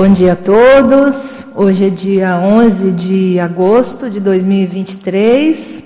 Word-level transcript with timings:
Bom 0.00 0.14
dia 0.14 0.32
a 0.32 0.36
todos. 0.36 1.44
Hoje 1.54 1.88
é 1.88 1.90
dia 1.90 2.38
11 2.38 2.92
de 2.92 3.38
agosto 3.38 4.08
de 4.08 4.18
2023. 4.18 5.84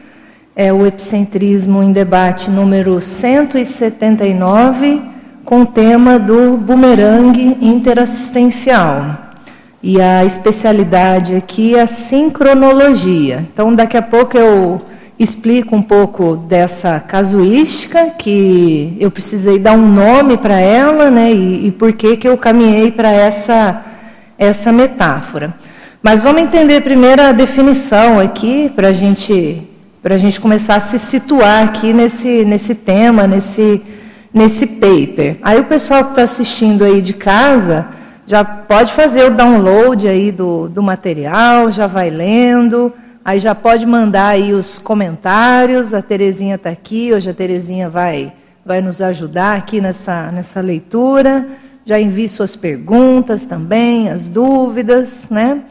É 0.55 0.73
o 0.73 0.87
Epicentrismo 0.87 1.83
em 1.83 1.91
Debate 1.91 2.49
número 2.49 3.01
179, 3.01 5.03
com 5.45 5.63
o 5.63 5.67
tema 5.67 6.17
do 6.17 6.57
bumerangue 6.57 7.59
interassistencial. 7.61 9.33
E 9.83 10.01
a 10.01 10.25
especialidade 10.25 11.35
aqui 11.35 11.75
é 11.75 11.81
a 11.81 11.89
sincronologia. 11.89 13.45
Então, 13.53 13.75
daqui 13.75 13.97
a 13.97 14.03
pouco 14.03 14.39
eu 14.39 14.81
explico 15.19 15.75
um 15.75 15.83
pouco 15.83 16.37
dessa 16.37 17.01
casuística, 17.01 18.11
que 18.11 18.97
eu 19.01 19.11
precisei 19.11 19.59
dar 19.59 19.73
um 19.73 19.93
nome 19.93 20.37
para 20.37 20.61
ela, 20.61 21.11
né, 21.11 21.33
e, 21.33 21.67
e 21.67 21.73
por 21.73 21.95
que, 21.95 22.17
que 22.17 22.29
eu 22.29 22.39
caminhei 22.39 22.93
para 22.93 23.11
essa, 23.11 23.94
essa 24.39 24.73
metáfora. 24.73 25.55
Mas 26.03 26.23
vamos 26.23 26.43
entender 26.43 26.83
primeiro 26.83 27.23
a 27.23 27.33
definição 27.33 28.21
aqui, 28.21 28.71
para 28.75 28.93
gente, 28.93 29.67
a 30.03 30.17
gente 30.17 30.41
começar 30.41 30.77
a 30.77 30.81
se 30.81 30.99
situar 30.99 31.65
aqui 31.65 31.93
nesse, 31.93 32.45
nesse 32.45 32.75
tema, 32.75 33.27
nesse, 33.27 33.83
nesse 34.33 34.67
paper. 34.67 35.39
Aí 35.43 35.61
o 35.61 35.65
pessoal 35.65 36.05
que 36.05 36.11
está 36.11 36.23
assistindo 36.23 36.85
aí 36.85 37.01
de 37.01 37.15
casa 37.15 37.87
já 38.27 38.45
pode 38.45 38.93
fazer 38.93 39.25
o 39.25 39.35
download 39.35 40.07
aí 40.09 40.31
do, 40.31 40.69
do 40.69 40.83
material, 40.83 41.71
já 41.71 41.87
vai 41.87 42.11
lendo, 42.11 42.93
Aí 43.27 43.39
já 43.39 43.55
pode 43.55 43.87
mandar 43.87 44.29
aí 44.29 44.53
os 44.53 44.79
comentários. 44.79 45.95
A 45.95 46.03
Terezinha 46.03 46.57
está 46.57 46.69
aqui, 46.69 47.11
hoje 47.11 47.31
a 47.31 47.33
Terezinha 47.33 47.89
vai, 47.89 48.35
vai 48.67 48.83
nos 48.83 49.01
ajudar 49.01 49.57
aqui 49.57 49.81
nessa, 49.81 50.31
nessa 50.31 50.61
leitura. 50.61 51.49
Já 51.87 52.01
envie 52.01 52.29
suas 52.29 52.57
perguntas 52.57 53.45
também, 53.45 54.09
as 54.09 54.27
dúvidas, 54.27 55.29
né? 55.29 55.63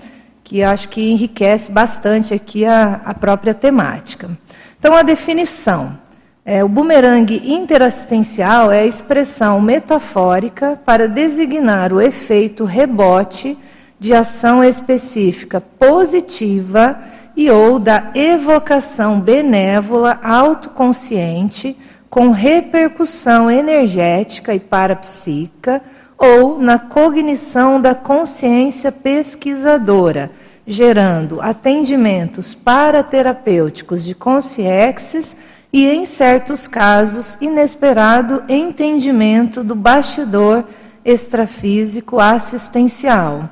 Que 0.44 0.62
acho 0.62 0.90
que 0.90 1.10
enriquece 1.10 1.72
bastante 1.72 2.34
aqui 2.34 2.66
a, 2.66 3.02
a 3.04 3.14
própria 3.14 3.54
temática. 3.54 4.30
Então, 4.78 4.96
a 4.96 5.02
definição. 5.02 5.98
É, 6.46 6.64
o 6.64 6.68
bumerangue 6.68 7.42
interassistencial 7.54 8.70
é 8.72 8.82
a 8.82 8.86
expressão 8.86 9.62
metafórica 9.62 10.78
para 10.86 11.08
designar 11.08 11.94
o 11.94 12.02
efeito 12.02 12.66
rebote 12.66 13.58
de 13.98 14.14
ação 14.14 14.62
específica 14.62 15.62
positiva 15.62 17.00
e 17.36 17.50
ou 17.50 17.80
da 17.80 18.12
evocação 18.14 19.22
benévola 19.22 20.20
autoconsciente 20.22 21.78
com 22.10 22.30
repercussão 22.30 23.50
energética 23.50 24.54
e 24.54 24.60
parapsíquica 24.60 25.82
ou 26.24 26.58
na 26.58 26.80
cognição 26.80 27.82
da 27.82 27.94
consciência 27.94 28.94
pesquisadora, 28.94 30.32
gerando 30.66 31.42
atendimentos 31.42 32.54
paraterapêuticos 32.54 34.06
de 34.06 34.16
consciexes 34.16 35.36
e, 35.74 35.86
em 35.86 36.06
certos 36.06 36.66
casos, 36.66 37.38
inesperado 37.42 38.42
entendimento 38.48 39.66
do 39.66 39.76
bastidor 39.76 40.64
extrafísico 41.04 42.22
assistencial. 42.22 43.50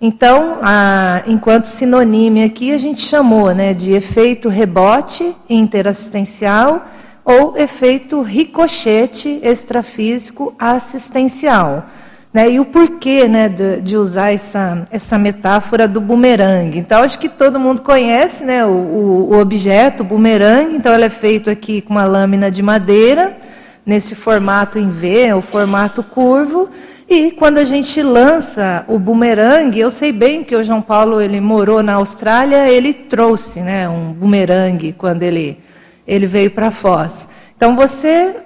Então, 0.00 0.58
a, 0.60 1.22
enquanto 1.24 1.66
sinônimo 1.66 2.44
aqui, 2.44 2.72
a 2.72 2.78
gente 2.78 3.00
chamou 3.00 3.54
né, 3.54 3.72
de 3.72 3.92
efeito 3.92 4.48
rebote 4.48 5.36
interassistencial 5.48 6.84
ou 7.24 7.56
efeito 7.56 8.20
ricochete 8.22 9.38
extrafísico 9.40 10.52
assistencial. 10.58 11.86
Né, 12.32 12.50
e 12.50 12.60
o 12.60 12.64
porquê 12.64 13.26
né, 13.26 13.48
de, 13.48 13.80
de, 13.80 13.96
usar 13.96 14.34
essa, 14.34 14.86
essa 14.90 15.18
metáfora 15.18 15.88
do 15.88 15.98
bumerangue. 15.98 16.78
Então, 16.78 17.02
acho 17.02 17.18
que 17.18 17.28
todo 17.28 17.58
mundo 17.58 17.80
conhece 17.80 18.44
né, 18.44 18.66
o, 18.66 19.30
o, 19.30 19.38
objeto, 19.38 20.02
o 20.02 20.06
bumerangue. 20.06 20.76
Então, 20.76 20.94
ele 20.94 21.06
é 21.06 21.08
feito 21.08 21.48
aqui 21.48 21.80
com 21.80 21.94
uma 21.94 22.04
lâmina 22.04 22.50
de 22.50 22.62
madeira, 22.62 23.34
nesse 23.84 24.14
formato 24.14 24.78
em 24.78 24.90
V, 24.90 25.32
o 25.32 25.40
formato 25.40 26.02
curvo. 26.02 26.68
E 27.08 27.30
quando 27.30 27.56
a 27.56 27.64
gente 27.64 28.02
lança 28.02 28.84
o 28.86 28.98
bumerangue, 28.98 29.80
eu 29.80 29.90
sei 29.90 30.12
bem 30.12 30.44
que 30.44 30.54
o 30.54 30.62
João 30.62 30.82
Paulo 30.82 31.22
ele 31.22 31.40
morou 31.40 31.82
na 31.82 31.94
Austrália, 31.94 32.68
ele 32.68 32.92
trouxe, 32.92 33.60
né, 33.60 33.88
um 33.88 34.12
bumerangue 34.12 34.92
quando 34.92 35.22
ele 35.22 35.58
ele 36.08 36.26
veio 36.26 36.50
para 36.50 36.70
Foz. 36.70 37.28
Então 37.54 37.76
você, 37.76 38.36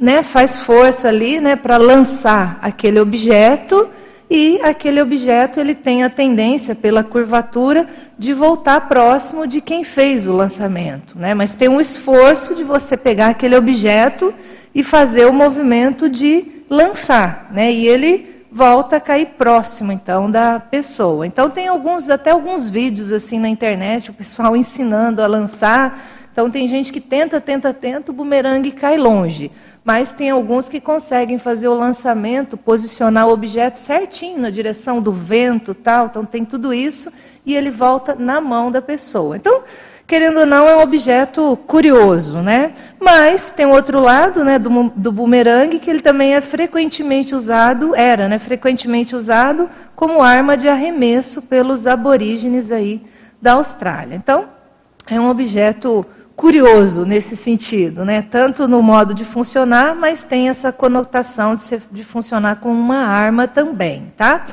né, 0.00 0.22
faz 0.22 0.58
força 0.58 1.08
ali, 1.08 1.40
né, 1.40 1.54
para 1.54 1.76
lançar 1.76 2.58
aquele 2.62 2.98
objeto 2.98 3.88
e 4.30 4.60
aquele 4.62 5.02
objeto 5.02 5.58
ele 5.58 5.74
tem 5.74 6.04
a 6.04 6.08
tendência 6.08 6.74
pela 6.74 7.02
curvatura 7.02 7.88
de 8.16 8.32
voltar 8.32 8.88
próximo 8.88 9.46
de 9.46 9.60
quem 9.60 9.82
fez 9.82 10.28
o 10.28 10.32
lançamento, 10.32 11.18
né? 11.18 11.34
Mas 11.34 11.52
tem 11.52 11.68
um 11.68 11.80
esforço 11.80 12.54
de 12.54 12.62
você 12.62 12.96
pegar 12.96 13.26
aquele 13.26 13.56
objeto 13.56 14.32
e 14.72 14.84
fazer 14.84 15.26
o 15.26 15.32
movimento 15.32 16.08
de 16.08 16.44
lançar, 16.70 17.50
né? 17.52 17.72
E 17.72 17.88
ele 17.88 18.44
volta 18.52 18.96
a 18.96 19.00
cair 19.00 19.26
próximo, 19.38 19.90
então, 19.90 20.30
da 20.30 20.60
pessoa. 20.60 21.26
Então, 21.26 21.50
tem 21.50 21.66
alguns, 21.66 22.08
até 22.08 22.30
alguns 22.30 22.68
vídeos 22.68 23.12
assim 23.12 23.38
na 23.38 23.48
internet, 23.48 24.10
o 24.10 24.14
pessoal 24.14 24.54
ensinando 24.56 25.22
a 25.22 25.26
lançar. 25.26 26.00
Então, 26.32 26.48
tem 26.48 26.68
gente 26.68 26.92
que 26.92 27.00
tenta, 27.00 27.40
tenta, 27.40 27.74
tenta, 27.74 28.12
o 28.12 28.14
bumerangue 28.14 28.70
cai 28.70 28.96
longe. 28.96 29.50
Mas 29.82 30.12
tem 30.12 30.30
alguns 30.30 30.68
que 30.68 30.80
conseguem 30.80 31.38
fazer 31.38 31.68
o 31.68 31.74
lançamento, 31.74 32.56
posicionar 32.56 33.26
o 33.28 33.32
objeto 33.32 33.76
certinho 33.76 34.38
na 34.38 34.50
direção 34.50 35.00
do 35.00 35.12
vento, 35.12 35.74
tal. 35.74 36.06
Então, 36.06 36.24
tem 36.24 36.44
tudo 36.44 36.72
isso 36.74 37.10
e 37.46 37.54
ele 37.56 37.70
volta 37.70 38.14
na 38.14 38.40
mão 38.40 38.70
da 38.70 38.82
pessoa. 38.82 39.36
Então, 39.36 39.62
querendo 40.06 40.40
ou 40.40 40.46
não, 40.46 40.68
é 40.68 40.76
um 40.76 40.80
objeto 40.80 41.56
curioso, 41.66 42.38
né? 42.38 42.72
Mas 42.98 43.52
tem 43.52 43.64
outro 43.64 44.00
lado, 44.00 44.44
né, 44.44 44.58
do, 44.58 44.90
do 44.94 45.12
bumerangue, 45.12 45.78
que 45.78 45.88
ele 45.88 46.00
também 46.00 46.34
é 46.34 46.40
frequentemente 46.40 47.34
usado, 47.34 47.94
era, 47.94 48.28
né, 48.28 48.38
frequentemente 48.38 49.14
usado 49.14 49.70
como 49.94 50.20
arma 50.20 50.56
de 50.56 50.68
arremesso 50.68 51.42
pelos 51.42 51.86
aborígenes 51.86 52.72
aí 52.72 53.02
da 53.40 53.52
Austrália. 53.52 54.16
Então, 54.16 54.48
é 55.08 55.18
um 55.20 55.30
objeto 55.30 56.04
curioso 56.40 57.04
nesse 57.04 57.36
sentido, 57.36 58.02
né? 58.02 58.22
Tanto 58.22 58.66
no 58.66 58.82
modo 58.82 59.12
de 59.12 59.26
funcionar, 59.26 59.94
mas 59.94 60.24
tem 60.24 60.48
essa 60.48 60.72
conotação 60.72 61.54
de, 61.54 61.60
ser, 61.60 61.82
de 61.92 62.02
funcionar 62.02 62.56
como 62.60 62.80
uma 62.80 63.04
arma 63.04 63.46
também, 63.46 64.10
tá? 64.16 64.46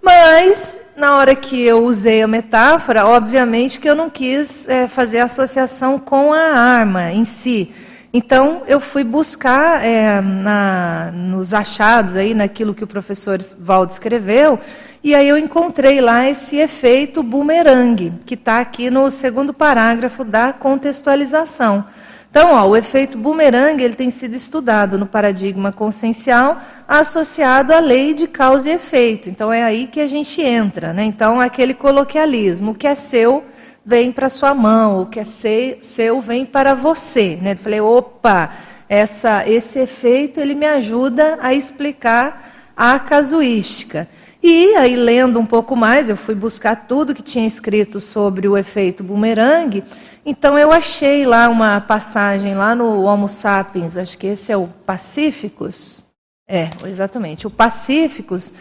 Mas, 0.00 0.80
na 0.96 1.14
hora 1.18 1.34
que 1.34 1.60
eu 1.60 1.84
usei 1.84 2.22
a 2.22 2.26
metáfora, 2.26 3.04
obviamente 3.04 3.78
que 3.78 3.86
eu 3.86 3.94
não 3.94 4.08
quis 4.08 4.66
é, 4.66 4.88
fazer 4.88 5.18
associação 5.18 5.98
com 5.98 6.32
a 6.32 6.58
arma 6.58 7.12
em 7.12 7.26
si. 7.26 7.70
Então, 8.18 8.62
eu 8.66 8.80
fui 8.80 9.04
buscar 9.04 9.84
é, 9.84 10.22
na, 10.22 11.10
nos 11.12 11.52
achados, 11.52 12.16
aí, 12.16 12.32
naquilo 12.32 12.72
que 12.72 12.82
o 12.82 12.86
professor 12.86 13.38
Valdo 13.60 13.92
escreveu, 13.92 14.58
e 15.04 15.14
aí 15.14 15.28
eu 15.28 15.36
encontrei 15.36 16.00
lá 16.00 16.26
esse 16.26 16.56
efeito 16.56 17.22
bumerangue, 17.22 18.14
que 18.24 18.32
está 18.32 18.58
aqui 18.60 18.88
no 18.88 19.10
segundo 19.10 19.52
parágrafo 19.52 20.24
da 20.24 20.50
contextualização. 20.50 21.84
Então, 22.30 22.52
ó, 22.54 22.66
o 22.66 22.74
efeito 22.74 23.18
bumerangue 23.18 23.84
ele 23.84 23.94
tem 23.94 24.10
sido 24.10 24.34
estudado 24.34 24.96
no 24.96 25.04
paradigma 25.04 25.70
consciencial 25.70 26.62
associado 26.88 27.74
à 27.74 27.80
lei 27.80 28.14
de 28.14 28.26
causa 28.26 28.70
e 28.70 28.72
efeito. 28.72 29.28
Então, 29.28 29.52
é 29.52 29.62
aí 29.62 29.86
que 29.86 30.00
a 30.00 30.06
gente 30.06 30.40
entra. 30.40 30.94
Né? 30.94 31.04
Então, 31.04 31.38
aquele 31.38 31.74
coloquialismo, 31.74 32.70
o 32.70 32.74
que 32.74 32.86
é 32.86 32.94
seu 32.94 33.44
vem 33.86 34.10
para 34.10 34.28
sua 34.28 34.52
mão, 34.52 35.02
o 35.02 35.06
que 35.06 35.20
é 35.20 35.24
seu 35.24 36.20
vem 36.20 36.44
para 36.44 36.74
você. 36.74 37.38
Né? 37.40 37.52
Eu 37.52 37.56
falei, 37.56 37.80
opa, 37.80 38.52
essa, 38.88 39.48
esse 39.48 39.78
efeito 39.78 40.40
ele 40.40 40.56
me 40.56 40.66
ajuda 40.66 41.38
a 41.40 41.54
explicar 41.54 42.72
a 42.76 42.98
casuística. 42.98 44.08
E 44.42 44.74
aí, 44.74 44.96
lendo 44.96 45.38
um 45.38 45.46
pouco 45.46 45.76
mais, 45.76 46.08
eu 46.08 46.16
fui 46.16 46.34
buscar 46.34 46.86
tudo 46.88 47.14
que 47.14 47.22
tinha 47.22 47.46
escrito 47.46 48.00
sobre 48.00 48.48
o 48.48 48.56
efeito 48.56 49.04
bumerangue, 49.04 49.84
então 50.24 50.58
eu 50.58 50.72
achei 50.72 51.24
lá 51.24 51.48
uma 51.48 51.80
passagem 51.80 52.54
lá 52.54 52.74
no 52.74 53.02
Homo 53.02 53.28
sapiens, 53.28 53.96
acho 53.96 54.18
que 54.18 54.26
esse 54.26 54.52
é 54.52 54.56
o 54.56 54.66
Pacíficos. 54.66 56.04
É, 56.48 56.68
exatamente, 56.84 57.46
o 57.46 57.50
Pacíficos, 57.50 58.52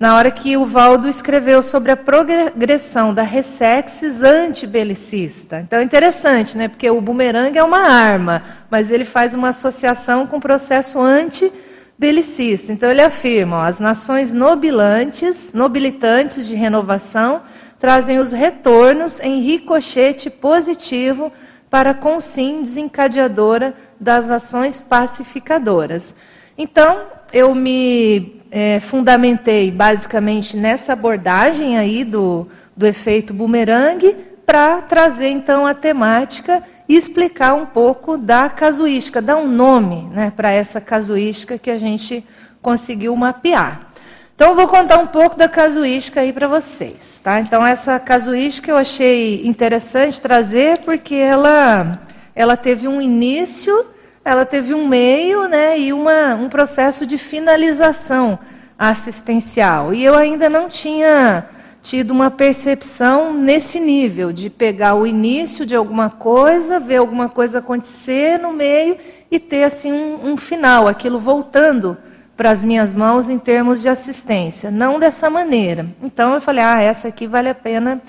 na 0.00 0.16
hora 0.16 0.30
que 0.30 0.56
o 0.56 0.64
Valdo 0.64 1.06
escreveu 1.06 1.62
sobre 1.62 1.92
a 1.92 1.96
progressão 1.96 3.12
da 3.12 3.22
ressexis 3.22 4.22
antibelicista. 4.22 5.60
Então 5.60 5.78
é 5.78 5.82
interessante, 5.82 6.56
né? 6.56 6.68
Porque 6.68 6.88
o 6.88 7.02
bumerangue 7.02 7.58
é 7.58 7.62
uma 7.62 7.80
arma, 7.80 8.42
mas 8.70 8.90
ele 8.90 9.04
faz 9.04 9.34
uma 9.34 9.50
associação 9.50 10.26
com 10.26 10.38
o 10.38 10.40
processo 10.40 10.98
antibelicista. 10.98 12.72
Então 12.72 12.90
ele 12.90 13.02
afirma, 13.02 13.58
ó, 13.58 13.62
as 13.64 13.78
nações 13.78 14.32
nobilantes, 14.32 15.52
nobilitantes 15.52 16.46
de 16.46 16.54
renovação 16.54 17.42
trazem 17.78 18.18
os 18.18 18.32
retornos 18.32 19.20
em 19.20 19.42
ricochete 19.42 20.30
positivo 20.30 21.30
para 21.68 21.90
a 21.90 21.94
consim 21.94 22.62
desencadeadora 22.62 23.74
das 24.00 24.30
ações 24.30 24.80
pacificadoras. 24.80 26.14
Então, 26.56 27.02
eu 27.32 27.54
me 27.54 28.40
é, 28.50 28.80
fundamentei 28.80 29.70
basicamente 29.70 30.56
nessa 30.56 30.92
abordagem 30.92 31.78
aí 31.78 32.04
do, 32.04 32.48
do 32.76 32.86
efeito 32.86 33.32
bumerangue 33.32 34.16
para 34.44 34.82
trazer 34.82 35.28
então 35.28 35.64
a 35.64 35.74
temática 35.74 36.62
e 36.88 36.96
explicar 36.96 37.54
um 37.54 37.66
pouco 37.66 38.18
da 38.18 38.48
casuística, 38.48 39.22
dar 39.22 39.36
um 39.36 39.46
nome 39.46 40.08
né, 40.12 40.32
para 40.34 40.50
essa 40.50 40.80
casuística 40.80 41.56
que 41.56 41.70
a 41.70 41.78
gente 41.78 42.26
conseguiu 42.60 43.14
mapear. 43.14 43.92
Então, 44.34 44.48
eu 44.48 44.56
vou 44.56 44.66
contar 44.66 44.98
um 44.98 45.06
pouco 45.06 45.36
da 45.36 45.48
casuística 45.48 46.20
aí 46.20 46.32
para 46.32 46.48
vocês. 46.48 47.20
Tá? 47.20 47.40
Então, 47.40 47.64
essa 47.64 48.00
casuística 48.00 48.70
eu 48.70 48.76
achei 48.76 49.46
interessante 49.46 50.20
trazer 50.20 50.78
porque 50.78 51.14
ela, 51.14 52.00
ela 52.34 52.56
teve 52.56 52.88
um 52.88 53.00
início, 53.00 53.86
ela 54.30 54.46
teve 54.46 54.72
um 54.72 54.86
meio 54.86 55.48
né, 55.48 55.76
e 55.76 55.92
uma, 55.92 56.36
um 56.36 56.48
processo 56.48 57.04
de 57.04 57.18
finalização 57.18 58.38
assistencial. 58.78 59.92
E 59.92 60.04
eu 60.04 60.14
ainda 60.14 60.48
não 60.48 60.68
tinha 60.68 61.46
tido 61.82 62.12
uma 62.12 62.30
percepção 62.30 63.32
nesse 63.32 63.80
nível, 63.80 64.32
de 64.32 64.48
pegar 64.48 64.94
o 64.94 65.04
início 65.04 65.66
de 65.66 65.74
alguma 65.74 66.08
coisa, 66.08 66.78
ver 66.78 66.98
alguma 66.98 67.28
coisa 67.28 67.58
acontecer 67.58 68.38
no 68.38 68.52
meio 68.52 68.98
e 69.30 69.40
ter 69.40 69.64
assim 69.64 69.92
um, 69.92 70.32
um 70.32 70.36
final, 70.36 70.86
aquilo 70.86 71.18
voltando 71.18 71.96
para 72.36 72.50
as 72.50 72.62
minhas 72.62 72.92
mãos 72.92 73.28
em 73.28 73.38
termos 73.38 73.82
de 73.82 73.88
assistência. 73.88 74.70
Não 74.70 75.00
dessa 75.00 75.28
maneira. 75.28 75.86
Então 76.00 76.34
eu 76.34 76.40
falei, 76.40 76.62
ah, 76.62 76.80
essa 76.80 77.08
aqui 77.08 77.26
vale 77.26 77.48
a 77.48 77.54
pena 77.54 78.00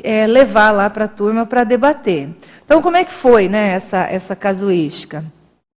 é, 0.00 0.28
levar 0.28 0.70
lá 0.70 0.88
para 0.88 1.06
a 1.06 1.08
turma 1.08 1.44
para 1.44 1.64
debater. 1.64 2.28
Então 2.64 2.80
como 2.80 2.96
é 2.96 3.04
que 3.04 3.12
foi 3.12 3.48
né, 3.48 3.74
essa, 3.74 4.06
essa 4.08 4.36
casuística? 4.36 5.24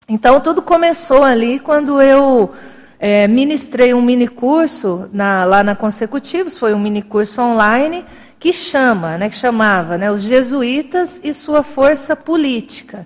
Então 0.09 0.41
tudo 0.41 0.63
começou 0.63 1.25
ali 1.25 1.59
quando 1.59 2.01
eu 2.01 2.53
é, 2.97 3.27
ministrei 3.27 3.93
um 3.93 4.01
mini 4.01 4.29
curso 4.29 5.11
na, 5.13 5.45
lá 5.45 5.65
na 5.65 5.75
Consecutivos, 5.75 6.57
foi 6.57 6.73
um 6.73 6.79
mini 6.79 7.03
curso 7.03 7.43
online 7.43 8.05
que 8.39 8.53
chama, 8.53 9.19
né, 9.19 9.29
que 9.29 9.35
chamava 9.35 9.99
né, 9.99 10.09
os 10.09 10.23
jesuítas 10.23 11.21
e 11.25 11.35
sua 11.35 11.65
força 11.65 12.15
política. 12.15 13.05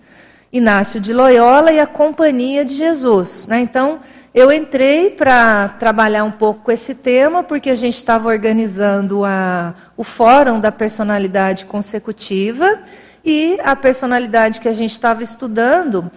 Inácio 0.53 1.01
de 1.01 1.15
Loyola 1.15 1.73
e 1.73 1.81
a 1.81 1.87
Companhia 1.87 2.67
de 2.67 2.75
Jesus. 2.75 3.47
Né? 3.47 3.61
Então, 3.61 4.01
eu 4.35 4.53
entrei 4.53 5.09
para 5.09 5.69
trabalhar 5.69 6.25
um 6.25 6.31
pouco 6.31 6.65
com 6.65 6.73
esse 6.73 6.97
tema, 6.97 7.43
porque 7.43 7.71
a 7.71 7.77
gente 7.77 7.97
estava 7.97 8.29
organizando 8.29 9.25
a, 9.25 9.73
o 9.97 10.05
Fórum 10.05 10.61
da 10.61 10.71
Personalidade 10.71 11.65
Consecutiva, 11.65 12.81
e 13.25 13.59
a 13.63 13.77
personalidade 13.77 14.61
que 14.61 14.69
a 14.69 14.73
gente 14.73 14.93
estava 14.93 15.23
estudando 15.23 16.11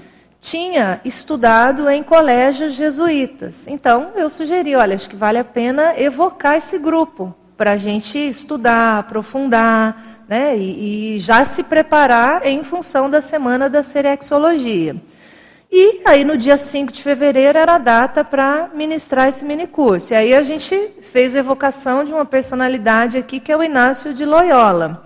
tinha 0.44 1.00
estudado 1.06 1.90
em 1.90 2.04
colégios 2.04 2.74
jesuítas. 2.74 3.66
Então, 3.66 4.12
eu 4.14 4.30
sugeri, 4.30 4.76
olha, 4.76 4.94
acho 4.94 5.10
que 5.10 5.16
vale 5.16 5.38
a 5.38 5.44
pena 5.44 5.94
evocar 5.98 6.58
esse 6.58 6.78
grupo 6.78 7.34
para 7.56 7.72
a 7.72 7.78
gente 7.78 8.18
estudar, 8.18 9.00
aprofundar, 9.00 10.26
né, 10.28 10.58
e, 10.58 11.16
e, 11.16 11.20
já 11.22 11.46
se 11.46 11.64
preparar 11.64 12.46
em 12.46 12.62
função 12.62 13.10
da 13.10 13.22
semana 13.22 13.70
da 13.70 13.82
serexologia. 13.82 14.98
E 15.72 16.02
aí, 16.04 16.26
no 16.26 16.38
dia 16.38 16.58
5 16.58 16.92
de 16.92 17.02
fevereiro, 17.02 17.58
era 17.58 17.76
a 17.76 17.78
data 17.78 18.22
para 18.22 18.70
ministrar 18.74 19.30
esse 19.30 19.46
minicurso. 19.46 20.12
E 20.12 20.16
aí 20.16 20.34
a 20.34 20.44
gente 20.44 20.92
fez 21.02 21.36
evocação 21.36 22.04
de 22.04 22.12
uma 22.12 22.26
personalidade 22.26 23.18
aqui, 23.18 23.40
que 23.40 23.52
é 23.52 23.56
o 23.56 23.64
Inácio 23.64 24.14
de 24.14 24.26
Loyola. 24.26 25.06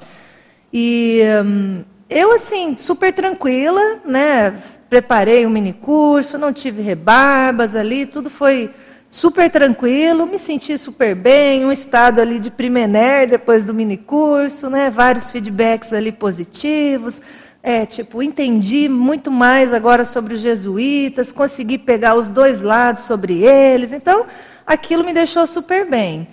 E 0.74 1.22
hum, 1.46 1.84
eu, 2.10 2.34
assim, 2.34 2.76
super 2.76 3.14
tranquila, 3.14 4.00
né, 4.04 4.56
preparei 4.90 5.46
um 5.46 5.50
mini 5.50 5.74
curso, 5.74 6.38
não 6.38 6.54
tive 6.54 6.82
rebarbas 6.82 7.76
ali, 7.76 8.06
tudo 8.06 8.30
foi 8.30 8.70
super 9.10 9.50
tranquilo, 9.50 10.26
me 10.26 10.38
senti 10.38 10.78
super 10.78 11.16
bem, 11.16 11.66
um 11.66 11.72
estado 11.72 12.20
ali 12.22 12.40
de 12.40 12.52
primener 12.52 13.30
depois 13.30 13.64
do 13.64 13.74
mini 13.74 13.98
curso, 13.98 14.70
né? 14.70 14.90
Vários 14.90 15.32
feedbacks 15.32 15.94
ali 15.94 16.12
positivos. 16.12 17.22
É, 17.64 17.86
tipo, 17.86 18.24
entendi 18.24 18.88
muito 18.88 19.30
mais 19.30 19.74
agora 19.74 20.06
sobre 20.06 20.34
os 20.34 20.42
jesuítas, 20.42 21.32
consegui 21.32 21.78
pegar 21.78 22.16
os 22.16 22.30
dois 22.30 22.62
lados 22.62 23.04
sobre 23.04 23.44
eles. 23.44 23.92
Então, 23.92 24.26
aquilo 24.66 25.04
me 25.04 25.14
deixou 25.14 25.46
super 25.46 25.86
bem. 25.86 26.28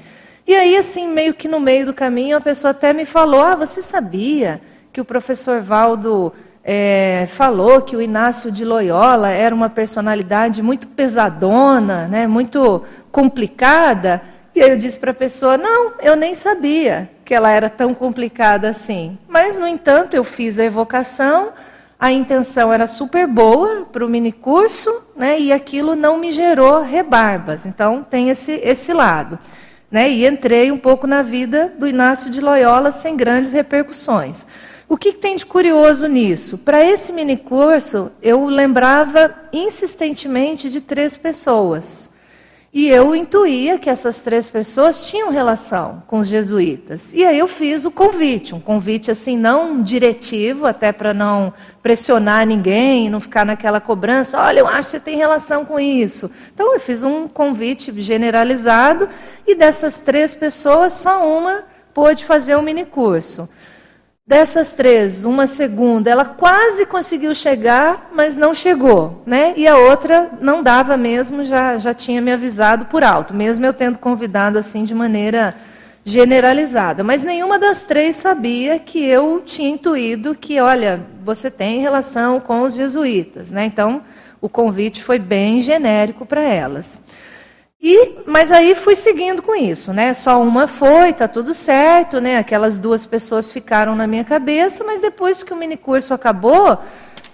E 0.46 0.54
aí, 0.54 0.76
assim, 0.76 1.08
meio 1.08 1.34
que 1.34 1.48
no 1.48 1.58
meio 1.58 1.86
do 1.86 1.94
caminho, 1.94 2.36
a 2.36 2.40
pessoa 2.40 2.70
até 2.70 2.92
me 2.92 3.04
falou: 3.04 3.40
"Ah, 3.40 3.56
você 3.56 3.82
sabia 3.82 4.60
que 4.92 5.00
o 5.00 5.04
professor 5.04 5.60
Valdo 5.60 6.32
é, 6.64 7.28
falou 7.28 7.82
que 7.82 7.94
o 7.94 8.00
Inácio 8.00 8.50
de 8.50 8.64
Loyola 8.64 9.28
era 9.28 9.54
uma 9.54 9.68
personalidade 9.68 10.62
muito 10.62 10.88
pesadona, 10.88 12.08
né, 12.08 12.26
muito 12.26 12.82
complicada. 13.12 14.22
E 14.54 14.62
aí 14.62 14.70
eu 14.70 14.78
disse 14.78 14.98
para 14.98 15.10
a 15.10 15.14
pessoa: 15.14 15.58
não, 15.58 15.92
eu 16.00 16.16
nem 16.16 16.32
sabia 16.32 17.10
que 17.22 17.34
ela 17.34 17.50
era 17.50 17.68
tão 17.68 17.92
complicada 17.92 18.70
assim. 18.70 19.18
Mas, 19.28 19.58
no 19.58 19.68
entanto, 19.68 20.14
eu 20.14 20.24
fiz 20.24 20.58
a 20.58 20.64
evocação, 20.64 21.50
a 22.00 22.10
intenção 22.10 22.72
era 22.72 22.86
super 22.86 23.26
boa 23.26 23.86
para 23.92 24.04
o 24.04 24.08
minicurso, 24.08 25.02
né, 25.14 25.38
e 25.38 25.52
aquilo 25.52 25.94
não 25.94 26.16
me 26.16 26.32
gerou 26.32 26.80
rebarbas. 26.80 27.66
Então, 27.66 28.02
tem 28.02 28.30
esse, 28.30 28.52
esse 28.62 28.92
lado. 28.92 29.38
Né, 29.90 30.10
e 30.10 30.26
entrei 30.26 30.72
um 30.72 30.78
pouco 30.78 31.06
na 31.06 31.22
vida 31.22 31.72
do 31.78 31.86
Inácio 31.86 32.30
de 32.30 32.40
Loyola 32.40 32.90
sem 32.90 33.16
grandes 33.16 33.52
repercussões. 33.52 34.46
O 34.88 34.96
que, 34.96 35.12
tem 35.12 35.36
de 35.36 35.46
curioso 35.46 36.06
nisso? 36.06 36.58
Para 36.58 36.84
esse 36.84 37.12
mini 37.12 37.36
curso, 37.36 38.12
eu 38.22 38.44
lembrava 38.46 39.34
insistentemente 39.52 40.68
de 40.68 40.80
três 40.80 41.16
pessoas. 41.16 42.10
E 42.76 42.88
eu 42.88 43.14
intuía 43.14 43.78
que 43.78 43.88
essas 43.88 44.20
três 44.20 44.50
pessoas 44.50 45.06
tinham 45.06 45.30
relação 45.30 46.02
com 46.08 46.18
os 46.18 46.26
jesuítas. 46.26 47.14
E 47.14 47.24
aí 47.24 47.38
eu 47.38 47.46
fiz 47.46 47.84
o 47.84 47.90
convite, 47.90 48.52
um 48.52 48.58
convite 48.58 49.12
assim 49.12 49.38
não 49.38 49.80
diretivo, 49.80 50.66
até 50.66 50.90
para 50.90 51.14
não 51.14 51.52
pressionar 51.80 52.44
ninguém, 52.44 53.08
não 53.08 53.20
ficar 53.20 53.46
naquela 53.46 53.80
cobrança, 53.80 54.40
olha, 54.40 54.58
eu 54.58 54.66
acho 54.66 54.80
que 54.80 54.86
você 54.86 55.00
tem 55.00 55.16
relação 55.16 55.64
com 55.64 55.78
isso. 55.78 56.28
Então 56.52 56.74
eu 56.74 56.80
fiz 56.80 57.04
um 57.04 57.28
convite 57.28 57.92
generalizado 58.02 59.08
e 59.46 59.54
dessas 59.54 60.00
três 60.00 60.34
pessoas, 60.34 60.94
só 60.94 61.24
uma 61.24 61.62
pôde 61.94 62.24
fazer 62.24 62.56
o 62.56 62.58
um 62.58 62.62
mini 62.62 62.84
curso. 62.84 63.48
Dessas 64.26 64.70
três, 64.70 65.26
uma 65.26 65.46
segunda, 65.46 66.10
ela 66.10 66.24
quase 66.24 66.86
conseguiu 66.86 67.34
chegar, 67.34 68.10
mas 68.14 68.38
não 68.38 68.54
chegou, 68.54 69.22
né? 69.26 69.52
E 69.54 69.68
a 69.68 69.76
outra 69.76 70.30
não 70.40 70.62
dava 70.62 70.96
mesmo, 70.96 71.44
já, 71.44 71.76
já 71.76 71.92
tinha 71.92 72.22
me 72.22 72.32
avisado 72.32 72.86
por 72.86 73.04
alto, 73.04 73.34
mesmo 73.34 73.66
eu 73.66 73.74
tendo 73.74 73.98
convidado 73.98 74.58
assim 74.58 74.86
de 74.86 74.94
maneira 74.94 75.54
generalizada. 76.06 77.04
Mas 77.04 77.22
nenhuma 77.22 77.58
das 77.58 77.82
três 77.82 78.16
sabia 78.16 78.78
que 78.78 79.04
eu 79.04 79.42
tinha 79.44 79.68
intuído 79.68 80.34
que, 80.34 80.58
olha, 80.58 81.02
você 81.22 81.50
tem 81.50 81.82
relação 81.82 82.40
com 82.40 82.62
os 82.62 82.72
jesuítas, 82.72 83.52
né? 83.52 83.66
Então, 83.66 84.00
o 84.40 84.48
convite 84.48 85.04
foi 85.04 85.18
bem 85.18 85.60
genérico 85.60 86.24
para 86.24 86.40
elas. 86.40 86.98
E, 87.86 88.16
mas 88.24 88.50
aí 88.50 88.74
fui 88.74 88.96
seguindo 88.96 89.42
com 89.42 89.54
isso, 89.54 89.92
né? 89.92 90.14
Só 90.14 90.40
uma 90.40 90.66
foi, 90.66 91.12
tá 91.12 91.28
tudo 91.28 91.52
certo, 91.52 92.18
né? 92.18 92.38
Aquelas 92.38 92.78
duas 92.78 93.04
pessoas 93.04 93.50
ficaram 93.50 93.94
na 93.94 94.06
minha 94.06 94.24
cabeça, 94.24 94.82
mas 94.84 95.02
depois 95.02 95.42
que 95.42 95.52
o 95.52 95.56
minicurso 95.56 96.14
acabou, 96.14 96.78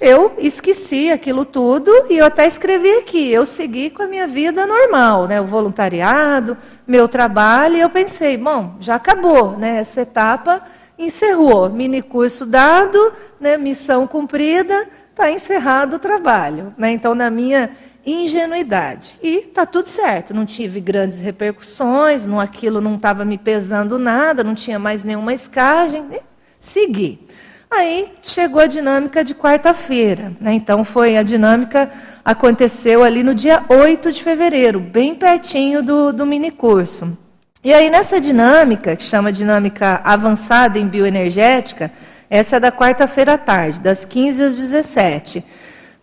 eu 0.00 0.32
esqueci 0.38 1.08
aquilo 1.08 1.44
tudo 1.44 1.92
e 2.10 2.18
eu 2.18 2.26
até 2.26 2.48
escrevi 2.48 2.90
aqui, 2.96 3.30
eu 3.30 3.46
segui 3.46 3.90
com 3.90 4.02
a 4.02 4.08
minha 4.08 4.26
vida 4.26 4.66
normal, 4.66 5.28
né? 5.28 5.40
O 5.40 5.44
voluntariado, 5.44 6.58
meu 6.84 7.06
trabalho, 7.06 7.76
e 7.76 7.80
eu 7.80 7.88
pensei, 7.88 8.36
bom, 8.36 8.74
já 8.80 8.96
acabou, 8.96 9.56
né? 9.56 9.76
Essa 9.76 10.00
etapa 10.00 10.62
encerrou, 10.98 11.70
minicurso 11.70 12.44
dado, 12.44 13.12
né? 13.38 13.56
Missão 13.56 14.04
cumprida, 14.04 14.88
está 15.10 15.30
encerrado 15.30 15.94
o 15.94 16.00
trabalho, 16.00 16.74
né? 16.76 16.90
Então 16.90 17.14
na 17.14 17.30
minha 17.30 17.70
ingenuidade. 18.04 19.18
E 19.22 19.48
está 19.48 19.66
tudo 19.66 19.86
certo, 19.86 20.34
não 20.34 20.46
tive 20.46 20.80
grandes 20.80 21.20
repercussões, 21.20 22.26
não, 22.26 22.40
aquilo 22.40 22.80
não 22.80 22.96
estava 22.96 23.24
me 23.24 23.38
pesando 23.38 23.98
nada, 23.98 24.44
não 24.44 24.54
tinha 24.54 24.78
mais 24.78 25.04
nenhuma 25.04 25.34
escagem, 25.34 26.02
né? 26.02 26.20
segui. 26.60 27.26
Aí 27.70 28.12
chegou 28.22 28.60
a 28.60 28.66
dinâmica 28.66 29.22
de 29.22 29.32
quarta-feira. 29.32 30.32
Né? 30.40 30.54
Então 30.54 30.84
foi 30.84 31.16
a 31.16 31.22
dinâmica 31.22 31.90
aconteceu 32.24 33.04
ali 33.04 33.22
no 33.22 33.34
dia 33.34 33.64
8 33.68 34.10
de 34.12 34.22
fevereiro, 34.22 34.80
bem 34.80 35.14
pertinho 35.14 35.82
do, 35.82 36.12
do 36.12 36.26
minicurso. 36.26 37.16
E 37.62 37.72
aí 37.72 37.88
nessa 37.88 38.20
dinâmica, 38.20 38.96
que 38.96 39.04
chama 39.04 39.30
dinâmica 39.30 40.00
avançada 40.02 40.78
em 40.78 40.88
bioenergética, 40.88 41.92
essa 42.28 42.56
é 42.56 42.60
da 42.60 42.72
quarta-feira 42.72 43.34
à 43.34 43.38
tarde, 43.38 43.80
das 43.80 44.04
15 44.04 44.42
às 44.42 44.56
17. 44.56 45.44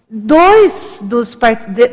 Dois 0.09 1.01
dos, 1.03 1.37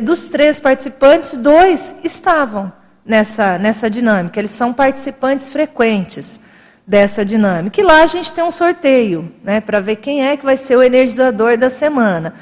dos 0.00 0.28
três 0.28 0.60
participantes, 0.60 1.36
dois 1.36 1.96
estavam 2.04 2.72
nessa, 3.04 3.58
nessa 3.58 3.90
dinâmica. 3.90 4.38
Eles 4.38 4.52
são 4.52 4.72
participantes 4.72 5.48
frequentes 5.48 6.38
dessa 6.86 7.24
dinâmica. 7.24 7.80
E 7.80 7.84
lá 7.84 8.04
a 8.04 8.06
gente 8.06 8.32
tem 8.32 8.44
um 8.44 8.52
sorteio, 8.52 9.32
né, 9.42 9.60
para 9.60 9.80
ver 9.80 9.96
quem 9.96 10.24
é 10.24 10.36
que 10.36 10.44
vai 10.44 10.56
ser 10.56 10.76
o 10.76 10.82
energizador 10.82 11.58
da 11.58 11.68
semana. 11.68 12.34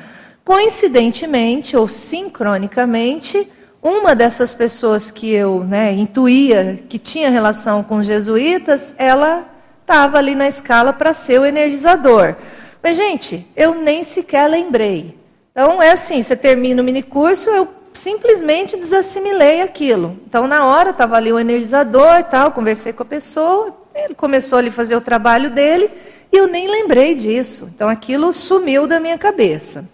Coincidentemente 0.45 1.75
ou 1.75 1.89
sincronicamente, 1.89 3.51
uma 3.83 4.15
dessas 4.15 4.53
pessoas 4.53 5.11
que 5.11 5.31
eu 5.31 5.65
né, 5.65 5.95
intuía 5.95 6.83
que 6.87 6.99
tinha 6.99 7.31
relação 7.31 7.83
com 7.83 8.03
jesuítas, 8.03 8.95
ela 8.99 9.49
estava 9.81 10.19
ali 10.19 10.35
na 10.35 10.49
escala 10.49 10.93
para 10.93 11.15
ser 11.15 11.41
o 11.41 11.47
energizador. 11.47 12.37
Mas, 12.83 12.97
gente, 12.97 13.47
eu 13.57 13.75
nem 13.75 14.05
sequer 14.05 14.49
lembrei. 14.51 15.22
Então, 15.53 15.83
é 15.83 15.93
assim: 15.93 16.23
você 16.23 16.35
termina 16.35 16.83
o 16.83 16.85
minicurso, 16.85 17.49
eu 17.51 17.69
simplesmente 17.93 18.77
desassimilei 18.77 19.61
aquilo. 19.61 20.19
Então, 20.27 20.47
na 20.47 20.65
hora, 20.65 20.91
estava 20.91 21.17
ali 21.17 21.33
o 21.33 21.39
energizador 21.39 22.21
e 22.21 22.25
tal, 22.25 22.53
conversei 22.53 22.93
com 22.93 23.03
a 23.03 23.07
pessoa, 23.07 23.77
ele 23.95 24.15
começou 24.15 24.59
ali 24.59 24.69
a 24.69 24.73
fazer 24.73 24.97
o 24.97 25.01
trabalho 25.01 25.51
dele, 25.51 25.91
e 26.33 26.37
eu 26.37 26.47
nem 26.47 26.67
lembrei 26.69 27.15
disso. 27.15 27.71
Então, 27.75 27.89
aquilo 27.89 28.33
sumiu 28.33 28.87
da 28.87 28.99
minha 28.99 29.19
cabeça. 29.19 29.87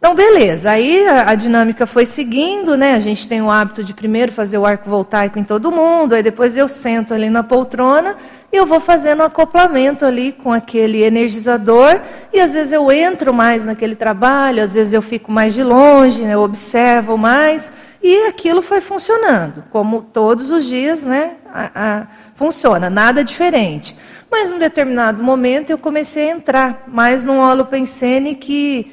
Então, 0.00 0.14
beleza. 0.14 0.70
Aí 0.70 1.06
a, 1.06 1.28
a, 1.28 1.34
dinâmica 1.34 1.86
foi 1.86 2.06
seguindo, 2.06 2.74
né? 2.74 2.94
A 2.94 3.00
gente 3.00 3.28
tem 3.28 3.42
o 3.42 3.50
hábito 3.50 3.84
de 3.84 3.92
primeiro 3.92 4.32
fazer 4.32 4.56
o 4.56 4.64
arco 4.64 4.88
voltaico 4.88 5.38
em 5.38 5.44
todo 5.44 5.70
mundo, 5.70 6.14
aí 6.14 6.22
depois 6.22 6.56
eu 6.56 6.66
sento 6.68 7.12
ali 7.12 7.28
na 7.28 7.42
poltrona 7.42 8.16
e 8.50 8.56
eu 8.56 8.64
vou 8.64 8.80
fazendo 8.80 9.22
acoplamento 9.22 10.06
ali 10.06 10.32
com 10.32 10.50
aquele 10.50 11.02
energizador, 11.02 12.00
e 12.32 12.40
às 12.40 12.54
vezes 12.54 12.72
eu 12.72 12.90
entro 12.90 13.34
mais 13.34 13.66
naquele 13.66 13.94
trabalho, 13.94 14.62
às 14.62 14.72
vezes 14.72 14.94
eu 14.94 15.02
fico 15.02 15.30
mais 15.30 15.52
de 15.52 15.62
longe, 15.62 16.22
né? 16.22 16.32
eu 16.32 16.40
observo 16.40 17.18
mais, 17.18 17.70
e 18.02 18.26
aquilo 18.26 18.62
foi 18.62 18.80
funcionando, 18.80 19.64
como 19.68 20.00
todos 20.00 20.50
os 20.50 20.64
dias, 20.64 21.04
né? 21.04 21.32
A, 21.52 21.70
a, 21.74 22.06
funciona, 22.36 22.88
nada 22.88 23.22
diferente. 23.22 23.94
Mas 24.30 24.50
num 24.50 24.58
determinado 24.58 25.22
momento 25.22 25.68
eu 25.68 25.76
comecei 25.76 26.30
a 26.30 26.34
entrar 26.34 26.84
mais 26.88 27.22
num 27.22 27.38
holopensene 27.38 28.34
que 28.34 28.90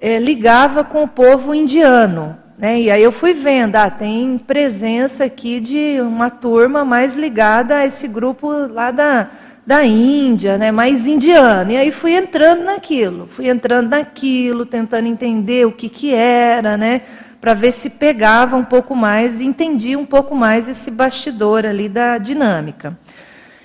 é, 0.00 0.18
ligava 0.18 0.82
com 0.82 1.02
o 1.04 1.08
povo 1.08 1.54
indiano. 1.54 2.36
Né? 2.56 2.80
E 2.80 2.90
aí 2.90 3.02
eu 3.02 3.12
fui 3.12 3.32
vendo, 3.32 3.76
ah, 3.76 3.90
tem 3.90 4.38
presença 4.38 5.24
aqui 5.24 5.60
de 5.60 6.00
uma 6.00 6.30
turma 6.30 6.84
mais 6.84 7.16
ligada 7.16 7.76
a 7.76 7.86
esse 7.86 8.06
grupo 8.06 8.50
lá 8.50 8.90
da, 8.90 9.28
da 9.66 9.84
Índia, 9.84 10.58
né? 10.58 10.70
mais 10.70 11.06
indiano. 11.06 11.72
E 11.72 11.76
aí 11.76 11.90
fui 11.90 12.12
entrando 12.12 12.64
naquilo, 12.64 13.28
fui 13.28 13.48
entrando 13.48 13.90
naquilo, 13.90 14.66
tentando 14.66 15.06
entender 15.06 15.66
o 15.66 15.72
que, 15.72 15.88
que 15.88 16.14
era, 16.14 16.76
né? 16.76 17.02
para 17.40 17.54
ver 17.54 17.72
se 17.72 17.90
pegava 17.90 18.54
um 18.54 18.64
pouco 18.64 18.94
mais 18.94 19.40
entendia 19.40 19.98
um 19.98 20.04
pouco 20.04 20.34
mais 20.34 20.68
esse 20.68 20.90
bastidor 20.90 21.64
ali 21.64 21.88
da 21.88 22.18
dinâmica. 22.18 22.98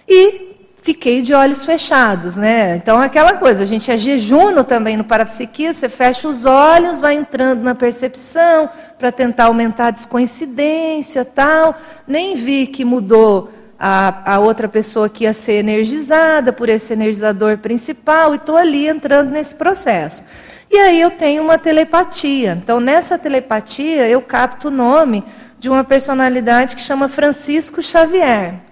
E 0.08 0.55
fiquei 0.86 1.24
de 1.24 1.34
olhos 1.34 1.66
fechados, 1.66 2.38
né? 2.38 2.76
Então, 2.76 3.00
aquela 3.00 3.34
coisa, 3.34 3.64
a 3.64 3.66
gente 3.66 3.90
é 3.90 3.98
jejuno 3.98 4.64
também 4.64 4.96
no 4.96 5.04
parapsiquia, 5.04 5.74
você 5.74 5.90
fecha 5.90 6.28
os 6.28 6.46
olhos, 6.46 7.00
vai 7.00 7.16
entrando 7.16 7.64
na 7.64 7.74
percepção 7.74 8.70
para 8.96 9.12
tentar 9.12 9.46
aumentar 9.46 9.88
a 9.88 9.92
descoincidência, 9.92 11.26
tal. 11.26 11.76
Nem 12.08 12.36
vi 12.36 12.68
que 12.68 12.86
mudou 12.86 13.50
a, 13.80 14.36
a 14.36 14.40
outra 14.40 14.70
pessoa 14.70 15.10
que 15.10 15.24
ia 15.24 15.34
ser 15.34 15.54
energizada 15.54 16.54
por 16.54 16.70
esse 16.70 16.94
energizador 16.94 17.58
principal 17.58 18.34
e 18.34 18.38
estou 18.38 18.56
ali 18.56 18.88
entrando 18.88 19.32
nesse 19.32 19.56
processo. 19.56 20.24
E 20.70 20.78
aí 20.78 21.02
eu 21.02 21.10
tenho 21.10 21.42
uma 21.42 21.58
telepatia. 21.58 22.60
Então, 22.62 22.80
nessa 22.80 23.18
telepatia, 23.18 24.08
eu 24.08 24.22
capto 24.22 24.68
o 24.68 24.72
nome 24.72 25.24
de 25.58 25.68
uma 25.68 25.84
personalidade 25.84 26.76
que 26.76 26.82
chama 26.84 27.10
Francisco 27.10 27.82
Xavier. 27.82 28.65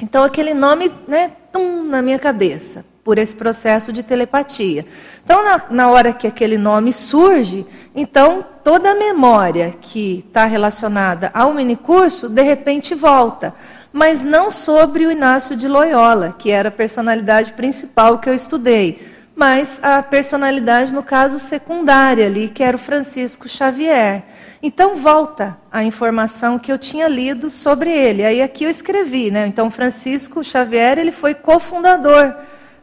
Então, 0.00 0.24
aquele 0.24 0.54
nome, 0.54 0.92
né, 1.06 1.32
tum, 1.52 1.84
na 1.84 2.00
minha 2.00 2.18
cabeça, 2.18 2.84
por 3.02 3.18
esse 3.18 3.34
processo 3.34 3.92
de 3.92 4.02
telepatia. 4.02 4.86
Então, 5.24 5.44
na, 5.44 5.62
na 5.70 5.90
hora 5.90 6.12
que 6.12 6.26
aquele 6.26 6.56
nome 6.56 6.92
surge, 6.92 7.66
então 7.94 8.44
toda 8.62 8.90
a 8.90 8.94
memória 8.94 9.74
que 9.80 10.24
está 10.28 10.44
relacionada 10.44 11.30
ao 11.34 11.52
minicurso, 11.52 12.28
de 12.28 12.42
repente 12.42 12.94
volta. 12.94 13.54
Mas 13.92 14.22
não 14.22 14.50
sobre 14.50 15.06
o 15.06 15.10
Inácio 15.10 15.56
de 15.56 15.66
Loyola, 15.66 16.36
que 16.38 16.50
era 16.50 16.68
a 16.68 16.72
personalidade 16.72 17.54
principal 17.54 18.18
que 18.18 18.28
eu 18.28 18.34
estudei 18.34 19.16
mas 19.38 19.78
a 19.84 20.02
personalidade, 20.02 20.92
no 20.92 21.00
caso, 21.00 21.38
secundária 21.38 22.26
ali, 22.26 22.48
que 22.48 22.60
era 22.60 22.76
o 22.76 22.80
Francisco 22.80 23.48
Xavier. 23.48 24.24
Então, 24.62 24.96
volta 24.96 25.56
a 25.70 25.84
informação 25.84 26.58
que 26.58 26.72
eu 26.72 26.78
tinha 26.78 27.06
lido 27.06 27.48
sobre 27.48 27.92
ele. 27.92 28.24
Aí 28.24 28.42
aqui 28.42 28.64
eu 28.64 28.70
escrevi, 28.70 29.30
né? 29.30 29.46
Então, 29.46 29.70
Francisco 29.70 30.42
Xavier, 30.42 30.98
ele 30.98 31.12
foi 31.12 31.32
cofundador 31.32 32.34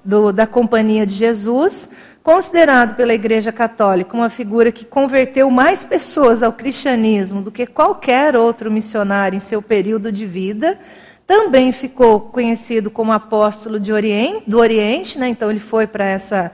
do, 0.03 0.31
da 0.31 0.47
Companhia 0.47 1.05
de 1.05 1.13
Jesus, 1.13 1.89
considerado 2.23 2.95
pela 2.95 3.13
Igreja 3.13 3.51
Católica 3.51 4.15
uma 4.15 4.29
figura 4.29 4.71
que 4.71 4.85
converteu 4.85 5.49
mais 5.51 5.83
pessoas 5.83 6.41
ao 6.41 6.53
cristianismo 6.53 7.41
do 7.41 7.51
que 7.51 7.65
qualquer 7.65 8.37
outro 8.37 8.71
missionário 8.71 9.35
em 9.35 9.39
seu 9.39 9.61
período 9.61 10.11
de 10.11 10.25
vida, 10.25 10.79
também 11.27 11.71
ficou 11.71 12.19
conhecido 12.19 12.89
como 12.89 13.11
apóstolo 13.11 13.79
Oriente, 13.93 14.43
do 14.47 14.59
Oriente, 14.59 15.17
né? 15.17 15.27
então 15.27 15.49
ele 15.49 15.59
foi 15.59 15.87
para 15.87 16.05
essa, 16.05 16.51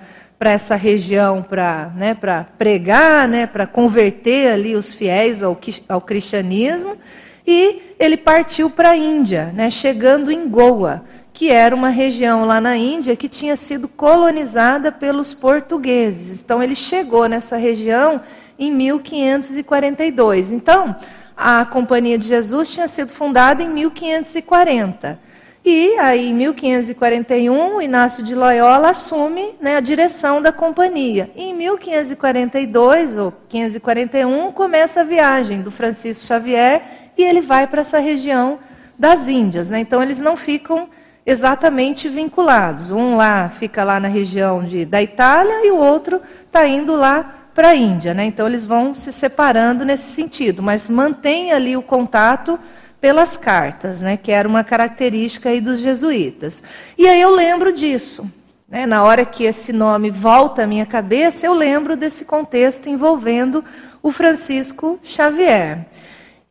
essa 0.49 0.75
região 0.75 1.43
para 1.43 1.91
né, 1.95 2.17
pregar, 2.57 3.27
né, 3.27 3.45
para 3.45 3.67
converter 3.67 4.51
ali 4.51 4.75
os 4.75 4.91
fiéis 4.91 5.43
ao, 5.43 5.59
ao 5.87 6.01
cristianismo, 6.01 6.97
e 7.45 7.81
ele 7.99 8.17
partiu 8.17 8.69
para 8.69 8.89
a 8.89 8.97
Índia, 8.97 9.51
né, 9.53 9.69
chegando 9.69 10.31
em 10.31 10.49
Goa, 10.49 11.03
que 11.31 11.49
era 11.49 11.75
uma 11.75 11.89
região 11.89 12.45
lá 12.45 12.59
na 12.59 12.75
Índia 12.75 13.15
que 13.15 13.29
tinha 13.29 13.55
sido 13.55 13.87
colonizada 13.87 14.91
pelos 14.91 15.33
portugueses. 15.33 16.41
Então 16.41 16.61
ele 16.61 16.75
chegou 16.75 17.27
nessa 17.27 17.57
região 17.57 18.21
em 18.59 18.71
1542. 18.71 20.51
Então, 20.51 20.95
a 21.35 21.65
Companhia 21.65 22.17
de 22.17 22.27
Jesus 22.27 22.69
tinha 22.69 22.87
sido 22.87 23.11
fundada 23.11 23.63
em 23.63 23.69
1540. 23.69 25.19
E 25.63 25.95
aí, 25.99 26.29
em 26.29 26.33
1541, 26.33 27.81
Inácio 27.83 28.23
de 28.23 28.33
Loyola 28.33 28.89
assume 28.89 29.53
né, 29.61 29.75
a 29.75 29.79
direção 29.79 30.41
da 30.41 30.51
companhia. 30.51 31.29
E 31.35 31.43
em 31.43 31.53
1542 31.53 33.17
ou 33.17 33.31
1541 33.47 34.51
começa 34.53 35.01
a 35.01 35.03
viagem 35.03 35.61
do 35.61 35.69
Francisco 35.69 36.25
Xavier 36.25 36.81
e 37.15 37.23
ele 37.23 37.41
vai 37.41 37.67
para 37.67 37.81
essa 37.81 37.99
região 37.99 38.57
das 38.97 39.27
Índias. 39.27 39.69
Né? 39.69 39.79
Então, 39.79 40.01
eles 40.01 40.19
não 40.19 40.35
ficam 40.35 40.89
exatamente 41.23 42.09
vinculados. 42.09 42.89
Um 42.89 43.15
lá 43.15 43.47
fica 43.47 43.83
lá 43.83 43.99
na 43.99 44.07
região 44.07 44.63
de, 44.63 44.83
da 44.83 44.99
Itália 44.99 45.63
e 45.63 45.69
o 45.69 45.77
outro 45.77 46.19
está 46.43 46.65
indo 46.65 46.95
lá 46.95 47.35
para 47.53 47.69
a 47.69 47.75
Índia. 47.75 48.15
Né? 48.15 48.25
Então, 48.25 48.47
eles 48.47 48.65
vão 48.65 48.95
se 48.95 49.13
separando 49.13 49.85
nesse 49.85 50.11
sentido, 50.11 50.63
mas 50.63 50.89
mantém 50.89 51.51
ali 51.51 51.77
o 51.77 51.83
contato 51.83 52.59
pelas 53.01 53.35
cartas, 53.35 53.99
né? 53.99 54.15
que 54.15 54.31
era 54.31 54.47
uma 54.47 54.63
característica 54.63 55.49
aí 55.49 55.59
dos 55.59 55.79
jesuítas. 55.79 56.61
E 56.95 57.07
aí 57.07 57.19
eu 57.19 57.31
lembro 57.31 57.73
disso. 57.73 58.31
Né? 58.69 58.85
Na 58.85 59.03
hora 59.03 59.25
que 59.25 59.43
esse 59.43 59.73
nome 59.73 60.11
volta 60.11 60.63
à 60.63 60.67
minha 60.67 60.85
cabeça, 60.85 61.47
eu 61.47 61.53
lembro 61.53 61.97
desse 61.97 62.23
contexto 62.23 62.87
envolvendo 62.87 63.65
o 64.03 64.11
Francisco 64.11 64.99
Xavier. 65.03 65.87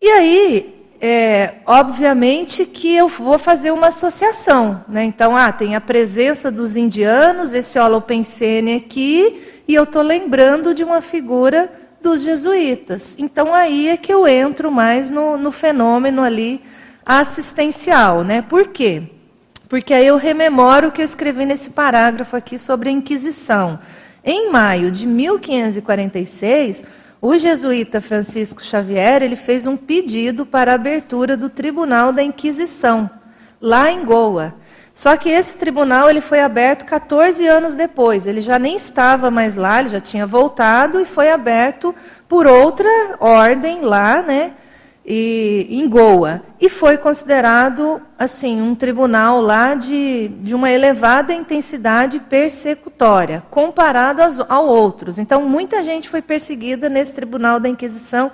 E 0.03 0.09
aí, 0.11 0.87
é, 1.01 1.55
obviamente 1.65 2.67
que 2.67 2.95
eu 2.95 3.07
vou 3.07 3.39
fazer 3.39 3.71
uma 3.71 3.87
associação. 3.87 4.85
Né? 4.89 5.05
Então, 5.05 5.37
ah, 5.37 5.53
tem 5.53 5.77
a 5.77 5.81
presença 5.81 6.51
dos 6.51 6.75
indianos, 6.75 7.55
esse 7.55 7.79
holopensene 7.79 8.75
aqui, 8.75 9.41
e 9.69 9.75
eu 9.75 9.85
estou 9.85 10.03
lembrando 10.03 10.75
de 10.75 10.83
uma 10.83 11.01
figura 11.01 11.73
dos 12.03 12.23
jesuítas. 12.23 13.17
Então 13.19 13.55
aí 13.55 13.89
é 13.89 13.97
que 13.97 14.13
eu 14.13 14.27
entro 14.27 14.71
mais 14.71 15.11
no, 15.11 15.37
no 15.37 15.53
fenômeno 15.53 16.23
ali 16.23 16.63
assistencial, 17.05 18.23
né? 18.23 18.43
Por 18.43 18.69
quê? 18.69 19.03
Porque 19.69 19.95
aí 19.95 20.07
eu 20.07 20.17
rememoro 20.17 20.89
o 20.89 20.93
que 20.93 21.01
eu 21.01 21.05
escrevi 21.05 21.47
nesse 21.47 21.71
parágrafo 21.71 22.37
aqui 22.37 22.59
sobre 22.59 22.89
a 22.89 22.93
Inquisição. 22.93 23.79
Em 24.25 24.51
maio 24.51 24.91
de 24.91 25.07
1546, 25.07 26.85
o 27.23 27.39
jesuíta 27.39 28.01
Francisco 28.01 28.63
Xavier 28.63 29.23
ele 29.23 29.37
fez 29.37 29.67
um 29.67 29.77
pedido 29.77 30.45
para 30.45 30.73
a 30.73 30.75
abertura 30.75 31.37
do 31.37 31.49
Tribunal 31.49 32.13
da 32.13 32.23
Inquisição, 32.23 33.09
lá 33.61 33.91
em 33.91 34.05
Goa. 34.05 34.55
Só 34.95 35.17
que 35.17 35.29
esse 35.29 35.55
tribunal 35.55 36.11
ele 36.11 36.21
foi 36.21 36.41
aberto 36.41 36.85
14 36.85 37.47
anos 37.47 37.75
depois. 37.75 38.27
Ele 38.27 38.41
já 38.41 38.59
nem 38.59 38.77
estava 38.77 39.31
mais 39.31 39.57
lá, 39.57 39.81
ele 39.81 39.89
já 39.89 40.01
tinha 40.01 40.27
voltado 40.27 41.01
e 41.01 41.05
foi 41.05 41.31
aberto 41.31 41.95
por 42.29 42.47
outra 42.47 42.89
ordem 43.19 43.83
lá, 43.83 44.23
né? 44.23 44.53
E, 45.05 45.67
em 45.71 45.89
Goa. 45.89 46.43
E 46.61 46.69
foi 46.69 46.99
considerado, 46.99 48.01
assim, 48.19 48.61
um 48.61 48.75
tribunal 48.75 49.41
lá 49.41 49.75
de, 49.75 50.29
de 50.43 50.55
uma 50.55 50.71
elevada 50.71 51.33
intensidade 51.33 52.19
persecutória, 52.19 53.43
comparado 53.51 54.23
aos, 54.23 54.41
a 54.41 54.61
outros. 54.61 55.19
Então, 55.19 55.43
muita 55.43 55.83
gente 55.83 56.09
foi 56.09 56.21
perseguida 56.21 56.89
nesse 56.89 57.15
tribunal 57.15 57.59
da 57.59 57.69
Inquisição 57.69 58.31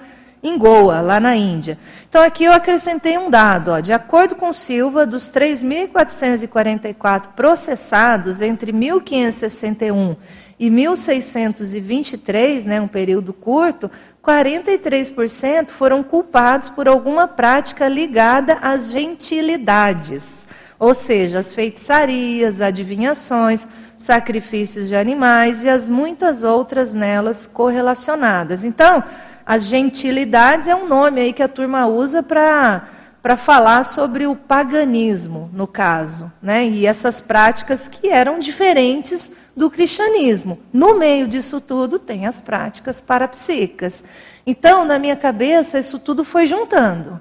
em 0.49 0.59
Goa, 0.59 1.01
lá 1.01 1.19
na 1.19 1.35
Índia. 1.37 1.79
Então 2.09 2.23
aqui 2.23 2.45
eu 2.45 2.53
acrescentei 2.53 3.19
um 3.19 3.29
dado, 3.29 3.71
ó, 3.73 3.81
de 3.81 3.93
acordo 3.93 4.35
com 4.35 4.53
Silva, 4.53 5.05
dos 5.05 5.31
3.444 5.31 7.29
processados 7.35 8.41
entre 8.41 8.73
1561 8.73 10.17
e 10.59 10.71
1623, 10.71 12.65
né, 12.65 12.81
um 12.81 12.89
período 12.89 13.33
curto, 13.33 13.91
43% 14.25 15.71
foram 15.71 16.03
culpados 16.03 16.71
por 16.71 16.89
alguma 16.89 17.29
prática 17.29 17.87
ligada 17.89 18.55
às 18.63 18.91
gentilidades, 18.91 20.49
ou 20.79 20.95
seja, 20.95 21.41
as 21.41 21.55
feitiçarias, 21.55 22.61
adivinhações, 22.61 23.69
sacrifícios 23.99 24.89
de 24.89 24.97
animais 24.97 25.63
e 25.63 25.69
as 25.69 25.89
muitas 25.89 26.43
outras 26.43 26.93
nelas 26.93 27.47
correlacionadas. 27.47 28.65
Então, 28.65 29.03
as 29.47 29.65
gentilidades 29.65 30.67
é 30.67 30.75
um 30.75 30.89
nome 30.89 31.21
aí 31.21 31.33
que 31.33 31.43
a 31.43 31.49
turma 31.49 31.87
usa 31.87 32.23
para 32.23 32.89
para 33.23 33.37
falar 33.37 33.83
sobre 33.83 34.25
o 34.25 34.37
paganismo, 34.37 35.51
no 35.53 35.67
caso, 35.67 36.31
né? 36.41 36.65
E 36.65 36.87
essas 36.87 37.21
práticas 37.21 37.89
que 37.89 38.07
eram 38.07 38.39
diferentes 38.39 39.35
do 39.57 39.69
cristianismo. 39.69 40.61
No 40.73 40.97
meio 40.97 41.27
disso 41.27 41.61
tudo 41.61 41.99
tem 41.99 42.25
as 42.25 42.41
práticas 42.41 43.01
parapsíquicas. 43.01 44.05
Então, 44.47 44.85
na 44.85 44.97
minha 44.97 45.17
cabeça, 45.17 45.77
isso 45.77 45.99
tudo 45.99 46.23
foi 46.23 46.47
juntando. 46.47 47.21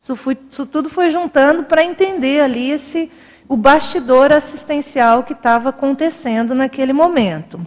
Isso, 0.00 0.14
foi, 0.14 0.38
isso 0.48 0.66
tudo 0.66 0.88
foi 0.88 1.10
juntando 1.10 1.64
para 1.64 1.84
entender 1.84 2.42
ali 2.42 2.70
esse 2.70 3.10
o 3.48 3.56
bastidor 3.56 4.32
assistencial 4.32 5.24
que 5.24 5.32
estava 5.32 5.70
acontecendo 5.70 6.54
naquele 6.54 6.92
momento. 6.92 7.66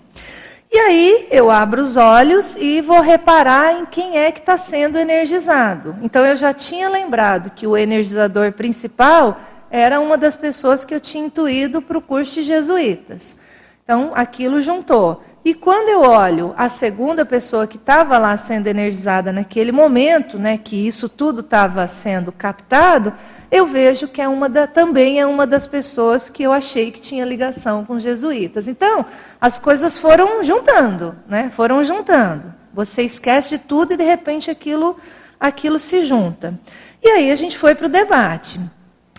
E 0.76 0.80
aí 0.80 1.28
eu 1.30 1.52
abro 1.52 1.84
os 1.84 1.96
olhos 1.98 2.58
e 2.58 2.82
vou 2.82 3.00
reparar 3.00 3.80
em 3.80 3.86
quem 3.86 4.18
é 4.18 4.32
que 4.32 4.40
está 4.40 4.58
sendo 4.58 4.98
energizado. 4.98 5.96
Então 6.02 6.26
eu 6.26 6.36
já 6.36 6.52
tinha 6.52 6.90
lembrado 6.90 7.52
que 7.52 7.68
o 7.68 7.78
energizador 7.78 8.52
principal 8.54 9.40
era 9.70 10.00
uma 10.00 10.18
das 10.18 10.36
pessoas 10.36 10.84
que 10.84 10.92
eu 10.92 11.00
tinha 11.00 11.28
intuído 11.28 11.80
para 11.80 11.96
o 11.96 12.02
curso 12.02 12.34
de 12.34 12.42
jesuítas. 12.42 13.38
Então 13.84 14.14
aquilo 14.16 14.60
juntou. 14.62 15.24
E 15.46 15.54
quando 15.54 15.90
eu 15.90 16.02
olho 16.02 16.54
a 16.56 16.70
segunda 16.70 17.26
pessoa 17.26 17.68
que 17.68 17.76
estava 17.76 18.18
lá 18.18 18.36
sendo 18.38 18.68
energizada 18.68 19.34
naquele 19.34 19.74
momento, 19.74 20.40
né, 20.40 20.58
que 20.58 20.88
isso 20.88 21.10
tudo 21.10 21.42
estava 21.42 21.86
sendo 21.86 22.32
captado, 22.32 23.12
eu 23.52 23.66
vejo 23.66 24.08
que 24.08 24.22
é 24.22 24.28
uma 24.28 24.48
da, 24.48 24.68
também 24.68 25.20
é 25.20 25.26
uma 25.26 25.46
das 25.46 25.68
pessoas 25.68 26.30
que 26.30 26.44
eu 26.44 26.54
achei 26.54 26.92
que 26.92 27.02
tinha 27.02 27.26
ligação 27.26 27.84
com 27.84 27.96
os 27.96 28.04
jesuítas. 28.04 28.70
Então, 28.70 29.06
as 29.40 29.60
coisas 29.60 29.98
foram 29.98 30.42
juntando, 30.44 31.14
né? 31.28 31.52
Foram 31.54 31.84
juntando. 31.84 32.54
Você 32.74 33.04
esquece 33.04 33.50
de 33.50 33.58
tudo 33.58 33.94
e 33.94 33.98
de 33.98 34.04
repente 34.04 34.50
aquilo, 34.50 34.98
aquilo 35.38 35.78
se 35.78 36.04
junta. 36.04 36.58
E 37.04 37.10
aí 37.10 37.30
a 37.30 37.36
gente 37.36 37.58
foi 37.58 37.76
para 37.76 37.88
o 37.88 37.90
debate. 37.90 38.62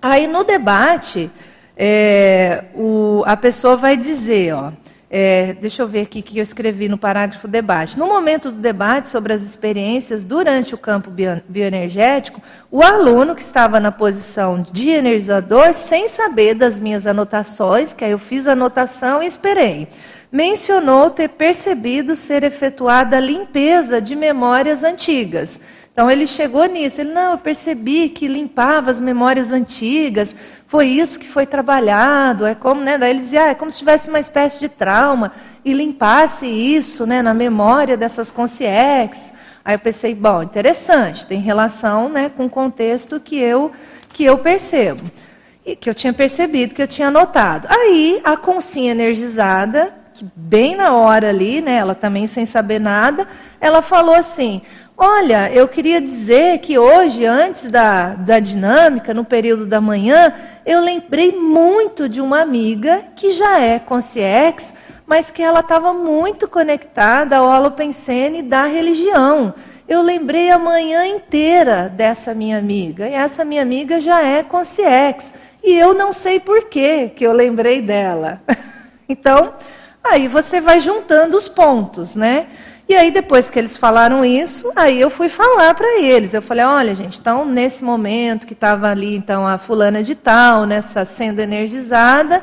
Aí 0.00 0.26
no 0.26 0.42
debate, 0.42 1.30
é, 1.76 2.64
o, 2.74 3.22
a 3.26 3.36
pessoa 3.36 3.76
vai 3.76 3.94
dizer, 3.94 4.54
ó, 4.54 4.72
é, 5.10 5.52
deixa 5.52 5.82
eu 5.82 5.88
ver 5.88 6.02
aqui 6.02 6.20
o 6.20 6.22
que 6.22 6.38
eu 6.38 6.42
escrevi 6.42 6.88
no 6.88 6.98
parágrafo 6.98 7.46
debate. 7.46 7.98
No 7.98 8.06
momento 8.06 8.50
do 8.50 8.60
debate 8.60 9.08
sobre 9.08 9.32
as 9.32 9.42
experiências 9.42 10.24
durante 10.24 10.74
o 10.74 10.78
campo 10.78 11.10
bioenergético, 11.48 12.42
o 12.70 12.82
aluno 12.82 13.34
que 13.34 13.42
estava 13.42 13.78
na 13.78 13.92
posição 13.92 14.62
de 14.62 14.90
energizador, 14.90 15.72
sem 15.74 16.08
saber 16.08 16.54
das 16.54 16.80
minhas 16.80 17.06
anotações, 17.06 17.92
que 17.92 18.04
aí 18.04 18.10
eu 18.10 18.18
fiz 18.18 18.46
a 18.46 18.52
anotação 18.52 19.22
e 19.22 19.26
esperei, 19.26 19.88
mencionou 20.32 21.10
ter 21.10 21.28
percebido 21.28 22.16
ser 22.16 22.42
efetuada 22.42 23.20
limpeza 23.20 24.00
de 24.00 24.16
memórias 24.16 24.82
antigas 24.82 25.60
então 25.94 26.10
ele 26.10 26.26
chegou 26.26 26.66
nisso. 26.66 27.00
Ele, 27.00 27.12
não, 27.12 27.32
eu 27.32 27.38
percebi 27.38 28.08
que 28.08 28.26
limpava 28.26 28.90
as 28.90 28.98
memórias 28.98 29.52
antigas, 29.52 30.34
foi 30.66 30.88
isso 30.88 31.20
que 31.20 31.28
foi 31.28 31.46
trabalhado. 31.46 32.44
É 32.44 32.54
como, 32.54 32.80
né? 32.80 32.98
Daí 32.98 33.10
ele 33.10 33.20
dizia, 33.20 33.44
ah, 33.44 33.50
é 33.50 33.54
como 33.54 33.70
se 33.70 33.78
tivesse 33.78 34.08
uma 34.08 34.18
espécie 34.18 34.58
de 34.58 34.68
trauma 34.68 35.30
e 35.64 35.72
limpasse 35.72 36.46
isso 36.46 37.06
né, 37.06 37.22
na 37.22 37.32
memória 37.32 37.96
dessas 37.96 38.32
consciências. 38.32 39.32
Aí 39.64 39.76
eu 39.76 39.78
pensei, 39.78 40.16
bom, 40.16 40.42
interessante, 40.42 41.28
tem 41.28 41.40
relação 41.40 42.08
né, 42.08 42.28
com 42.28 42.46
o 42.46 42.50
contexto 42.50 43.20
que 43.20 43.38
eu, 43.38 43.70
que 44.12 44.24
eu 44.24 44.36
percebo. 44.38 45.08
E 45.64 45.76
que 45.76 45.88
eu 45.88 45.94
tinha 45.94 46.12
percebido, 46.12 46.74
que 46.74 46.82
eu 46.82 46.88
tinha 46.88 47.08
notado. 47.08 47.68
Aí 47.70 48.20
a 48.24 48.36
consciência 48.36 48.90
energizada, 48.90 49.94
que 50.12 50.26
bem 50.34 50.74
na 50.74 50.92
hora 50.92 51.28
ali, 51.28 51.60
né, 51.60 51.76
ela 51.76 51.94
também 51.94 52.26
sem 52.26 52.44
saber 52.44 52.80
nada, 52.80 53.26
ela 53.60 53.80
falou 53.80 54.14
assim: 54.14 54.60
Olha, 54.96 55.50
eu 55.52 55.66
queria 55.66 56.00
dizer 56.00 56.58
que 56.58 56.78
hoje, 56.78 57.26
antes 57.26 57.68
da, 57.68 58.10
da 58.10 58.38
dinâmica, 58.38 59.12
no 59.12 59.24
período 59.24 59.66
da 59.66 59.80
manhã, 59.80 60.32
eu 60.64 60.80
lembrei 60.80 61.32
muito 61.32 62.08
de 62.08 62.20
uma 62.20 62.40
amiga 62.40 63.02
que 63.16 63.32
já 63.32 63.58
é 63.58 63.80
consciex, 63.80 64.72
mas 65.04 65.30
que 65.30 65.42
ela 65.42 65.60
estava 65.60 65.92
muito 65.92 66.46
conectada 66.46 67.38
ao 67.38 67.48
holopensene 67.48 68.40
da 68.40 68.66
religião. 68.66 69.52
Eu 69.88 70.00
lembrei 70.00 70.48
a 70.50 70.60
manhã 70.60 71.04
inteira 71.04 71.88
dessa 71.88 72.32
minha 72.32 72.56
amiga, 72.56 73.08
e 73.08 73.14
essa 73.14 73.44
minha 73.44 73.62
amiga 73.62 73.98
já 73.98 74.22
é 74.22 74.44
consciex, 74.44 75.34
e 75.62 75.74
eu 75.74 75.92
não 75.92 76.12
sei 76.12 76.38
por 76.38 76.68
que 76.68 77.12
eu 77.20 77.32
lembrei 77.32 77.82
dela. 77.82 78.40
então, 79.08 79.54
aí 80.04 80.28
você 80.28 80.60
vai 80.60 80.78
juntando 80.78 81.36
os 81.36 81.48
pontos, 81.48 82.14
né? 82.14 82.46
E 82.86 82.94
aí, 82.94 83.10
depois 83.10 83.48
que 83.48 83.58
eles 83.58 83.78
falaram 83.78 84.22
isso, 84.22 84.70
aí 84.76 85.00
eu 85.00 85.08
fui 85.08 85.30
falar 85.30 85.74
para 85.74 86.00
eles. 86.00 86.34
Eu 86.34 86.42
falei, 86.42 86.64
olha, 86.64 86.94
gente, 86.94 87.18
então, 87.18 87.44
nesse 87.44 87.82
momento 87.82 88.46
que 88.46 88.52
estava 88.52 88.88
ali, 88.88 89.16
então, 89.16 89.46
a 89.46 89.56
fulana 89.56 90.02
de 90.02 90.14
tal, 90.14 90.66
nessa 90.66 91.02
sendo 91.06 91.40
energizada, 91.40 92.42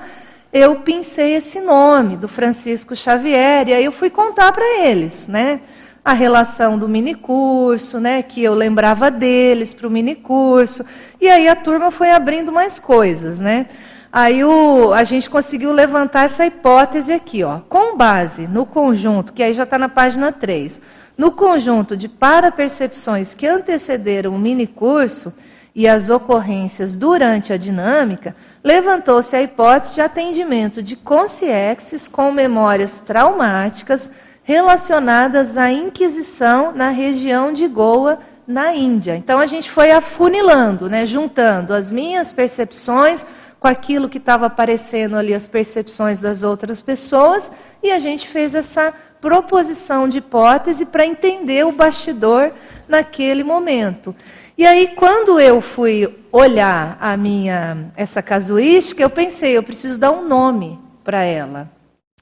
eu 0.51 0.77
pensei 0.77 1.36
esse 1.36 1.62
nome, 1.62 2.17
do 2.17 2.27
Francisco 2.27 2.95
Xavier, 2.95 3.69
e 3.69 3.73
aí 3.73 3.86
eu 3.86 3.91
fui 3.91 4.10
contar 4.10 4.51
para 4.51 4.65
eles, 4.80 5.27
né? 5.27 5.62
A 6.04 6.13
relação 6.13 6.75
do 6.75 6.89
minicurso, 6.89 7.99
né? 7.99 8.23
Que 8.23 8.43
eu 8.43 8.56
lembrava 8.56 9.12
deles 9.12 9.75
para 9.75 9.88
o 9.88 9.91
minicurso. 9.91 10.84
E 11.21 11.30
aí 11.30 11.47
a 11.47 11.56
turma 11.56 11.91
foi 11.91 12.10
abrindo 12.10 12.51
mais 12.51 12.80
coisas, 12.80 13.39
né? 13.39 13.67
Aí 14.12 14.43
o, 14.43 14.91
a 14.91 15.06
gente 15.06 15.30
conseguiu 15.30 15.71
levantar 15.71 16.26
essa 16.26 16.45
hipótese 16.45 17.13
aqui, 17.13 17.43
ó, 17.43 17.60
com 17.69 17.95
base 17.95 18.45
no 18.45 18.65
conjunto, 18.65 19.32
que 19.32 19.41
aí 19.41 19.54
já 19.54 19.63
está 19.63 19.78
na 19.78 19.88
página 19.88 20.34
3, 20.34 20.82
no 21.17 21.32
conjunto 21.32 21.95
de 21.95 22.10
parapercepções 22.10 23.34
que 23.34 23.47
antecederam 23.47 24.36
o 24.36 24.39
minicurso 24.39 25.34
e 25.74 25.88
as 25.88 26.10
ocorrências 26.10 26.93
durante 26.93 27.54
a 27.54 27.58
dinâmica, 27.58 28.36
levantou-se 28.62 29.34
a 29.34 29.41
hipótese 29.41 29.95
de 29.95 30.02
atendimento 30.02 30.84
de 30.84 30.97
consciexes 30.97 32.10
com 32.10 32.34
memórias 32.34 33.00
traumáticas 33.00 34.12
relacionadas 34.43 35.58
à 35.58 35.71
Inquisição 35.71 36.74
na 36.74 36.89
região 36.89 37.54
de 37.54 37.65
Goa, 37.67 38.19
na 38.45 38.74
Índia. 38.74 39.15
Então 39.15 39.39
a 39.39 39.45
gente 39.45 39.71
foi 39.71 39.91
afunilando, 39.91 40.89
né, 40.89 41.06
juntando 41.06 41.74
as 41.74 41.89
minhas 41.89 42.34
percepções 42.34 43.26
com 43.62 43.67
aquilo 43.67 44.10
que 44.10 44.17
estava 44.17 44.47
aparecendo 44.47 45.15
ali, 45.15 45.36
as 45.36 45.45
percepções 45.45 46.19
das 46.19 46.41
outras 46.41 46.82
pessoas, 46.82 47.52
e 47.84 47.91
a 47.91 48.00
gente 48.00 48.28
fez 48.28 48.56
essa 48.56 48.91
proposição 49.21 50.10
de 50.10 50.17
hipótese 50.17 50.88
para 50.88 51.06
entender 51.06 51.63
o 51.63 51.71
bastidor 51.71 52.52
naquele 52.88 53.43
momento. 53.43 54.15
E 54.58 54.65
aí, 54.65 54.88
quando 54.95 55.39
eu 55.39 55.62
fui 55.62 56.12
olhar 56.32 56.97
a 57.00 57.15
minha 57.15 57.91
essa 57.95 58.19
casuística, 58.24 59.04
eu 59.04 59.12
pensei, 59.12 59.56
eu 59.56 59.62
preciso 59.62 60.00
dar 60.00 60.10
um 60.10 60.28
nome 60.28 60.80
para 61.04 61.24
ela. 61.24 61.69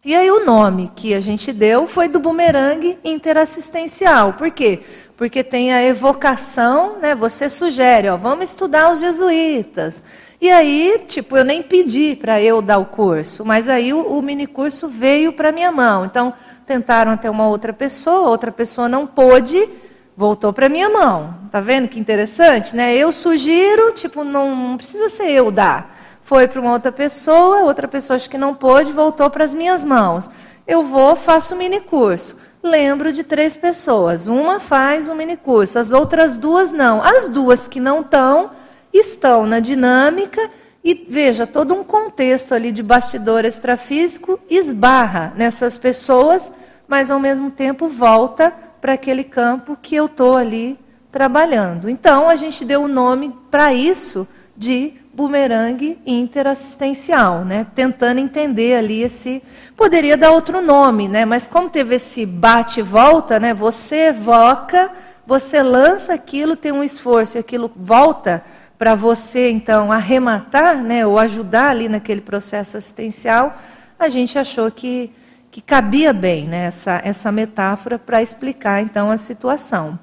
E 0.04 0.16
aí 0.16 0.30
o 0.30 0.46
nome 0.46 0.92
que 0.94 1.14
a 1.14 1.20
gente 1.22 1.54
deu 1.54 1.88
foi 1.88 2.10
do 2.10 2.20
bumerangue 2.20 2.98
interassistencial. 3.04 4.34
Por 4.34 4.52
quê? 4.52 4.80
Porque 5.16 5.44
tem 5.44 5.74
a 5.74 5.84
evocação, 5.84 7.00
né? 7.00 7.16
Você 7.16 7.50
sugere, 7.50 8.10
ó, 8.10 8.18
vamos 8.18 8.50
estudar 8.50 8.92
os 8.92 9.00
jesuítas. 9.00 10.04
E 10.42 10.50
aí, 10.50 11.04
tipo, 11.06 11.36
eu 11.36 11.44
nem 11.44 11.62
pedi 11.62 12.16
para 12.16 12.42
eu 12.42 12.62
dar 12.62 12.78
o 12.78 12.86
curso, 12.86 13.44
mas 13.44 13.68
aí 13.68 13.92
o, 13.94 14.02
o 14.02 14.22
mini 14.22 14.48
curso 14.48 14.88
veio 14.88 15.34
para 15.34 15.52
minha 15.52 15.70
mão. 15.70 16.06
Então, 16.06 16.34
tentaram 16.66 17.12
até 17.12 17.30
uma 17.30 17.48
outra 17.48 17.74
pessoa, 17.74 18.30
outra 18.30 18.52
pessoa 18.52 18.88
não 18.88 19.06
pôde, 19.06 19.68
voltou 20.16 20.54
para 20.54 20.70
minha 20.70 20.90
mão. 20.90 21.36
Tá 21.52 21.60
vendo 21.60 21.90
que 21.90 22.00
interessante, 22.00 22.74
né? 22.74 22.96
Eu 22.96 23.12
sugiro, 23.12 23.92
tipo, 23.92 24.24
não, 24.24 24.56
não 24.56 24.78
precisa 24.78 25.10
ser 25.10 25.30
eu 25.32 25.52
dar. 25.52 25.94
Foi 26.22 26.48
para 26.48 26.62
uma 26.62 26.74
outra 26.74 26.92
pessoa, 26.92 27.64
outra 27.64 27.88
pessoa 27.88 28.16
acho 28.16 28.30
que 28.30 28.38
não 28.38 28.54
pôde, 28.54 28.94
voltou 28.94 29.30
para 29.30 29.44
as 29.44 29.54
minhas 29.54 29.84
mãos. 29.84 30.30
Eu 30.68 30.84
vou, 30.84 31.16
faço 31.16 31.56
o 31.56 31.58
mini 31.58 31.80
curso. 31.80 32.38
Lembro 32.62 33.12
de 33.12 33.24
três 33.24 33.58
pessoas. 33.58 34.28
Uma 34.28 34.60
faz 34.60 35.10
o 35.10 35.16
mini 35.16 35.36
curso, 35.36 35.80
as 35.80 35.92
outras 35.92 36.38
duas 36.38 36.72
não. 36.72 37.04
As 37.04 37.28
duas 37.28 37.68
que 37.68 37.80
não 37.80 38.02
estão, 38.02 38.52
estão 38.94 39.46
na 39.46 39.60
dinâmica 39.60 40.50
e 40.84 41.06
veja, 41.10 41.46
todo 41.46 41.74
um 41.74 41.84
contexto 41.84 42.54
ali 42.54 42.72
de 42.72 42.82
bastidor 42.82 43.46
extrafísico 43.46 44.40
esbarra 44.50 45.34
nessas 45.36 45.78
pessoas, 45.78 46.52
mas 46.88 47.12
ao 47.12 47.20
mesmo 47.20 47.52
tempo 47.52 47.88
volta 47.88 48.54
para 48.80 48.94
aquele 48.94 49.24
campo 49.24 49.78
que 49.82 49.96
eu 49.96 50.06
estou 50.06 50.38
ali 50.38 50.80
trabalhando. 51.12 51.90
Então, 51.90 52.30
a 52.30 52.36
gente 52.36 52.64
deu 52.64 52.84
o 52.84 52.88
nome 52.88 53.36
para 53.52 53.74
isso 53.74 54.28
de 54.56 54.94
bumerangue 55.14 56.00
interassistencial, 56.06 57.44
né? 57.44 57.68
Tentando 57.76 58.20
entender 58.20 58.76
ali 58.76 59.04
esse 59.04 59.44
poderia 59.76 60.16
dar 60.16 60.32
outro 60.32 60.62
nome, 60.62 61.10
né? 61.10 61.26
Mas 61.26 61.46
como 61.46 61.70
teve 61.70 61.96
esse 61.96 62.26
bate 62.26 62.80
e 62.80 62.84
volta, 62.84 63.40
né? 63.40 63.54
Você 63.54 64.08
evoca, 64.08 64.90
você 65.28 65.62
lança 65.62 66.14
aquilo, 66.14 66.56
tem 66.56 66.72
um 66.72 66.84
esforço 66.84 67.38
e 67.38 67.40
aquilo 67.40 67.70
volta 67.76 68.44
para 68.80 68.96
você 68.96 69.52
então 69.52 69.92
arrematar, 69.92 70.78
né? 70.78 71.06
Ou 71.06 71.20
ajudar 71.20 71.70
ali 71.70 71.88
naquele 71.88 72.22
processo 72.22 72.78
assistencial. 72.78 73.56
A 74.00 74.10
gente 74.10 74.40
achou 74.40 74.72
que 74.72 75.12
que 75.52 75.62
cabia 75.62 76.14
bem 76.14 76.48
né, 76.48 76.66
essa, 76.66 77.02
essa 77.04 77.32
metáfora 77.32 77.98
para 77.98 78.22
explicar 78.22 78.84
então 78.84 79.10
a 79.10 79.18
situação. 79.18 79.98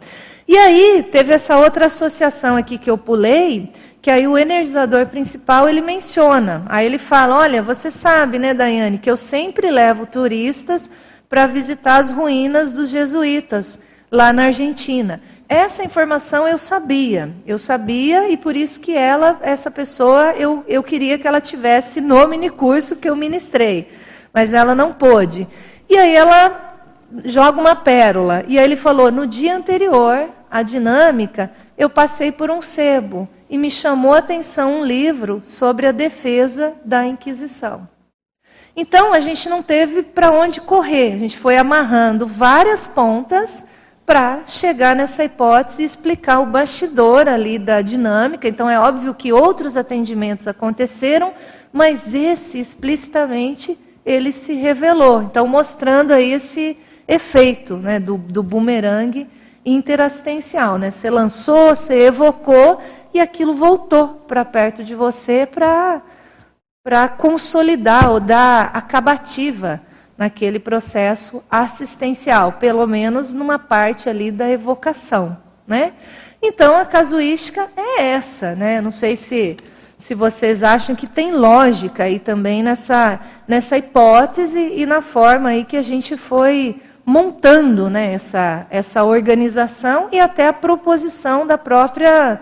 E 0.47 0.57
aí 0.57 1.05
teve 1.11 1.33
essa 1.33 1.57
outra 1.57 1.87
associação 1.87 2.57
aqui 2.57 2.79
que 2.79 2.91
eu 2.91 2.99
pulei, 2.99 3.71
que 4.01 4.11
aí 4.11 4.27
o 4.27 4.39
energizador 4.39 5.07
principal 5.07 5.69
ele 5.69 5.81
menciona. 5.81 6.65
Aí 6.69 6.87
ele 6.87 6.99
fala: 6.99 7.39
olha, 7.39 7.63
você 7.63 7.91
sabe, 7.91 8.39
né, 8.39 8.55
Daiane, 8.55 8.99
que 8.99 9.11
eu 9.11 9.17
sempre 9.17 9.71
levo 9.71 10.07
turistas 10.07 10.91
para 11.29 11.47
visitar 11.47 11.97
as 11.97 12.11
ruínas 12.11 12.73
dos 12.73 12.91
jesuítas 12.91 13.81
lá 14.11 14.33
na 14.33 14.45
Argentina. 14.45 15.21
Essa 15.49 15.85
informação 15.85 16.49
eu 16.49 16.59
sabia, 16.59 17.31
eu 17.47 17.59
sabia 17.59 18.29
e 18.29 18.37
por 18.37 18.57
isso 18.57 18.81
que 18.81 18.93
ela, 18.97 19.39
essa 19.43 19.71
pessoa, 19.71 20.33
eu, 20.33 20.65
eu 20.67 20.83
queria 20.83 21.19
que 21.19 21.27
ela 21.27 21.41
tivesse 21.41 22.01
no 22.01 22.27
minicurso 22.27 22.97
que 22.97 23.09
eu 23.09 23.15
ministrei 23.15 23.89
mas 24.37 24.53
ela 24.53 24.75
não 24.75 24.93
pôde. 24.93 25.49
E 25.89 25.97
aí 25.97 26.15
ela 26.15 26.77
joga 27.25 27.59
uma 27.59 27.75
pérola. 27.75 28.45
E 28.47 28.59
aí 28.59 28.65
ele 28.67 28.77
falou: 28.77 29.11
no 29.11 29.27
dia 29.27 29.57
anterior, 29.57 30.29
a 30.51 30.63
dinâmica, 30.63 31.51
eu 31.79 31.89
passei 31.89 32.31
por 32.31 32.51
um 32.51 32.61
sebo 32.61 33.27
e 33.49 33.57
me 33.57 33.71
chamou 33.71 34.13
a 34.13 34.19
atenção 34.19 34.81
um 34.81 34.85
livro 34.85 35.41
sobre 35.43 35.87
a 35.87 35.93
defesa 35.93 36.75
da 36.85 37.07
Inquisição. 37.07 37.89
Então 38.77 39.15
a 39.15 39.21
gente 39.21 39.49
não 39.49 39.63
teve 39.63 40.03
para 40.03 40.31
onde 40.31 40.61
correr, 40.61 41.15
a 41.15 41.19
gente 41.19 41.39
foi 41.39 41.57
amarrando 41.57 42.27
várias 42.27 42.87
pontas 42.87 43.67
para 44.07 44.45
chegar 44.47 44.95
nessa 44.95 45.25
hipótese 45.25 45.83
e 45.83 45.85
explicar 45.85 46.39
o 46.39 46.47
bastidor 46.47 47.29
ali 47.29 47.59
da 47.59 47.83
dinâmica. 47.83 48.47
Então 48.47 48.71
é 48.71 48.79
óbvio 48.79 49.13
que 49.13 49.33
outros 49.33 49.77
atendimentos 49.77 50.47
aconteceram, 50.47 51.35
mas 51.73 52.15
esse 52.15 52.61
explicitamente 52.61 53.77
ele 54.07 54.31
se 54.31 54.55
revelou. 54.55 55.25
Então, 55.25 55.49
mostrando 55.49 56.13
aí 56.13 56.33
esse 56.33 56.79
efeito 57.09 57.77
né, 57.77 57.99
do, 57.99 58.17
do 58.17 58.45
bumerangue 58.45 59.29
interassistencial. 59.65 60.79
Né? 60.79 60.93
Você 60.93 61.11
lançou, 61.11 61.75
você 61.75 62.05
evocou 62.05 62.81
e 63.13 63.19
aquilo 63.19 63.55
voltou 63.55 64.23
para 64.29 64.45
perto 64.45 64.85
de 64.85 64.95
você 64.95 65.45
para 65.45 67.09
consolidar 67.19 68.13
ou 68.13 68.21
dar 68.21 68.71
acabativa 68.73 69.81
naquele 70.17 70.59
processo 70.59 71.43
assistencial, 71.51 72.53
pelo 72.53 72.87
menos 72.87 73.33
numa 73.33 73.59
parte 73.59 74.09
ali 74.09 74.31
da 74.31 74.49
evocação. 74.49 75.37
Né? 75.67 75.93
Então, 76.43 76.77
a 76.77 76.85
casuística 76.85 77.69
é 77.77 78.03
essa. 78.11 78.55
Né? 78.55 78.81
Não 78.81 78.91
sei 78.91 79.17
se 79.17 79.57
se 79.97 80.15
vocês 80.15 80.63
acham 80.63 80.95
que 80.95 81.07
tem 81.07 81.33
lógica 81.33 82.05
aí 82.05 82.19
também 82.19 82.63
nessa, 82.63 83.19
nessa 83.49 83.79
hipótese 83.79 84.75
e 84.77 84.85
na 84.85 85.01
forma 85.01 85.49
aí 85.49 85.65
que 85.65 85.77
a 85.77 85.83
gente 85.83 86.17
foi 86.17 86.81
montando 87.05 87.89
né, 87.89 88.13
essa, 88.13 88.67
essa 88.69 89.05
organização 89.05 90.09
e 90.13 90.19
até 90.19 90.49
a 90.49 90.53
proposição 90.53 91.47
da 91.47 91.57
própria, 91.57 92.41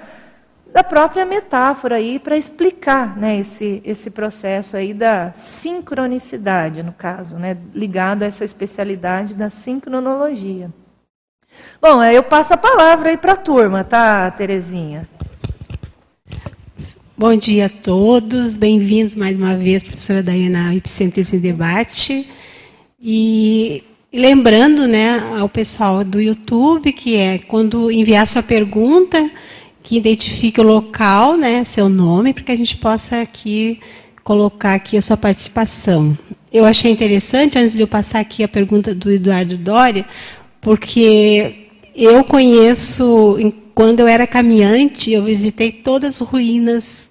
da 0.75 0.83
própria 0.83 1.25
metáfora 1.25 1.95
aí 1.95 2.19
para 2.19 2.37
explicar 2.37 3.17
né, 3.17 3.39
esse, 3.39 3.81
esse 3.85 4.11
processo 4.11 4.77
aí 4.77 4.93
da 4.93 5.33
sincronicidade, 5.33 6.83
no 6.83 6.93
caso, 6.93 7.37
né, 7.37 7.57
ligado 7.73 8.25
a 8.25 8.27
essa 8.27 8.45
especialidade 8.45 9.35
da 9.35 9.49
sincronologia. 9.49 10.69
Bom, 11.81 12.03
eu 12.03 12.25
passo 12.25 12.55
a 12.55 12.57
palavra 12.57 13.11
aí 13.11 13.17
para 13.17 13.35
a 13.35 13.37
turma, 13.37 13.85
tá, 13.85 14.29
Terezinha? 14.33 15.09
Bom 17.17 17.37
dia 17.37 17.67
a 17.67 17.69
todos, 17.69 18.57
bem-vindos 18.57 19.15
mais 19.15 19.39
uma 19.39 19.55
vez, 19.55 19.85
professora 19.85 20.25
Daiana 20.25 20.75
Epicentrismo 20.75 21.39
em 21.39 21.41
Debate. 21.41 22.29
E, 23.01 23.85
lembrando 24.13 24.89
né, 24.89 25.21
ao 25.39 25.49
pessoal 25.49 26.03
do 26.03 26.21
YouTube 26.21 26.93
que 26.93 27.17
é 27.17 27.39
quando 27.39 27.93
enviar 27.93 28.27
sua 28.27 28.43
pergunta, 28.43 29.31
que 29.85 29.99
identifique 29.99 30.59
o 30.59 30.65
local, 30.65 31.37
né, 31.37 31.63
seu 31.63 31.91
nome, 31.91 32.33
para 32.33 32.43
que 32.43 32.53
a 32.53 32.57
gente 32.57 32.79
possa 32.79 33.21
aqui 33.21 33.79
colocar 34.25 34.73
aqui 34.73 34.97
a 34.97 35.03
sua 35.03 35.17
participação. 35.17 36.17
Eu 36.51 36.65
achei 36.65 36.91
interessante, 36.91 37.59
antes 37.59 37.75
de 37.75 37.83
eu 37.83 37.87
passar 37.87 38.21
aqui 38.21 38.43
a 38.43 38.49
pergunta 38.49 38.95
do 38.95 39.13
Eduardo 39.13 39.59
Doria, 39.59 40.07
porque 40.59 41.69
eu 41.95 42.25
conheço 42.25 43.39
quando 43.75 44.01
eu 44.01 44.09
era 44.09 44.27
caminhante, 44.27 45.13
eu 45.13 45.23
visitei 45.23 45.71
todas 45.71 46.23
as 46.23 46.27
ruínas 46.27 47.11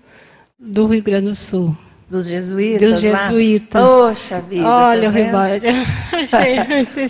do 0.60 0.88
Rio 0.88 1.04
Grande 1.04 1.28
do 1.28 1.36
Sul. 1.36 1.78
Dos 2.10 2.26
jesuítas? 2.26 2.92
Dos 2.92 3.00
jesuítas. 3.00 3.82
Poxa 3.82 4.42
vida. 4.42 4.68
Olha 4.68 5.04
tá 5.04 5.10
o 5.10 5.12
rebote. 5.12 5.66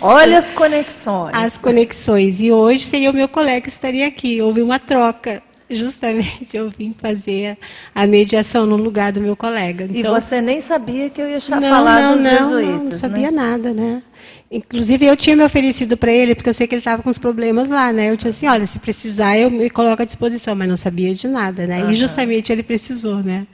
Olha 0.02 0.38
as 0.38 0.50
conexões. 0.50 1.32
As 1.34 1.56
conexões. 1.56 2.38
E 2.38 2.52
hoje 2.52 2.84
seria 2.84 3.10
o 3.10 3.14
meu 3.14 3.28
colega 3.28 3.62
que 3.62 3.68
estaria 3.70 4.06
aqui. 4.06 4.42
Houve 4.42 4.60
uma 4.60 4.78
troca. 4.78 5.42
Justamente 5.68 6.54
eu 6.56 6.70
vim 6.70 6.94
fazer 7.00 7.56
a 7.94 8.06
mediação 8.06 8.66
no 8.66 8.76
lugar 8.76 9.12
do 9.12 9.20
meu 9.20 9.34
colega. 9.34 9.88
Então, 9.90 10.16
e 10.16 10.20
você 10.20 10.40
nem 10.40 10.60
sabia 10.60 11.08
que 11.08 11.20
eu 11.20 11.28
ia 11.28 11.38
não, 11.48 11.60
falar 11.60 12.02
não, 12.02 12.14
dos 12.14 12.24
não, 12.24 12.30
jesuítas. 12.30 12.74
Não, 12.74 12.84
não 12.84 12.92
sabia 12.92 13.30
né? 13.30 13.42
nada, 13.42 13.72
né? 13.72 14.02
Inclusive, 14.50 15.06
eu 15.06 15.16
tinha 15.16 15.34
me 15.34 15.42
oferecido 15.42 15.96
para 15.96 16.12
ele, 16.12 16.34
porque 16.34 16.48
eu 16.48 16.54
sei 16.54 16.66
que 16.66 16.74
ele 16.74 16.80
estava 16.80 17.02
com 17.02 17.10
os 17.10 17.18
problemas 17.18 17.68
lá, 17.68 17.92
né? 17.92 18.10
Eu 18.10 18.16
tinha 18.16 18.30
assim, 18.30 18.46
olha, 18.46 18.66
se 18.66 18.78
precisar, 18.78 19.36
eu 19.38 19.50
me 19.50 19.68
coloco 19.70 20.02
à 20.02 20.04
disposição, 20.04 20.54
mas 20.54 20.68
não 20.68 20.76
sabia 20.76 21.14
de 21.14 21.26
nada, 21.26 21.66
né? 21.66 21.82
Uhum. 21.82 21.90
E 21.90 21.96
justamente 21.96 22.52
ele 22.52 22.62
precisou, 22.62 23.16
né? 23.16 23.46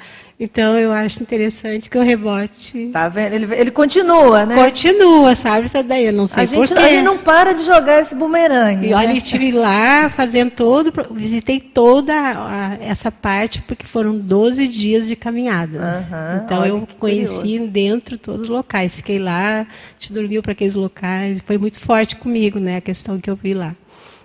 Então 0.43 0.79
eu 0.79 0.91
acho 0.91 1.23
interessante 1.23 1.91
que 1.91 1.99
o 1.99 2.03
rebote. 2.03 2.89
Tá 2.91 3.11
vendo? 3.11 3.35
Ele, 3.35 3.55
ele 3.55 3.71
continua, 3.71 4.47
né? 4.47 4.55
Continua, 4.55 5.37
sabe? 5.37 5.67
Isso 5.67 5.83
daí, 5.83 6.07
eu 6.07 6.15
não 6.15 6.27
sei 6.27 6.43
a 6.43 6.47
gente, 6.47 6.73
A 6.73 6.89
gente 6.89 7.03
não 7.03 7.19
para 7.19 7.53
de 7.53 7.63
jogar 7.63 8.01
esse 8.01 8.15
bumerangue. 8.15 8.89
E 8.89 8.95
olha, 8.95 9.09
né? 9.09 9.19
estive 9.19 9.53
lá 9.53 10.09
fazendo 10.09 10.51
todo, 10.53 10.91
visitei 11.11 11.61
toda 11.61 12.15
a, 12.15 12.79
essa 12.81 13.13
parte, 13.13 13.61
porque 13.61 13.85
foram 13.85 14.17
12 14.17 14.67
dias 14.67 15.07
de 15.07 15.15
caminhada. 15.15 15.79
Uhum, 15.79 16.45
então 16.47 16.65
eu 16.65 16.89
conheci 16.99 17.41
curioso. 17.41 17.67
dentro 17.69 18.17
todos 18.17 18.43
os 18.43 18.49
locais. 18.49 18.97
Fiquei 18.97 19.19
lá, 19.19 19.61
a 19.61 19.67
gente 19.99 20.11
dormiu 20.11 20.43
para 20.43 20.53
aqueles 20.53 20.75
locais. 20.75 21.43
Foi 21.47 21.59
muito 21.59 21.79
forte 21.79 22.17
comigo, 22.17 22.59
né? 22.59 22.79
A 22.79 22.81
questão 22.81 23.21
que 23.21 23.29
eu 23.29 23.37
vi 23.37 23.53
lá. 23.53 23.77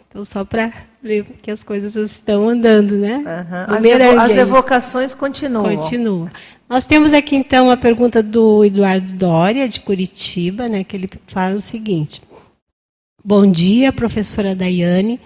Então, 0.07 0.23
só 0.23 0.45
para 0.45 0.71
ver 1.05 1.23
que 1.41 1.51
as 1.51 1.61
coisas 1.61 1.95
estão 1.95 2.49
andando, 2.49 2.95
né? 2.95 3.17
Uhum. 3.17 3.75
As, 3.75 3.85
evo 3.85 4.19
as, 4.19 4.31
evocações 4.31 5.13
continuam. 5.13 5.77
Continua. 5.77 6.31
Nós 6.67 6.87
temos 6.87 7.13
aqui, 7.13 7.35
então, 7.35 7.69
a 7.69 7.77
pergunta 7.77 8.23
do 8.23 8.65
Eduardo 8.65 9.13
Dória, 9.13 9.69
de 9.69 9.81
Curitiba, 9.81 10.67
né, 10.67 10.83
que 10.83 10.95
ele 10.95 11.07
fala 11.27 11.55
o 11.55 11.61
seguinte. 11.61 12.23
Bom 13.23 13.49
dia, 13.49 13.93
professora 13.93 14.55
Daiane. 14.55 15.21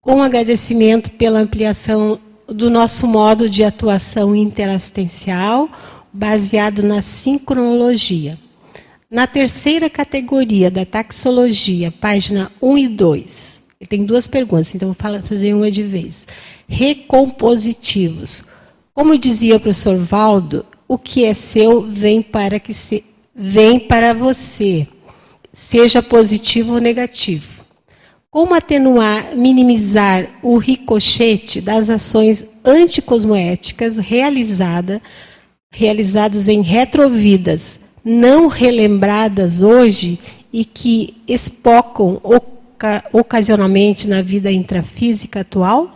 Com 0.00 0.22
agradecimento 0.22 1.10
pela 1.12 1.40
ampliação 1.40 2.18
do 2.48 2.70
nosso 2.70 3.06
modo 3.06 3.48
de 3.48 3.62
atuação 3.62 4.34
interassistencial, 4.34 5.68
baseado 6.10 6.82
na 6.82 7.02
sincronologia. 7.02 8.38
Na 9.10 9.26
terceira 9.26 9.90
categoria 9.90 10.70
da 10.70 10.86
taxologia, 10.86 11.92
página 11.92 12.50
1 12.62 12.78
e 12.78 12.88
2, 12.88 13.49
ele 13.49 13.49
tem 13.86 14.04
duas 14.04 14.26
perguntas, 14.26 14.74
então 14.74 14.88
vou 14.88 15.22
fazer 15.22 15.54
uma 15.54 15.70
de 15.70 15.82
vez. 15.82 16.26
Recompositivos. 16.68 18.44
Como 18.92 19.18
dizia 19.18 19.56
o 19.56 19.60
professor 19.60 19.96
Valdo, 19.96 20.66
o 20.86 20.98
que 20.98 21.24
é 21.24 21.32
seu 21.32 21.80
vem 21.80 22.20
para 22.20 22.60
que 22.60 22.74
se, 22.74 23.04
vem 23.34 23.80
para 23.80 24.12
você, 24.12 24.86
seja 25.52 26.02
positivo 26.02 26.74
ou 26.74 26.80
negativo. 26.80 27.64
Como 28.30 28.54
atenuar, 28.54 29.34
minimizar 29.34 30.28
o 30.42 30.58
ricochete 30.58 31.60
das 31.60 31.88
ações 31.88 32.44
anticosmoéticas 32.64 33.96
realizada, 33.96 35.00
realizadas 35.72 36.48
em 36.48 36.60
retrovidas, 36.60 37.80
não 38.04 38.46
relembradas 38.46 39.62
hoje 39.62 40.20
e 40.52 40.64
que 40.64 41.14
espocam 41.26 42.20
o 42.22 42.38
ocasionalmente 43.12 44.08
na 44.08 44.22
vida 44.22 44.50
intrafísica 44.50 45.40
atual? 45.40 45.90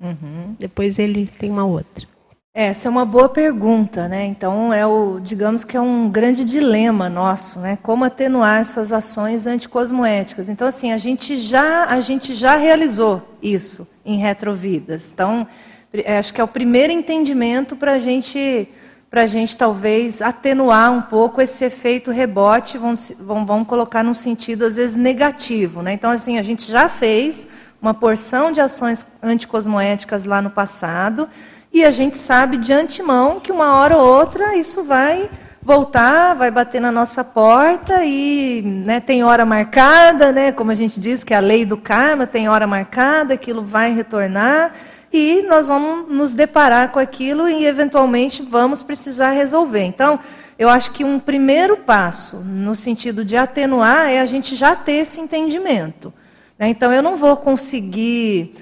Uhum. 0.00 0.54
Depois 0.58 0.98
ele 0.98 1.26
tem 1.26 1.50
uma 1.50 1.64
outra. 1.64 2.08
Essa 2.52 2.88
é 2.88 2.90
uma 2.90 3.04
boa 3.04 3.28
pergunta, 3.28 4.08
né? 4.08 4.26
Então 4.26 4.72
é 4.72 4.84
o, 4.84 5.20
digamos 5.20 5.62
que 5.62 5.76
é 5.76 5.80
um 5.80 6.10
grande 6.10 6.44
dilema 6.44 7.08
nosso, 7.08 7.60
né? 7.60 7.78
Como 7.80 8.04
atenuar 8.04 8.60
essas 8.60 8.92
ações 8.92 9.46
anticosmoéticas. 9.46 10.48
Então 10.48 10.66
assim, 10.66 10.90
a 10.90 10.98
gente 10.98 11.36
já 11.36 11.84
a 11.84 12.00
gente 12.00 12.34
já 12.34 12.56
realizou 12.56 13.22
isso 13.40 13.86
em 14.04 14.18
retrovidas. 14.18 15.12
Então 15.12 15.46
é, 15.92 16.18
acho 16.18 16.34
que 16.34 16.40
é 16.40 16.44
o 16.44 16.48
primeiro 16.48 16.92
entendimento 16.92 17.76
para 17.76 17.92
a 17.92 17.98
gente 18.00 18.68
para 19.10 19.22
a 19.22 19.26
gente 19.26 19.56
talvez 19.56 20.22
atenuar 20.22 20.92
um 20.92 21.02
pouco 21.02 21.42
esse 21.42 21.64
efeito 21.64 22.12
rebote, 22.12 22.78
vamos, 22.78 23.12
vamos, 23.18 23.66
colocar 23.66 24.04
num 24.04 24.14
sentido 24.14 24.64
às 24.64 24.76
vezes 24.76 24.96
negativo. 24.96 25.82
Né? 25.82 25.94
Então, 25.94 26.12
assim, 26.12 26.38
a 26.38 26.42
gente 26.42 26.70
já 26.70 26.88
fez 26.88 27.48
uma 27.82 27.92
porção 27.92 28.52
de 28.52 28.60
ações 28.60 29.04
anticosmoéticas 29.20 30.24
lá 30.24 30.40
no 30.40 30.50
passado, 30.50 31.28
e 31.72 31.84
a 31.84 31.90
gente 31.90 32.18
sabe 32.18 32.56
de 32.56 32.72
antemão 32.72 33.40
que 33.40 33.50
uma 33.50 33.74
hora 33.74 33.96
ou 33.96 34.06
outra 34.06 34.56
isso 34.56 34.84
vai 34.84 35.30
voltar, 35.62 36.34
vai 36.34 36.50
bater 36.50 36.80
na 36.80 36.90
nossa 36.90 37.22
porta 37.22 38.04
e 38.04 38.62
né, 38.62 38.98
tem 38.98 39.22
hora 39.22 39.44
marcada, 39.44 40.32
né, 40.32 40.52
como 40.52 40.70
a 40.70 40.74
gente 40.74 40.98
diz 40.98 41.22
que 41.22 41.34
é 41.34 41.36
a 41.36 41.40
lei 41.40 41.64
do 41.64 41.76
karma 41.76 42.26
tem 42.26 42.48
hora 42.48 42.66
marcada, 42.66 43.34
aquilo 43.34 43.62
vai 43.62 43.92
retornar 43.92 44.72
e 45.12 45.42
nós 45.42 45.68
vamos 45.68 46.08
nos 46.08 46.32
deparar 46.32 46.92
com 46.92 46.98
aquilo 46.98 47.48
e 47.48 47.66
eventualmente 47.66 48.42
vamos 48.42 48.82
precisar 48.82 49.30
resolver. 49.30 49.82
Então, 49.82 50.20
eu 50.58 50.68
acho 50.68 50.92
que 50.92 51.04
um 51.04 51.18
primeiro 51.18 51.78
passo 51.78 52.36
no 52.38 52.76
sentido 52.76 53.24
de 53.24 53.36
atenuar 53.36 54.08
é 54.08 54.20
a 54.20 54.26
gente 54.26 54.54
já 54.54 54.76
ter 54.76 54.92
esse 54.92 55.20
entendimento. 55.20 56.12
Né? 56.58 56.68
Então, 56.68 56.92
eu 56.92 57.02
não 57.02 57.16
vou 57.16 57.36
conseguir 57.36 58.54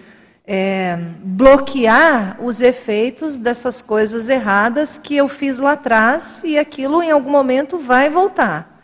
é, 0.47 0.99
bloquear 1.23 2.39
os 2.41 2.63
efeitos 2.63 3.39
dessas 3.39 3.83
coisas 3.83 4.31
erradas 4.31 4.97
que 4.97 5.15
eu 5.15 5.29
fiz 5.29 5.59
lá 5.59 5.73
atrás 5.73 6.43
e 6.45 6.59
aquilo 6.59 7.03
em 7.03 7.11
algum 7.11 7.31
momento 7.31 7.79
vai 7.79 8.09
voltar. 8.09 8.78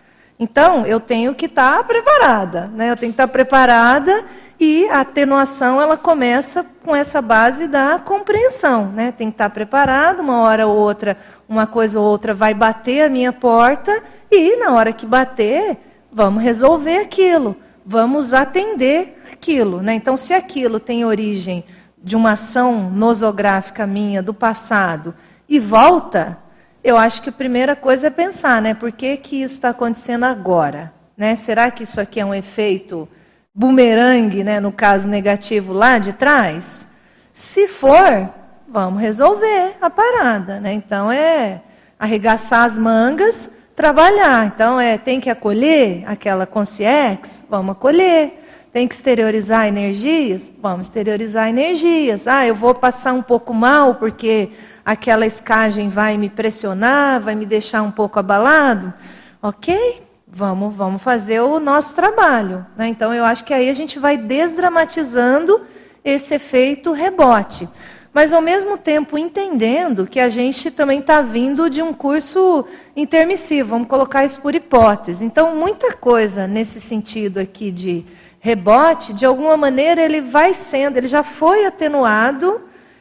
Então, 0.45 0.85
eu 0.85 1.01
tenho 1.01 1.35
que 1.35 1.47
estar 1.47 1.79
tá 1.79 1.85
preparada, 1.85 2.71
né? 2.75 2.91
Eu 2.91 2.97
tenho 2.97 3.11
que 3.11 3.15
estar 3.15 3.27
tá 3.27 3.33
preparada 3.33 4.27
e 4.61 4.87
a 4.91 5.01
atenuação 5.01 5.81
ela 5.81 5.97
começa 5.97 6.67
com 6.85 6.95
essa 6.95 7.23
base 7.23 7.67
da 7.67 7.99
compreensão, 7.99 8.89
né? 8.89 9.11
Tem 9.11 9.29
que 9.29 9.37
estar 9.37 9.49
tá 9.49 9.51
preparado, 9.51 10.21
uma 10.21 10.43
hora 10.43 10.67
ou 10.67 10.77
outra, 10.77 11.17
uma 11.49 11.67
coisa 11.67 11.99
ou 11.99 12.05
outra 12.05 12.35
vai 12.35 12.53
bater 12.53 13.07
a 13.07 13.09
minha 13.09 13.33
porta 13.33 14.03
e 14.31 14.57
na 14.59 14.75
hora 14.75 14.93
que 14.93 15.07
bater, 15.07 15.79
vamos 16.13 16.43
resolver 16.43 16.99
aquilo, 16.99 17.57
vamos 17.87 18.35
atender 18.35 19.19
aquilo, 19.33 19.81
né? 19.81 19.95
Então, 19.95 20.15
se 20.15 20.35
aquilo 20.35 20.79
tem 20.79 21.07
origem 21.07 21.65
de 22.03 22.15
uma 22.15 22.33
ação 22.33 22.91
nosográfica 22.91 23.87
minha 23.87 24.23
do 24.23 24.35
passado 24.35 25.15
e 25.49 25.59
volta, 25.59 26.37
eu 26.85 26.99
acho 26.99 27.23
que 27.23 27.31
a 27.31 27.33
primeira 27.33 27.75
coisa 27.75 28.09
é 28.09 28.11
pensar, 28.11 28.61
né? 28.61 28.75
Por 28.75 28.93
que, 28.93 29.17
que 29.17 29.43
isso 29.43 29.55
está 29.55 29.71
acontecendo 29.71 30.25
agora? 30.25 30.93
Né? 31.17 31.35
Será 31.35 31.71
que 31.71 31.83
isso 31.83 31.99
aqui 31.99 32.21
é 32.21 32.27
um 32.27 32.35
efeito 32.35 33.09
bumerangue, 33.55 34.45
né? 34.45 34.61
no 34.61 34.71
caso 34.71 35.09
negativo 35.09 35.73
lá 35.73 35.99
de 35.99 36.13
trás? 36.13 36.91
Se 37.33 37.67
for, 37.69 38.29
vamos 38.69 39.01
resolver 39.01 39.77
a 39.81 39.89
parada. 39.89 40.61
Né? 40.61 40.75
Então 40.75 41.11
é 41.11 41.63
arregaçar 41.99 42.65
as 42.65 42.77
mangas, 42.77 43.57
trabalhar. 43.75 44.45
Então 44.47 44.79
é 44.79 44.99
tem 44.99 45.19
que 45.21 45.31
acolher 45.31 46.05
aquela 46.07 46.45
consciência, 46.45 47.47
vamos 47.49 47.73
acolher. 47.73 48.44
Tem 48.75 48.89
que 48.89 48.95
exteriorizar 48.97 49.69
energias? 49.69 50.51
Vamos 50.61 50.89
exteriorizar 50.89 51.49
energias. 51.49 52.27
Ah, 52.27 52.45
eu 52.45 52.57
vou 52.57 52.75
passar 52.75 53.13
um 53.13 53.23
pouco 53.23 53.55
mal 53.55 53.95
porque 53.95 54.51
aquela 54.85 55.25
escagem 55.25 55.89
vai 55.89 56.19
me 56.19 56.29
pressionar, 56.29 57.21
vai 57.21 57.37
me 57.37 57.47
deixar 57.47 57.83
um 57.83 57.93
pouco 57.93 58.19
abalado. 58.19 58.93
Ok, 59.41 60.03
vamos, 60.27 60.75
vamos 60.75 61.01
fazer 61.01 61.39
o 61.39 61.61
nosso 61.61 61.95
trabalho. 61.95 62.67
Né? 62.77 62.89
Então, 62.89 63.15
eu 63.15 63.25
acho 63.25 63.45
que 63.45 63.55
aí 63.55 63.71
a 63.71 63.73
gente 63.73 63.97
vai 64.01 64.17
desdramatizando 64.17 65.61
esse 66.05 66.35
efeito 66.35 66.91
rebote. 66.91 67.69
Mas, 68.13 68.33
ao 68.33 68.43
mesmo 68.43 68.77
tempo, 68.77 69.17
entendendo 69.17 70.05
que 70.05 70.19
a 70.19 70.29
gente 70.29 70.73
também 70.73 70.99
está 70.99 71.21
vindo 71.21 71.71
de 71.71 71.81
um 71.81 71.93
curso 71.93 72.65
intermissivo, 72.97 73.71
vamos 73.71 73.87
colocar 73.87 74.25
isso 74.25 74.43
por 74.43 74.53
hipótese. 74.53 75.25
Então, 75.25 75.55
muita 75.55 75.93
coisa 75.93 76.49
nesse 76.49 76.81
sentido 76.81 77.39
aqui 77.39 77.71
de 77.71 78.05
rebote, 78.45 79.15
de 79.15 79.25
alguma 79.25 79.57
maneira 79.57 80.03
ele 80.03 80.21
vai 80.21 80.53
sendo, 80.53 80.99
ele 80.99 81.09
já 81.09 81.23
foi 81.23 81.65
atenuado 81.65 82.61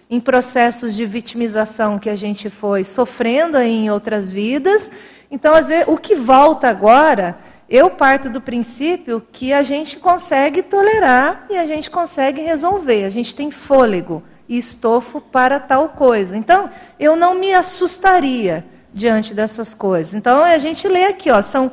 em 0.09 0.17
processos 0.17 0.95
de 0.95 1.05
vitimização 1.05 1.99
que 1.99 2.09
a 2.09 2.15
gente 2.15 2.49
foi 2.49 2.85
sofrendo 2.85 3.57
em 3.57 3.91
outras 3.91 4.31
vidas. 4.31 4.89
Então, 5.29 5.53
às 5.53 5.67
vezes, 5.67 5.85
o 5.89 5.97
que 5.97 6.15
volta 6.15 6.69
agora, 6.69 7.37
eu 7.69 7.89
parto 7.89 8.29
do 8.29 8.39
princípio 8.39 9.21
que 9.33 9.51
a 9.51 9.63
gente 9.63 9.97
consegue 9.97 10.63
tolerar 10.63 11.45
e 11.49 11.57
a 11.57 11.67
gente 11.67 11.91
consegue 11.91 12.39
resolver. 12.39 13.03
A 13.03 13.09
gente 13.09 13.35
tem 13.35 13.51
fôlego 13.51 14.23
e 14.47 14.57
estofo 14.57 15.19
para 15.19 15.59
tal 15.59 15.89
coisa. 15.89 16.37
Então, 16.37 16.69
eu 16.97 17.17
não 17.17 17.35
me 17.35 17.53
assustaria 17.53 18.65
diante 18.93 19.33
dessas 19.33 19.73
coisas. 19.73 20.13
Então, 20.13 20.41
a 20.41 20.57
gente 20.57 20.87
lê 20.87 21.03
aqui, 21.03 21.29
ó, 21.29 21.41
são 21.41 21.69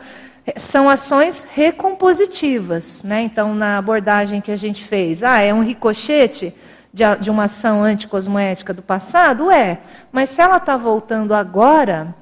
são 0.57 0.89
ações 0.89 1.47
recompositivas. 1.53 3.03
Né? 3.03 3.23
Então, 3.23 3.55
na 3.55 3.79
abordagem 3.79 4.41
que 4.41 4.53
a 4.53 4.57
gente 4.57 4.85
fez, 4.85 5.23
ah, 5.23 5.39
é 5.39 5.53
um 5.53 5.63
ricochete 5.63 6.55
de, 6.93 7.03
de 7.21 7.31
uma 7.31 7.45
ação 7.45 7.83
anticosmoética 7.83 8.75
do 8.75 8.83
passado? 8.83 9.51
É. 9.51 9.81
Mas 10.11 10.31
se 10.31 10.41
ela 10.41 10.57
está 10.57 10.77
voltando 10.77 11.35
agora, 11.35 12.15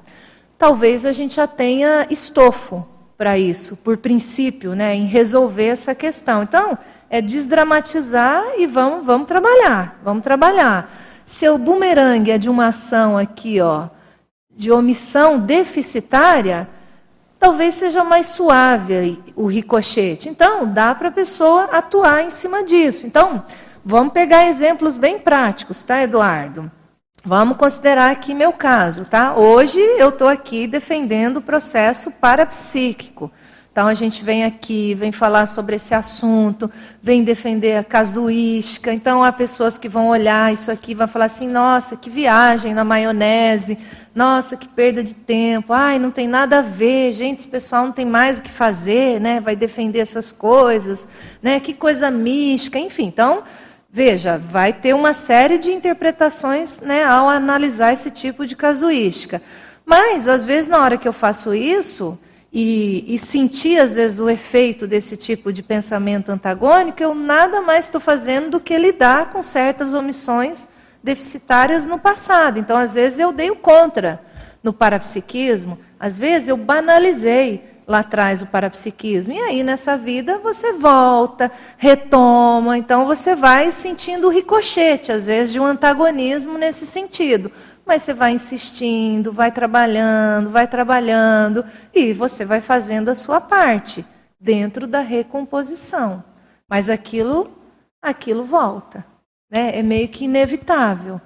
talvez 0.57 1.05
a 1.05 1.11
gente 1.11 1.35
já 1.35 1.47
tenha 1.47 2.05
estofo 2.09 2.85
para 3.17 3.37
isso, 3.37 3.75
por 3.75 3.97
princípio, 3.97 4.73
né, 4.73 4.95
em 4.95 5.05
resolver 5.05 5.67
essa 5.67 5.93
questão. 5.93 6.43
Então, 6.43 6.77
é 7.09 7.21
desdramatizar 7.21 8.43
e 8.57 8.65
vamos, 8.65 9.05
vamos 9.05 9.27
trabalhar, 9.27 9.99
vamos 10.03 10.23
trabalhar. 10.23 10.89
Se 11.25 11.47
o 11.49 11.57
bumerangue 11.57 12.31
é 12.31 12.37
de 12.37 12.49
uma 12.49 12.67
ação 12.67 13.17
aqui, 13.17 13.59
ó, 13.59 13.89
de 14.55 14.71
omissão 14.71 15.37
deficitária, 15.37 16.67
talvez 17.39 17.75
seja 17.75 18.03
mais 18.03 18.27
suave 18.27 19.19
o 19.35 19.47
ricochete. 19.47 20.27
Então, 20.27 20.71
dá 20.71 20.93
para 20.93 21.07
a 21.07 21.11
pessoa 21.11 21.63
atuar 21.71 22.23
em 22.23 22.29
cima 22.29 22.63
disso. 22.63 23.07
Então, 23.07 23.43
vamos 23.83 24.13
pegar 24.13 24.47
exemplos 24.47 24.97
bem 24.97 25.17
práticos, 25.17 25.81
tá, 25.81 26.03
Eduardo? 26.03 26.69
Vamos 27.23 27.57
considerar 27.57 28.11
aqui 28.11 28.33
meu 28.33 28.53
caso, 28.53 29.05
tá? 29.05 29.35
Hoje 29.35 29.79
eu 29.79 30.09
estou 30.09 30.27
aqui 30.27 30.67
defendendo 30.67 31.37
o 31.37 31.41
processo 31.41 32.11
parapsíquico. 32.11 33.31
Então 33.79 33.87
a 33.87 33.93
gente 33.93 34.25
vem 34.25 34.43
aqui, 34.43 34.93
vem 34.93 35.09
falar 35.09 35.45
sobre 35.45 35.77
esse 35.77 35.93
assunto, 35.93 36.69
vem 37.01 37.23
defender 37.23 37.77
a 37.77 37.83
casuística. 37.83 38.91
Então 38.91 39.23
há 39.23 39.31
pessoas 39.31 39.77
que 39.77 39.87
vão 39.87 40.09
olhar 40.09 40.51
isso 40.51 40.69
aqui 40.69 40.93
vão 40.93 41.07
falar 41.07 41.27
assim: 41.27 41.47
nossa, 41.47 41.95
que 41.95 42.09
viagem 42.09 42.73
na 42.73 42.83
maionese, 42.83 43.79
nossa, 44.13 44.57
que 44.57 44.67
perda 44.67 45.01
de 45.01 45.15
tempo, 45.15 45.71
ai, 45.71 45.97
não 45.97 46.11
tem 46.11 46.27
nada 46.27 46.59
a 46.59 46.61
ver, 46.61 47.13
gente, 47.13 47.39
esse 47.39 47.47
pessoal 47.47 47.85
não 47.85 47.93
tem 47.93 48.03
mais 48.03 48.39
o 48.39 48.43
que 48.43 48.49
fazer, 48.49 49.21
né? 49.21 49.39
Vai 49.39 49.55
defender 49.55 49.99
essas 49.99 50.29
coisas, 50.29 51.07
né? 51.41 51.57
Que 51.61 51.73
coisa 51.73 52.11
mística, 52.11 52.77
enfim. 52.77 53.05
Então, 53.05 53.43
veja, 53.89 54.37
vai 54.37 54.73
ter 54.73 54.93
uma 54.93 55.13
série 55.13 55.57
de 55.57 55.71
interpretações 55.71 56.81
né, 56.81 57.05
ao 57.05 57.29
analisar 57.29 57.93
esse 57.93 58.11
tipo 58.11 58.45
de 58.45 58.57
casuística. 58.57 59.41
Mas, 59.85 60.27
às 60.27 60.43
vezes, 60.43 60.69
na 60.69 60.79
hora 60.79 60.97
que 60.97 61.07
eu 61.07 61.13
faço 61.13 61.53
isso, 61.53 62.19
e, 62.51 63.05
e 63.13 63.17
sentir, 63.19 63.79
às 63.79 63.95
vezes, 63.95 64.19
o 64.19 64.29
efeito 64.29 64.87
desse 64.87 65.15
tipo 65.15 65.53
de 65.53 65.61
pensamento 65.61 66.29
antagônico, 66.31 67.01
eu 67.01 67.13
nada 67.13 67.61
mais 67.61 67.85
estou 67.85 68.01
fazendo 68.01 68.49
do 68.49 68.59
que 68.59 68.77
lidar 68.77 69.29
com 69.29 69.41
certas 69.41 69.93
omissões 69.93 70.67
deficitárias 71.03 71.85
no 71.85 71.99
passado. 71.99 72.57
Então, 72.57 72.75
às 72.75 72.95
vezes, 72.95 73.19
eu 73.19 73.31
dei 73.31 73.51
o 73.51 73.55
contra 73.55 74.21
no 74.63 74.73
parapsiquismo, 74.73 75.79
às 75.99 76.17
vezes, 76.17 76.47
eu 76.47 76.57
banalizei 76.57 77.63
lá 77.89 77.99
atrás 77.99 78.41
o 78.43 78.45
parapsiquismo. 78.45 79.33
E 79.33 79.39
aí, 79.39 79.63
nessa 79.63 79.97
vida, 79.97 80.37
você 80.37 80.73
volta, 80.73 81.51
retoma, 81.75 82.77
então 82.77 83.05
você 83.05 83.33
vai 83.33 83.71
sentindo 83.71 84.27
o 84.27 84.29
ricochete, 84.29 85.11
às 85.11 85.25
vezes, 85.25 85.51
de 85.51 85.59
um 85.59 85.65
antagonismo 85.65 86.57
nesse 86.57 86.85
sentido. 86.85 87.51
Mas 87.89 88.03
você 88.03 88.13
vai 88.13 88.33
insistindo, 88.33 89.33
vai 89.33 89.51
trabalhando, 89.51 90.51
vai 90.51 90.67
trabalhando 90.67 91.65
e 91.91 92.13
você 92.13 92.45
vai 92.45 92.61
fazendo 92.61 93.09
a 93.09 93.15
sua 93.15 93.41
parte 93.41 94.05
dentro 94.39 94.85
da 94.85 94.99
recomposição. 94.99 96.23
Mas 96.69 96.87
aquilo, 96.87 97.49
aquilo 97.99 98.43
volta, 98.43 99.03
né? 99.49 99.71
É 99.75 99.81
meio 99.81 100.07
que 100.07 100.25
inevitável. 100.25 101.19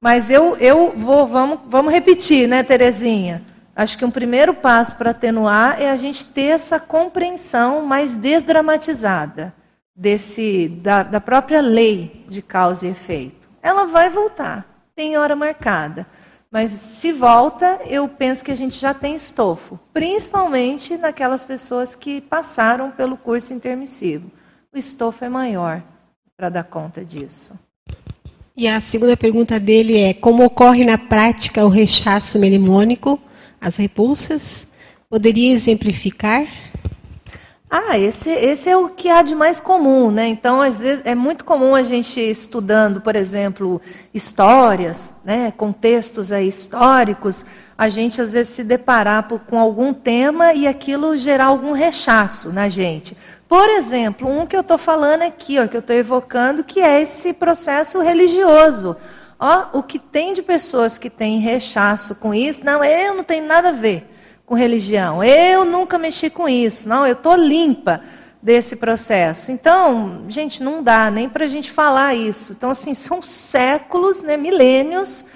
Mas 0.00 0.30
eu, 0.30 0.56
eu 0.56 0.94
vou, 0.96 1.26
vamos, 1.26 1.58
vamos 1.66 1.92
repetir, 1.92 2.48
né, 2.48 2.62
Terezinha? 2.62 3.42
Acho 3.76 3.98
que 3.98 4.04
um 4.06 4.10
primeiro 4.10 4.54
passo 4.54 4.96
para 4.96 5.10
atenuar 5.10 5.78
é 5.78 5.90
a 5.90 5.96
gente 5.98 6.24
ter 6.24 6.54
essa 6.54 6.80
compreensão 6.80 7.82
mais 7.82 8.16
desdramatizada 8.16 9.52
desse 9.94 10.70
da, 10.70 11.02
da 11.02 11.20
própria 11.20 11.60
lei 11.60 12.24
de 12.30 12.40
causa 12.40 12.86
e 12.86 12.92
efeito. 12.92 13.46
Ela 13.60 13.84
vai 13.84 14.08
voltar 14.08 14.67
tem 14.98 15.16
hora 15.16 15.36
marcada. 15.36 16.08
Mas 16.50 16.72
se 16.72 17.12
volta, 17.12 17.78
eu 17.86 18.08
penso 18.08 18.42
que 18.42 18.50
a 18.50 18.56
gente 18.56 18.76
já 18.76 18.92
tem 18.92 19.14
estofo, 19.14 19.78
principalmente 19.92 20.96
naquelas 20.96 21.44
pessoas 21.44 21.94
que 21.94 22.20
passaram 22.20 22.90
pelo 22.90 23.16
curso 23.16 23.54
intermissivo. 23.54 24.28
O 24.74 24.76
estofo 24.76 25.24
é 25.24 25.28
maior 25.28 25.84
para 26.36 26.48
dar 26.48 26.64
conta 26.64 27.04
disso. 27.04 27.54
E 28.56 28.66
a 28.66 28.80
segunda 28.80 29.16
pergunta 29.16 29.60
dele 29.60 30.00
é: 30.00 30.12
como 30.12 30.44
ocorre 30.44 30.84
na 30.84 30.98
prática 30.98 31.64
o 31.64 31.68
rechaço 31.68 32.36
melimônico, 32.36 33.20
as 33.60 33.76
repulsas? 33.76 34.66
Poderia 35.08 35.52
exemplificar? 35.52 36.44
Ah, 37.70 37.98
esse, 37.98 38.30
esse 38.30 38.70
é 38.70 38.76
o 38.78 38.88
que 38.88 39.10
há 39.10 39.20
de 39.20 39.34
mais 39.34 39.60
comum, 39.60 40.10
né? 40.10 40.26
Então, 40.26 40.62
às 40.62 40.80
vezes, 40.80 41.04
é 41.04 41.14
muito 41.14 41.44
comum 41.44 41.74
a 41.74 41.82
gente 41.82 42.18
estudando, 42.18 42.98
por 43.02 43.14
exemplo, 43.14 43.78
histórias, 44.12 45.12
né, 45.22 45.52
contextos 45.54 46.32
aí 46.32 46.48
históricos, 46.48 47.44
a 47.76 47.90
gente 47.90 48.22
às 48.22 48.32
vezes 48.32 48.54
se 48.54 48.64
deparar 48.64 49.28
por, 49.28 49.40
com 49.40 49.58
algum 49.58 49.92
tema 49.92 50.54
e 50.54 50.66
aquilo 50.66 51.14
gerar 51.18 51.46
algum 51.46 51.72
rechaço 51.72 52.50
na 52.50 52.70
gente. 52.70 53.14
Por 53.46 53.68
exemplo, 53.68 54.26
um 54.30 54.46
que 54.46 54.56
eu 54.56 54.62
estou 54.62 54.78
falando 54.78 55.22
aqui, 55.22 55.58
ó, 55.58 55.68
que 55.68 55.76
eu 55.76 55.80
estou 55.80 55.94
evocando, 55.94 56.64
que 56.64 56.80
é 56.80 57.02
esse 57.02 57.34
processo 57.34 58.00
religioso. 58.00 58.96
Ó, 59.38 59.66
o 59.74 59.82
que 59.82 59.98
tem 59.98 60.32
de 60.32 60.40
pessoas 60.40 60.96
que 60.96 61.10
têm 61.10 61.38
rechaço 61.38 62.14
com 62.14 62.32
isso, 62.32 62.64
não, 62.64 62.82
eu 62.82 63.14
não 63.14 63.24
tenho 63.24 63.46
nada 63.46 63.68
a 63.68 63.72
ver 63.72 64.08
com 64.48 64.54
religião. 64.54 65.22
Eu 65.22 65.66
nunca 65.66 65.98
mexi 65.98 66.30
com 66.30 66.48
isso. 66.48 66.88
Não, 66.88 67.06
eu 67.06 67.12
estou 67.12 67.36
limpa 67.36 68.00
desse 68.42 68.76
processo. 68.76 69.52
Então, 69.52 70.24
gente, 70.26 70.62
não 70.62 70.82
dá 70.82 71.10
nem 71.10 71.28
para 71.28 71.44
a 71.44 71.48
gente 71.48 71.70
falar 71.70 72.14
isso. 72.14 72.52
Então, 72.52 72.70
assim, 72.70 72.94
são 72.94 73.22
séculos, 73.22 74.22
né, 74.22 74.38
milênios, 74.38 75.26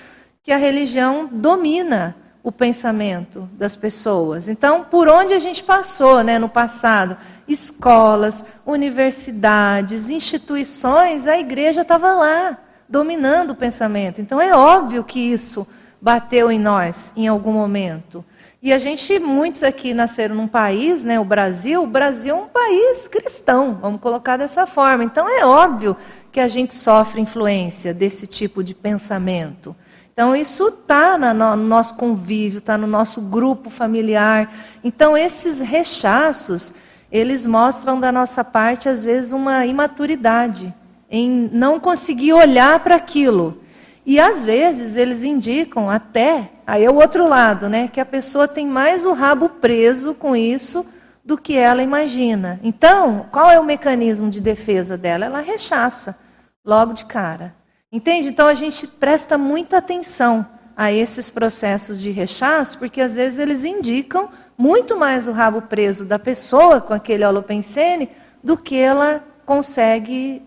que 0.43 0.51
a 0.51 0.57
religião 0.57 1.29
domina 1.31 2.17
o 2.43 2.51
pensamento 2.51 3.49
das 3.53 3.77
pessoas. 3.77 4.49
Então, 4.49 4.83
por 4.83 5.09
onde 5.09 5.35
a 5.35 5.39
gente 5.39 5.63
passou 5.63 6.25
né, 6.25 6.39
no 6.39 6.49
passado? 6.49 7.19
Escolas, 7.47 8.43
universidades, 8.65 10.09
instituições, 10.09 11.27
a 11.27 11.39
igreja 11.39 11.83
estava 11.83 12.15
lá, 12.15 12.59
dominando 12.89 13.51
o 13.51 13.55
pensamento. 13.55 14.23
Então, 14.23 14.41
é 14.41 14.57
óbvio 14.57 15.05
que 15.05 15.21
isso 15.21 15.69
bateu 16.01 16.51
em 16.51 16.59
nós 16.59 17.13
em 17.15 17.29
algum 17.29 17.53
momento. 17.53 18.25
E 18.65 18.73
a 18.73 18.79
gente, 18.79 19.19
muitos 19.19 19.65
aqui 19.65 19.93
nasceram 19.93 20.37
num 20.37 20.47
país, 20.47 21.05
né, 21.05 21.19
o 21.19 21.25
Brasil, 21.25 21.83
o 21.83 21.87
Brasil 21.87 22.37
é 22.37 22.39
um 22.39 22.47
país 22.47 23.09
cristão, 23.09 23.77
vamos 23.83 24.01
colocar 24.01 24.37
dessa 24.37 24.69
forma. 24.69 25.03
Então 25.03 25.29
é 25.29 25.45
óbvio 25.45 25.97
que 26.31 26.39
a 26.39 26.47
gente 26.47 26.73
sofre 26.73 27.21
influência 27.21 27.93
desse 27.93 28.25
tipo 28.25 28.63
de 28.63 28.73
pensamento. 28.73 29.75
Então 30.13 30.37
isso 30.37 30.69
está 30.69 31.19
no 31.19 31.57
nosso 31.57 31.97
convívio, 31.97 32.59
está 32.59 32.79
no 32.79 32.87
nosso 32.87 33.23
grupo 33.23 33.69
familiar. 33.69 34.55
Então 34.85 35.17
esses 35.17 35.59
rechaços, 35.59 36.75
eles 37.11 37.45
mostram 37.45 37.99
da 37.99 38.13
nossa 38.13 38.45
parte, 38.45 38.89
às 38.89 39.05
vezes, 39.05 39.33
uma 39.33 39.67
imaturidade 39.67 40.73
em 41.11 41.51
não 41.53 41.81
conseguir 41.81 42.33
olhar 42.33 42.79
para 42.79 42.95
aquilo. 42.95 43.61
E 44.05 44.19
às 44.19 44.45
vezes 44.45 44.97
eles 44.97 45.23
indicam 45.23 45.89
até 45.89 46.51
Aí 46.67 46.85
é 46.85 46.91
o 46.91 46.95
outro 46.95 47.29
lado, 47.29 47.69
né? 47.69 47.89
Que 47.89 48.01
a 48.01 48.07
pessoa 48.07 48.47
tem 48.47 48.67
mais 48.67 49.05
o 49.05 49.13
rabo 49.13 49.49
preso 49.49 50.15
com 50.15 50.35
isso 50.37 50.87
do 51.25 51.37
que 51.37 51.57
ela 51.57 51.83
imagina. 51.83 52.59
Então, 52.63 53.27
qual 53.31 53.51
é 53.51 53.59
o 53.59 53.65
mecanismo 53.65 54.31
de 54.31 54.41
defesa 54.41 54.97
dela? 54.97 55.27
Ela 55.27 55.41
rechaça 55.41 56.17
logo 56.65 56.93
de 56.93 57.05
cara. 57.05 57.55
Entende? 57.91 58.29
Então 58.29 58.47
a 58.47 58.55
gente 58.55 58.87
presta 58.87 59.37
muita 59.37 59.79
atenção 59.79 60.47
a 60.75 60.91
esses 60.91 61.29
processos 61.29 62.01
de 62.01 62.11
rechaço, 62.11 62.79
porque 62.79 63.01
às 63.01 63.17
vezes 63.17 63.39
eles 63.39 63.65
indicam 63.65 64.31
muito 64.57 64.97
mais 64.97 65.29
o 65.29 65.33
rabo 65.33 65.63
preso 65.63 66.07
da 66.07 66.19
pessoa 66.19 66.81
com 66.81 66.95
aquele 66.95 67.25
holopensene 67.25 68.09
do 68.43 68.57
que 68.57 68.77
ela 68.77 69.23
consegue, 69.45 70.43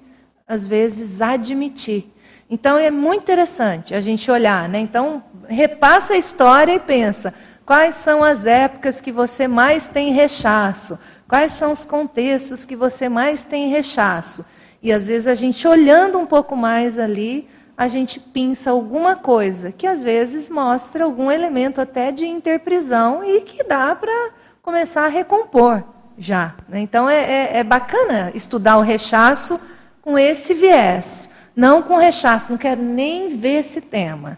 às 0.48 0.66
vezes, 0.66 1.22
admitir. 1.22 2.12
Então 2.50 2.78
é 2.78 2.92
muito 2.92 3.24
interessante 3.24 3.94
a 3.94 4.02
gente 4.02 4.30
olhar, 4.30 4.70
né? 4.70 4.80
Então 4.80 5.24
repassa 5.48 6.14
a 6.14 6.18
história 6.18 6.74
e 6.74 6.80
pensa: 6.80 7.34
quais 7.66 7.96
são 7.96 8.24
as 8.24 8.46
épocas 8.46 9.02
que 9.02 9.12
você 9.12 9.48
mais 9.48 9.88
tem 9.88 10.12
rechaço? 10.12 11.00
Quais 11.28 11.54
são 11.54 11.72
os 11.72 11.84
contextos 11.84 12.66
que 12.66 12.76
você 12.76 13.10
mais 13.10 13.44
tem 13.44 13.70
rechaço? 13.70 14.46
E 14.82 14.94
às 14.94 15.08
vezes 15.08 15.26
a 15.26 15.34
gente 15.34 15.68
olhando 15.68 16.20
um 16.20 16.26
pouco 16.28 16.56
mais 16.56 17.00
ali, 17.00 17.50
a 17.76 17.88
gente 17.88 18.20
pinça 18.20 18.70
alguma 18.70 19.16
coisa 19.16 19.72
que 19.72 19.88
às 19.88 20.04
vezes 20.04 20.48
mostra 20.48 21.04
algum 21.04 21.32
elemento 21.32 21.82
até 21.82 22.12
de 22.12 22.28
interprisão 22.28 23.24
e 23.24 23.42
que 23.42 23.64
dá 23.64 23.96
para 23.96 24.30
começar 24.62 25.06
a 25.06 25.10
recompor 25.10 25.84
já. 26.18 26.54
Né? 26.70 26.80
Então 26.80 27.10
é, 27.10 27.24
é, 27.24 27.58
é 27.58 27.64
bacana 27.64 28.32
estudar 28.36 28.78
o 28.78 28.82
rechaço 28.82 29.60
com 30.02 30.18
esse 30.20 30.54
viés. 30.54 31.30
Não 31.56 31.82
com 31.82 31.98
rechaço, 31.98 32.52
não 32.52 32.58
quero 32.58 32.82
nem 32.82 33.38
ver 33.38 33.62
esse 33.62 33.80
tema. 33.82 34.38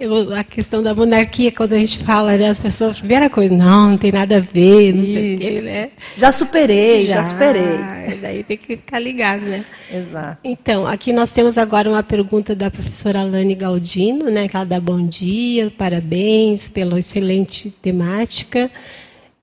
Eu, 0.00 0.32
a 0.32 0.44
questão 0.44 0.80
da 0.80 0.94
monarquia, 0.94 1.50
quando 1.50 1.72
a 1.72 1.78
gente 1.78 1.98
fala, 1.98 2.36
né, 2.36 2.48
as 2.48 2.58
pessoas, 2.60 2.92
a 2.96 2.98
primeira 3.00 3.28
coisa, 3.28 3.52
não, 3.52 3.90
não 3.90 3.98
tem 3.98 4.12
nada 4.12 4.36
a 4.36 4.40
ver, 4.40 4.94
não 4.94 5.02
Isso. 5.02 5.12
sei 5.12 5.34
o 5.34 5.38
quê, 5.40 5.60
né? 5.60 5.90
Já 6.16 6.30
superei, 6.30 7.06
já, 7.06 7.14
já 7.14 7.24
superei. 7.24 8.18
Daí 8.22 8.44
tem 8.44 8.56
que 8.56 8.76
ficar 8.76 9.00
ligado, 9.00 9.42
né? 9.42 9.64
Exato. 9.92 10.38
Então, 10.44 10.86
aqui 10.86 11.12
nós 11.12 11.32
temos 11.32 11.58
agora 11.58 11.90
uma 11.90 12.02
pergunta 12.02 12.54
da 12.54 12.70
professora 12.70 13.22
Alane 13.22 13.56
Galdino, 13.56 14.30
né, 14.30 14.46
que 14.46 14.54
ela 14.54 14.64
dá 14.64 14.80
bom 14.80 15.04
dia, 15.04 15.72
parabéns 15.76 16.68
pela 16.68 16.96
excelente 16.96 17.68
temática. 17.68 18.70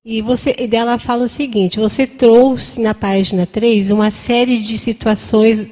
E 0.07 0.21
você, 0.21 0.53
dela 0.67 0.99
fala 0.99 1.23
o 1.23 1.27
seguinte: 1.27 1.79
você 1.79 2.05
trouxe 2.05 2.79
na 2.79 2.93
página 2.93 3.47
3 3.47 3.89
uma 3.89 4.11
série 4.11 4.59
de 4.59 4.77
situações 4.77 5.67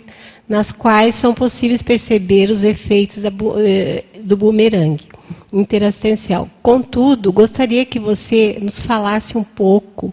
nas 0.49 0.71
quais 0.71 1.13
são 1.13 1.35
possíveis 1.35 1.83
perceber 1.83 2.49
os 2.49 2.63
efeitos 2.63 3.23
eh, 3.23 4.03
do 4.23 4.35
bumerangue 4.35 5.07
interassistencial. 5.51 6.49
Contudo, 6.63 7.31
gostaria 7.31 7.85
que 7.85 7.99
você 7.99 8.57
nos 8.59 8.81
falasse 8.81 9.37
um 9.37 9.43
pouco 9.43 10.11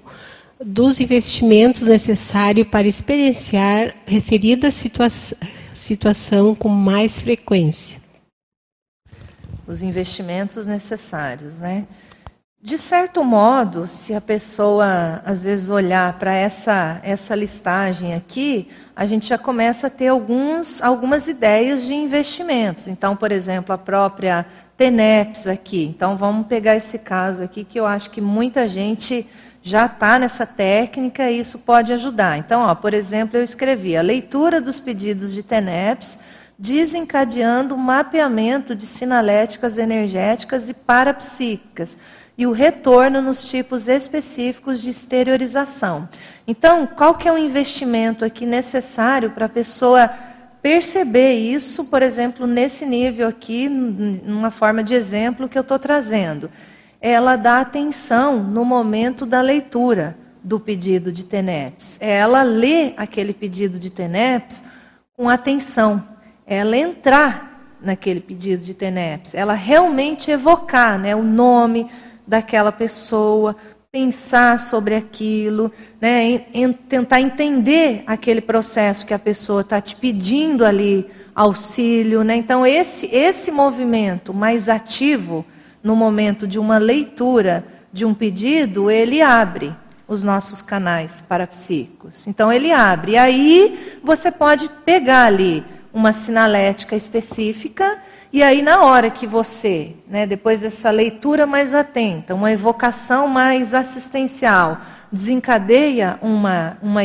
dos 0.63 1.01
investimentos 1.01 1.87
necessários 1.87 2.69
para 2.69 2.87
experienciar 2.87 3.95
referida 4.05 4.71
situa 4.71 5.09
situação 5.75 6.55
com 6.55 6.69
mais 6.69 7.19
frequência. 7.19 7.99
Os 9.67 9.81
investimentos 9.81 10.67
necessários, 10.67 11.59
né? 11.59 11.87
De 12.63 12.77
certo 12.77 13.25
modo, 13.25 13.89
se 13.89 14.15
a 14.15 14.21
pessoa 14.21 15.23
às 15.25 15.43
vezes 15.43 15.71
olhar 15.71 16.19
para 16.19 16.35
essa, 16.35 17.01
essa 17.03 17.35
listagem 17.35 18.13
aqui, 18.13 18.69
a 18.95 19.07
gente 19.07 19.27
já 19.27 19.39
começa 19.39 19.87
a 19.87 19.91
ter 19.91 20.09
alguns, 20.09 20.83
algumas 20.83 21.27
ideias 21.27 21.87
de 21.87 21.95
investimentos. 21.95 22.87
Então, 22.87 23.17
por 23.17 23.33
exemplo, 23.33 23.75
a 23.75 23.79
própria 23.79 24.45
TENEPS 24.77 25.47
aqui. 25.49 25.87
Então, 25.87 26.19
vamos 26.19 26.49
pegar 26.49 26.77
esse 26.77 26.99
caso 26.99 27.43
aqui 27.43 27.65
que 27.65 27.81
eu 27.81 27.87
acho 27.87 28.11
que 28.11 28.21
muita 28.21 28.69
gente 28.69 29.27
já 29.63 29.87
está 29.87 30.19
nessa 30.19 30.45
técnica 30.45 31.31
e 31.31 31.41
isso 31.41 31.61
pode 31.61 31.95
ajudar. 31.95 32.37
Então, 32.37 32.61
ó, 32.61 32.75
por 32.75 32.93
exemplo, 32.93 33.39
eu 33.39 33.43
escrevi 33.43 33.97
a 33.97 34.03
leitura 34.03 34.61
dos 34.61 34.79
pedidos 34.79 35.33
de 35.33 35.43
TENEPS 35.43 36.19
desencadeando 36.59 37.75
o 37.75 37.79
mapeamento 37.79 38.75
de 38.75 38.87
sinaléticas 38.87 39.79
energéticas 39.79 40.69
e 40.69 40.75
parapsíquicas 40.75 41.97
e 42.41 42.47
o 42.47 42.53
retorno 42.53 43.21
nos 43.21 43.47
tipos 43.47 43.87
específicos 43.87 44.81
de 44.81 44.89
exteriorização. 44.89 46.09
Então, 46.49 46.87
qual 46.87 47.15
que 47.15 47.29
é 47.29 47.33
o 47.33 47.37
investimento 47.37 48.25
aqui 48.25 48.47
necessário 48.47 49.33
para 49.33 49.45
a 49.45 49.49
pessoa 49.49 50.09
perceber 50.63 51.35
isso, 51.35 51.85
por 51.85 52.01
exemplo, 52.01 52.47
nesse 52.47 52.87
nível 52.87 53.29
aqui, 53.29 53.69
numa 53.69 54.51
forma 54.51 54.83
de 54.83 54.95
exemplo 54.95 55.51
que 55.51 55.59
eu 55.59 55.61
estou 55.61 55.79
trazendo? 55.79 56.51
Ela 56.99 57.37
dá 57.37 57.61
atenção 57.61 58.43
no 58.43 58.65
momento 58.65 59.27
da 59.27 59.43
leitura 59.43 60.17
do 60.43 60.59
pedido 60.59 61.13
de 61.13 61.27
TENEPS. 61.27 61.99
Ela 62.01 62.43
lê 62.43 62.95
aquele 62.97 63.35
pedido 63.35 63.79
de 63.79 63.91
TENEPS 63.91 64.65
com 65.15 65.29
atenção. 65.29 66.03
Ela 66.47 66.75
entrar 66.75 67.77
naquele 67.83 68.21
pedido 68.21 68.65
de 68.65 68.73
TENEPS. 68.73 69.35
Ela 69.35 69.53
realmente 69.53 70.31
evocar 70.31 70.99
né, 70.99 71.15
o 71.15 71.23
nome, 71.23 71.87
daquela 72.27 72.71
pessoa, 72.73 73.57
pensar 73.93 74.61
sobre 74.61 74.95
aquilo, 74.95 75.73
né, 76.01 76.25
em, 76.25 76.47
em 76.55 76.73
tentar 76.73 77.21
entender 77.21 78.05
aquele 78.07 78.41
processo 78.41 79.05
que 79.05 79.13
a 79.13 79.19
pessoa 79.19 79.63
está 79.63 79.81
te 79.81 79.97
pedindo 79.97 80.65
ali 80.65 81.09
auxílio. 81.35 82.23
Né? 82.23 82.37
Então, 82.37 82.65
esse, 82.65 83.07
esse 83.07 83.51
movimento 83.51 84.33
mais 84.33 84.69
ativo 84.69 85.45
no 85.83 85.97
momento 85.97 86.47
de 86.47 86.59
uma 86.59 86.79
leitura 86.79 87.65
de 87.93 88.05
um 88.05 88.15
pedido, 88.15 88.91
ele 88.91 89.21
abre 89.21 89.75
os 90.07 90.23
nossos 90.23 90.63
canais 90.63 91.21
parapsíquicos. 91.21 92.27
Então, 92.29 92.53
ele 92.53 92.71
abre. 92.71 93.13
E 93.13 93.17
aí, 93.17 93.99
você 94.05 94.31
pode 94.31 94.69
pegar 94.85 95.25
ali 95.25 95.65
uma 95.93 96.13
sinalética 96.13 96.95
específica 96.97 97.99
e 98.33 98.45
aí, 98.45 98.63
na 98.63 98.85
hora 98.85 99.11
que 99.11 99.27
você, 99.27 99.97
né, 100.07 100.25
depois 100.25 100.61
dessa 100.61 100.89
leitura 100.89 101.49
mais 101.49 101.75
atenta, 101.75 102.33
uma 102.33 102.53
evocação 102.53 103.27
mais 103.27 103.75
assistencial, 103.75 104.79
desencadeia 105.11 106.17
uma, 106.23 106.79
uma, 106.81 107.03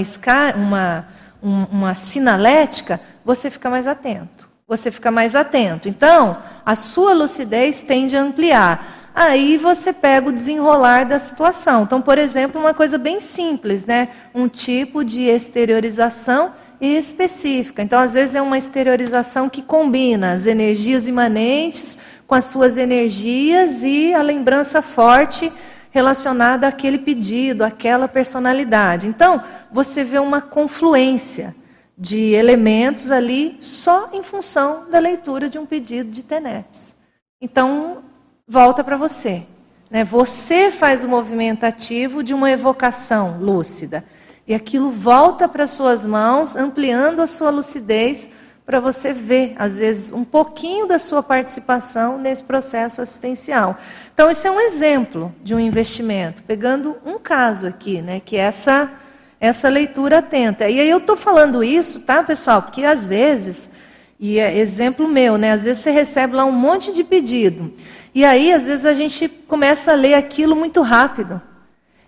uma, 0.55 1.07
uma 1.41 1.95
sinalética, 1.95 3.01
você 3.23 3.49
fica 3.49 3.71
mais 3.71 3.87
atento. 3.87 4.47
Você 4.67 4.91
fica 4.91 5.09
mais 5.09 5.35
atento. 5.35 5.89
Então, 5.89 6.37
a 6.63 6.75
sua 6.75 7.13
lucidez 7.13 7.81
tende 7.81 8.15
a 8.15 8.21
ampliar. 8.21 9.09
Aí 9.15 9.57
você 9.57 9.91
pega 9.91 10.29
o 10.29 10.33
desenrolar 10.33 11.05
da 11.05 11.17
situação. 11.17 11.83
Então, 11.83 12.03
por 12.03 12.19
exemplo, 12.19 12.61
uma 12.61 12.73
coisa 12.73 12.99
bem 12.99 13.19
simples, 13.19 13.83
né? 13.83 14.09
Um 14.33 14.47
tipo 14.47 15.03
de 15.03 15.23
exteriorização 15.23 16.51
específica. 16.79 17.81
Então, 17.81 17.99
às 17.99 18.13
vezes 18.13 18.35
é 18.35 18.41
uma 18.41 18.57
exteriorização 18.57 19.49
que 19.49 19.61
combina 19.61 20.33
as 20.33 20.45
energias 20.45 21.07
imanentes 21.07 21.97
com 22.27 22.35
as 22.35 22.45
suas 22.45 22.77
energias 22.77 23.83
e 23.83 24.13
a 24.13 24.21
lembrança 24.21 24.81
forte 24.81 25.51
relacionada 25.91 26.67
àquele 26.67 26.97
pedido, 26.97 27.63
àquela 27.63 28.07
personalidade. 28.07 29.07
Então, 29.07 29.41
você 29.71 30.03
vê 30.03 30.19
uma 30.19 30.41
confluência 30.41 31.55
de 31.97 32.33
elementos 32.33 33.11
ali 33.11 33.57
só 33.61 34.09
em 34.11 34.21
função 34.21 34.89
da 34.89 34.99
leitura 34.99 35.49
de 35.49 35.57
um 35.57 35.65
pedido 35.65 36.11
de 36.11 36.21
TENEPS. 36.21 36.93
Então, 37.39 38.03
volta 38.47 38.83
para 38.83 38.97
você. 38.97 39.47
Né? 39.89 40.03
Você 40.03 40.71
faz 40.71 41.03
o 41.03 41.07
movimento 41.07 41.63
ativo 41.63 42.23
de 42.23 42.33
uma 42.33 42.51
evocação 42.51 43.37
lúcida. 43.39 44.03
E 44.47 44.53
aquilo 44.53 44.91
volta 44.91 45.47
para 45.47 45.67
suas 45.67 46.05
mãos, 46.05 46.55
ampliando 46.55 47.21
a 47.21 47.27
sua 47.27 47.49
lucidez 47.49 48.29
para 48.65 48.79
você 48.79 49.13
ver, 49.13 49.53
às 49.57 49.77
vezes, 49.77 50.11
um 50.11 50.23
pouquinho 50.23 50.87
da 50.87 50.97
sua 50.97 51.21
participação 51.21 52.17
nesse 52.17 52.43
processo 52.43 53.01
assistencial. 53.01 53.77
Então, 54.13 54.29
isso 54.29 54.47
é 54.47 54.51
um 54.51 54.59
exemplo 54.59 55.33
de 55.43 55.53
um 55.53 55.59
investimento, 55.59 56.41
pegando 56.43 56.95
um 57.05 57.19
caso 57.19 57.67
aqui, 57.67 58.01
né, 58.01 58.19
que 58.19 58.35
é 58.35 58.39
essa, 58.39 58.91
essa 59.39 59.69
leitura 59.69 60.17
atenta. 60.17 60.67
E 60.67 60.79
aí 60.79 60.89
eu 60.89 60.97
estou 60.97 61.15
falando 61.15 61.63
isso, 61.63 62.01
tá, 62.01 62.23
pessoal? 62.23 62.63
Porque 62.63 62.83
às 62.83 63.05
vezes, 63.05 63.69
e 64.19 64.39
é 64.39 64.57
exemplo 64.57 65.07
meu, 65.07 65.37
né, 65.37 65.51
às 65.51 65.63
vezes 65.63 65.83
você 65.83 65.91
recebe 65.91 66.35
lá 66.35 66.43
um 66.43 66.51
monte 66.51 66.91
de 66.91 67.03
pedido. 67.03 67.71
E 68.15 68.25
aí, 68.25 68.51
às 68.51 68.65
vezes, 68.65 68.85
a 68.85 68.95
gente 68.95 69.27
começa 69.27 69.91
a 69.91 69.95
ler 69.95 70.15
aquilo 70.15 70.55
muito 70.55 70.81
rápido. 70.81 71.39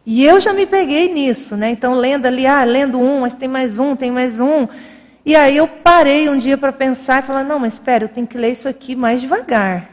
E 0.09 0.23
eu 0.23 0.39
já 0.39 0.53
me 0.53 0.65
peguei 0.65 1.13
nisso, 1.13 1.57
né? 1.57 1.69
Então, 1.69 1.93
lendo 1.93 2.27
ali, 2.27 2.47
ah, 2.47 2.63
lendo 2.63 2.97
um, 2.97 3.19
mas 3.19 3.33
tem 3.33 3.49
mais 3.49 3.77
um, 3.77 3.93
tem 3.93 4.09
mais 4.09 4.39
um. 4.39 4.65
E 5.25 5.35
aí 5.35 5.57
eu 5.57 5.67
parei 5.67 6.29
um 6.29 6.37
dia 6.37 6.57
para 6.57 6.71
pensar 6.71 7.21
e 7.21 7.25
falar: 7.25 7.43
não, 7.43 7.59
mas 7.59 7.73
espera, 7.73 8.05
eu 8.05 8.07
tenho 8.07 8.25
que 8.25 8.37
ler 8.37 8.53
isso 8.53 8.69
aqui 8.69 8.95
mais 8.95 9.19
devagar. 9.19 9.89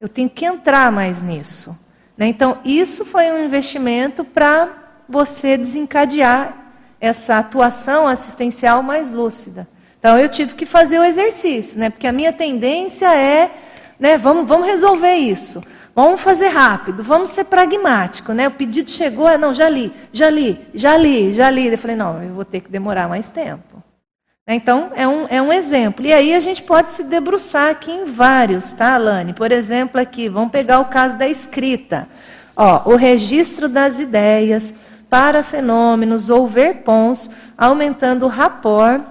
Eu 0.00 0.06
tenho 0.06 0.30
que 0.30 0.44
entrar 0.46 0.92
mais 0.92 1.20
nisso. 1.20 1.76
Né? 2.16 2.28
Então, 2.28 2.58
isso 2.64 3.04
foi 3.04 3.32
um 3.32 3.44
investimento 3.44 4.24
para 4.24 5.02
você 5.08 5.56
desencadear 5.56 6.72
essa 7.00 7.38
atuação 7.38 8.06
assistencial 8.06 8.84
mais 8.84 9.10
lúcida. 9.10 9.66
Então, 9.98 10.16
eu 10.16 10.28
tive 10.28 10.54
que 10.54 10.64
fazer 10.64 11.00
o 11.00 11.04
exercício, 11.04 11.76
né? 11.76 11.90
porque 11.90 12.06
a 12.06 12.12
minha 12.12 12.32
tendência 12.32 13.12
é: 13.12 13.50
né, 13.98 14.16
vamos, 14.16 14.46
vamos 14.46 14.68
resolver 14.68 15.16
isso. 15.16 15.60
Vamos 15.96 16.20
fazer 16.20 16.48
rápido, 16.48 17.02
vamos 17.02 17.30
ser 17.30 17.44
pragmático, 17.44 18.34
né? 18.34 18.48
O 18.48 18.50
pedido 18.50 18.90
chegou, 18.90 19.38
não, 19.38 19.54
já 19.54 19.66
li, 19.66 19.90
já 20.12 20.28
li, 20.28 20.68
já 20.74 20.94
li, 20.94 21.32
já 21.32 21.48
li. 21.48 21.68
Eu 21.68 21.78
falei, 21.78 21.96
não, 21.96 22.22
eu 22.22 22.34
vou 22.34 22.44
ter 22.44 22.60
que 22.60 22.70
demorar 22.70 23.08
mais 23.08 23.30
tempo. 23.30 23.82
Então, 24.46 24.90
é 24.94 25.08
um, 25.08 25.26
é 25.30 25.40
um 25.40 25.50
exemplo. 25.50 26.04
E 26.04 26.12
aí 26.12 26.34
a 26.34 26.38
gente 26.38 26.62
pode 26.62 26.92
se 26.92 27.02
debruçar 27.02 27.70
aqui 27.70 27.90
em 27.90 28.04
vários, 28.04 28.74
tá, 28.74 28.92
Alane? 28.92 29.32
Por 29.32 29.50
exemplo, 29.50 29.98
aqui, 29.98 30.28
vamos 30.28 30.50
pegar 30.50 30.80
o 30.80 30.84
caso 30.84 31.16
da 31.16 31.26
escrita. 31.26 32.06
Ó, 32.54 32.92
o 32.92 32.94
registro 32.94 33.66
das 33.66 33.98
ideias 33.98 34.74
para 35.08 35.42
fenômenos 35.42 36.28
ou 36.28 36.46
verpons, 36.46 37.30
aumentando 37.56 38.26
o 38.26 38.28
rapport 38.28 39.02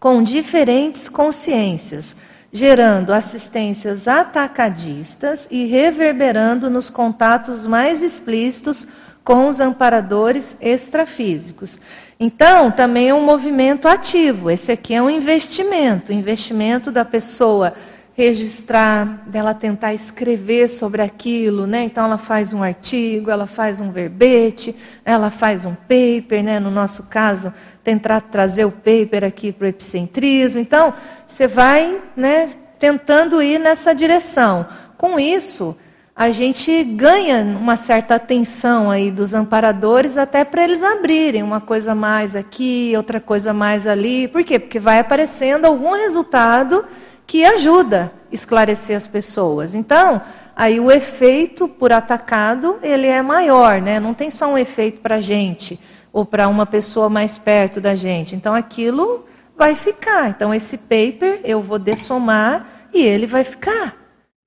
com 0.00 0.24
diferentes 0.24 1.08
consciências, 1.08 2.16
gerando 2.56 3.12
assistências 3.12 4.08
atacadistas 4.08 5.46
e 5.50 5.66
reverberando 5.66 6.70
nos 6.70 6.88
contatos 6.88 7.66
mais 7.66 8.02
explícitos 8.02 8.88
com 9.22 9.46
os 9.46 9.60
amparadores 9.60 10.56
extrafísicos. 10.58 11.78
Então, 12.18 12.70
também 12.70 13.10
é 13.10 13.14
um 13.14 13.22
movimento 13.22 13.86
ativo. 13.86 14.50
Esse 14.50 14.72
aqui 14.72 14.94
é 14.94 15.02
um 15.02 15.10
investimento, 15.10 16.14
investimento 16.14 16.90
da 16.90 17.04
pessoa 17.04 17.74
registrar, 18.14 19.24
dela 19.26 19.52
tentar 19.52 19.92
escrever 19.92 20.70
sobre 20.70 21.02
aquilo, 21.02 21.66
né? 21.66 21.82
Então 21.82 22.06
ela 22.06 22.16
faz 22.16 22.54
um 22.54 22.62
artigo, 22.62 23.30
ela 23.30 23.46
faz 23.46 23.78
um 23.78 23.90
verbete, 23.90 24.74
ela 25.04 25.28
faz 25.28 25.66
um 25.66 25.74
paper, 25.74 26.42
né? 26.42 26.58
No 26.58 26.70
nosso 26.70 27.08
caso, 27.08 27.52
tentar 27.86 28.20
trazer 28.22 28.64
o 28.64 28.72
paper 28.72 29.22
aqui 29.22 29.52
para 29.52 29.66
o 29.66 29.68
epicentrismo. 29.68 30.58
Então, 30.58 30.92
você 31.24 31.46
vai, 31.46 32.02
né, 32.16 32.50
tentando 32.80 33.40
ir 33.40 33.60
nessa 33.60 33.94
direção. 33.94 34.66
Com 34.98 35.20
isso, 35.20 35.76
a 36.14 36.32
gente 36.32 36.82
ganha 36.82 37.42
uma 37.42 37.76
certa 37.76 38.16
atenção 38.16 38.90
aí 38.90 39.12
dos 39.12 39.34
amparadores 39.34 40.18
até 40.18 40.44
para 40.44 40.64
eles 40.64 40.82
abrirem 40.82 41.44
uma 41.44 41.60
coisa 41.60 41.94
mais 41.94 42.34
aqui, 42.34 42.92
outra 42.96 43.20
coisa 43.20 43.54
mais 43.54 43.86
ali. 43.86 44.26
Por 44.26 44.42
quê? 44.42 44.58
Porque 44.58 44.80
vai 44.80 44.98
aparecendo 44.98 45.64
algum 45.64 45.92
resultado 45.92 46.84
que 47.24 47.44
ajuda 47.44 48.12
a 48.32 48.34
esclarecer 48.34 48.96
as 48.96 49.06
pessoas. 49.06 49.76
Então, 49.76 50.20
aí 50.56 50.80
o 50.80 50.90
efeito 50.90 51.68
por 51.68 51.92
atacado, 51.92 52.80
ele 52.82 53.06
é 53.06 53.22
maior, 53.22 53.80
né? 53.80 54.00
Não 54.00 54.12
tem 54.12 54.28
só 54.28 54.48
um 54.48 54.58
efeito 54.58 55.00
para 55.00 55.16
a 55.16 55.20
gente 55.20 55.78
ou 56.16 56.24
para 56.24 56.48
uma 56.48 56.64
pessoa 56.64 57.10
mais 57.10 57.36
perto 57.36 57.78
da 57.78 57.94
gente. 57.94 58.34
Então, 58.34 58.54
aquilo 58.54 59.26
vai 59.54 59.74
ficar. 59.74 60.30
Então, 60.30 60.54
esse 60.54 60.78
paper 60.78 61.42
eu 61.44 61.60
vou 61.60 61.78
dessomar 61.78 62.66
e 62.90 63.02
ele 63.02 63.26
vai 63.26 63.44
ficar. 63.44 63.94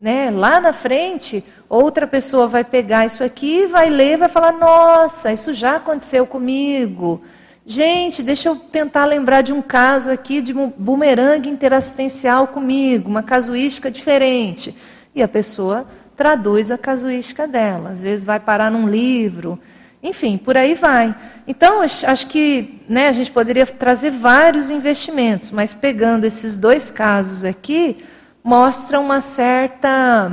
Né? 0.02 0.32
Lá 0.32 0.60
na 0.60 0.74
frente, 0.74 1.46
outra 1.70 2.08
pessoa 2.08 2.48
vai 2.48 2.64
pegar 2.64 3.06
isso 3.06 3.24
aqui, 3.24 3.68
vai 3.68 3.88
ler, 3.88 4.18
vai 4.18 4.28
falar: 4.28 4.52
Nossa, 4.52 5.32
isso 5.32 5.54
já 5.54 5.76
aconteceu 5.76 6.26
comigo. 6.26 7.22
Gente, 7.68 8.24
deixa 8.24 8.50
eu 8.50 8.56
tentar 8.56 9.06
lembrar 9.06 9.44
de 9.44 9.54
um 9.54 9.62
caso 9.62 10.10
aqui 10.10 10.42
de 10.42 10.58
um 10.58 10.74
bumerangue 10.76 11.52
interassistencial 11.52 12.48
comigo, 12.48 13.08
uma 13.08 13.22
casuística 13.22 13.92
diferente. 13.92 14.76
E 15.14 15.22
a 15.22 15.28
pessoa 15.28 15.86
traduz 16.18 16.72
a 16.72 16.80
casuística 16.80 17.48
dela. 17.48 17.92
Às 17.92 18.02
vezes 18.02 18.26
vai 18.26 18.40
parar 18.40 18.72
num 18.72 18.88
livro, 18.88 19.60
enfim, 20.02 20.38
por 20.38 20.56
aí 20.56 20.76
vai. 20.76 21.14
Então, 21.48 21.82
acho 21.82 22.28
que 22.28 22.82
né, 22.88 23.08
a 23.08 23.12
gente 23.12 23.32
poderia 23.32 23.66
trazer 23.66 24.12
vários 24.12 24.70
investimentos, 24.70 25.52
mas 25.52 25.74
pegando 25.74 26.26
esses 26.26 26.56
dois 26.56 26.90
casos 26.90 27.44
aqui, 27.44 27.98
mostra 28.44 29.00
uma 29.00 29.20
certa, 29.20 30.32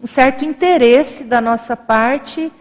um 0.00 0.06
certo 0.06 0.44
interesse 0.44 1.24
da 1.24 1.40
nossa 1.40 1.76
parte 1.76 2.52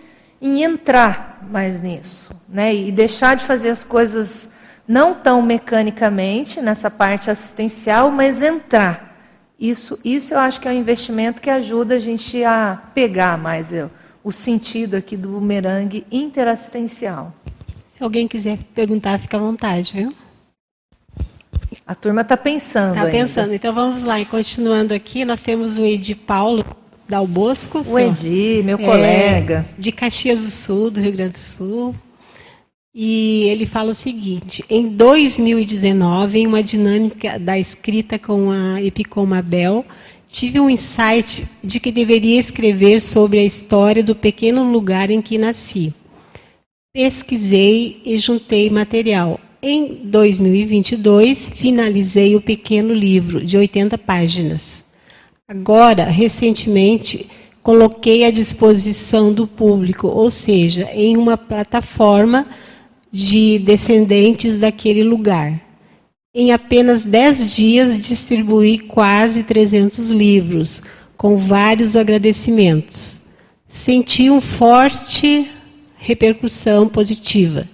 em 0.42 0.64
entrar 0.64 1.40
mais 1.50 1.82
nisso, 1.82 2.36
né? 2.48 2.74
E 2.74 2.92
deixar 2.92 3.36
de 3.36 3.44
fazer 3.44 3.70
as 3.70 3.84
coisas 3.84 4.54
não 4.88 5.14
tão 5.14 5.42
mecanicamente 5.42 6.62
nessa 6.62 6.90
parte 6.90 7.30
assistencial, 7.30 8.10
mas 8.10 8.42
entrar. 8.42 9.16
Isso, 9.60 10.00
isso 10.06 10.34
eu 10.34 10.40
acho 10.40 10.60
que 10.60 10.68
é 10.68 10.72
um 10.72 10.76
investimento 10.76 11.42
que 11.42 11.50
ajuda 11.50 11.96
a 11.96 12.00
gente 12.00 12.44
a 12.44 12.80
pegar 12.94 13.38
mais 13.38 13.72
eu, 13.72 13.90
o 14.24 14.32
sentido 14.32 14.96
aqui 14.96 15.16
do 15.16 15.30
bumerangue 15.30 16.06
interassistencial. 16.12 17.34
Se 17.96 18.04
alguém 18.04 18.28
quiser 18.28 18.60
perguntar, 18.76 19.20
fica 19.20 19.38
à 19.38 19.40
vontade, 19.40 19.94
viu? 19.94 20.14
A 21.86 21.96
turma 21.96 22.22
está 22.22 22.36
pensando. 22.36 22.96
Está 22.96 23.10
pensando. 23.10 23.54
Então 23.54 23.74
vamos 23.74 24.04
lá. 24.04 24.20
E 24.20 24.26
continuando 24.26 24.94
aqui, 24.94 25.24
nós 25.24 25.42
temos 25.42 25.78
o 25.78 25.86
Edi 25.86 26.14
Paulo 26.14 26.64
Dal 27.08 27.26
Bosco. 27.26 27.82
O 27.88 27.98
Edi, 27.98 28.62
meu 28.64 28.78
é, 28.78 28.84
colega. 28.84 29.66
De 29.78 29.92
Caxias 29.92 30.44
do 30.44 30.52
Sul, 30.52 30.92
do 30.92 31.00
Rio 31.00 31.14
Grande 31.14 31.34
do 31.34 31.40
Sul. 31.40 31.96
E 32.94 33.44
ele 33.50 33.66
fala 33.66 33.92
o 33.92 33.94
seguinte: 33.94 34.66
em 34.70 34.90
2019, 34.90 36.40
em 36.40 36.48
uma 36.48 36.62
dinâmica 36.62 37.40
da 37.40 37.58
escrita 37.58 38.20
com 38.20 38.52
a 38.52 38.82
Epicoma 38.82 39.42
Bell, 39.42 39.86
tive 40.30 40.60
um 40.60 40.70
insight 40.70 41.48
de 41.64 41.80
que 41.80 41.92
deveria 41.92 42.40
escrever 42.40 43.02
sobre 43.02 43.40
a 43.40 43.44
história 43.44 44.04
do 44.04 44.16
pequeno 44.16 44.70
lugar 44.70 45.10
em 45.10 45.22
que 45.22 45.38
nasci. 45.38 45.94
Pesquisei 46.94 48.02
e 48.06 48.18
juntei 48.18 48.70
material. 48.70 49.40
Em 49.62 50.02
2022, 50.04 51.52
finalizei 51.56 52.36
o 52.36 52.42
pequeno 52.42 52.94
livro 52.94 53.44
de 53.44 53.58
80 53.58 53.98
páginas. 53.98 54.84
Agora, 55.48 56.06
recentemente, 56.06 57.28
coloquei 57.64 58.24
à 58.24 58.32
disposição 58.32 59.34
do 59.34 59.48
público, 59.48 60.08
ou 60.08 60.30
seja, 60.30 60.90
em 60.94 61.18
uma 61.18 61.38
plataforma 61.38 62.46
de 63.12 63.60
descendentes 63.60 64.58
daquele 64.58 65.04
lugar. 65.04 65.67
Em 66.40 66.52
apenas 66.52 67.04
10 67.04 67.56
dias, 67.56 68.00
distribuí 68.00 68.78
quase 68.78 69.42
300 69.42 70.12
livros, 70.12 70.84
com 71.18 71.36
vários 71.36 71.96
agradecimentos. 71.96 73.24
Senti 73.68 74.30
uma 74.30 74.40
forte 74.40 75.50
repercussão 75.98 76.88
positiva 76.88 77.68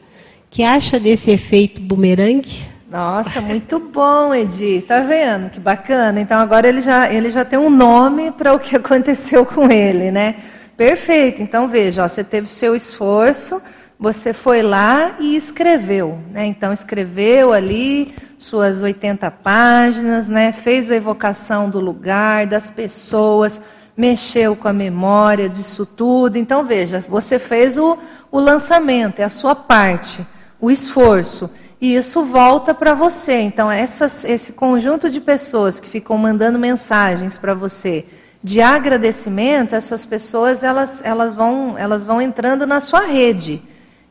que 0.50 0.64
acha 0.64 0.98
desse 0.98 1.30
efeito 1.30 1.82
bumerangue? 1.82 2.62
Nossa, 2.90 3.42
muito 3.42 3.80
bom, 3.80 4.34
Edi. 4.34 4.82
Tá 4.88 5.02
vendo? 5.02 5.50
Que 5.50 5.60
bacana. 5.60 6.22
Então 6.22 6.40
agora 6.40 6.66
ele 6.66 6.80
já, 6.80 7.12
ele 7.12 7.30
já 7.32 7.44
tem 7.44 7.60
um 7.60 7.70
nome 7.70 8.32
para 8.32 8.54
o 8.54 8.60
que 8.60 8.78
aconteceu 8.78 9.46
com 9.46 9.70
ele, 9.70 10.10
né? 10.10 10.36
Perfeito. 10.78 11.42
Então 11.42 11.68
veja, 11.68 12.06
ó, 12.06 12.08
você 12.08 12.24
teve 12.24 12.48
o 12.48 12.50
seu 12.50 12.74
esforço, 12.74 13.62
você 14.04 14.34
foi 14.34 14.62
lá 14.62 15.16
e 15.18 15.34
escreveu, 15.34 16.20
né? 16.30 16.46
Então 16.46 16.74
escreveu 16.74 17.54
ali 17.54 18.14
suas 18.38 18.84
80 18.84 19.32
páginas, 19.32 20.28
né? 20.28 20.52
Fez 20.52 20.92
a 20.92 20.96
evocação 20.96 21.70
do 21.70 21.80
lugar, 21.80 22.46
das 22.46 22.70
pessoas, 22.70 23.62
mexeu 23.96 24.58
com 24.58 24.68
a 24.68 24.74
memória 24.74 25.48
disso 25.48 25.86
tudo. 25.86 26.36
Então 26.36 26.66
veja, 26.66 27.00
você 27.08 27.40
fez 27.40 27.78
o, 27.78 27.98
o 28.30 28.42
lançamento, 28.42 29.22
é 29.22 29.24
a 29.24 29.30
sua 29.30 29.56
parte, 29.56 30.28
o 30.60 30.70
esforço. 30.70 31.50
E 31.80 31.96
isso 31.96 32.26
volta 32.26 32.74
para 32.74 32.94
você. 32.94 33.40
Então, 33.40 33.72
essas, 33.72 34.26
esse 34.26 34.52
conjunto 34.52 35.10
de 35.10 35.22
pessoas 35.22 35.80
que 35.80 35.88
ficam 35.88 36.18
mandando 36.18 36.60
mensagens 36.60 37.38
para 37.38 37.54
você 37.54 38.06
de 38.44 38.60
agradecimento, 38.60 39.76
essas 39.76 40.04
pessoas 40.04 40.62
elas, 40.62 41.02
elas, 41.06 41.34
vão, 41.34 41.78
elas 41.78 42.04
vão 42.04 42.22
entrando 42.22 42.68
na 42.68 42.82
sua 42.82 43.06
rede 43.06 43.64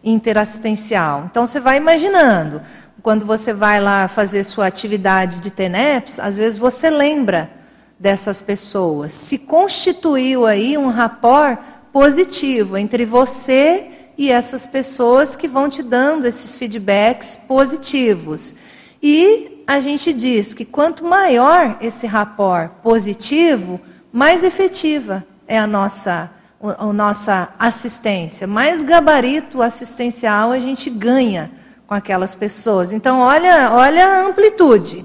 interassistencial. 0.02 1.26
Então, 1.30 1.46
você 1.46 1.60
vai 1.60 1.76
imaginando. 1.76 2.62
Quando 3.02 3.24
você 3.24 3.52
vai 3.52 3.80
lá 3.80 4.06
fazer 4.08 4.44
sua 4.44 4.66
atividade 4.66 5.40
de 5.40 5.50
TENEPS, 5.50 6.20
às 6.20 6.36
vezes 6.38 6.58
você 6.58 6.88
lembra 6.88 7.50
dessas 7.98 8.40
pessoas. 8.40 9.12
Se 9.12 9.38
constituiu 9.38 10.46
aí 10.46 10.76
um 10.76 10.88
rapport 10.88 11.58
positivo 11.92 12.76
entre 12.76 13.04
você 13.04 13.90
e 14.16 14.30
essas 14.30 14.66
pessoas 14.66 15.36
que 15.36 15.48
vão 15.48 15.68
te 15.68 15.82
dando 15.82 16.26
esses 16.26 16.56
feedbacks 16.56 17.36
positivos. 17.36 18.54
E 19.02 19.62
a 19.66 19.80
gente 19.80 20.12
diz 20.12 20.54
que 20.54 20.64
quanto 20.64 21.04
maior 21.04 21.78
esse 21.80 22.06
rapport 22.06 22.70
positivo, 22.82 23.80
mais 24.12 24.44
efetiva 24.44 25.24
é 25.46 25.58
a 25.58 25.66
nossa, 25.66 26.30
a, 26.62 26.92
nossa 26.92 27.52
assistência, 27.58 28.46
mais 28.46 28.82
gabarito 28.84 29.60
assistencial 29.60 30.52
a 30.52 30.58
gente 30.60 30.88
ganha 30.88 31.50
com 31.86 31.94
aquelas 31.94 32.34
pessoas. 32.34 32.92
Então, 32.92 33.18
olha, 33.18 33.72
olha 33.72 34.06
a 34.06 34.26
amplitude 34.26 35.04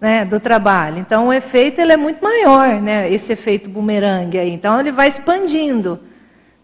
né, 0.00 0.24
do 0.24 0.40
trabalho. 0.40 0.98
Então, 0.98 1.28
o 1.28 1.32
efeito 1.32 1.80
ele 1.80 1.92
é 1.92 1.96
muito 1.96 2.24
maior, 2.24 2.80
né, 2.80 3.12
esse 3.12 3.32
efeito 3.32 3.68
bumerangue 3.68 4.38
aí. 4.38 4.50
Então, 4.50 4.80
ele 4.80 4.90
vai 4.90 5.08
expandindo. 5.08 6.00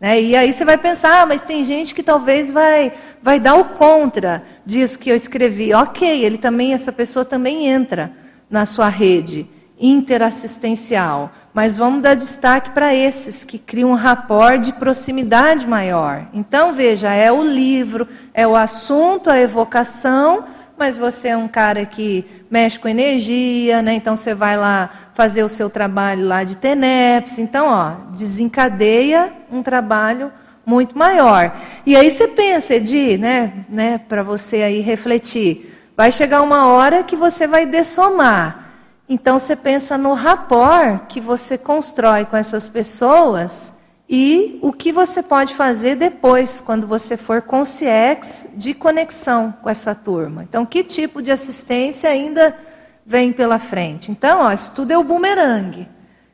Né? 0.01 0.21
E 0.23 0.35
aí 0.35 0.53
você 0.53 0.65
vai 0.65 0.79
pensar, 0.79 1.23
ah, 1.23 1.27
mas 1.27 1.43
tem 1.43 1.63
gente 1.63 1.95
que 1.95 2.03
talvez 2.03 2.51
vai, 2.51 2.93
vai 3.23 3.39
dar 3.39 3.57
o 3.57 3.65
contra 3.67 4.43
disso 4.65 4.99
que 4.99 5.11
eu 5.11 5.17
escrevi. 5.17 5.75
Ok, 5.75 6.25
ele 6.25 6.39
também, 6.39 6.73
essa 6.73 6.91
pessoa 6.91 7.25
também 7.25 7.67
entra 7.67 8.11
na 8.49 8.65
sua 8.65 8.89
rede 8.89 9.47
interassistencial. 9.81 11.33
Mas 11.55 11.77
vamos 11.77 12.03
dar 12.03 12.15
destaque 12.15 12.71
para 12.71 12.95
esses 12.95 13.43
que 13.43 13.59
criam 13.59 13.91
um 13.91 13.95
rapport 13.95 14.61
de 14.61 14.73
proximidade 14.73 15.67
maior. 15.67 16.27
Então, 16.33 16.73
veja, 16.73 17.13
é 17.13 17.33
o 17.33 17.43
livro, 17.43 18.07
é 18.35 18.47
o 18.47 18.55
assunto, 18.55 19.31
a 19.31 19.41
evocação, 19.41 20.45
mas 20.79 20.97
você 20.97 21.29
é 21.29 21.37
um 21.37 21.49
cara 21.49 21.85
que 21.85 22.25
mexe 22.51 22.79
com 22.79 22.89
energia, 22.89 23.83
né? 23.83 23.95
Então 23.95 24.17
você 24.17 24.35
vai 24.35 24.57
lá 24.57 24.89
fazer 25.13 25.43
o 25.43 25.49
seu 25.49 25.69
trabalho 25.69 26.27
lá 26.27 26.45
de 26.45 26.57
TENEPS. 26.57 27.39
Então, 27.39 27.67
ó, 27.67 28.15
desencadeia 28.15 29.33
um 29.51 29.63
trabalho 29.63 30.33
muito 30.65 30.97
maior. 30.97 31.55
E 31.85 31.97
aí 31.97 32.11
você 32.11 32.29
pensa, 32.29 32.77
Edi, 32.77 33.19
né, 33.19 33.53
né, 33.69 34.01
para 34.09 34.23
você 34.23 34.63
aí 34.63 34.81
refletir. 34.81 35.77
Vai 35.97 36.13
chegar 36.13 36.41
uma 36.43 36.69
hora 36.69 37.03
que 37.03 37.17
você 37.17 37.47
vai 37.47 37.67
dessomar. 37.67 38.70
Então 39.13 39.41
você 39.41 39.57
pensa 39.57 39.99
no 39.99 40.15
rapport 40.15 41.09
que 41.09 41.21
você 41.21 41.59
constrói 41.59 42.25
com 42.25 42.37
essas 42.37 42.69
pessoas 42.69 43.73
e 44.09 44.57
o 44.63 44.73
que 44.73 44.93
você 44.93 45.21
pode 45.21 45.57
fazer 45.57 45.97
depois, 45.97 46.61
quando 46.61 46.87
você 46.87 47.17
for 47.17 47.43
consciex 47.43 48.47
de 48.55 48.73
conexão 48.73 49.53
com 49.63 49.69
essa 49.69 49.97
turma. 49.97 50.45
Então, 50.45 50.65
que 50.65 50.85
tipo 50.85 51.21
de 51.21 51.33
assistência 51.33 52.09
ainda 52.09 52.57
vem 53.05 53.33
pela 53.33 53.59
frente? 53.59 54.13
Então, 54.13 54.43
ó, 54.43 54.53
isso 54.53 54.73
tudo 54.77 54.93
é 54.93 54.99
o 54.99 55.03
bumerangue. 55.03 55.89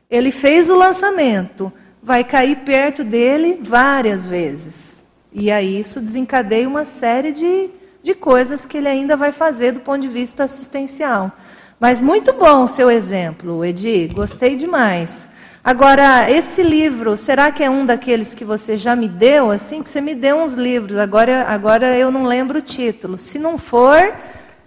Ele 0.07 0.29
fez 0.29 0.69
o 0.69 0.75
lançamento, 0.75 1.73
vai 2.01 2.23
cair 2.23 2.57
perto 2.57 3.03
dele 3.03 3.59
várias 3.59 4.27
vezes. 4.27 5.03
E 5.33 5.51
aí 5.51 5.79
isso 5.79 5.99
desencadeia 5.99 6.67
uma 6.67 6.85
série 6.85 7.31
de, 7.31 7.71
de 8.03 8.13
coisas 8.13 8.67
que 8.67 8.77
ele 8.77 8.87
ainda 8.87 9.17
vai 9.17 9.31
fazer 9.31 9.71
do 9.71 9.79
ponto 9.79 10.01
de 10.01 10.07
vista 10.07 10.43
assistencial. 10.43 11.31
Mas 11.79 12.01
muito 12.01 12.33
bom 12.33 12.63
o 12.63 12.67
seu 12.67 12.89
exemplo, 12.89 13.63
Edi, 13.63 14.07
gostei 14.07 14.55
demais. 14.55 15.29
Agora, 15.63 16.31
esse 16.31 16.63
livro, 16.63 17.15
será 17.17 17.51
que 17.51 17.61
é 17.63 17.69
um 17.69 17.85
daqueles 17.85 18.33
que 18.33 18.43
você 18.43 18.77
já 18.77 18.95
me 18.95 19.07
deu? 19.07 19.51
Assim, 19.51 19.83
que 19.83 19.89
você 19.89 20.01
me 20.01 20.15
deu 20.15 20.37
uns 20.37 20.53
livros, 20.53 20.97
agora, 20.97 21.43
agora 21.43 21.95
eu 21.97 22.09
não 22.09 22.23
lembro 22.23 22.59
o 22.59 22.61
título. 22.61 23.17
Se 23.17 23.37
não 23.37 23.57
for, 23.57 24.15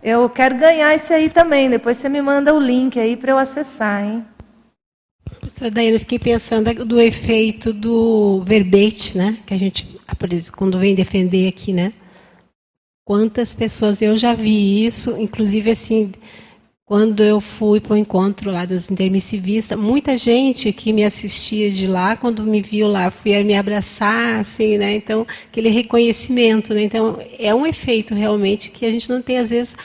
eu 0.03 0.29
quero 0.29 0.57
ganhar 0.57 0.95
esse 0.95 1.13
aí 1.13 1.29
também. 1.29 1.69
Depois 1.69 1.97
você 1.97 2.09
me 2.09 2.23
manda 2.23 2.55
o 2.55 2.61
link 2.61 3.01
aí 3.01 3.17
para 3.17 3.33
eu 3.33 3.39
acessar, 3.39 4.05
hein? 4.05 4.25
Professora 5.25 5.71
Daiane, 5.71 5.95
eu 5.95 6.01
fiquei 6.01 6.19
pensando 6.19 6.85
do 6.85 7.01
efeito 7.01 7.73
do 7.73 8.43
verbete, 8.45 9.17
né? 9.17 9.39
Que 9.47 9.55
a 9.55 9.59
gente, 9.59 9.99
quando 10.55 10.79
vem 10.79 10.95
defender 10.95 11.49
aqui, 11.49 11.73
né? 11.73 11.93
Quantas 13.05 13.55
pessoas, 13.55 14.03
eu 14.03 14.17
já 14.17 14.35
vi 14.35 14.85
isso, 14.85 15.17
inclusive 15.17 15.71
assim, 15.71 16.13
quando 16.91 17.23
eu 17.23 17.41
fui 17.41 17.79
para 17.79 17.95
o 17.95 17.97
encontro 17.97 18.51
lá 18.51 18.65
dos 18.65 18.91
intermissivistas, 18.91 19.79
muita 19.79 20.19
gente 20.19 20.73
que 20.73 20.93
me 20.93 21.05
assistia 21.05 21.71
de 21.71 21.87
lá, 21.87 22.17
quando 22.17 22.43
me 22.43 22.61
viu 22.61 22.89
lá, 22.89 23.13
foi 23.13 23.45
me 23.45 23.55
abraçar, 23.55 24.41
assim, 24.41 24.77
né? 24.77 24.97
Então, 24.97 25.25
aquele 25.49 25.69
reconhecimento, 25.69 26.75
né? 26.75 26.83
Então, 26.83 27.17
é 27.39 27.55
um 27.55 27.65
efeito 27.65 28.13
realmente 28.13 28.73
que 28.73 28.85
a 28.85 28.91
gente 28.91 29.09
não 29.09 29.23
tem, 29.23 29.39
às 29.39 29.51
vezes, 29.51 29.77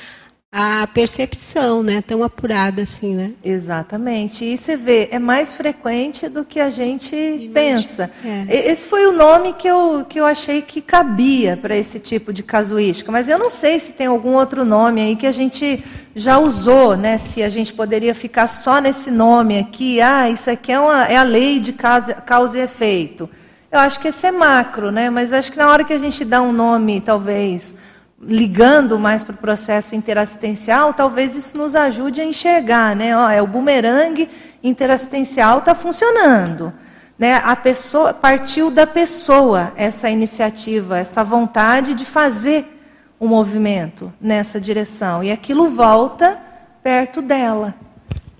a 0.57 0.87
percepção, 0.87 1.83
né, 1.83 2.01
tão 2.01 2.23
apurada 2.23 2.83
assim, 2.83 3.13
né? 3.13 3.33
Exatamente. 3.43 4.45
E 4.45 4.57
você 4.57 4.77
vê, 4.77 5.09
é 5.11 5.19
mais 5.19 5.53
frequente 5.53 6.29
do 6.29 6.45
que 6.45 6.61
a 6.61 6.69
gente 6.69 7.13
Imagina. 7.13 7.53
pensa. 7.53 8.11
É. 8.23 8.71
Esse 8.71 8.87
foi 8.87 9.05
o 9.05 9.11
nome 9.11 9.51
que 9.51 9.67
eu, 9.67 10.05
que 10.07 10.17
eu 10.17 10.25
achei 10.25 10.61
que 10.61 10.79
cabia 10.79 11.59
para 11.61 11.75
esse 11.75 11.99
tipo 11.99 12.31
de 12.31 12.41
casuística, 12.41 13.11
mas 13.11 13.27
eu 13.27 13.37
não 13.37 13.49
sei 13.49 13.81
se 13.81 13.91
tem 13.91 14.07
algum 14.07 14.35
outro 14.35 14.63
nome 14.63 15.01
aí 15.01 15.17
que 15.17 15.27
a 15.27 15.31
gente 15.33 15.83
já 16.15 16.37
usou, 16.39 16.95
né? 16.95 17.17
Se 17.17 17.43
a 17.43 17.49
gente 17.49 17.73
poderia 17.73 18.15
ficar 18.15 18.47
só 18.47 18.79
nesse 18.79 19.11
nome 19.11 19.59
aqui, 19.59 19.99
ah, 19.99 20.29
isso 20.29 20.49
aqui 20.49 20.71
é, 20.71 20.79
uma, 20.79 21.03
é 21.03 21.17
a 21.17 21.23
lei 21.23 21.59
de 21.59 21.73
causa, 21.73 22.13
causa 22.13 22.57
e 22.57 22.61
efeito. 22.61 23.29
Eu 23.69 23.79
acho 23.79 23.99
que 23.99 24.07
esse 24.07 24.25
é 24.25 24.31
macro, 24.31 24.89
né? 24.89 25.09
Mas 25.09 25.33
acho 25.33 25.51
que 25.51 25.57
na 25.57 25.69
hora 25.69 25.83
que 25.83 25.91
a 25.91 25.97
gente 25.97 26.23
dá 26.23 26.41
um 26.41 26.53
nome, 26.53 27.01
talvez 27.01 27.75
ligando 28.21 28.97
mais 28.97 29.23
para 29.23 29.33
o 29.33 29.37
processo 29.37 29.95
interassistencial, 29.95 30.93
talvez 30.93 31.35
isso 31.35 31.57
nos 31.57 31.75
ajude 31.75 32.21
a 32.21 32.25
enxergar, 32.25 32.95
né? 32.95 33.15
Ó, 33.15 33.29
é 33.29 33.41
o 33.41 33.47
bumerangue 33.47 34.29
interassistencial 34.63 35.59
está 35.59 35.75
funcionando, 35.75 36.73
né? 37.19 37.41
A 37.43 37.55
pessoa 37.55 38.13
partiu 38.13 38.71
da 38.71 38.87
pessoa 38.87 39.73
essa 39.75 40.09
iniciativa, 40.09 40.97
essa 40.97 41.23
vontade 41.23 41.93
de 41.93 42.05
fazer 42.05 42.71
o 43.19 43.25
um 43.25 43.27
movimento 43.29 44.11
nessa 44.19 44.59
direção 44.59 45.23
e 45.23 45.31
aquilo 45.31 45.69
volta 45.69 46.39
perto 46.81 47.21
dela, 47.21 47.75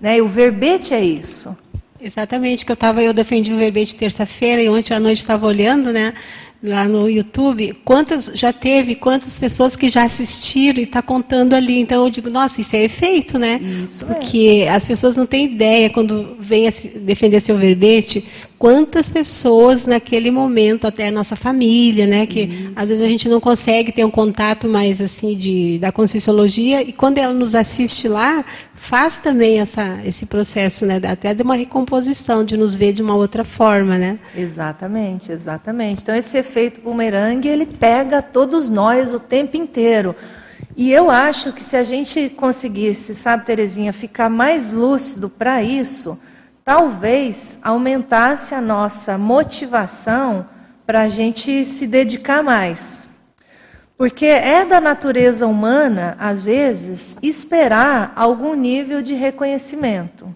né? 0.00 0.18
E 0.18 0.22
o 0.22 0.28
verbete 0.28 0.94
é 0.94 1.04
isso. 1.04 1.56
Exatamente, 2.00 2.64
que 2.64 2.70
eu 2.70 2.74
estava, 2.74 3.02
eu 3.02 3.14
defendi 3.14 3.52
o 3.52 3.56
verbete 3.56 3.96
terça-feira 3.96 4.62
e 4.62 4.68
ontem 4.68 4.94
à 4.94 5.00
noite 5.00 5.18
estava 5.18 5.46
olhando, 5.46 5.92
né? 5.92 6.12
Lá 6.66 6.86
no 6.86 7.08
YouTube, 7.08 7.74
quantas 7.84 8.30
já 8.34 8.52
teve, 8.52 8.96
quantas 8.96 9.38
pessoas 9.38 9.76
que 9.76 9.88
já 9.88 10.04
assistiram 10.04 10.80
e 10.80 10.82
está 10.82 11.00
contando 11.00 11.54
ali. 11.54 11.78
Então 11.78 12.04
eu 12.04 12.10
digo, 12.10 12.28
nossa, 12.28 12.60
isso 12.60 12.74
é 12.74 12.84
efeito, 12.84 13.38
né? 13.38 13.60
Isso 13.84 14.04
Porque 14.04 14.64
é. 14.66 14.68
as 14.68 14.84
pessoas 14.84 15.16
não 15.16 15.26
têm 15.26 15.44
ideia 15.44 15.88
quando 15.88 16.36
vem 16.40 16.68
defender 17.00 17.40
seu 17.40 17.56
verbete, 17.56 18.26
quantas 18.58 19.08
pessoas 19.08 19.86
naquele 19.86 20.30
momento, 20.30 20.86
até 20.86 21.08
a 21.08 21.10
nossa 21.10 21.36
família, 21.36 22.06
né? 22.06 22.26
Que 22.26 22.44
Isso. 22.44 22.72
às 22.74 22.88
vezes 22.88 23.04
a 23.04 23.08
gente 23.08 23.28
não 23.28 23.40
consegue 23.40 23.92
ter 23.92 24.04
um 24.04 24.10
contato 24.10 24.66
mais 24.68 25.00
assim 25.00 25.36
de 25.36 25.78
da 25.78 25.92
conscienciologia 25.92 26.82
e 26.82 26.92
quando 26.92 27.18
ela 27.18 27.34
nos 27.34 27.54
assiste 27.54 28.08
lá, 28.08 28.44
faz 28.74 29.18
também 29.18 29.60
essa, 29.60 29.98
esse 30.04 30.26
processo, 30.26 30.86
né? 30.86 31.00
Até 31.06 31.34
de 31.34 31.42
uma 31.42 31.54
recomposição, 31.54 32.44
de 32.44 32.56
nos 32.56 32.74
ver 32.74 32.92
de 32.92 33.02
uma 33.02 33.14
outra 33.14 33.44
forma, 33.44 33.98
né? 33.98 34.18
Exatamente, 34.34 35.30
exatamente. 35.32 36.02
Então 36.02 36.14
esse 36.14 36.38
efeito 36.38 36.80
bumerangue 36.80 37.48
ele 37.48 37.66
pega 37.66 38.22
todos 38.22 38.70
nós 38.70 39.12
o 39.12 39.20
tempo 39.20 39.56
inteiro. 39.56 40.14
E 40.76 40.92
eu 40.92 41.10
acho 41.10 41.52
que 41.52 41.62
se 41.62 41.76
a 41.76 41.84
gente 41.84 42.28
conseguisse, 42.30 43.14
sabe, 43.14 43.46
Terezinha, 43.46 43.92
ficar 43.92 44.28
mais 44.28 44.70
lúcido 44.70 45.28
para 45.28 45.62
isso, 45.62 46.18
talvez 46.66 47.60
aumentasse 47.62 48.52
a 48.52 48.60
nossa 48.60 49.16
motivação 49.16 50.48
para 50.84 51.02
a 51.02 51.08
gente 51.08 51.64
se 51.64 51.86
dedicar 51.86 52.42
mais. 52.42 53.08
Porque 53.96 54.26
é 54.26 54.64
da 54.64 54.80
natureza 54.80 55.46
humana, 55.46 56.16
às 56.18 56.42
vezes, 56.42 57.16
esperar 57.22 58.12
algum 58.16 58.54
nível 58.54 59.00
de 59.00 59.14
reconhecimento. 59.14 60.34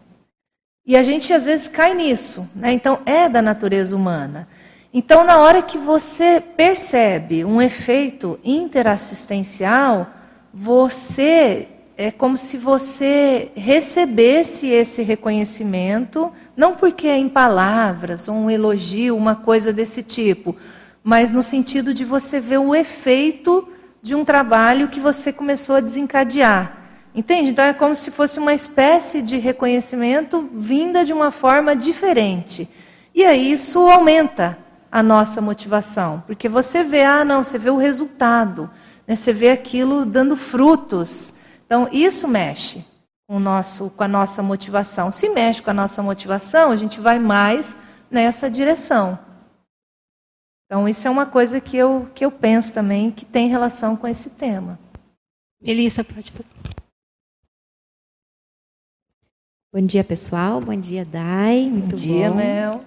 E 0.86 0.96
a 0.96 1.02
gente 1.02 1.32
às 1.32 1.46
vezes 1.46 1.66
cai 1.66 1.94
nisso, 1.94 2.48
né? 2.54 2.72
Então 2.72 3.00
é 3.04 3.28
da 3.28 3.42
natureza 3.42 3.96
humana. 3.96 4.46
Então, 4.94 5.24
na 5.24 5.38
hora 5.38 5.62
que 5.62 5.76
você 5.76 6.40
percebe 6.40 7.44
um 7.44 7.60
efeito 7.60 8.38
interassistencial, 8.44 10.08
você 10.54 11.68
é 12.02 12.10
como 12.10 12.34
se 12.34 12.56
você 12.56 13.50
recebesse 13.54 14.66
esse 14.68 15.02
reconhecimento, 15.02 16.32
não 16.56 16.74
porque 16.74 17.06
é 17.06 17.18
em 17.18 17.28
palavras, 17.28 18.26
ou 18.26 18.36
um 18.36 18.50
elogio, 18.50 19.14
uma 19.14 19.36
coisa 19.36 19.70
desse 19.70 20.02
tipo, 20.02 20.56
mas 21.04 21.34
no 21.34 21.42
sentido 21.42 21.92
de 21.92 22.02
você 22.02 22.40
ver 22.40 22.56
o 22.56 22.74
efeito 22.74 23.68
de 24.00 24.14
um 24.14 24.24
trabalho 24.24 24.88
que 24.88 24.98
você 24.98 25.30
começou 25.30 25.76
a 25.76 25.80
desencadear. 25.80 26.78
Entende? 27.14 27.50
Então 27.50 27.66
é 27.66 27.74
como 27.74 27.94
se 27.94 28.10
fosse 28.10 28.38
uma 28.38 28.54
espécie 28.54 29.20
de 29.20 29.36
reconhecimento 29.36 30.48
vinda 30.54 31.04
de 31.04 31.12
uma 31.12 31.30
forma 31.30 31.76
diferente. 31.76 32.66
E 33.14 33.26
aí 33.26 33.52
isso 33.52 33.78
aumenta 33.78 34.56
a 34.90 35.02
nossa 35.02 35.42
motivação, 35.42 36.22
porque 36.26 36.48
você 36.48 36.82
vê, 36.82 37.02
ah, 37.02 37.26
não, 37.26 37.44
você 37.44 37.58
vê 37.58 37.68
o 37.68 37.76
resultado, 37.76 38.70
né? 39.06 39.14
você 39.14 39.34
vê 39.34 39.50
aquilo 39.50 40.06
dando 40.06 40.34
frutos. 40.34 41.38
Então, 41.70 41.88
isso 41.92 42.26
mexe 42.26 42.84
com, 43.28 43.36
o 43.36 43.38
nosso, 43.38 43.90
com 43.90 44.02
a 44.02 44.08
nossa 44.08 44.42
motivação. 44.42 45.08
Se 45.12 45.28
mexe 45.28 45.62
com 45.62 45.70
a 45.70 45.74
nossa 45.74 46.02
motivação, 46.02 46.72
a 46.72 46.76
gente 46.76 46.98
vai 46.98 47.20
mais 47.20 47.76
nessa 48.10 48.50
direção. 48.50 49.16
Então, 50.66 50.88
isso 50.88 51.06
é 51.06 51.10
uma 51.10 51.26
coisa 51.26 51.60
que 51.60 51.76
eu, 51.76 52.10
que 52.12 52.24
eu 52.24 52.32
penso 52.32 52.74
também 52.74 53.12
que 53.12 53.24
tem 53.24 53.46
relação 53.46 53.96
com 53.96 54.08
esse 54.08 54.30
tema. 54.30 54.80
Melissa, 55.62 56.02
pode. 56.02 56.32
Bom 59.72 59.86
dia, 59.86 60.02
pessoal. 60.02 60.60
Bom 60.60 60.74
dia, 60.74 61.04
Dai. 61.04 61.68
Muito 61.70 61.90
bom 61.90 61.94
dia, 61.94 62.30
bom. 62.30 62.36
Mel. 62.36 62.84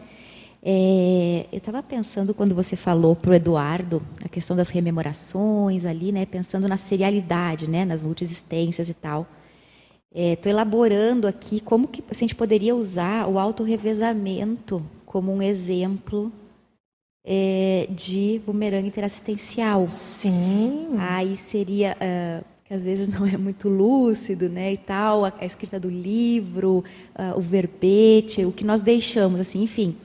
É, 0.66 1.46
eu 1.52 1.58
estava 1.58 1.84
pensando 1.84 2.34
quando 2.34 2.56
você 2.56 2.78
falou 2.78 3.18
para 3.18 3.32
o 3.32 3.34
Eduardo 3.34 4.02
a 4.24 4.30
questão 4.30 4.56
das 4.56 4.70
rememorações 4.70 5.84
ali, 5.84 6.14
né, 6.14 6.26
pensando 6.26 6.70
na 6.70 6.78
serialidade, 6.78 7.70
né, 7.70 7.84
nas 7.84 8.02
multiexistências 8.02 8.88
e 8.88 8.94
tal. 8.94 9.28
Estou 10.16 10.50
é, 10.50 10.54
elaborando 10.54 11.28
aqui 11.28 11.60
como 11.60 11.86
que 11.86 12.02
a 12.10 12.14
gente 12.14 12.34
poderia 12.34 12.74
usar 12.74 13.28
o 13.28 13.38
autorrevezamento 13.38 14.82
como 15.06 15.34
um 15.34 15.42
exemplo 15.42 16.32
é, 17.26 17.88
de 17.90 18.40
bumerangue 18.46 18.88
interassistencial. 18.88 19.86
Sim. 19.90 20.96
Aí 20.98 21.36
seria 21.36 21.98
uh, 21.98 22.46
que 22.64 22.74
às 22.74 22.84
vezes 22.84 23.10
não 23.10 23.26
é 23.26 23.36
muito 23.36 23.68
lúcido, 23.68 24.48
né, 24.48 24.72
e 24.72 24.78
tal, 24.78 25.26
a, 25.26 25.34
a 25.42 25.46
escrita 25.46 25.78
do 25.78 25.90
livro, 25.90 26.86
uh, 27.20 27.38
o 27.38 27.42
verbete, 27.42 28.46
o 28.46 28.52
que 28.54 28.64
nós 28.64 28.82
deixamos, 28.82 29.42
assim, 29.42 29.62
enfim 29.64 29.98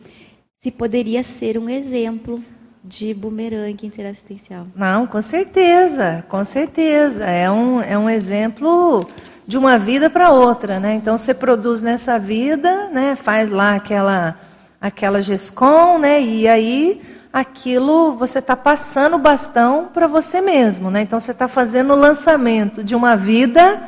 se 0.61 0.73
poderia 0.73 1.23
ser 1.23 1.57
um 1.57 1.69
exemplo 1.69 2.43
de 2.83 3.15
bumerangue 3.15 3.87
interassistencial. 3.87 4.67
Não, 4.75 5.07
com 5.07 5.23
certeza, 5.23 6.25
com 6.29 6.45
certeza. 6.45 7.27
É 7.27 7.49
um, 7.49 7.81
é 7.81 7.97
um 7.97 8.11
exemplo 8.11 9.07
de 9.47 9.57
uma 9.57 9.79
vida 9.79 10.11
para 10.11 10.33
outra, 10.33 10.81
né? 10.81 10.95
Então 10.95 11.17
você 11.17 11.33
produz 11.33 11.81
nessa 11.81 12.19
vida, 12.19 12.89
né? 12.89 13.15
Faz 13.15 13.53
lá 13.53 13.77
aquela 13.77 14.37
aquela 14.81 15.23
GESCOM, 15.23 15.99
né? 15.99 16.21
E 16.21 16.49
aí 16.49 17.03
aquilo 17.33 18.17
você 18.17 18.41
está 18.41 18.57
passando 18.57 19.15
o 19.15 19.19
bastão 19.19 19.91
para 19.95 20.09
você 20.09 20.41
mesmo, 20.41 20.91
né? 20.91 21.03
Então 21.03 21.21
você 21.21 21.31
está 21.31 21.47
fazendo 21.47 21.93
o 21.93 21.97
lançamento 21.97 22.83
de 22.83 22.97
uma 22.97 23.17
vida 23.17 23.81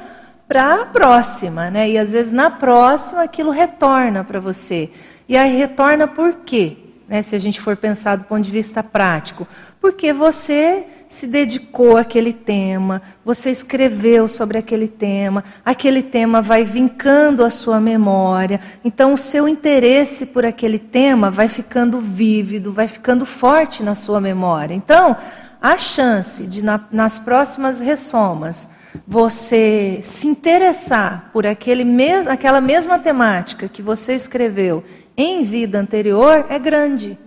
para 0.47 0.83
a 0.83 0.87
próxima, 0.87 1.69
né? 1.69 1.91
E 1.91 1.99
às 1.99 2.13
vezes 2.13 2.31
na 2.31 2.49
próxima 2.49 3.23
aquilo 3.23 3.51
retorna 3.51 4.23
para 4.23 4.39
você. 4.39 4.91
E 5.31 5.37
aí 5.37 5.57
retorna 5.57 6.09
por 6.09 6.39
quê? 6.45 6.77
Né, 7.09 7.23
se 7.23 7.37
a 7.37 7.39
gente 7.39 7.61
for 7.61 7.77
pensar 7.77 8.17
do 8.17 8.25
ponto 8.25 8.43
de 8.43 8.51
vista 8.51 8.83
prático. 8.83 9.47
Porque 9.81 10.13
você 10.13 10.85
se 11.09 11.25
dedicou 11.25 11.97
àquele 11.97 12.33
tema, 12.33 13.01
você 13.25 13.49
escreveu 13.49 14.27
sobre 14.27 14.59
aquele 14.59 14.89
tema, 14.89 15.45
aquele 15.65 16.03
tema 16.03 16.43
vai 16.43 16.65
vincando 16.65 17.45
a 17.45 17.51
sua 17.51 17.81
memória, 17.81 18.61
então 18.85 19.13
o 19.13 19.17
seu 19.17 19.47
interesse 19.49 20.27
por 20.27 20.45
aquele 20.45 20.81
tema 20.81 21.31
vai 21.31 21.47
ficando 21.47 22.01
vívido, 22.01 22.73
vai 22.73 22.89
ficando 22.89 23.25
forte 23.25 23.85
na 23.85 23.95
sua 23.95 24.21
memória. 24.21 24.75
Então, 24.75 25.17
a 25.63 25.77
chance 25.79 26.45
de, 26.45 26.61
na, 26.61 26.81
nas 26.91 27.21
próximas 27.21 27.79
ressomas, 27.79 28.69
você 29.07 30.01
se 30.03 30.27
interessar 30.27 31.31
por 31.33 31.47
aquele 31.47 31.85
mes 31.85 32.27
aquela 32.27 32.61
mesma 32.61 32.99
temática 32.99 33.69
que 33.69 33.83
você 33.83 34.15
escreveu 34.15 34.83
em 35.21 35.45
vida 35.45 35.79
anterior 35.79 36.47
é 36.49 36.59
grande. 36.59 37.19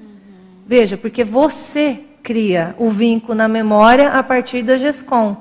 Veja, 0.66 0.98
porque 0.98 1.24
você 1.24 2.00
cria 2.24 2.74
o 2.80 2.90
vínculo 2.90 3.36
na 3.36 3.48
memória 3.48 4.10
a 4.10 4.24
partir 4.24 4.64
da 4.64 4.78
GESCOM. 4.78 5.38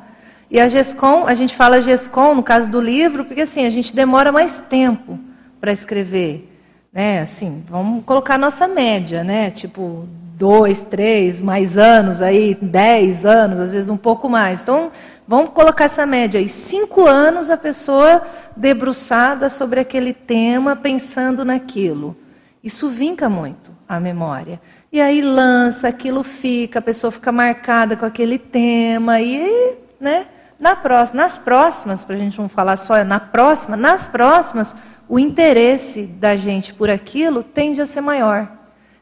E 0.51 0.61
a 0.61 0.69
GESCOM, 0.69 1.27
a 1.27 1.35
gente 1.35 1.57
fala 1.57 1.81
GESCOM 1.81 2.35
no 2.35 2.43
caso 2.43 2.71
do 2.71 2.81
livro, 2.81 3.25
porque 3.25 3.43
assim, 3.43 3.65
a 3.65 3.71
gente 3.71 3.95
demora 3.95 4.31
mais 4.31 4.59
tempo 4.61 5.19
para 5.61 5.73
escrever. 5.73 6.49
Né? 6.93 7.21
Assim, 7.21 7.65
vamos 7.69 8.05
colocar 8.05 8.37
nossa 8.37 8.69
média, 8.69 9.25
né? 9.25 9.51
Tipo, 9.51 10.07
dois, 10.35 10.85
três, 10.85 11.41
mais 11.41 11.79
anos 11.79 12.21
aí, 12.21 12.55
dez 12.61 13.25
anos, 13.25 13.61
às 13.61 13.73
vezes 13.73 13.89
um 13.89 13.97
pouco 13.97 14.29
mais. 14.29 14.61
Então, 14.61 14.91
vamos 15.27 15.51
colocar 15.51 15.85
essa 15.85 16.05
média 16.05 16.41
aí. 16.41 16.49
Cinco 16.49 17.07
anos 17.07 17.49
a 17.49 17.57
pessoa 17.57 18.23
debruçada 18.57 19.49
sobre 19.49 19.81
aquele 19.81 20.13
tema, 20.13 20.77
pensando 20.77 21.45
naquilo. 21.45 22.17
Isso 22.63 22.89
vinca 22.89 23.29
muito 23.29 23.73
a 23.89 23.99
memória. 23.99 24.61
E 24.93 25.01
aí 25.01 25.21
lança, 25.21 25.89
aquilo 25.89 26.23
fica, 26.23 26.79
a 26.79 26.83
pessoa 26.83 27.11
fica 27.11 27.33
marcada 27.33 27.97
com 27.97 28.07
aquele 28.07 28.39
tema, 28.39 29.21
e 29.21 29.77
né, 30.01 30.27
na 30.59 30.77
próxima, 30.77 31.23
nas 31.23 31.37
próximas, 31.37 32.05
para 32.05 32.15
a 32.15 32.19
gente 32.19 32.39
não 32.39 32.49
falar 32.49 32.77
só 32.77 33.03
na 33.03 33.19
próxima, 33.19 33.77
nas 33.77 34.07
próximas, 34.07 34.77
o 35.09 35.19
interesse 35.19 36.07
da 36.07 36.37
gente 36.37 36.73
por 36.73 36.89
aquilo 36.89 37.43
tende 37.43 37.83
a 37.83 37.87
ser 37.87 38.01
maior. 38.01 38.49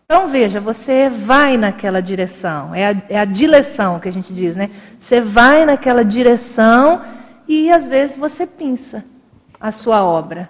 Então 0.06 0.26
veja, 0.26 0.58
você 0.58 1.08
vai 1.08 1.56
naquela 1.56 2.00
direção, 2.00 2.74
é 2.74 2.88
a, 2.88 3.02
é 3.10 3.18
a 3.18 3.24
direção 3.24 4.00
que 4.00 4.08
a 4.08 4.12
gente 4.12 4.32
diz, 4.32 4.56
né? 4.56 4.70
Você 4.98 5.20
vai 5.20 5.64
naquela 5.64 6.04
direção 6.04 7.02
e 7.46 7.70
às 7.70 7.86
vezes 7.86 8.16
você 8.16 8.46
pinça 8.46 9.04
a 9.60 9.70
sua 9.70 10.02
obra. 10.02 10.48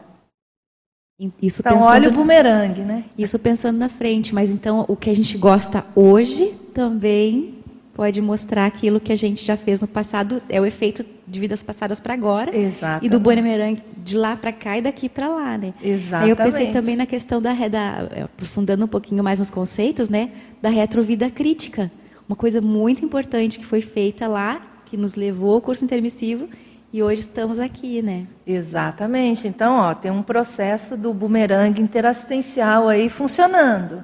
Isso 1.42 1.60
então, 1.60 1.82
olha 1.82 2.08
o 2.08 2.12
bumerangue, 2.12 2.80
né? 2.80 3.04
Isso 3.18 3.38
pensando 3.38 3.76
na 3.76 3.88
frente, 3.90 4.34
mas 4.34 4.50
então 4.50 4.86
o 4.88 4.96
que 4.96 5.10
a 5.10 5.14
gente 5.14 5.36
gosta 5.36 5.84
hoje 5.94 6.54
também 6.72 7.56
pode 7.92 8.22
mostrar 8.22 8.64
aquilo 8.64 8.98
que 8.98 9.12
a 9.12 9.16
gente 9.16 9.44
já 9.44 9.56
fez 9.56 9.80
no 9.80 9.86
passado, 9.86 10.40
é 10.48 10.58
o 10.58 10.64
efeito 10.64 11.04
de 11.26 11.38
vidas 11.38 11.62
passadas 11.62 12.00
para 12.00 12.14
agora. 12.14 12.56
Exatamente. 12.56 13.04
E 13.04 13.08
do 13.10 13.20
bumerangue 13.20 13.82
de 13.98 14.16
lá 14.16 14.34
para 14.34 14.52
cá 14.52 14.78
e 14.78 14.80
daqui 14.80 15.06
para 15.06 15.28
lá, 15.28 15.58
né? 15.58 15.74
Exatamente. 15.82 16.24
Aí 16.24 16.30
eu 16.30 16.36
pensei 16.36 16.72
também 16.72 16.96
na 16.96 17.04
questão 17.04 17.42
da, 17.42 17.52
da 17.68 18.08
aprofundando 18.24 18.86
um 18.86 18.88
pouquinho 18.88 19.22
mais 19.22 19.38
nos 19.38 19.50
conceitos, 19.50 20.08
né, 20.08 20.30
da 20.62 20.70
retrovida 20.70 21.28
crítica. 21.28 21.90
Uma 22.26 22.36
coisa 22.36 22.62
muito 22.62 23.04
importante 23.04 23.58
que 23.58 23.66
foi 23.66 23.82
feita 23.82 24.26
lá, 24.26 24.62
que 24.86 24.96
nos 24.96 25.14
levou 25.14 25.54
ao 25.54 25.60
curso 25.60 25.84
intermissivo 25.84 26.48
e 26.92 27.02
hoje 27.02 27.20
estamos 27.20 27.60
aqui, 27.60 28.02
né? 28.02 28.26
Exatamente. 28.44 29.46
Então, 29.46 29.76
ó, 29.76 29.94
tem 29.94 30.10
um 30.10 30.22
processo 30.22 30.96
do 30.96 31.14
bumerangue 31.14 31.80
interassistencial 31.80 32.88
aí 32.88 33.08
funcionando. 33.08 34.02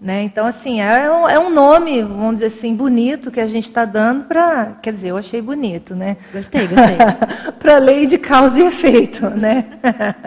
Né? 0.00 0.22
Então, 0.22 0.46
assim, 0.46 0.80
é 0.80 1.10
um, 1.10 1.28
é 1.28 1.38
um, 1.38 1.50
nome, 1.50 2.02
vamos 2.02 2.34
dizer 2.34 2.46
assim, 2.46 2.74
bonito 2.74 3.30
que 3.30 3.40
a 3.40 3.46
gente 3.46 3.64
está 3.64 3.84
dando 3.84 4.24
para. 4.24 4.76
Quer 4.82 4.92
dizer, 4.92 5.08
eu 5.08 5.16
achei 5.16 5.40
bonito, 5.40 5.94
né? 5.94 6.18
Gostei, 6.32 6.66
gostei. 6.66 7.52
para 7.58 7.78
lei 7.78 8.06
de 8.06 8.18
causa 8.18 8.60
e 8.60 8.66
efeito, 8.66 9.28
né? 9.30 9.64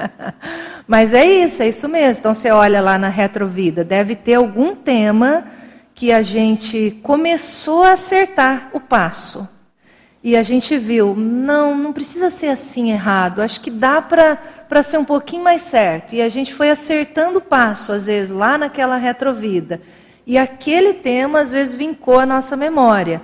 Mas 0.87 1.13
é 1.13 1.23
isso, 1.23 1.61
é 1.61 1.69
isso 1.69 1.87
mesmo. 1.87 2.19
Então, 2.19 2.33
você 2.33 2.49
olha 2.49 2.81
lá 2.81 2.97
na 2.97 3.09
retrovida, 3.09 3.83
deve 3.83 4.15
ter 4.15 4.35
algum 4.35 4.75
tema 4.75 5.43
que 5.93 6.11
a 6.11 6.23
gente 6.23 6.99
começou 7.03 7.83
a 7.83 7.91
acertar 7.91 8.69
o 8.73 8.79
passo. 8.79 9.47
E 10.21 10.35
a 10.35 10.43
gente 10.43 10.77
viu, 10.77 11.15
não, 11.15 11.77
não 11.77 11.93
precisa 11.93 12.29
ser 12.29 12.47
assim 12.47 12.91
errado, 12.91 13.41
acho 13.41 13.61
que 13.61 13.71
dá 13.71 14.01
para 14.01 14.83
ser 14.83 14.97
um 14.97 15.05
pouquinho 15.05 15.43
mais 15.43 15.61
certo. 15.61 16.13
E 16.13 16.21
a 16.21 16.27
gente 16.27 16.53
foi 16.53 16.69
acertando 16.69 17.37
o 17.37 17.41
passo, 17.41 17.93
às 17.93 18.05
vezes, 18.05 18.29
lá 18.29 18.57
naquela 18.57 18.97
retrovida. 18.97 19.79
E 20.27 20.37
aquele 20.37 20.93
tema, 20.93 21.39
às 21.39 21.51
vezes, 21.51 21.73
vincou 21.73 22.19
a 22.19 22.25
nossa 22.25 22.57
memória. 22.57 23.21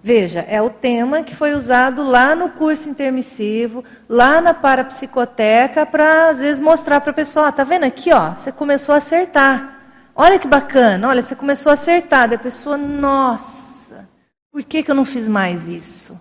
Veja, 0.00 0.46
é 0.48 0.62
o 0.62 0.70
tema 0.70 1.24
que 1.24 1.34
foi 1.34 1.52
usado 1.52 2.04
lá 2.04 2.36
no 2.36 2.50
curso 2.50 2.88
intermissivo, 2.88 3.82
lá 4.08 4.40
na 4.40 4.54
parapsicoteca, 4.54 5.84
para, 5.84 6.30
às 6.30 6.40
vezes, 6.40 6.60
mostrar 6.60 7.00
para 7.00 7.10
a 7.10 7.14
pessoa, 7.14 7.48
está 7.48 7.64
vendo 7.64 7.82
aqui, 7.82 8.12
ó, 8.12 8.36
você 8.36 8.52
começou 8.52 8.94
a 8.94 8.98
acertar. 8.98 9.80
Olha 10.14 10.38
que 10.38 10.46
bacana, 10.46 11.08
olha, 11.08 11.20
você 11.20 11.34
começou 11.34 11.70
a 11.70 11.74
acertar. 11.74 12.28
Da 12.28 12.38
pessoa, 12.38 12.76
nossa 12.76 14.06
Por 14.52 14.62
que, 14.62 14.84
que 14.84 14.90
eu 14.90 14.94
não 14.94 15.04
fiz 15.04 15.26
mais 15.26 15.66
isso? 15.66 16.18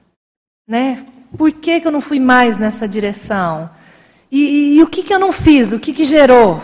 Né? 0.68 1.06
Por 1.38 1.52
que, 1.52 1.80
que 1.80 1.86
eu 1.86 1.92
não 1.92 2.02
fui 2.02 2.20
mais 2.20 2.58
nessa 2.58 2.88
direção? 2.88 3.70
E, 4.32 4.40
e, 4.40 4.78
e 4.78 4.84
o 4.84 4.88
que, 4.88 5.04
que 5.04 5.14
eu 5.14 5.20
não 5.20 5.32
fiz? 5.32 5.72
O 5.72 5.80
que, 5.80 5.94
que 5.94 6.06
gerou? 6.06 6.60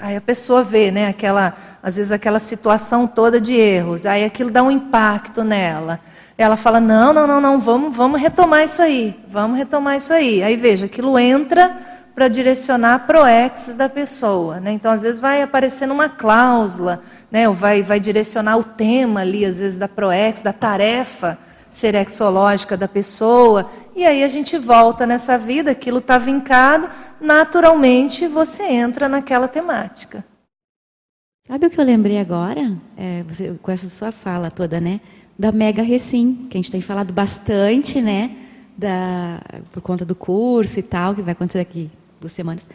Aí 0.00 0.16
a 0.16 0.20
pessoa 0.20 0.62
vê, 0.62 0.90
né, 0.90 1.08
aquela, 1.08 1.54
às 1.82 1.96
vezes 1.96 2.10
aquela 2.10 2.38
situação 2.38 3.06
toda 3.06 3.38
de 3.38 3.54
erros, 3.54 4.06
aí 4.06 4.24
aquilo 4.24 4.50
dá 4.50 4.62
um 4.62 4.70
impacto 4.70 5.44
nela. 5.44 6.00
Ela 6.38 6.56
fala: 6.56 6.80
"Não, 6.80 7.12
não, 7.12 7.26
não, 7.26 7.38
não, 7.38 7.60
vamos, 7.60 7.94
vamos 7.94 8.18
retomar 8.18 8.64
isso 8.64 8.80
aí. 8.80 9.14
Vamos 9.28 9.58
retomar 9.58 9.98
isso 9.98 10.10
aí". 10.10 10.42
Aí 10.42 10.56
veja, 10.56 10.86
aquilo 10.86 11.18
entra 11.18 11.76
para 12.14 12.28
direcionar 12.28 13.06
proexes 13.06 13.74
da 13.74 13.90
pessoa, 13.90 14.58
né? 14.58 14.72
Então 14.72 14.90
às 14.90 15.02
vezes 15.02 15.20
vai 15.20 15.42
aparecendo 15.42 15.92
uma 15.92 16.08
cláusula, 16.08 17.02
né, 17.30 17.46
ou 17.46 17.54
vai 17.54 17.82
vai 17.82 18.00
direcionar 18.00 18.56
o 18.56 18.64
tema 18.64 19.20
ali 19.20 19.44
às 19.44 19.58
vezes 19.58 19.76
da 19.76 19.86
proex, 19.86 20.40
da 20.40 20.52
tarefa 20.54 21.36
serexológica 21.70 22.76
da 22.76 22.88
pessoa, 22.88 23.70
e 23.94 24.04
aí 24.04 24.22
a 24.22 24.28
gente 24.28 24.56
volta 24.56 25.06
nessa 25.06 25.36
vida, 25.36 25.70
aquilo 25.70 25.98
está 25.98 26.18
vincado, 26.18 26.88
naturalmente 27.20 28.26
você 28.26 28.62
entra 28.64 29.08
naquela 29.08 29.48
temática. 29.48 30.24
Sabe 31.46 31.66
o 31.66 31.70
que 31.70 31.80
eu 31.80 31.84
lembrei 31.84 32.18
agora? 32.18 32.76
É, 32.96 33.22
você, 33.22 33.54
com 33.62 33.70
essa 33.70 33.88
sua 33.88 34.12
fala 34.12 34.50
toda, 34.50 34.80
né? 34.80 35.00
Da 35.38 35.50
Mega 35.50 35.82
Recim, 35.82 36.46
que 36.50 36.58
a 36.58 36.60
gente 36.60 36.70
tem 36.70 36.82
falado 36.82 37.12
bastante, 37.12 38.02
né? 38.02 38.36
Da, 38.76 39.40
por 39.72 39.80
conta 39.80 40.04
do 40.04 40.14
curso 40.14 40.78
e 40.78 40.82
tal, 40.82 41.14
que 41.14 41.22
vai 41.22 41.32
acontecer 41.32 41.58
daqui 41.58 41.90
duas 42.20 42.32
semanas. 42.32 42.66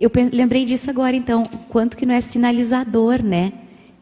Eu 0.00 0.10
lembrei 0.32 0.64
disso 0.64 0.88
agora, 0.88 1.14
então, 1.14 1.44
quanto 1.68 1.96
que 1.96 2.06
não 2.06 2.14
é 2.14 2.20
sinalizador, 2.20 3.22
né? 3.22 3.52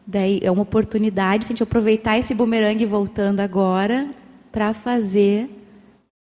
Daí 0.07 0.39
é 0.41 0.49
uma 0.49 0.63
oportunidade, 0.63 1.45
se 1.45 1.51
a 1.51 1.53
gente 1.53 1.63
aproveitar 1.63 2.17
esse 2.17 2.33
bumerangue 2.33 2.85
voltando 2.85 3.41
agora, 3.41 4.07
para 4.53 4.71
fazer 4.71 5.49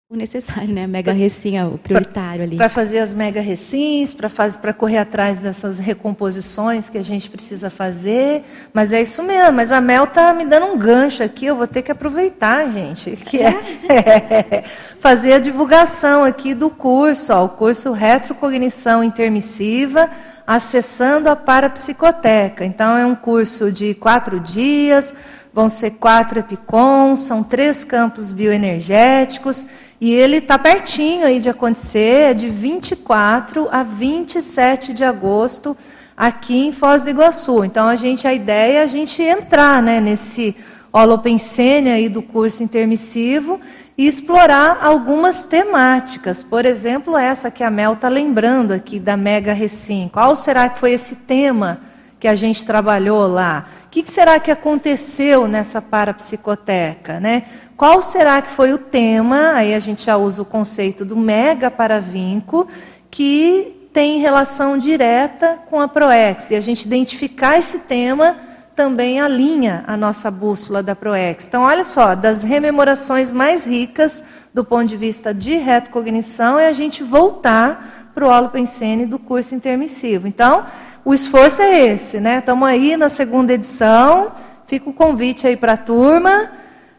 o 0.08 0.16
necessário, 0.16 0.72
né? 0.72 0.86
Mega 0.86 1.12
recinha, 1.12 1.66
o 1.66 1.76
prioritário 1.76 2.44
ali. 2.44 2.56
Para 2.56 2.70
fazer 2.70 3.00
as 3.00 3.12
mega 3.12 3.40
recins, 3.40 4.14
para 4.14 4.72
correr 4.72 4.96
atrás 4.96 5.38
dessas 5.38 5.78
recomposições 5.78 6.88
que 6.88 6.96
a 6.96 7.02
gente 7.02 7.28
precisa 7.28 7.68
fazer. 7.68 8.42
Mas 8.72 8.94
é 8.94 9.02
isso 9.02 9.22
mesmo. 9.22 9.52
Mas 9.52 9.70
a 9.70 9.80
Mel 9.80 10.06
tá 10.06 10.32
me 10.32 10.46
dando 10.46 10.66
um 10.66 10.78
gancho 10.78 11.22
aqui, 11.22 11.44
eu 11.44 11.54
vou 11.54 11.66
ter 11.66 11.82
que 11.82 11.92
aproveitar, 11.92 12.66
gente. 12.70 13.10
Que 13.10 13.40
é, 13.42 13.50
é 13.90 14.64
fazer 15.00 15.34
a 15.34 15.38
divulgação 15.38 16.24
aqui 16.24 16.54
do 16.54 16.70
curso, 16.70 17.30
ó, 17.30 17.44
o 17.44 17.48
curso 17.50 17.92
Retrocognição 17.92 19.04
Intermissiva, 19.04 20.08
acessando 20.46 21.28
a 21.28 21.36
parapsicoteca. 21.36 22.64
Então, 22.64 22.96
é 22.96 23.04
um 23.04 23.14
curso 23.14 23.70
de 23.70 23.92
quatro 23.94 24.40
dias 24.40 25.14
vão 25.54 25.68
ser 25.68 25.92
quatro 25.92 26.40
EPICOM, 26.40 27.16
são 27.16 27.44
três 27.44 27.84
campos 27.84 28.32
bioenergéticos, 28.32 29.64
e 30.00 30.12
ele 30.12 30.38
está 30.38 30.58
pertinho 30.58 31.24
aí 31.24 31.38
de 31.38 31.48
acontecer, 31.48 32.30
é 32.30 32.34
de 32.34 32.50
24 32.50 33.68
a 33.70 33.84
27 33.84 34.92
de 34.92 35.04
agosto, 35.04 35.76
aqui 36.16 36.66
em 36.66 36.72
Foz 36.72 37.04
do 37.04 37.10
Iguaçu. 37.10 37.64
Então, 37.64 37.86
a 37.86 37.94
gente, 37.94 38.26
a 38.26 38.34
ideia 38.34 38.78
é 38.78 38.82
a 38.82 38.86
gente 38.86 39.22
entrar 39.22 39.80
né, 39.80 40.00
nesse 40.00 40.56
holopensene 40.92 41.90
aí 41.90 42.08
do 42.08 42.22
curso 42.22 42.62
intermissivo 42.62 43.60
e 43.96 44.06
explorar 44.06 44.78
algumas 44.80 45.44
temáticas. 45.44 46.42
Por 46.42 46.66
exemplo, 46.66 47.16
essa 47.16 47.50
que 47.50 47.62
a 47.62 47.70
Mel 47.70 47.94
está 47.94 48.08
lembrando 48.08 48.72
aqui 48.72 48.98
da 48.98 49.16
Mega 49.16 49.52
Recim. 49.52 50.10
Qual 50.12 50.36
será 50.36 50.68
que 50.68 50.78
foi 50.78 50.92
esse 50.92 51.16
tema 51.16 51.80
que 52.18 52.28
a 52.28 52.34
gente 52.34 52.64
trabalhou 52.64 53.26
lá? 53.26 53.66
Que, 53.94 54.02
que 54.02 54.10
será 54.10 54.40
que 54.40 54.50
aconteceu 54.50 55.46
nessa 55.46 55.80
parapsicoteca? 55.80 57.20
Né? 57.20 57.44
Qual 57.76 58.02
será 58.02 58.42
que 58.42 58.50
foi 58.50 58.72
o 58.72 58.78
tema? 58.78 59.52
Aí 59.52 59.72
a 59.72 59.78
gente 59.78 60.04
já 60.04 60.16
usa 60.16 60.42
o 60.42 60.44
conceito 60.44 61.04
do 61.04 61.16
mega 61.16 61.70
paravinco, 61.70 62.66
que 63.08 63.88
tem 63.92 64.18
relação 64.18 64.76
direta 64.76 65.60
com 65.70 65.80
a 65.80 65.86
ProEx. 65.86 66.50
E 66.50 66.56
a 66.56 66.60
gente 66.60 66.86
identificar 66.86 67.56
esse 67.56 67.78
tema 67.78 68.36
também 68.74 69.20
alinha 69.20 69.84
a 69.86 69.96
nossa 69.96 70.28
bússola 70.28 70.82
da 70.82 70.96
ProEx. 70.96 71.46
Então, 71.46 71.62
olha 71.62 71.84
só, 71.84 72.16
das 72.16 72.42
rememorações 72.42 73.30
mais 73.30 73.64
ricas 73.64 74.24
do 74.52 74.64
ponto 74.64 74.86
de 74.86 74.96
vista 74.96 75.32
de 75.32 75.56
retrocognição 75.56 76.58
é 76.58 76.66
a 76.66 76.72
gente 76.72 77.04
voltar 77.04 78.10
para 78.12 78.26
o 78.26 78.28
holopensene 78.28 79.06
do 79.06 79.20
curso 79.20 79.54
intermissivo. 79.54 80.26
Então, 80.26 80.66
o 81.04 81.12
esforço 81.12 81.60
é 81.60 81.86
esse, 81.86 82.18
né? 82.18 82.38
Estamos 82.38 82.66
aí 82.66 82.96
na 82.96 83.08
segunda 83.08 83.52
edição. 83.52 84.32
Fica 84.66 84.88
o 84.88 84.92
convite 84.92 85.46
aí 85.46 85.56
para 85.56 85.74
a 85.74 85.76
turma. 85.76 86.50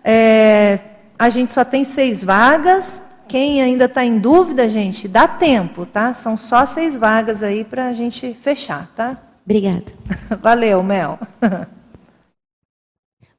É, 0.03 0.79
a 1.17 1.29
gente 1.29 1.51
só 1.51 1.65
tem 1.65 1.83
seis 1.83 2.23
vagas. 2.23 3.01
Quem 3.27 3.61
ainda 3.61 3.85
está 3.85 4.05
em 4.05 4.19
dúvida, 4.19 4.69
gente, 4.69 5.07
dá 5.07 5.27
tempo, 5.27 5.85
tá? 5.85 6.13
São 6.13 6.37
só 6.37 6.65
seis 6.65 6.95
vagas 6.95 7.41
aí 7.41 7.63
para 7.63 7.87
a 7.87 7.93
gente 7.93 8.37
fechar, 8.41 8.91
tá? 8.95 9.17
Obrigada. 9.43 9.85
Valeu, 10.41 10.83
Mel. 10.83 11.17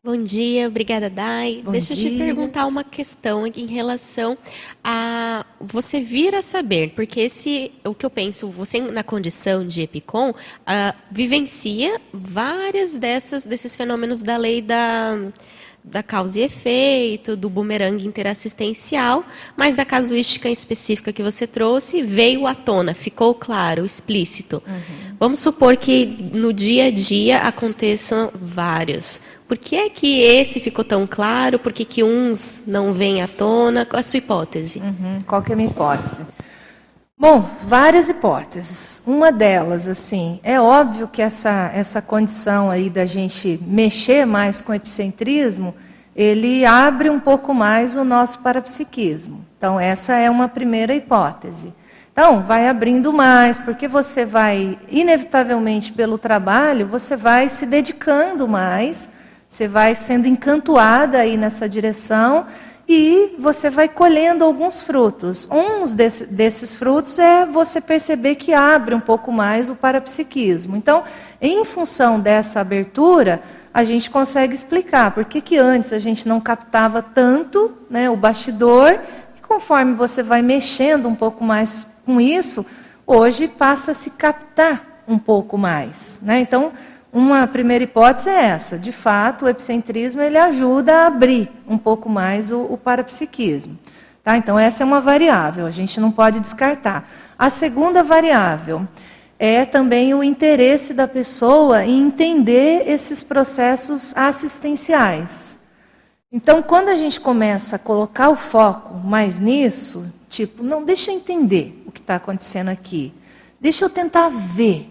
Bom 0.07 0.23
dia, 0.23 0.69
obrigada, 0.69 1.11
Dai. 1.11 1.63
Bom 1.65 1.73
Deixa 1.73 1.93
dia. 1.93 2.07
eu 2.07 2.13
te 2.13 2.17
perguntar 2.17 2.67
uma 2.67 2.85
questão 2.85 3.45
em 3.45 3.67
relação 3.67 4.39
a 4.85 5.45
você 5.61 6.01
vir 6.01 6.33
a 6.33 6.43
saber, 6.43 6.93
porque 6.95 7.23
esse, 7.23 7.73
o 7.85 7.93
que 7.93 8.07
eu 8.07 8.11
penso, 8.11 8.49
você 8.49 8.81
na 8.81 9.03
condição 9.03 9.67
de 9.67 9.83
EPICOM, 9.83 10.31
uh, 10.31 10.35
vivencia 11.11 12.01
várias 12.13 12.97
dessas 12.97 13.49
desses 13.49 13.75
fenômenos 13.75 14.23
da 14.23 14.37
lei 14.37 14.63
da 14.63 15.19
da 15.83 16.03
causa 16.03 16.41
e 16.41 16.43
efeito, 16.43 17.37
do 17.37 17.49
bumerangue 17.49 18.07
interassistencial, 18.07 19.25
mas 19.57 19.77
da 19.77 19.85
casuística 19.85 20.51
específica 20.51 21.13
que 21.13 21.23
você 21.23 21.47
trouxe 21.47 22.03
veio 22.03 22.45
à 22.45 22.57
tona, 22.57 22.93
ficou 22.93 23.33
claro, 23.35 23.85
explícito. 23.85 24.61
Uhum. 24.67 25.17
Vamos 25.19 25.39
supor 25.39 25.77
que 25.77 26.05
no 26.05 26.53
dia 26.53 26.87
a 26.87 26.91
dia 26.91 27.39
aconteçam 27.39 28.33
vários. 28.35 29.21
Por 29.49 29.57
que 29.57 29.77
é 29.77 29.89
que 29.89 30.21
esse 30.23 30.61
ficou 30.61 30.85
tão 30.85 31.07
claro? 31.07 31.59
Por 31.59 31.73
que, 31.73 31.85
que 31.85 32.03
uns 32.03 32.63
não 32.67 32.93
vêm 32.93 33.23
à 33.23 33.29
tona? 33.29 33.87
Qual 33.87 34.01
a 34.01 34.03
sua 34.03 34.19
hipótese? 34.19 34.81
Uhum. 34.81 35.23
Qual 35.25 35.41
que 35.41 35.53
é 35.53 35.55
a 35.55 35.57
minha 35.57 35.71
hipótese? 35.71 36.25
Bom, 37.19 37.49
várias 37.63 38.09
hipóteses. 38.09 39.03
Uma 39.07 39.31
delas, 39.31 39.87
assim, 39.87 40.41
é 40.43 40.61
óbvio 40.61 41.09
que 41.09 41.23
essa, 41.23 41.71
essa 41.73 42.03
condição 42.03 42.71
aí 42.71 42.91
da 42.91 43.07
gente 43.07 43.59
mexer 43.63 44.27
mais 44.27 44.61
com 44.61 44.73
o 44.73 44.75
epicentrismo, 44.75 45.75
ele 46.15 46.67
abre 46.67 47.09
um 47.09 47.21
pouco 47.21 47.55
mais 47.55 47.95
o 47.95 48.05
nosso 48.05 48.41
parapsiquismo. 48.41 49.47
Então, 49.57 49.79
essa 49.79 50.15
é 50.17 50.29
uma 50.29 50.49
primeira 50.49 50.95
hipótese. 50.95 51.73
Então, 52.13 52.43
vai 52.43 52.69
abrindo 52.69 53.13
mais, 53.13 53.59
porque 53.59 53.87
você 53.87 54.25
vai, 54.25 54.79
inevitavelmente 54.89 55.93
pelo 55.93 56.19
trabalho, 56.19 56.87
você 56.87 57.17
vai 57.17 57.49
se 57.49 57.65
dedicando 57.65 58.49
mais 58.49 59.15
você 59.49 59.69
vai 59.69 59.95
sendo 59.95 60.27
encantoada 60.27 61.19
aí 61.19 61.37
nessa 61.37 61.69
direção 61.69 62.47
e 62.89 63.35
você 63.39 63.69
vai 63.69 63.89
colhendo 63.89 64.45
alguns 64.45 64.81
frutos. 64.81 65.49
Um 65.51 65.85
desse, 65.95 66.27
desses 66.27 66.75
frutos 66.75 67.19
é 67.19 67.45
você 67.45 67.81
perceber 67.81 68.37
que 68.37 68.53
abre 68.53 68.95
um 68.95 69.01
pouco 69.01 69.33
mais 69.33 69.69
o 69.69 69.75
parapsiquismo. 69.75 70.77
Então, 70.77 71.03
em 71.41 71.65
função 71.65 72.21
dessa 72.21 72.61
abertura, 72.61 73.43
a 73.75 73.83
gente 73.83 74.09
consegue 74.09 74.55
explicar 74.55 75.11
por 75.11 75.25
que, 75.25 75.41
que 75.41 75.59
antes 75.59 75.93
a 75.93 75.99
gente 75.99 76.29
não 76.29 76.41
captava 76.41 77.03
tanto 77.03 77.73
né, 77.91 78.09
o 78.09 78.17
bastidor, 78.17 79.01
e 79.37 79.41
conforme 79.41 79.95
você 79.95 80.23
vai 80.23 80.43
mexendo 80.43 81.09
um 81.09 81.15
pouco 81.15 81.43
mais 81.43 81.89
com 82.05 82.21
isso, 82.21 82.65
hoje 83.05 83.49
passa 83.49 83.91
a 83.91 83.95
se 83.95 84.11
captar 84.11 85.03
um 85.09 85.19
pouco 85.19 85.59
mais. 85.59 86.21
Né? 86.23 86.39
Então, 86.41 86.73
uma 87.17 87.47
primeira 87.47 87.83
hipótese 87.83 88.29
é 88.29 88.45
essa. 88.45 88.79
De 88.79 88.93
fato, 88.93 89.47
o 89.47 89.49
epicentrismo 89.49 90.21
ele 90.21 90.37
ajuda 90.37 90.93
a 90.93 91.07
abrir 91.07 91.51
um 91.67 91.79
pouco 91.79 92.11
mais 92.11 92.51
o, 92.51 92.61
o 92.65 92.77
parapsiquismo. 92.77 93.79
Tá? 94.23 94.37
Então, 94.37 94.59
essa 94.59 94.83
é 94.83 94.87
uma 94.87 95.01
variável, 95.01 95.65
a 95.65 95.71
gente 95.71 95.99
não 95.99 96.13
pode 96.13 96.39
descartar. 96.41 97.09
A 97.39 97.49
segunda 97.49 98.03
variável 98.03 98.87
é 99.39 99.65
também 99.65 100.13
o 100.13 100.23
interesse 100.23 100.93
da 100.93 101.09
pessoa 101.09 101.87
em 101.87 102.03
entender 102.03 102.87
esses 102.87 103.23
processos 103.23 104.15
assistenciais. 104.15 105.59
Então, 106.31 106.63
quando 106.63 106.89
a 106.89 106.97
gente 106.97 107.19
começa 107.19 107.77
a 107.77 107.79
colocar 107.79 108.29
o 108.29 108.37
foco 108.37 108.93
mais 108.93 109.41
nisso, 109.41 110.05
tipo, 110.29 110.63
não, 110.63 110.85
deixa 110.85 111.11
eu 111.11 111.17
entender 111.17 111.83
o 111.87 111.91
que 111.91 112.01
está 112.01 112.17
acontecendo 112.17 112.69
aqui, 112.69 113.15
deixa 113.59 113.87
eu 113.87 113.89
tentar 113.89 114.29
ver 114.29 114.91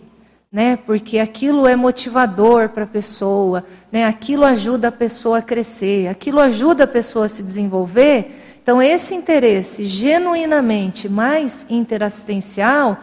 né? 0.56 0.80
Porque 0.86 1.20
aquilo 1.20 1.68
é 1.68 1.76
motivador 1.76 2.70
para 2.70 2.86
a 2.86 2.88
pessoa, 2.88 3.66
né? 3.92 4.06
Aquilo 4.06 4.46
ajuda 4.46 4.88
a 4.88 4.92
pessoa 4.92 5.40
a 5.40 5.42
crescer, 5.42 6.08
aquilo 6.08 6.40
ajuda 6.40 6.86
a 6.86 6.88
pessoa 6.88 7.26
a 7.26 7.30
se 7.30 7.44
desenvolver. 7.44 8.58
Então 8.64 8.82
esse 8.82 9.14
interesse 9.14 9.84
genuinamente 9.84 11.10
mais 11.10 11.66
interassistencial, 11.70 13.00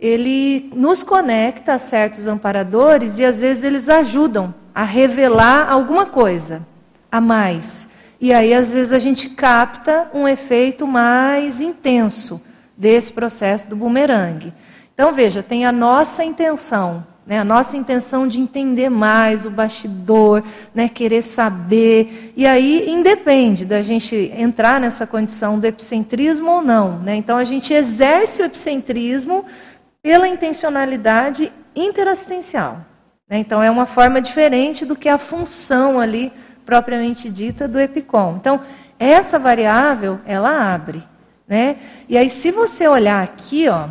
ele 0.00 0.70
nos 0.74 1.02
conecta 1.02 1.74
a 1.74 1.78
certos 1.78 2.26
amparadores 2.26 3.18
e 3.18 3.24
às 3.26 3.38
vezes 3.38 3.64
eles 3.64 3.90
ajudam 3.90 4.54
a 4.74 4.82
revelar 4.82 5.70
alguma 5.70 6.06
coisa 6.06 6.66
a 7.12 7.20
mais. 7.20 7.90
E 8.18 8.32
aí, 8.32 8.54
às 8.54 8.72
vezes, 8.72 8.94
a 8.94 8.98
gente 8.98 9.28
capta 9.28 10.08
um 10.14 10.26
efeito 10.26 10.86
mais 10.86 11.60
intenso 11.60 12.40
desse 12.74 13.12
processo 13.12 13.68
do 13.68 13.76
bumerangue. 13.76 14.54
Então, 14.94 15.12
veja, 15.12 15.42
tem 15.42 15.66
a 15.66 15.72
nossa 15.72 16.22
intenção, 16.22 17.04
né, 17.26 17.40
a 17.40 17.44
nossa 17.44 17.76
intenção 17.76 18.28
de 18.28 18.38
entender 18.38 18.88
mais 18.88 19.44
o 19.44 19.50
bastidor, 19.50 20.42
né, 20.72 20.88
querer 20.88 21.20
saber. 21.20 22.32
E 22.36 22.46
aí 22.46 22.88
independe 22.88 23.64
da 23.64 23.82
gente 23.82 24.32
entrar 24.36 24.80
nessa 24.80 25.04
condição 25.04 25.58
do 25.58 25.66
epicentrismo 25.66 26.48
ou 26.48 26.62
não. 26.62 27.00
Né? 27.00 27.16
Então, 27.16 27.36
a 27.36 27.44
gente 27.44 27.74
exerce 27.74 28.40
o 28.40 28.44
epicentrismo 28.44 29.44
pela 30.00 30.28
intencionalidade 30.28 31.52
interassistencial. 31.74 32.78
Né? 33.28 33.38
Então, 33.38 33.60
é 33.60 33.70
uma 33.70 33.86
forma 33.86 34.20
diferente 34.20 34.84
do 34.84 34.94
que 34.94 35.08
a 35.08 35.18
função 35.18 35.98
ali 35.98 36.30
propriamente 36.64 37.28
dita 37.28 37.66
do 37.66 37.80
EPICOM. 37.80 38.36
Então, 38.36 38.60
essa 38.98 39.40
variável, 39.40 40.20
ela 40.24 40.72
abre. 40.72 41.02
Né? 41.48 41.76
E 42.08 42.16
aí, 42.16 42.30
se 42.30 42.50
você 42.50 42.86
olhar 42.86 43.22
aqui, 43.22 43.68
ó, 43.68 43.88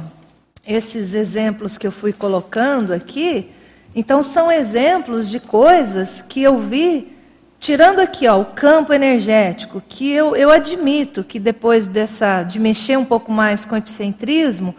esses 0.65 1.13
exemplos 1.13 1.77
que 1.77 1.85
eu 1.85 1.91
fui 1.91 2.13
colocando 2.13 2.93
aqui, 2.93 3.49
então 3.95 4.23
são 4.23 4.51
exemplos 4.51 5.29
de 5.29 5.39
coisas 5.39 6.21
que 6.21 6.41
eu 6.41 6.57
vi, 6.57 7.15
tirando 7.59 7.99
aqui 7.99 8.27
ó, 8.27 8.39
o 8.39 8.45
campo 8.45 8.93
energético, 8.93 9.81
que 9.87 10.11
eu, 10.11 10.35
eu 10.35 10.49
admito 10.49 11.23
que 11.23 11.39
depois 11.39 11.85
dessa 11.85 12.43
de 12.43 12.59
mexer 12.59 12.97
um 12.97 13.05
pouco 13.05 13.31
mais 13.31 13.65
com 13.65 13.75
o 13.75 13.77
epicentrismo, 13.77 14.75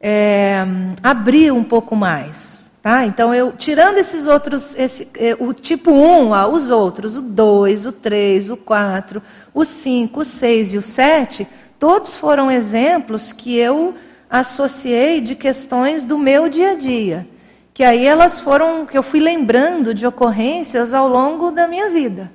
é, 0.00 0.64
abriu 1.02 1.56
um 1.56 1.64
pouco 1.64 1.96
mais. 1.96 2.70
Tá? 2.82 3.06
Então, 3.06 3.34
eu 3.34 3.52
tirando 3.52 3.96
esses 3.96 4.26
outros, 4.26 4.78
esse, 4.78 5.08
é, 5.16 5.34
o 5.40 5.54
tipo 5.54 5.90
1, 5.90 6.30
ó, 6.32 6.48
os 6.48 6.68
outros, 6.68 7.16
o 7.16 7.22
2, 7.22 7.86
o 7.86 7.92
3, 7.92 8.50
o 8.50 8.58
4, 8.58 9.22
o 9.54 9.64
5, 9.64 10.20
o 10.20 10.24
6 10.24 10.74
e 10.74 10.76
o 10.76 10.82
7, 10.82 11.48
todos 11.78 12.14
foram 12.14 12.50
exemplos 12.50 13.32
que 13.32 13.56
eu 13.56 13.94
associei 14.34 15.20
de 15.20 15.36
questões 15.36 16.04
do 16.04 16.18
meu 16.18 16.48
dia 16.48 16.72
a 16.72 16.74
dia. 16.74 17.24
Que 17.72 17.84
aí 17.84 18.04
elas 18.04 18.40
foram, 18.40 18.84
que 18.84 18.98
eu 18.98 19.02
fui 19.02 19.20
lembrando 19.20 19.94
de 19.94 20.04
ocorrências 20.04 20.92
ao 20.92 21.08
longo 21.08 21.52
da 21.52 21.68
minha 21.68 21.88
vida. 21.88 22.32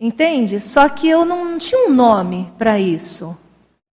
Entende? 0.00 0.58
Só 0.58 0.88
que 0.88 1.06
eu 1.06 1.26
não 1.26 1.58
tinha 1.58 1.86
um 1.86 1.92
nome 1.92 2.50
para 2.56 2.78
isso 2.78 3.36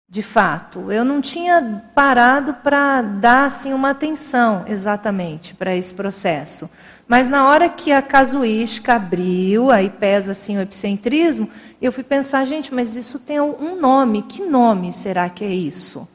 de 0.09 0.21
fato. 0.21 0.91
Eu 0.91 1.05
não 1.05 1.21
tinha 1.21 1.86
parado 1.95 2.55
para 2.55 3.01
dar 3.01 3.45
assim 3.45 3.71
uma 3.71 3.91
atenção 3.91 4.65
exatamente 4.67 5.55
para 5.55 5.73
esse 5.73 5.93
processo. 5.93 6.69
Mas 7.07 7.29
na 7.29 7.47
hora 7.47 7.69
que 7.69 7.93
a 7.93 8.01
casuística 8.01 8.95
abriu, 8.95 9.71
aí 9.71 9.89
pesa 9.89 10.34
assim 10.34 10.57
o 10.57 10.61
epicentrismo, 10.61 11.49
eu 11.81 11.93
fui 11.93 12.03
pensar, 12.03 12.43
gente, 12.45 12.73
mas 12.73 12.97
isso 12.97 13.19
tem 13.19 13.39
um 13.39 13.79
nome. 13.79 14.23
Que 14.23 14.41
nome 14.45 14.91
será 14.91 15.29
que 15.29 15.45
é 15.45 15.49
isso? 15.49 16.07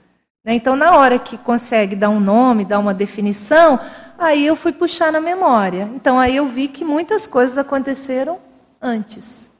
Né, 0.49 0.55
então, 0.55 0.75
na 0.75 0.97
hora 0.97 1.19
que 1.19 1.37
consegue 1.37 1.95
dar 1.95 2.09
um 2.09 2.19
nome, 2.19 2.65
dar 2.65 2.79
uma 2.79 2.95
definição, 2.95 3.79
aí 4.19 4.47
eu 4.47 4.57
fui 4.57 4.73
puxar 4.73 5.13
na 5.13 5.21
memória. 5.21 5.91
Então, 5.95 6.19
aí 6.19 6.37
eu 6.37 6.49
vi 6.49 6.69
que 6.69 6.83
muitas 6.83 7.27
coisas 7.27 7.59
aconteceram 7.59 8.39
antes. 8.81 9.51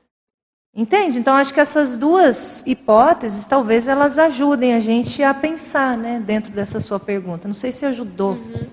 Entende? 0.75 1.19
Então 1.19 1.35
acho 1.35 1.53
que 1.53 1.61
essas 1.61 1.99
duas 1.99 2.67
hipóteses 2.67 3.45
talvez 3.45 3.87
elas 3.87 4.19
ajudem 4.19 4.75
a 4.75 4.81
gente 4.81 5.23
a 5.23 5.35
pensar, 5.35 5.95
né, 5.99 6.23
dentro 6.25 6.53
dessa 6.53 6.81
sua 6.81 6.99
pergunta. 6.99 7.47
Não 7.47 7.55
sei 7.55 7.71
se 7.71 7.85
ajudou. 7.85 8.33
Uhum. 8.33 8.67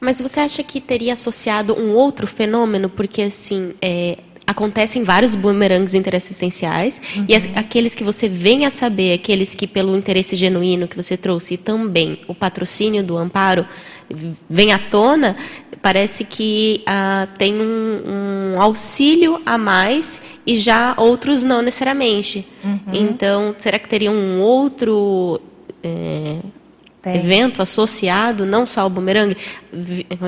Mas 0.00 0.20
você 0.20 0.40
acha 0.40 0.64
que 0.64 0.80
teria 0.80 1.12
associado 1.12 1.78
um 1.78 1.94
outro 1.94 2.26
fenômeno? 2.26 2.88
Porque 2.88 3.22
assim, 3.22 3.74
é, 3.80 4.18
acontecem 4.46 5.04
vários 5.04 5.34
bumerangues 5.34 5.94
interassistenciais 5.94 7.00
uhum. 7.16 7.26
e 7.28 7.34
as, 7.34 7.48
aqueles 7.54 7.94
que 7.94 8.04
você 8.04 8.28
vem 8.28 8.66
a 8.66 8.70
saber, 8.70 9.12
aqueles 9.12 9.54
que 9.54 9.66
pelo 9.66 9.96
interesse 9.96 10.36
genuíno 10.36 10.88
que 10.88 10.96
você 10.96 11.16
trouxe 11.16 11.54
e 11.54 11.56
também 11.56 12.20
o 12.26 12.34
patrocínio 12.34 13.02
do 13.02 13.16
amparo 13.16 13.66
vem 14.48 14.72
à 14.72 14.78
tona, 14.78 15.36
parece 15.80 16.24
que 16.24 16.82
ah, 16.86 17.28
tem 17.38 17.54
um, 17.54 18.54
um, 18.54 18.60
auxílio 18.60 19.40
a 19.44 19.56
mais 19.56 20.20
e 20.46 20.56
já 20.56 20.94
outros 20.96 21.42
não 21.42 21.62
necessariamente. 21.62 22.46
Uhum. 22.62 22.78
Então, 22.92 23.54
será 23.58 23.78
que 23.78 23.88
teria 23.88 24.10
um 24.10 24.40
outro 24.40 25.40
é, 25.82 26.38
evento 27.06 27.62
associado, 27.62 28.46
não 28.46 28.64
só 28.64 28.82
ao 28.82 28.90
bumerangue? 28.90 29.36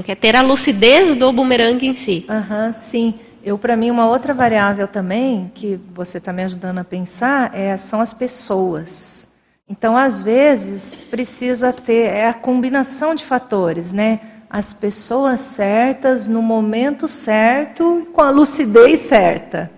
É 0.09 0.15
ter 0.15 0.35
a 0.35 0.43
lucidez 0.43 1.15
do 1.15 1.33
bumerangue 1.33 1.87
em 1.87 1.95
si. 1.95 2.27
Uhum, 2.29 2.73
sim. 2.73 3.15
Eu, 3.47 3.59
para 3.59 3.77
mim, 3.77 3.91
uma 3.91 4.07
outra 4.07 4.33
variável 4.33 4.89
também, 4.89 5.53
que 5.55 5.79
você 5.95 6.17
está 6.17 6.33
me 6.33 6.43
ajudando 6.45 6.79
a 6.79 6.85
pensar, 6.85 7.55
é, 7.55 7.77
são 7.77 8.01
as 8.01 8.11
pessoas. 8.11 9.29
Então, 9.69 9.95
às 9.95 10.19
vezes, 10.19 11.03
precisa 11.03 11.71
ter 11.71 12.07
é 12.07 12.27
a 12.27 12.33
combinação 12.33 13.15
de 13.15 13.23
fatores, 13.23 13.93
né? 13.93 14.21
As 14.49 14.73
pessoas 14.73 15.43
certas, 15.43 16.27
no 16.27 16.41
momento 16.41 17.07
certo, 17.07 18.09
com 18.15 18.23
a 18.23 18.31
lucidez 18.31 19.01
certa, 19.01 19.71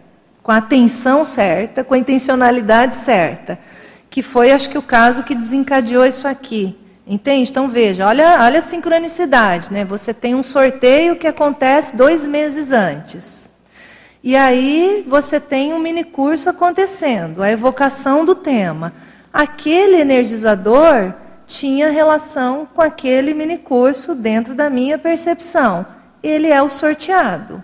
com 0.44 0.52
a 0.52 0.58
atenção 0.58 1.24
certa, 1.24 1.82
com 1.82 1.94
a 1.94 1.98
intencionalidade 1.98 2.94
certa. 2.94 3.58
Que 4.08 4.22
foi, 4.22 4.52
acho 4.52 4.70
que, 4.70 4.78
o 4.78 4.82
caso 4.82 5.24
que 5.24 5.34
desencadeou 5.34 6.06
isso 6.06 6.28
aqui. 6.28 6.78
Entende? 7.04 7.50
Então 7.50 7.68
veja, 7.68 8.06
olha, 8.06 8.44
olha 8.44 8.60
a 8.60 8.62
sincronicidade, 8.62 9.72
né? 9.72 9.84
Você 9.84 10.14
tem 10.14 10.36
um 10.36 10.42
sorteio 10.42 11.16
que 11.16 11.26
acontece 11.26 11.96
dois 11.96 12.24
meses 12.24 12.70
antes. 12.70 13.55
E 14.26 14.34
aí 14.34 15.06
você 15.06 15.38
tem 15.38 15.72
um 15.72 15.78
mini 15.78 16.02
curso 16.02 16.50
acontecendo, 16.50 17.42
a 17.42 17.50
evocação 17.50 18.24
do 18.24 18.34
tema 18.34 18.92
aquele 19.36 19.96
energizador 19.96 21.12
tinha 21.46 21.90
relação 21.90 22.66
com 22.74 22.80
aquele 22.80 23.34
minicurso 23.34 24.14
dentro 24.14 24.54
da 24.54 24.70
minha 24.70 24.96
percepção. 24.96 25.84
Ele 26.22 26.48
é 26.48 26.62
o 26.62 26.70
sorteado. 26.70 27.62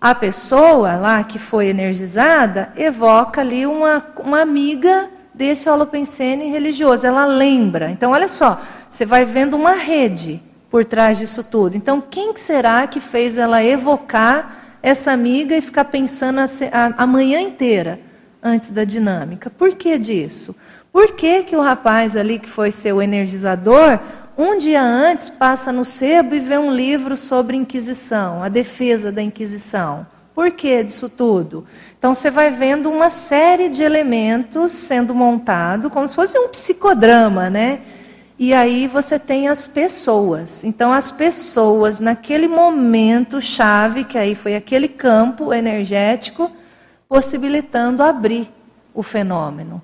A 0.00 0.14
pessoa 0.14 0.94
lá 0.94 1.24
que 1.24 1.36
foi 1.36 1.66
energizada 1.66 2.72
evoca 2.76 3.40
ali 3.40 3.66
uma, 3.66 4.06
uma 4.20 4.40
amiga 4.40 5.10
desse 5.34 5.68
holopensene 5.68 6.48
religioso. 6.52 7.04
Ela 7.04 7.26
lembra. 7.26 7.90
Então, 7.90 8.12
olha 8.12 8.28
só, 8.28 8.60
você 8.88 9.04
vai 9.04 9.24
vendo 9.24 9.56
uma 9.56 9.72
rede 9.72 10.40
por 10.70 10.84
trás 10.84 11.18
disso 11.18 11.42
tudo. 11.42 11.76
Então, 11.76 12.00
quem 12.00 12.36
será 12.36 12.86
que 12.86 13.00
fez 13.00 13.36
ela 13.36 13.64
evocar 13.64 14.67
essa 14.82 15.12
amiga 15.12 15.56
e 15.56 15.60
ficar 15.60 15.86
pensando 15.86 16.40
a, 16.40 16.44
a, 16.44 17.02
a 17.02 17.06
manhã 17.06 17.40
inteira 17.40 18.00
antes 18.42 18.70
da 18.70 18.84
dinâmica? 18.84 19.50
Por 19.50 19.74
que 19.74 19.98
disso? 19.98 20.54
Por 20.92 21.12
que, 21.12 21.42
que 21.44 21.56
o 21.56 21.60
rapaz 21.60 22.16
ali, 22.16 22.38
que 22.38 22.48
foi 22.48 22.70
seu 22.70 23.00
energizador, 23.02 23.98
um 24.36 24.56
dia 24.56 24.82
antes 24.82 25.28
passa 25.28 25.72
no 25.72 25.84
sebo 25.84 26.34
e 26.34 26.40
vê 26.40 26.56
um 26.56 26.72
livro 26.72 27.16
sobre 27.16 27.56
Inquisição, 27.56 28.42
a 28.42 28.48
defesa 28.48 29.10
da 29.10 29.20
Inquisição? 29.20 30.06
Por 30.34 30.52
que 30.52 30.84
disso 30.84 31.08
tudo? 31.08 31.66
Então 31.98 32.14
você 32.14 32.30
vai 32.30 32.50
vendo 32.50 32.88
uma 32.88 33.10
série 33.10 33.68
de 33.68 33.82
elementos 33.82 34.70
sendo 34.70 35.12
montado, 35.12 35.90
como 35.90 36.06
se 36.06 36.14
fosse 36.14 36.38
um 36.38 36.48
psicodrama, 36.48 37.50
né? 37.50 37.80
E 38.38 38.54
aí 38.54 38.86
você 38.86 39.18
tem 39.18 39.48
as 39.48 39.66
pessoas. 39.66 40.62
Então 40.62 40.92
as 40.92 41.10
pessoas 41.10 41.98
naquele 41.98 42.46
momento 42.46 43.40
chave, 43.40 44.04
que 44.04 44.16
aí 44.16 44.36
foi 44.36 44.54
aquele 44.54 44.86
campo 44.86 45.52
energético, 45.52 46.50
possibilitando 47.08 48.02
abrir 48.02 48.48
o 48.94 49.02
fenômeno. 49.02 49.82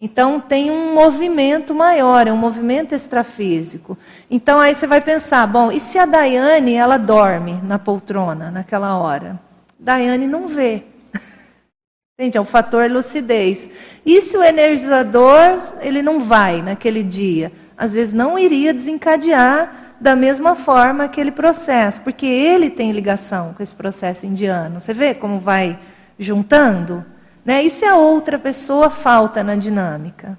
Então 0.00 0.40
tem 0.40 0.70
um 0.70 0.94
movimento 0.94 1.74
maior, 1.74 2.26
é 2.26 2.32
um 2.32 2.36
movimento 2.36 2.94
extrafísico. 2.94 3.96
Então 4.30 4.58
aí 4.58 4.74
você 4.74 4.86
vai 4.86 5.00
pensar, 5.00 5.46
bom, 5.46 5.70
e 5.70 5.78
se 5.78 5.98
a 5.98 6.06
Daiane 6.06 6.74
ela 6.74 6.96
dorme 6.96 7.60
na 7.62 7.78
poltrona 7.78 8.50
naquela 8.50 8.98
hora? 8.98 9.38
Daiane 9.78 10.26
não 10.26 10.48
vê. 10.48 10.82
Entende? 12.18 12.38
É 12.38 12.40
o 12.40 12.44
fator 12.44 12.90
lucidez. 12.90 13.70
E 14.04 14.22
se 14.22 14.36
o 14.36 14.42
energizador 14.42 15.60
ele 15.80 16.02
não 16.02 16.20
vai 16.20 16.62
naquele 16.62 17.02
dia? 17.02 17.52
Às 17.82 17.94
vezes 17.94 18.14
não 18.14 18.38
iria 18.38 18.72
desencadear 18.72 19.96
da 20.00 20.14
mesma 20.14 20.54
forma 20.54 21.02
aquele 21.02 21.32
processo, 21.32 22.00
porque 22.02 22.24
ele 22.24 22.70
tem 22.70 22.92
ligação 22.92 23.52
com 23.54 23.60
esse 23.60 23.74
processo 23.74 24.24
indiano. 24.24 24.80
Você 24.80 24.94
vê 24.94 25.12
como 25.14 25.40
vai 25.40 25.76
juntando? 26.16 27.04
Né? 27.44 27.64
E 27.64 27.68
se 27.68 27.84
a 27.84 27.96
outra 27.96 28.38
pessoa 28.38 28.88
falta 28.88 29.42
na 29.42 29.56
dinâmica? 29.56 30.38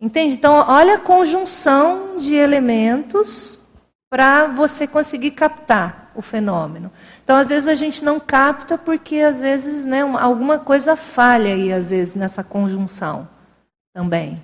Entende? 0.00 0.32
Então, 0.32 0.64
olha 0.66 0.94
a 0.94 1.00
conjunção 1.00 2.16
de 2.16 2.34
elementos 2.34 3.58
para 4.08 4.46
você 4.46 4.86
conseguir 4.86 5.32
captar 5.32 6.10
o 6.14 6.22
fenômeno. 6.22 6.90
Então, 7.22 7.36
às 7.36 7.50
vezes 7.50 7.68
a 7.68 7.74
gente 7.74 8.02
não 8.02 8.18
capta 8.18 8.78
porque 8.78 9.16
às 9.16 9.42
vezes, 9.42 9.84
né, 9.84 10.00
alguma 10.00 10.58
coisa 10.58 10.96
falha 10.96 11.52
aí 11.52 11.70
às 11.70 11.90
vezes 11.90 12.14
nessa 12.14 12.42
conjunção 12.42 13.28
também. 13.92 14.40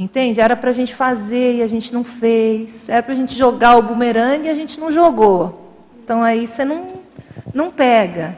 Entende? 0.00 0.40
Era 0.40 0.56
para 0.56 0.70
a 0.70 0.72
gente 0.72 0.94
fazer 0.94 1.56
e 1.56 1.62
a 1.62 1.66
gente 1.66 1.92
não 1.92 2.02
fez. 2.02 2.88
Era 2.88 3.02
para 3.02 3.12
a 3.12 3.16
gente 3.16 3.36
jogar 3.36 3.76
o 3.76 3.82
bumerangue 3.82 4.46
e 4.46 4.50
a 4.50 4.54
gente 4.54 4.80
não 4.80 4.90
jogou. 4.90 5.74
Então 6.02 6.22
aí 6.22 6.46
você 6.46 6.64
não, 6.64 6.86
não 7.52 7.70
pega. 7.70 8.34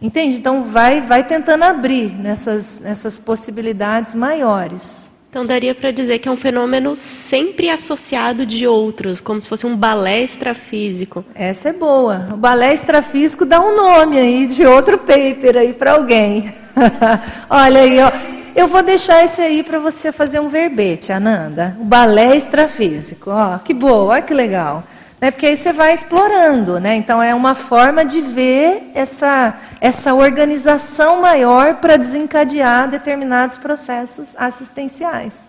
Entende? 0.00 0.36
Então 0.36 0.62
vai, 0.62 1.00
vai 1.00 1.24
tentando 1.24 1.64
abrir 1.64 2.14
nessas, 2.14 2.80
nessas 2.80 3.18
possibilidades 3.18 4.14
maiores. 4.14 5.10
Então 5.28 5.44
daria 5.44 5.74
para 5.74 5.90
dizer 5.90 6.20
que 6.20 6.28
é 6.28 6.30
um 6.30 6.36
fenômeno 6.36 6.94
sempre 6.94 7.68
associado 7.70 8.46
de 8.46 8.68
outros, 8.68 9.20
como 9.20 9.40
se 9.40 9.48
fosse 9.48 9.66
um 9.66 9.76
balé 9.76 10.22
extrafísico. 10.22 11.24
Essa 11.34 11.70
é 11.70 11.72
boa. 11.72 12.28
O 12.32 12.36
balé 12.36 12.72
extrafísico 12.72 13.44
dá 13.44 13.60
um 13.60 13.74
nome 13.74 14.16
aí 14.16 14.46
de 14.46 14.64
outro 14.64 14.96
paper 14.96 15.56
aí 15.56 15.72
para 15.72 15.94
alguém. 15.94 16.54
Olha 17.50 17.80
aí, 17.80 17.98
ó. 18.00 18.39
Eu 18.54 18.66
vou 18.66 18.82
deixar 18.82 19.24
esse 19.24 19.40
aí 19.40 19.62
para 19.62 19.78
você 19.78 20.10
fazer 20.12 20.40
um 20.40 20.48
verbete, 20.48 21.12
Ananda. 21.12 21.76
O 21.80 21.84
balé 21.84 22.36
extrafísico. 22.36 23.30
Ó, 23.30 23.58
que 23.58 23.72
boa, 23.72 24.12
olha 24.14 24.22
que 24.22 24.34
legal. 24.34 24.84
Né? 25.20 25.30
Porque 25.30 25.46
aí 25.46 25.56
você 25.56 25.72
vai 25.72 25.92
explorando, 25.92 26.80
né? 26.80 26.96
Então 26.96 27.22
é 27.22 27.34
uma 27.34 27.54
forma 27.54 28.04
de 28.04 28.20
ver 28.20 28.90
essa, 28.94 29.58
essa 29.80 30.14
organização 30.14 31.20
maior 31.20 31.76
para 31.76 31.96
desencadear 31.96 32.88
determinados 32.90 33.58
processos 33.58 34.34
assistenciais. 34.36 35.44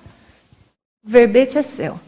O 1.03 1.09
verbete 1.09 1.57
é 1.57 1.63
seu. 1.63 1.99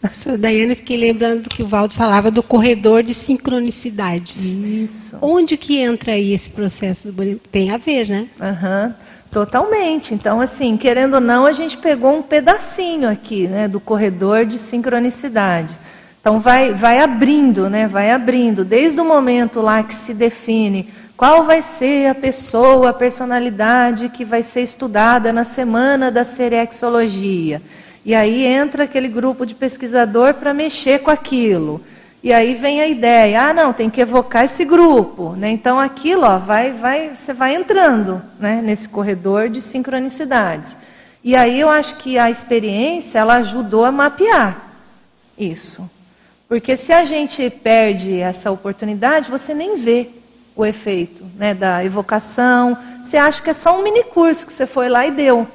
Professora 0.00 0.38
Daiane, 0.38 0.74
fiquei 0.74 0.96
lembrando 0.96 1.48
que 1.48 1.62
o 1.62 1.66
Valdo 1.66 1.94
falava 1.94 2.30
do 2.30 2.42
corredor 2.42 3.02
de 3.02 3.14
sincronicidades. 3.14 4.36
Isso. 4.36 5.18
Onde 5.20 5.56
que 5.56 5.78
entra 5.78 6.12
aí 6.12 6.32
esse 6.32 6.50
processo? 6.50 7.12
Tem 7.50 7.70
a 7.70 7.76
ver, 7.76 8.08
né? 8.08 8.28
Uhum, 8.38 8.94
totalmente. 9.30 10.14
Então, 10.14 10.40
assim, 10.40 10.76
querendo 10.76 11.14
ou 11.14 11.20
não, 11.20 11.46
a 11.46 11.52
gente 11.52 11.76
pegou 11.78 12.16
um 12.16 12.22
pedacinho 12.22 13.08
aqui, 13.08 13.46
né, 13.48 13.68
do 13.68 13.80
corredor 13.80 14.44
de 14.44 14.58
sincronicidade. 14.58 15.74
Então 16.26 16.40
vai, 16.40 16.74
vai 16.74 16.98
abrindo, 16.98 17.70
né? 17.70 17.86
Vai 17.86 18.10
abrindo, 18.10 18.64
desde 18.64 19.00
o 19.00 19.04
momento 19.04 19.60
lá 19.60 19.84
que 19.84 19.94
se 19.94 20.12
define 20.12 20.92
qual 21.16 21.44
vai 21.44 21.62
ser 21.62 22.08
a 22.08 22.14
pessoa, 22.16 22.90
a 22.90 22.92
personalidade 22.92 24.08
que 24.08 24.24
vai 24.24 24.42
ser 24.42 24.62
estudada 24.62 25.32
na 25.32 25.44
semana 25.44 26.10
da 26.10 26.24
serexologia. 26.24 27.62
E 28.04 28.12
aí 28.12 28.44
entra 28.44 28.84
aquele 28.84 29.06
grupo 29.06 29.46
de 29.46 29.54
pesquisador 29.54 30.34
para 30.34 30.52
mexer 30.52 30.98
com 30.98 31.12
aquilo. 31.12 31.80
E 32.26 32.32
aí 32.32 32.54
vem 32.54 32.80
a 32.80 32.88
ideia, 32.88 33.40
ah, 33.40 33.54
não, 33.54 33.72
tem 33.72 33.88
que 33.88 34.00
evocar 34.00 34.44
esse 34.44 34.64
grupo, 34.64 35.34
né? 35.36 35.48
Então 35.48 35.78
aquilo, 35.78 36.24
ó, 36.24 36.38
vai, 36.38 36.72
vai, 36.72 37.14
você 37.14 37.32
vai 37.32 37.54
entrando, 37.54 38.20
né, 38.36 38.60
nesse 38.60 38.88
corredor 38.88 39.48
de 39.48 39.60
sincronicidades. 39.60 40.76
E 41.22 41.36
aí 41.36 41.60
eu 41.60 41.68
acho 41.68 41.98
que 41.98 42.18
a 42.18 42.28
experiência 42.28 43.20
ela 43.20 43.36
ajudou 43.36 43.84
a 43.84 43.92
mapear 43.92 44.60
isso. 45.38 45.88
Porque 46.48 46.76
se 46.76 46.92
a 46.92 47.04
gente 47.04 47.48
perde 47.48 48.18
essa 48.18 48.50
oportunidade, 48.50 49.30
você 49.30 49.54
nem 49.54 49.76
vê 49.76 50.08
o 50.56 50.66
efeito 50.66 51.24
né, 51.36 51.54
da 51.54 51.84
evocação. 51.84 52.76
Você 53.04 53.16
acha 53.16 53.40
que 53.40 53.50
é 53.50 53.54
só 53.54 53.78
um 53.78 53.84
mini 53.84 54.02
curso 54.02 54.44
que 54.44 54.52
você 54.52 54.66
foi 54.66 54.88
lá 54.88 55.06
e 55.06 55.12
deu, 55.12 55.46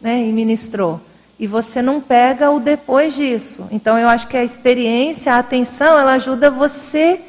né, 0.00 0.18
e 0.22 0.32
ministrou. 0.32 0.98
E 1.38 1.46
você 1.46 1.82
não 1.82 2.00
pega 2.00 2.50
o 2.50 2.58
depois 2.58 3.14
disso. 3.14 3.68
Então 3.70 3.98
eu 3.98 4.08
acho 4.08 4.26
que 4.26 4.36
a 4.36 4.44
experiência, 4.44 5.34
a 5.34 5.38
atenção, 5.38 5.98
ela 5.98 6.12
ajuda 6.12 6.50
você 6.50 7.20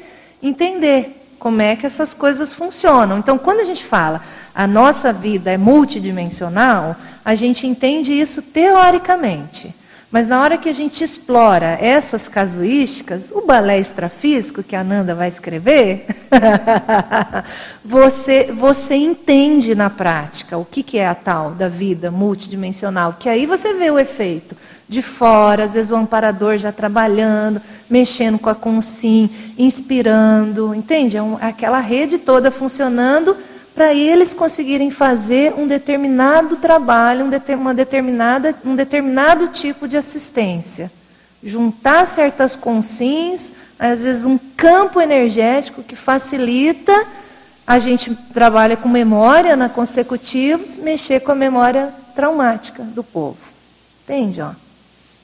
entender 0.42 1.14
como 1.38 1.60
é 1.60 1.76
que 1.76 1.86
essas 1.86 2.14
coisas 2.14 2.52
funcionam. 2.52 3.18
Então 3.18 3.38
quando 3.38 3.60
a 3.60 3.64
gente 3.64 3.84
fala 3.84 4.22
a 4.54 4.66
nossa 4.66 5.12
vida 5.12 5.52
é 5.52 5.56
multidimensional, 5.56 6.96
a 7.24 7.34
gente 7.36 7.64
entende 7.64 8.12
isso 8.12 8.42
teoricamente. 8.42 9.72
Mas 10.10 10.26
na 10.26 10.40
hora 10.40 10.56
que 10.56 10.70
a 10.70 10.72
gente 10.72 11.04
explora 11.04 11.76
essas 11.80 12.28
casuísticas, 12.28 13.30
o 13.30 13.42
balé 13.42 13.78
extrafísico 13.78 14.62
que 14.62 14.74
a 14.74 14.82
Nanda 14.82 15.14
vai 15.14 15.28
escrever, 15.28 16.06
você, 17.84 18.50
você 18.50 18.94
entende 18.94 19.74
na 19.74 19.90
prática 19.90 20.56
o 20.56 20.64
que, 20.64 20.82
que 20.82 20.96
é 20.96 21.06
a 21.06 21.14
tal 21.14 21.50
da 21.50 21.68
vida 21.68 22.10
multidimensional, 22.10 23.16
que 23.18 23.28
aí 23.28 23.44
você 23.44 23.74
vê 23.74 23.90
o 23.90 23.98
efeito 23.98 24.56
de 24.88 25.02
fora, 25.02 25.64
às 25.64 25.74
vezes 25.74 25.92
o 25.92 25.96
amparador 25.96 26.56
já 26.56 26.72
trabalhando, 26.72 27.60
mexendo 27.90 28.38
com 28.38 28.48
a 28.48 28.54
consim, 28.54 29.28
inspirando, 29.58 30.74
entende? 30.74 31.18
É 31.18 31.22
um, 31.22 31.36
aquela 31.38 31.80
rede 31.80 32.16
toda 32.16 32.50
funcionando 32.50 33.36
para 33.78 33.94
eles 33.94 34.34
conseguirem 34.34 34.90
fazer 34.90 35.54
um 35.56 35.64
determinado 35.64 36.56
trabalho, 36.56 37.24
um, 37.24 37.54
uma 37.54 37.72
determinada, 37.72 38.52
um 38.64 38.74
determinado 38.74 39.46
tipo 39.50 39.86
de 39.86 39.96
assistência. 39.96 40.90
Juntar 41.44 42.04
certas 42.04 42.56
consins, 42.56 43.52
às 43.78 44.02
vezes 44.02 44.24
um 44.24 44.36
campo 44.36 45.00
energético 45.00 45.84
que 45.84 45.94
facilita, 45.94 47.06
a 47.64 47.78
gente 47.78 48.12
trabalha 48.34 48.76
com 48.76 48.88
memória 48.88 49.54
na 49.54 49.68
consecutivos, 49.68 50.76
mexer 50.76 51.20
com 51.20 51.30
a 51.30 51.36
memória 51.36 51.94
traumática 52.16 52.82
do 52.82 53.04
povo. 53.04 53.38
Entende? 54.02 54.42
Ó? 54.42 54.50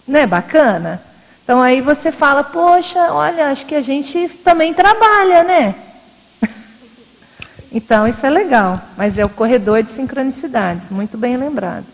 Não 0.07 0.21
é 0.21 0.29
bacana? 0.29 1.03
Então 1.43 1.61
aí 1.61 1.81
você 1.81 2.13
fala, 2.13 2.45
poxa, 2.45 3.13
olha, 3.13 3.49
acho 3.49 3.67
que 3.67 3.75
a 3.75 3.83
gente 3.83 4.29
também 4.45 4.73
trabalha, 4.73 5.43
né? 5.43 5.75
Então, 7.75 8.07
isso 8.07 8.25
é 8.25 8.31
legal, 8.31 8.81
mas 8.97 9.19
é 9.19 9.25
o 9.25 9.29
corredor 9.29 9.83
de 9.83 9.91
sincronicidades, 9.91 10.93
muito 10.93 11.19
bem 11.19 11.37
lembrado. 11.37 11.85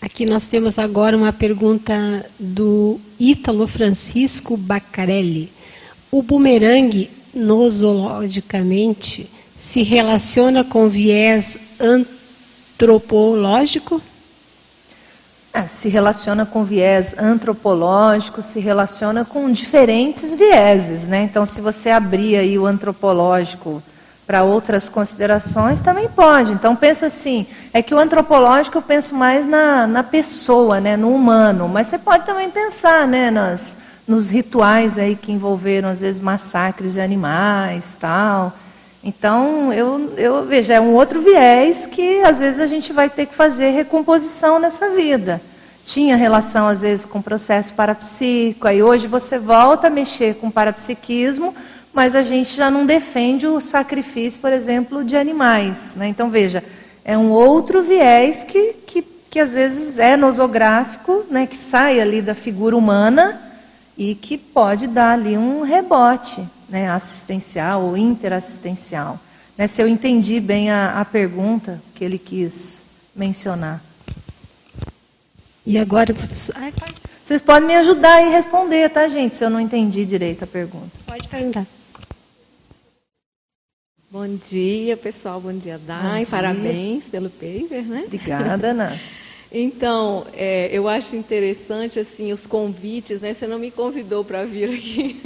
Aqui 0.00 0.24
nós 0.24 0.46
temos 0.46 0.78
agora 0.78 1.16
uma 1.16 1.32
pergunta 1.32 2.24
do 2.38 3.00
Ítalo 3.18 3.66
Francisco 3.66 4.56
Bacarelli. 4.56 5.52
O 6.08 6.22
bumerangue, 6.22 7.10
nosologicamente, 7.34 9.28
se 9.58 9.82
relaciona 9.82 10.62
com 10.62 10.88
viés 10.88 11.58
antropológico? 12.78 14.00
É, 15.52 15.66
se 15.66 15.88
relaciona 15.88 16.46
com 16.46 16.62
viés 16.62 17.18
antropológico, 17.18 18.40
se 18.40 18.60
relaciona 18.60 19.24
com 19.24 19.50
diferentes 19.50 20.32
vieses, 20.32 21.08
né? 21.08 21.24
Então, 21.24 21.44
se 21.44 21.60
você 21.60 21.90
abrir 21.90 22.36
aí 22.36 22.56
o 22.56 22.66
antropológico 22.66 23.82
para 24.32 24.44
outras 24.44 24.88
considerações, 24.88 25.82
também 25.82 26.08
pode. 26.08 26.52
Então 26.52 26.74
pensa 26.74 27.04
assim, 27.04 27.46
é 27.70 27.82
que 27.82 27.94
o 27.94 27.98
antropológico 27.98 28.78
eu 28.78 28.80
penso 28.80 29.14
mais 29.14 29.44
na, 29.44 29.86
na 29.86 30.02
pessoa, 30.02 30.80
né, 30.80 30.96
no 30.96 31.14
humano, 31.14 31.68
mas 31.68 31.88
você 31.88 31.98
pode 31.98 32.24
também 32.24 32.48
pensar 32.48 33.06
né, 33.06 33.30
nas, 33.30 33.76
nos 34.08 34.30
rituais 34.30 34.96
aí 34.96 35.16
que 35.16 35.30
envolveram, 35.30 35.90
às 35.90 36.00
vezes, 36.00 36.18
massacres 36.18 36.94
de 36.94 37.00
animais 37.02 37.94
tal. 38.00 38.54
Então, 39.04 39.70
eu, 39.70 40.14
eu 40.16 40.46
vejo, 40.46 40.72
é 40.72 40.80
um 40.80 40.94
outro 40.94 41.20
viés 41.20 41.84
que 41.84 42.22
às 42.22 42.40
vezes 42.40 42.58
a 42.58 42.66
gente 42.66 42.90
vai 42.90 43.10
ter 43.10 43.26
que 43.26 43.34
fazer 43.34 43.68
recomposição 43.72 44.58
nessa 44.58 44.88
vida. 44.88 45.42
Tinha 45.84 46.16
relação, 46.16 46.68
às 46.68 46.80
vezes, 46.80 47.04
com 47.04 47.18
o 47.18 47.22
processo 47.22 47.74
parapsíquico, 47.74 48.66
aí 48.66 48.82
hoje 48.82 49.06
você 49.06 49.38
volta 49.38 49.88
a 49.88 49.90
mexer 49.90 50.36
com 50.36 50.46
o 50.46 50.50
parapsiquismo, 50.50 51.54
mas 51.92 52.14
a 52.14 52.22
gente 52.22 52.56
já 52.56 52.70
não 52.70 52.86
defende 52.86 53.46
o 53.46 53.60
sacrifício, 53.60 54.40
por 54.40 54.52
exemplo, 54.52 55.04
de 55.04 55.16
animais. 55.16 55.94
Né? 55.94 56.08
Então, 56.08 56.30
veja, 56.30 56.64
é 57.04 57.16
um 57.18 57.30
outro 57.30 57.82
viés 57.82 58.42
que, 58.42 58.72
que, 58.86 59.02
que 59.02 59.38
às 59.38 59.52
vezes 59.52 59.98
é 59.98 60.16
nosográfico, 60.16 61.24
né? 61.30 61.46
que 61.46 61.56
sai 61.56 62.00
ali 62.00 62.22
da 62.22 62.34
figura 62.34 62.76
humana 62.76 63.40
e 63.96 64.14
que 64.14 64.38
pode 64.38 64.86
dar 64.86 65.12
ali 65.12 65.36
um 65.36 65.62
rebote 65.62 66.42
né? 66.68 66.90
assistencial 66.90 67.82
ou 67.82 67.96
interassistencial. 67.96 69.20
Né? 69.58 69.66
Se 69.66 69.82
eu 69.82 69.86
entendi 69.86 70.40
bem 70.40 70.70
a, 70.70 70.98
a 70.98 71.04
pergunta 71.04 71.80
que 71.94 72.02
ele 72.02 72.18
quis 72.18 72.80
mencionar. 73.14 73.82
E 75.64 75.78
agora, 75.78 76.12
professor. 76.14 76.56
Ai, 76.58 76.72
Vocês 77.22 77.40
podem 77.42 77.68
me 77.68 77.76
ajudar 77.76 78.24
a 78.24 78.30
responder, 78.30 78.88
tá, 78.90 79.06
gente? 79.06 79.36
Se 79.36 79.44
eu 79.44 79.50
não 79.50 79.60
entendi 79.60 80.04
direito 80.04 80.42
a 80.42 80.46
pergunta. 80.46 80.90
Pode 81.06 81.28
perguntar. 81.28 81.66
Bom 84.12 84.28
dia, 84.46 84.94
pessoal. 84.94 85.40
Bom 85.40 85.54
dia, 85.54 85.80
Dai. 85.86 86.26
Bom 86.26 86.30
Parabéns 86.32 87.08
pelo 87.08 87.30
paper, 87.30 87.82
né? 87.82 88.02
Obrigada, 88.04 88.66
Ana. 88.72 89.00
então, 89.50 90.26
é, 90.34 90.68
eu 90.70 90.86
acho 90.86 91.16
interessante 91.16 91.98
assim 91.98 92.30
os 92.30 92.46
convites, 92.46 93.22
né? 93.22 93.32
Você 93.32 93.46
não 93.46 93.58
me 93.58 93.70
convidou 93.70 94.22
para 94.22 94.44
vir 94.44 94.68
aqui. 94.68 95.18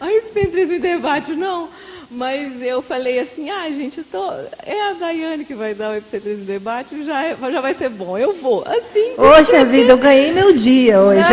Aí 0.00 0.22
sempre 0.24 0.62
esse 0.62 0.78
debate, 0.78 1.34
não. 1.34 1.68
Mas 2.10 2.60
eu 2.60 2.82
falei 2.82 3.20
assim, 3.20 3.50
ah, 3.50 3.70
gente, 3.70 4.02
tô... 4.02 4.32
é 4.66 4.90
a 4.90 4.94
Daiane 4.94 5.44
que 5.44 5.54
vai 5.54 5.74
dar 5.74 5.92
o 5.92 5.96
Epicentrismo 5.96 6.44
Debate, 6.44 7.04
já, 7.04 7.24
é, 7.24 7.36
já 7.36 7.60
vai 7.60 7.72
ser 7.72 7.88
bom, 7.88 8.18
eu 8.18 8.32
vou. 8.32 8.64
Assim, 8.66 9.12
hoje 9.16 9.54
a 9.54 9.62
vida, 9.62 9.92
eu 9.92 9.98
ganhei 9.98 10.32
meu 10.32 10.52
dia 10.52 11.00
hoje. 11.00 11.20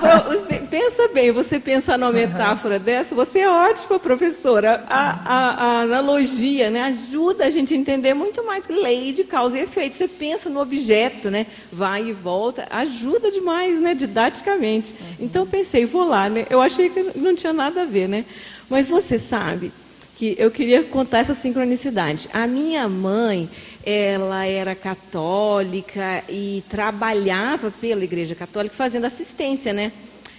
Não, 0.00 0.66
pensa 0.68 1.08
bem, 1.08 1.32
você 1.32 1.58
pensa 1.58 1.98
numa 1.98 2.12
metáfora 2.12 2.76
uhum. 2.76 2.82
dessa, 2.82 3.14
você 3.16 3.40
é 3.40 3.50
ótima 3.50 3.98
professora. 3.98 4.84
A, 4.88 5.10
a, 5.24 5.64
a, 5.64 5.80
analogia 5.80 6.70
né, 6.70 6.82
ajuda 6.82 7.46
a 7.46 7.50
gente 7.50 7.74
a 7.74 7.76
entender 7.76 8.14
muito 8.14 8.44
mais 8.44 8.68
lei 8.68 9.12
de 9.12 9.24
causa 9.24 9.58
e 9.58 9.62
efeito. 9.62 9.96
Você 9.96 10.06
pensa 10.06 10.48
no 10.48 10.60
objeto, 10.60 11.30
né, 11.30 11.46
vai 11.72 12.04
e 12.04 12.12
volta, 12.12 12.66
ajuda 12.70 13.28
demais, 13.30 13.80
né, 13.80 13.92
didaticamente. 13.92 14.94
Uhum. 15.00 15.06
Então 15.18 15.44
pensei, 15.44 15.84
vou 15.84 16.06
lá, 16.06 16.28
né? 16.28 16.46
Eu 16.48 16.60
achei 16.60 16.88
que 16.90 17.10
não 17.16 17.34
tinha 17.34 17.52
nada 17.52 17.82
a 17.82 17.84
ver, 17.84 18.08
né? 18.08 18.24
Mas 18.68 18.88
você 18.88 19.18
sabe 19.18 19.72
que 20.16 20.34
eu 20.36 20.50
queria 20.50 20.82
contar 20.82 21.18
essa 21.18 21.34
sincronicidade. 21.34 22.28
A 22.32 22.46
minha 22.46 22.88
mãe, 22.88 23.48
ela 23.84 24.44
era 24.44 24.74
católica 24.74 26.24
e 26.28 26.62
trabalhava 26.68 27.70
pela 27.70 28.02
Igreja 28.02 28.34
Católica 28.34 28.74
fazendo 28.74 29.04
assistência, 29.04 29.72
né? 29.72 29.92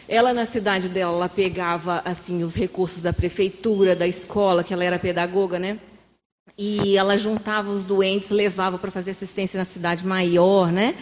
Ela 0.07 0.33
na 0.33 0.45
cidade 0.45 0.89
dela, 0.89 1.13
ela 1.13 1.29
pegava 1.29 2.01
assim 2.03 2.43
os 2.43 2.55
recursos 2.55 3.01
da 3.01 3.13
prefeitura, 3.13 3.95
da 3.95 4.07
escola, 4.07 4.63
que 4.63 4.73
ela 4.73 4.83
era 4.83 4.99
pedagoga, 4.99 5.57
né? 5.57 5.79
E 6.57 6.97
ela 6.97 7.17
juntava 7.17 7.69
os 7.69 7.83
doentes, 7.83 8.31
levava 8.31 8.77
para 8.77 8.91
fazer 8.91 9.11
assistência 9.11 9.57
na 9.57 9.65
cidade 9.65 10.05
maior, 10.05 10.71
né? 10.71 10.93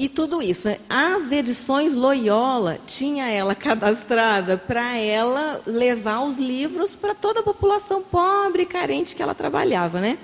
E 0.00 0.08
tudo 0.08 0.40
isso. 0.40 0.66
Né? 0.66 0.78
As 0.88 1.30
edições 1.30 1.92
Loyola 1.92 2.78
tinha 2.86 3.28
ela 3.28 3.54
cadastrada 3.54 4.56
para 4.56 4.96
ela 4.96 5.60
levar 5.66 6.22
os 6.22 6.38
livros 6.38 6.94
para 6.94 7.14
toda 7.14 7.40
a 7.40 7.42
população 7.42 8.00
pobre 8.02 8.62
e 8.62 8.66
carente 8.66 9.14
que 9.14 9.22
ela 9.22 9.34
trabalhava, 9.34 10.00
né? 10.00 10.16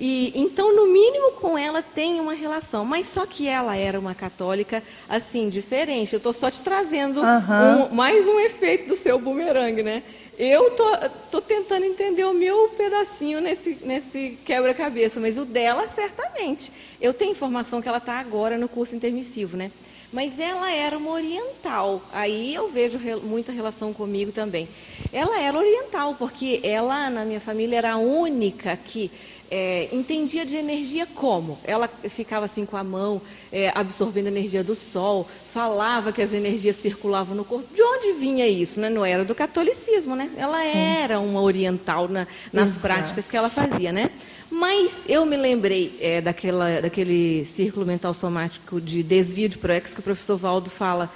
E 0.00 0.32
então, 0.34 0.74
no 0.74 0.90
mínimo, 0.90 1.32
com 1.32 1.58
ela 1.58 1.82
tem 1.82 2.20
uma 2.20 2.32
relação. 2.32 2.86
Mas 2.86 3.06
só 3.06 3.26
que 3.26 3.46
ela 3.46 3.76
era 3.76 4.00
uma 4.00 4.14
católica 4.14 4.82
assim 5.06 5.50
diferente. 5.50 6.14
Eu 6.14 6.16
estou 6.16 6.32
só 6.32 6.50
te 6.50 6.62
trazendo 6.62 7.20
Aham. 7.20 7.88
um- 7.90 7.94
mais 7.94 8.26
um 8.26 8.40
efeito 8.40 8.88
do 8.88 8.96
seu 8.96 9.18
bumerangue, 9.18 9.82
né? 9.82 10.02
Eu 10.38 10.70
tô, 10.70 10.84
tô 11.30 11.40
tentando 11.42 11.84
entender 11.84 12.24
o 12.24 12.32
meu 12.32 12.68
pedacinho 12.70 13.40
nesse, 13.40 13.78
nesse 13.82 14.38
quebra-cabeça, 14.44 15.20
mas 15.20 15.36
o 15.36 15.44
dela, 15.44 15.86
certamente. 15.88 16.72
Eu 17.00 17.12
tenho 17.12 17.32
informação 17.32 17.82
que 17.82 17.88
ela 17.88 17.98
está 17.98 18.18
agora 18.18 18.56
no 18.56 18.68
curso 18.68 18.96
intermissivo, 18.96 19.56
né? 19.56 19.70
Mas 20.10 20.38
ela 20.38 20.70
era 20.72 20.96
uma 20.96 21.10
oriental. 21.12 22.02
Aí 22.12 22.54
eu 22.54 22.68
vejo 22.68 22.98
re- 22.98 23.16
muita 23.16 23.52
relação 23.52 23.92
comigo 23.92 24.32
também. 24.32 24.68
Ela 25.12 25.38
era 25.40 25.56
oriental, 25.56 26.14
porque 26.18 26.60
ela, 26.62 27.08
na 27.10 27.24
minha 27.24 27.40
família, 27.40 27.76
era 27.78 27.92
a 27.92 27.96
única 27.98 28.76
que 28.76 29.10
é, 29.54 29.90
entendia 29.92 30.46
de 30.46 30.56
energia 30.56 31.06
como? 31.14 31.58
Ela 31.62 31.86
ficava 32.08 32.46
assim 32.46 32.64
com 32.64 32.74
a 32.74 32.82
mão, 32.82 33.20
é, 33.52 33.70
absorvendo 33.74 34.26
a 34.26 34.30
energia 34.30 34.64
do 34.64 34.74
sol, 34.74 35.28
falava 35.52 36.10
que 36.10 36.22
as 36.22 36.32
energias 36.32 36.76
circulavam 36.76 37.36
no 37.36 37.44
corpo. 37.44 37.66
De 37.74 37.82
onde 37.82 38.14
vinha 38.18 38.48
isso? 38.48 38.80
Né? 38.80 38.88
Não 38.88 39.04
era 39.04 39.26
do 39.26 39.34
catolicismo, 39.34 40.16
né? 40.16 40.30
Ela 40.38 40.64
era 40.64 41.20
uma 41.20 41.42
oriental 41.42 42.08
na- 42.08 42.26
nas 42.50 42.70
Exato. 42.70 42.80
práticas 42.80 43.26
que 43.26 43.36
ela 43.36 43.50
fazia, 43.50 43.92
né? 43.92 44.10
Mas 44.50 45.04
eu 45.06 45.26
me 45.26 45.36
lembrei 45.36 45.98
é, 46.00 46.22
daquela, 46.22 46.80
daquele 46.80 47.44
círculo 47.44 47.84
mental 47.84 48.14
somático 48.14 48.80
de 48.80 49.02
desvio 49.02 49.50
de 49.50 49.58
proex 49.58 49.92
que 49.92 50.00
o 50.00 50.02
professor 50.02 50.38
Valdo 50.38 50.70
fala 50.70 51.10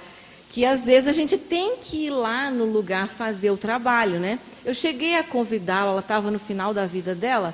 que 0.51 0.63
às 0.63 0.85
vezes 0.85 1.07
a 1.09 1.11
gente 1.11 1.37
tem 1.39 1.77
que 1.77 2.05
ir 2.05 2.09
lá 2.11 2.51
no 2.51 2.65
lugar 2.65 3.07
fazer 3.09 3.49
o 3.49 3.57
trabalho, 3.57 4.19
né? 4.19 4.37
Eu 4.63 4.73
cheguei 4.75 5.15
a 5.15 5.23
convidá-la, 5.23 5.91
ela 5.91 5.99
estava 6.01 6.29
no 6.31 6.39
final 6.39 6.71
da 6.73 6.85
vida 6.85 7.13
dela, 7.15 7.53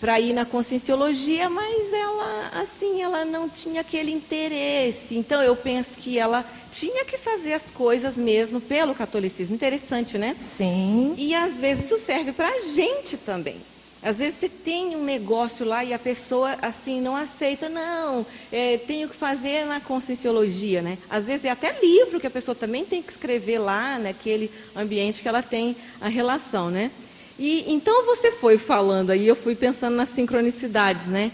para 0.00 0.20
ir 0.20 0.32
na 0.32 0.44
conscienciologia, 0.44 1.48
mas 1.48 1.92
ela, 1.92 2.50
assim, 2.54 3.02
ela 3.02 3.24
não 3.24 3.48
tinha 3.48 3.80
aquele 3.80 4.10
interesse. 4.10 5.16
Então 5.16 5.42
eu 5.42 5.56
penso 5.56 5.98
que 5.98 6.18
ela 6.18 6.44
tinha 6.72 7.04
que 7.04 7.16
fazer 7.16 7.54
as 7.54 7.70
coisas 7.70 8.16
mesmo 8.16 8.60
pelo 8.60 8.94
catolicismo. 8.94 9.54
Interessante, 9.54 10.18
né? 10.18 10.36
Sim. 10.38 11.14
E 11.16 11.34
às 11.34 11.60
vezes 11.60 11.84
isso 11.84 11.98
serve 11.98 12.32
para 12.32 12.48
a 12.48 12.58
gente 12.60 13.16
também. 13.16 13.56
Às 14.04 14.18
vezes 14.18 14.38
você 14.38 14.50
tem 14.50 14.94
um 14.94 15.02
negócio 15.02 15.64
lá 15.64 15.82
e 15.82 15.94
a 15.94 15.98
pessoa 15.98 16.58
assim 16.60 17.00
não 17.00 17.16
aceita, 17.16 17.70
não, 17.70 18.26
é, 18.52 18.76
tenho 18.76 19.08
que 19.08 19.16
fazer 19.16 19.64
na 19.64 19.80
conscienciologia, 19.80 20.82
né? 20.82 20.98
Às 21.08 21.24
vezes 21.24 21.46
é 21.46 21.50
até 21.50 21.74
livro 21.80 22.20
que 22.20 22.26
a 22.26 22.30
pessoa 22.30 22.54
também 22.54 22.84
tem 22.84 23.02
que 23.02 23.10
escrever 23.10 23.58
lá 23.58 23.98
naquele 23.98 24.50
ambiente 24.76 25.22
que 25.22 25.28
ela 25.28 25.42
tem 25.42 25.74
a 26.02 26.08
relação, 26.08 26.70
né? 26.70 26.90
E 27.38 27.72
então 27.72 28.04
você 28.06 28.30
foi 28.32 28.58
falando 28.58 29.10
aí, 29.10 29.26
eu 29.26 29.34
fui 29.36 29.56
pensando 29.56 29.96
nas 29.96 30.08
sincronicidades, 30.10 31.08
né? 31.08 31.32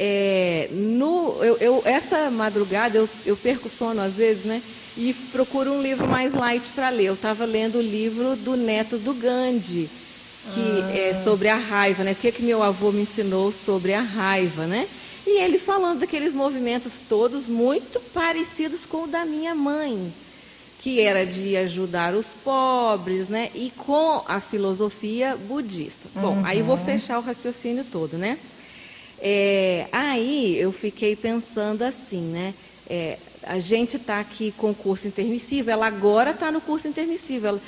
É, 0.00 0.68
no, 0.72 1.42
eu, 1.42 1.56
eu- 1.58 1.82
essa 1.84 2.30
madrugada 2.30 2.98
eu, 2.98 3.10
eu 3.24 3.36
perco 3.36 3.68
sono 3.68 4.00
às 4.00 4.16
vezes, 4.16 4.44
né? 4.44 4.62
E 4.96 5.12
procuro 5.12 5.72
um 5.72 5.82
livro 5.82 6.06
mais 6.08 6.32
light 6.34 6.72
para 6.72 6.88
ler. 6.88 7.06
Eu 7.06 7.14
estava 7.14 7.44
lendo 7.44 7.78
o 7.78 7.80
livro 7.80 8.36
do 8.36 8.56
neto 8.56 8.98
do 8.98 9.12
Gandhi, 9.14 9.90
que 10.46 10.86
é 10.88 11.12
sobre 11.14 11.48
a 11.48 11.56
raiva, 11.56 12.04
né? 12.04 12.12
O 12.12 12.16
que, 12.16 12.30
que 12.32 12.42
meu 12.42 12.62
avô 12.62 12.92
me 12.92 13.02
ensinou 13.02 13.50
sobre 13.50 13.92
a 13.92 14.00
raiva, 14.00 14.66
né? 14.66 14.88
E 15.26 15.40
ele 15.42 15.58
falando 15.58 16.00
daqueles 16.00 16.32
movimentos 16.32 17.00
todos 17.00 17.48
muito 17.48 18.00
parecidos 18.00 18.86
com 18.86 19.04
o 19.04 19.06
da 19.06 19.24
minha 19.26 19.54
mãe, 19.54 20.14
que 20.80 21.00
era 21.00 21.26
de 21.26 21.56
ajudar 21.56 22.14
os 22.14 22.28
pobres, 22.28 23.28
né? 23.28 23.50
E 23.54 23.72
com 23.76 24.22
a 24.26 24.40
filosofia 24.40 25.36
budista. 25.36 26.08
Bom, 26.14 26.40
aí 26.44 26.60
eu 26.60 26.64
vou 26.64 26.76
fechar 26.76 27.18
o 27.18 27.22
raciocínio 27.22 27.84
todo, 27.84 28.16
né? 28.16 28.38
É, 29.20 29.88
aí 29.90 30.56
eu 30.56 30.70
fiquei 30.70 31.16
pensando 31.16 31.82
assim, 31.82 32.20
né? 32.20 32.54
É, 32.88 33.18
a 33.42 33.58
gente 33.58 33.96
está 33.96 34.20
aqui 34.20 34.52
com 34.56 34.70
o 34.70 34.74
curso 34.74 35.08
intermissivo, 35.08 35.70
ela 35.70 35.86
agora 35.86 36.30
está 36.30 36.52
no 36.52 36.60
curso 36.60 36.86
intermissivo. 36.86 37.48
Ela, 37.48 37.60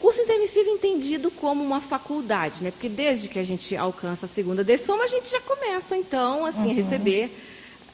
curso 0.00 0.20
intermissivo 0.20 0.68
entendido 0.70 1.30
como 1.30 1.62
uma 1.62 1.80
faculdade, 1.80 2.56
né? 2.62 2.72
Porque 2.72 2.88
desde 2.88 3.28
que 3.28 3.38
a 3.38 3.44
gente 3.44 3.76
alcança 3.76 4.26
a 4.26 4.28
segunda 4.28 4.64
dessoma, 4.64 5.04
a 5.04 5.08
gente 5.08 5.30
já 5.30 5.40
começa, 5.40 5.96
então, 5.96 6.44
assim, 6.44 6.70
a 6.70 6.74
receber 6.74 7.30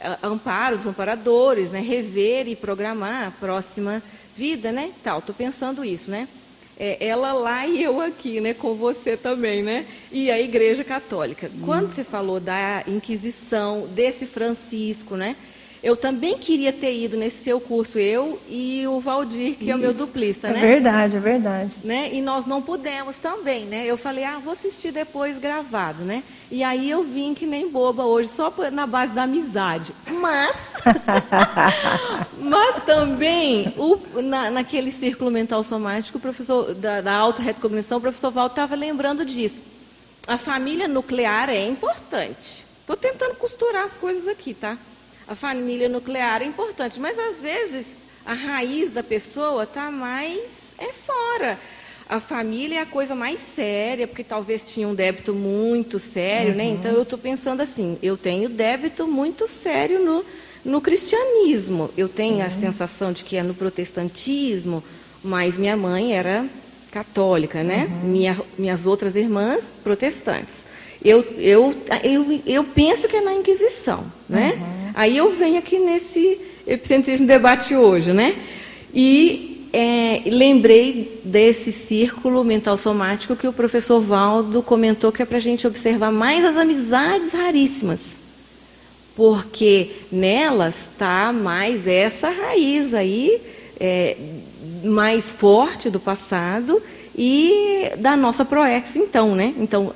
ah, 0.01 0.19
amparos, 0.23 0.87
amparadores, 0.87 1.71
né? 1.71 1.81
Rever 1.81 2.49
e 2.49 2.57
programar 2.57 3.29
a 3.29 3.31
próxima 3.31 4.03
vida, 4.37 4.73
né? 4.73 4.91
Tal, 5.03 5.19
estou 5.19 5.35
pensando 5.35 5.85
isso, 5.85 6.11
né? 6.11 6.29
É, 6.77 7.07
ela 7.07 7.33
lá 7.33 7.67
e 7.67 7.83
eu 7.83 8.01
aqui, 8.01 8.41
né, 8.41 8.53
com 8.53 8.75
você 8.75 9.17
também, 9.17 9.63
né? 9.63 9.87
E 10.11 10.31
a 10.31 10.41
Igreja 10.41 10.83
Católica. 10.83 11.51
Quando 11.65 11.95
você 11.95 12.03
falou 12.03 12.41
da 12.41 12.83
Inquisição, 12.87 13.87
desse 13.95 14.27
Francisco, 14.27 15.17
né? 15.17 15.37
Eu 15.85 15.95
também 15.99 16.39
queria 16.39 16.73
ter 16.73 16.97
ido 16.99 17.15
nesse 17.15 17.45
seu 17.45 17.61
curso, 17.61 17.99
eu 17.99 18.41
e 18.49 18.87
o 18.89 19.01
Valdir, 19.01 19.55
que 19.57 19.71
é 19.71 19.75
o 19.75 19.79
meu 19.79 19.91
Isso. 19.91 20.07
duplista, 20.07 20.49
É 20.49 20.53
né? 20.55 20.61
verdade, 20.63 21.15
é 21.19 21.21
verdade. 21.21 21.73
né? 21.85 22.09
E 22.11 22.23
nós 22.23 22.47
não 22.47 22.63
pudemos 22.63 23.19
também, 23.19 23.67
né? 23.67 23.85
Eu 23.85 23.99
falei, 23.99 24.25
ah, 24.25 24.39
vou 24.43 24.55
assistir 24.55 24.93
depois 24.93 25.37
gravado, 25.37 26.03
né? 26.03 26.23
E 26.51 26.65
aí 26.65 26.89
eu 26.89 27.03
vim 27.03 27.35
que 27.35 27.45
nem 27.45 27.69
boba 27.69 28.07
hoje, 28.07 28.31
só 28.31 28.51
na 28.73 28.87
base 28.87 29.13
da 29.13 29.25
amizade. 29.25 29.93
Mas, 30.09 30.57
mas 32.41 32.83
também, 32.85 33.75
o- 33.77 34.23
na, 34.23 34.51
naquele 34.51 34.91
círculo 34.91 35.31
mental 35.31 35.63
somático, 35.63 36.17
o 36.17 36.21
professor 36.21 36.75
da, 36.75 37.03
da 37.03 37.13
auto-recognição, 37.15 37.99
o 37.99 38.01
professor 38.01 38.31
Val 38.31 38.47
estava 38.47 38.75
lembrando 38.75 39.23
disso. 39.23 39.61
A 40.27 40.39
família 40.39 40.89
nuclear 40.89 41.51
é 41.51 41.67
importante. 41.67 42.65
Estou 42.81 42.97
tentando 42.97 43.35
costurar 43.35 43.85
as 43.85 43.99
coisas 43.99 44.27
aqui, 44.27 44.55
tá? 44.55 44.79
A 45.27 45.35
família 45.35 45.89
nuclear 45.89 46.43
é 46.43 46.45
importante, 46.45 47.01
mas 47.01 47.19
às 47.19 47.41
vezes 47.41 47.97
a 48.27 48.35
raiz 48.35 48.91
da 48.91 49.03
pessoa 49.03 49.65
está 49.65 49.91
mais 49.91 50.73
é 50.79 50.93
fora. 50.93 51.59
A 52.07 52.21
família 52.21 52.81
é 52.81 52.83
a 52.83 52.87
coisa 52.87 53.15
mais 53.15 53.41
séria, 53.41 54.07
porque 54.07 54.23
talvez 54.23 54.67
tinha 54.69 54.87
um 54.87 54.95
débito 54.95 55.33
muito 55.33 55.99
sério, 55.99 56.55
né? 56.55 56.65
Então 56.65 56.93
eu 56.93 57.03
estou 57.03 57.19
pensando 57.19 57.63
assim, 57.63 57.99
eu 58.03 58.17
tenho 58.19 58.49
débito 58.51 59.07
muito 59.07 59.47
sério 59.49 60.05
no, 60.05 60.23
no 60.63 60.81
cristianismo. 60.83 61.91
Eu 61.97 62.09
tenho 62.09 62.45
a 62.45 62.51
sensação 62.51 63.11
de 63.11 63.25
que 63.25 63.37
é 63.39 63.43
no 63.43 63.55
protestantismo, 63.55 64.85
mas 65.23 65.57
minha 65.57 65.77
mãe 65.79 66.15
era 66.15 66.45
católica, 66.93 67.63
né? 67.65 67.89
Minha- 68.03 68.41
minhas 68.59 68.85
outras 68.85 69.17
irmãs, 69.17 69.73
protestantes. 69.83 70.67
Eu, 71.03 71.23
eu, 71.39 71.75
eu, 72.03 72.41
eu 72.47 72.65
penso 72.65 73.09
que 73.09 73.17
é 73.17 73.21
na 73.23 73.33
Inquisição, 73.33 74.05
né? 74.29 74.53
Aí 74.95 75.17
eu 75.17 75.33
venho 75.33 75.59
aqui 75.59 75.79
nesse 75.79 76.41
epicentrismo 76.67 77.27
debate 77.27 77.75
hoje, 77.75 78.13
né? 78.13 78.37
E 78.95 79.69
é, 79.73 80.23
lembrei 80.27 81.21
desse 81.25 81.73
círculo 81.73 82.45
mental 82.45 82.77
somático 82.77 83.35
que 83.35 83.49
o 83.49 83.53
professor 83.53 84.01
Valdo 84.01 84.63
comentou 84.63 85.11
que 85.11 85.21
é 85.21 85.27
para 85.27 85.39
a 85.39 85.41
gente 85.41 85.67
observar 85.67 86.13
mais 86.13 86.45
as 86.45 86.57
amizades 86.57 87.33
raríssimas 87.33 88.25
porque 89.17 89.91
nelas 90.11 90.89
está 90.93 91.33
mais 91.33 91.87
essa 91.87 92.29
raiz 92.31 92.95
aí 92.95 93.41
é, 93.79 94.17
mais 94.83 95.31
forte 95.31 95.89
do 95.89 96.01
passado 96.01 96.83
e 97.17 97.93
da 97.99 98.17
nossa 98.17 98.45
proex 98.45 98.97
então, 98.97 99.35
né? 99.35 99.55
Então 99.57 99.95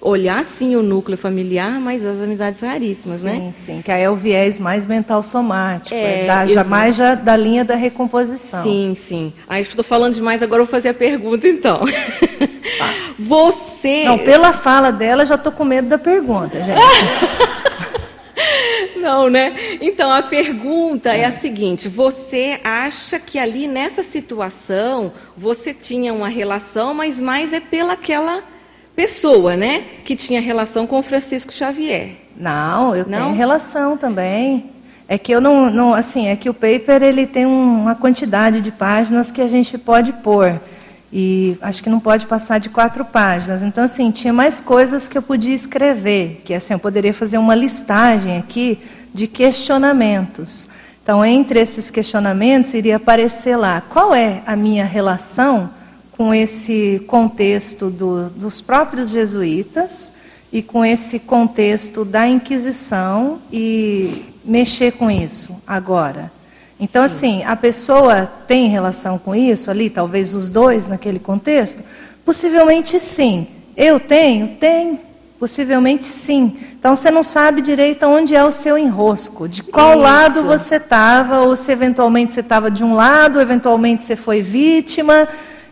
olhar 0.00 0.44
sim 0.44 0.76
o 0.76 0.82
núcleo 0.82 1.18
familiar, 1.18 1.80
mas 1.80 2.04
as 2.04 2.20
amizades 2.20 2.60
raríssimas, 2.60 3.20
sim, 3.20 3.26
né? 3.26 3.54
sim, 3.64 3.82
que 3.82 3.90
aí 3.90 4.02
é 4.02 4.10
o 4.10 4.16
viés 4.16 4.60
mais 4.60 4.86
mental 4.86 5.22
somático, 5.22 5.94
É, 5.94 6.24
é, 6.24 6.26
da, 6.26 6.46
já 6.46 6.52
exato. 6.52 6.70
mais 6.70 6.96
já 6.96 7.14
da 7.14 7.36
linha 7.36 7.64
da 7.64 7.74
recomposição. 7.74 8.62
Sim, 8.62 8.92
sim. 8.94 9.32
Aí 9.48 9.62
estou 9.62 9.84
falando 9.84 10.14
demais, 10.14 10.42
agora 10.42 10.62
eu 10.62 10.66
vou 10.66 10.70
fazer 10.70 10.90
a 10.90 10.94
pergunta 10.94 11.48
então. 11.48 11.80
Você 13.18 14.04
Não, 14.04 14.18
pela 14.18 14.52
fala 14.52 14.92
dela, 14.92 15.24
já 15.24 15.34
estou 15.34 15.50
com 15.50 15.64
medo 15.64 15.88
da 15.88 15.98
pergunta, 15.98 16.62
gente. 16.62 16.78
Não, 18.96 19.28
né? 19.28 19.54
Então 19.80 20.12
a 20.12 20.22
pergunta 20.22 21.14
é 21.14 21.24
a 21.24 21.32
seguinte: 21.32 21.88
você 21.88 22.60
acha 22.62 23.18
que 23.18 23.38
ali 23.38 23.66
nessa 23.66 24.02
situação 24.02 25.12
você 25.36 25.72
tinha 25.72 26.12
uma 26.12 26.28
relação, 26.28 26.94
mas 26.94 27.20
mais 27.20 27.52
é 27.52 27.60
pela 27.60 27.94
aquela 27.94 28.42
pessoa, 28.98 29.56
né, 29.56 29.84
que 30.04 30.16
tinha 30.16 30.40
relação 30.40 30.84
com 30.84 31.00
Francisco 31.04 31.52
Xavier. 31.52 32.16
Não, 32.36 32.96
eu 32.96 33.06
não? 33.06 33.26
tenho 33.26 33.32
relação 33.36 33.96
também. 33.96 34.70
É 35.06 35.16
que 35.16 35.30
eu 35.30 35.40
não, 35.40 35.70
não, 35.70 35.94
assim, 35.94 36.26
é 36.26 36.34
que 36.34 36.50
o 36.50 36.52
paper 36.52 37.04
ele 37.04 37.24
tem 37.24 37.46
uma 37.46 37.94
quantidade 37.94 38.60
de 38.60 38.72
páginas 38.72 39.30
que 39.30 39.40
a 39.40 39.46
gente 39.46 39.78
pode 39.78 40.12
pôr 40.14 40.60
e 41.12 41.56
acho 41.62 41.80
que 41.80 41.88
não 41.88 42.00
pode 42.00 42.26
passar 42.26 42.58
de 42.58 42.68
quatro 42.68 43.04
páginas. 43.04 43.62
Então, 43.62 43.84
assim, 43.84 44.10
tinha 44.10 44.32
mais 44.32 44.58
coisas 44.58 45.06
que 45.06 45.16
eu 45.16 45.22
podia 45.22 45.54
escrever, 45.54 46.42
que 46.44 46.52
assim 46.52 46.72
eu 46.72 46.78
poderia 46.80 47.14
fazer 47.14 47.38
uma 47.38 47.54
listagem 47.54 48.36
aqui 48.36 48.80
de 49.14 49.28
questionamentos. 49.28 50.68
Então, 51.04 51.24
entre 51.24 51.60
esses 51.60 51.88
questionamentos 51.88 52.74
iria 52.74 52.96
aparecer 52.96 53.56
lá 53.56 53.80
qual 53.80 54.12
é 54.12 54.42
a 54.44 54.56
minha 54.56 54.84
relação 54.84 55.70
com 56.18 56.34
esse 56.34 57.00
contexto 57.06 57.88
do, 57.88 58.28
dos 58.30 58.60
próprios 58.60 59.08
jesuítas 59.08 60.10
e 60.52 60.60
com 60.60 60.84
esse 60.84 61.20
contexto 61.20 62.04
da 62.04 62.26
Inquisição 62.26 63.38
e 63.52 64.24
mexer 64.44 64.94
com 64.94 65.08
isso 65.08 65.54
agora. 65.64 66.32
Então, 66.80 67.08
Sim. 67.08 67.14
assim, 67.14 67.44
a 67.44 67.54
pessoa 67.54 68.26
tem 68.48 68.68
relação 68.68 69.16
com 69.16 69.32
isso 69.32 69.70
ali, 69.70 69.88
talvez 69.88 70.34
os 70.34 70.48
dois 70.48 70.88
naquele 70.88 71.20
contexto? 71.20 71.84
Possivelmente 72.24 72.98
sim. 72.98 73.46
Eu 73.76 74.00
tenho? 74.00 74.48
Tenho. 74.56 74.98
Possivelmente 75.38 76.04
sim. 76.04 76.56
Então 76.76 76.96
você 76.96 77.12
não 77.12 77.22
sabe 77.22 77.62
direito 77.62 78.04
onde 78.06 78.34
é 78.34 78.44
o 78.44 78.50
seu 78.50 78.76
enrosco, 78.76 79.48
de 79.48 79.62
qual 79.62 79.92
isso. 79.92 80.02
lado 80.02 80.42
você 80.44 80.76
estava, 80.76 81.42
ou 81.42 81.54
se 81.54 81.70
eventualmente 81.70 82.32
você 82.32 82.40
estava 82.40 82.72
de 82.72 82.82
um 82.82 82.94
lado, 82.94 83.40
eventualmente 83.40 84.02
você 84.02 84.16
foi 84.16 84.42
vítima. 84.42 85.28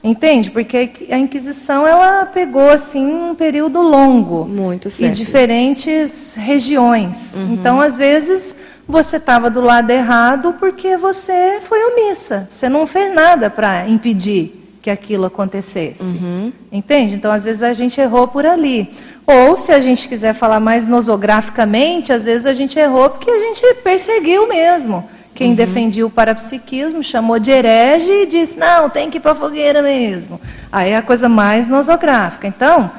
Entende? 0.07 0.53
Porque 0.53 0.89
a 1.11 1.19
Inquisição 1.19 1.85
ela 1.85 2.25
pegou 2.27 2.71
assim 2.71 3.05
um 3.05 3.35
período 3.35 3.83
longo 3.83 4.45
Muito 4.45 4.89
e 5.01 5.11
diferentes 5.11 6.35
regiões. 6.35 7.35
Uhum. 7.35 7.55
Então, 7.55 7.81
às 7.81 7.97
vezes, 7.97 8.55
você 8.87 9.17
estava 9.17 9.51
do 9.51 9.61
lado 9.61 9.91
errado 9.91 10.55
porque 10.61 10.97
você 10.97 11.59
foi 11.61 11.79
omissa. 11.87 12.47
Você 12.49 12.69
não 12.69 12.87
fez 12.87 13.13
nada 13.13 13.51
para 13.51 13.89
impedir 13.89 14.63
que 14.81 14.89
aquilo 14.89 15.25
acontecesse. 15.25 16.17
Uhum. 16.19 16.53
Entende? 16.71 17.17
Então, 17.17 17.33
às 17.33 17.45
vezes, 17.45 17.65
a 17.65 17.73
gente 17.73 18.01
errou 18.01 18.29
por 18.29 18.47
ali. 18.47 18.89
Ou, 19.27 19.57
se 19.57 19.73
a 19.73 19.81
gente 19.81 20.09
quiser 20.09 20.35
falar 20.35 20.61
mais 20.61 20.87
nosograficamente, 20.87 22.13
às 22.13 22.27
vezes 22.27 22.47
a 22.47 22.55
gente 22.55 22.79
errou 22.79 23.11
porque 23.11 23.29
a 23.29 23.39
gente 23.41 23.75
perseguiu 23.83 24.49
mesmo. 24.49 25.05
Quem 25.37 25.51
uhum. 25.51 25.55
defendia 25.55 26.07
o 26.07 26.11
parapsiquismo 26.11 27.03
chamou 27.03 27.39
de 27.39 27.51
herege 27.51 28.11
e 28.11 28.27
disse: 28.27 28.59
não, 28.59 28.91
tem 28.91 29.11
que 29.11 29.19
ir 29.19 29.21
para 29.21 29.33
a 29.33 29.37
fogueira 29.37 29.83
mesmo. 29.83 30.41
Aí 30.73 30.91
é 30.91 30.97
a 30.97 31.03
coisa 31.03 31.29
mais 31.29 31.69
nosográfica. 31.69 32.49
Então, 32.49 32.91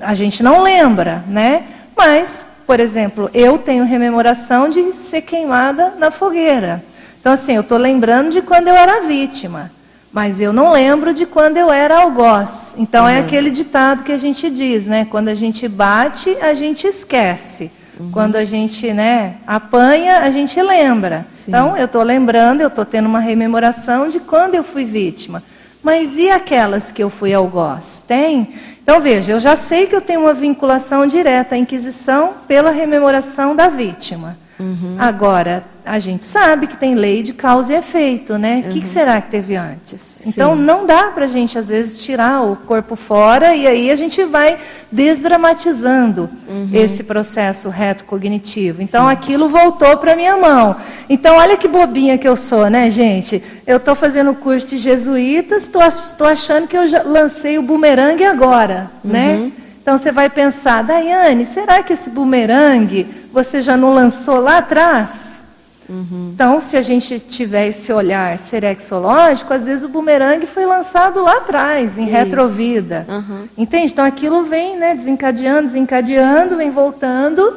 a 0.00 0.14
gente 0.14 0.42
não 0.42 0.62
lembra, 0.62 1.22
né? 1.28 1.64
Mas 1.94 2.46
por 2.66 2.80
exemplo, 2.80 3.30
eu 3.32 3.58
tenho 3.58 3.84
rememoração 3.84 4.68
de 4.68 4.94
ser 4.94 5.22
queimada 5.22 5.94
na 5.98 6.10
fogueira. 6.10 6.82
Então, 7.20 7.32
assim, 7.32 7.52
eu 7.52 7.60
estou 7.60 7.78
lembrando 7.78 8.30
de 8.30 8.42
quando 8.42 8.66
eu 8.68 8.74
era 8.74 9.02
vítima, 9.02 9.70
mas 10.12 10.40
eu 10.40 10.52
não 10.52 10.72
lembro 10.72 11.14
de 11.14 11.26
quando 11.26 11.56
eu 11.56 11.70
era 11.70 12.00
algoz. 12.00 12.74
Então, 12.76 13.08
é 13.08 13.12
uhum. 13.12 13.18
é 13.18 13.20
aquele 13.20 13.52
ditado 13.52 14.02
que 14.02 14.10
a 14.10 14.16
gente 14.16 14.50
diz, 14.50 14.88
né? 14.88 15.06
Quando 15.08 15.28
a 15.28 15.34
gente 15.34 15.68
bate, 15.68 16.36
a 16.40 16.54
gente 16.54 16.88
esquece. 16.88 17.70
Uhum. 17.98 18.10
Quando 18.10 18.36
a 18.36 18.44
gente 18.44 18.92
né, 18.92 19.36
apanha, 19.46 20.18
a 20.18 20.30
gente 20.30 20.60
lembra. 20.60 21.26
Sim. 21.32 21.44
Então, 21.48 21.76
eu 21.76 21.86
estou 21.86 22.02
lembrando, 22.02 22.60
eu 22.60 22.68
estou 22.68 22.84
tendo 22.84 23.06
uma 23.06 23.20
rememoração 23.20 24.10
de 24.10 24.20
quando 24.20 24.54
eu 24.54 24.64
fui 24.64 24.84
vítima. 24.84 25.42
Mas 25.82 26.16
e 26.16 26.28
aquelas 26.28 26.90
que 26.90 27.02
eu 27.02 27.08
fui 27.08 27.32
algoz? 27.32 28.04
Tem? 28.06 28.48
Então 28.82 29.00
veja, 29.00 29.32
eu 29.32 29.40
já 29.40 29.56
sei 29.56 29.86
que 29.86 29.94
eu 29.94 30.00
tenho 30.00 30.20
uma 30.20 30.34
vinculação 30.34 31.06
direta 31.06 31.54
à 31.54 31.58
Inquisição 31.58 32.34
pela 32.46 32.70
rememoração 32.70 33.54
da 33.54 33.68
vítima. 33.68 34.36
Uhum. 34.58 34.96
Agora, 34.98 35.64
a 35.84 35.98
gente 35.98 36.24
sabe 36.24 36.66
que 36.66 36.76
tem 36.76 36.94
lei 36.94 37.22
de 37.22 37.32
causa 37.34 37.72
e 37.72 37.76
efeito, 37.76 38.38
né? 38.38 38.54
O 38.54 38.66
uhum. 38.66 38.72
que, 38.72 38.80
que, 38.80 38.88
será 38.88 39.20
que 39.20 39.30
teve 39.30 39.54
antes? 39.54 40.00
Sim. 40.00 40.30
Então, 40.30 40.56
não 40.56 40.86
dá 40.86 41.10
para 41.10 41.26
a 41.26 41.28
gente, 41.28 41.58
às 41.58 41.68
vezes, 41.68 41.98
tirar 42.00 42.42
o 42.42 42.56
corpo 42.56 42.96
fora 42.96 43.54
e 43.54 43.66
aí 43.66 43.90
a 43.90 43.94
gente 43.94 44.24
vai 44.24 44.58
desdramatizando 44.90 46.28
uhum. 46.48 46.70
esse 46.72 47.04
processo 47.04 47.68
retrocognitivo. 47.68 48.82
Então, 48.82 49.06
Sim. 49.06 49.12
aquilo 49.12 49.48
voltou 49.48 49.96
para 49.98 50.16
minha 50.16 50.36
mão. 50.36 50.74
Então, 51.08 51.36
olha 51.36 51.56
que 51.56 51.68
bobinha 51.68 52.16
que 52.16 52.26
eu 52.26 52.34
sou, 52.34 52.70
né, 52.70 52.88
gente? 52.90 53.42
Eu 53.66 53.76
estou 53.76 53.94
fazendo 53.94 54.34
curso 54.34 54.68
de 54.68 54.78
jesuítas, 54.78 55.64
estou 55.64 56.26
achando 56.26 56.66
que 56.66 56.76
eu 56.76 56.82
lancei 57.04 57.58
o 57.58 57.62
bumerangue 57.62 58.24
agora, 58.24 58.90
né? 59.04 59.52
Então 59.86 59.96
você 59.96 60.10
vai 60.10 60.28
pensar, 60.28 60.82
Daiane, 60.82 61.46
será 61.46 61.80
que 61.80 61.92
esse 61.92 62.10
bumerangue 62.10 63.06
você 63.32 63.62
já 63.62 63.76
não 63.76 63.94
lançou 63.94 64.40
lá 64.40 64.58
atrás? 64.58 65.44
Uhum. 65.88 66.32
Então, 66.34 66.60
se 66.60 66.76
a 66.76 66.82
gente 66.82 67.20
tiver 67.20 67.68
esse 67.68 67.92
olhar 67.92 68.36
serexológico, 68.36 69.54
às 69.54 69.64
vezes 69.64 69.84
o 69.84 69.88
bumerangue 69.88 70.44
foi 70.44 70.66
lançado 70.66 71.22
lá 71.22 71.36
atrás, 71.36 71.96
em 71.96 72.02
Isso. 72.02 72.10
retrovida. 72.10 73.06
Uhum. 73.08 73.48
Entende? 73.56 73.92
Então 73.92 74.04
aquilo 74.04 74.42
vem 74.42 74.76
né, 74.76 74.92
desencadeando, 74.92 75.68
desencadeando, 75.68 76.56
vem 76.56 76.68
voltando, 76.68 77.56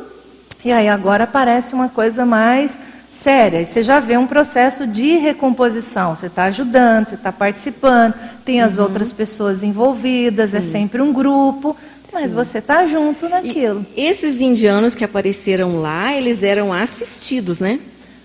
e 0.63 0.71
aí 0.71 0.87
agora 0.87 1.23
aparece 1.23 1.73
uma 1.73 1.89
coisa 1.89 2.27
mais 2.27 2.77
séria. 3.09 3.59
E 3.59 3.65
você 3.65 3.81
já 3.81 3.99
vê 3.99 4.17
um 4.17 4.27
processo 4.27 4.85
de 4.85 5.17
recomposição. 5.17 6.15
Você 6.15 6.27
está 6.27 6.43
ajudando, 6.43 7.07
você 7.07 7.15
está 7.15 7.31
participando, 7.31 8.13
tem 8.45 8.61
as 8.61 8.77
uhum. 8.77 8.83
outras 8.83 9.11
pessoas 9.11 9.63
envolvidas, 9.63 10.53
é 10.53 10.61
Sim. 10.61 10.67
é 10.67 10.71
sempre 10.79 11.01
um 11.01 11.11
grupo. 11.11 11.75
Mas 12.11 12.29
Sim. 12.29 12.35
você 12.35 12.57
está 12.57 12.85
junto 12.85 13.29
naquilo. 13.29 13.85
E 13.95 14.05
esses 14.05 14.41
indianos 14.41 14.95
que 14.95 15.03
apareceram 15.03 15.79
lá, 15.79 16.15
eles 16.15 16.43
eram 16.43 16.73
assistidos, 16.73 17.59
né? 17.59 17.79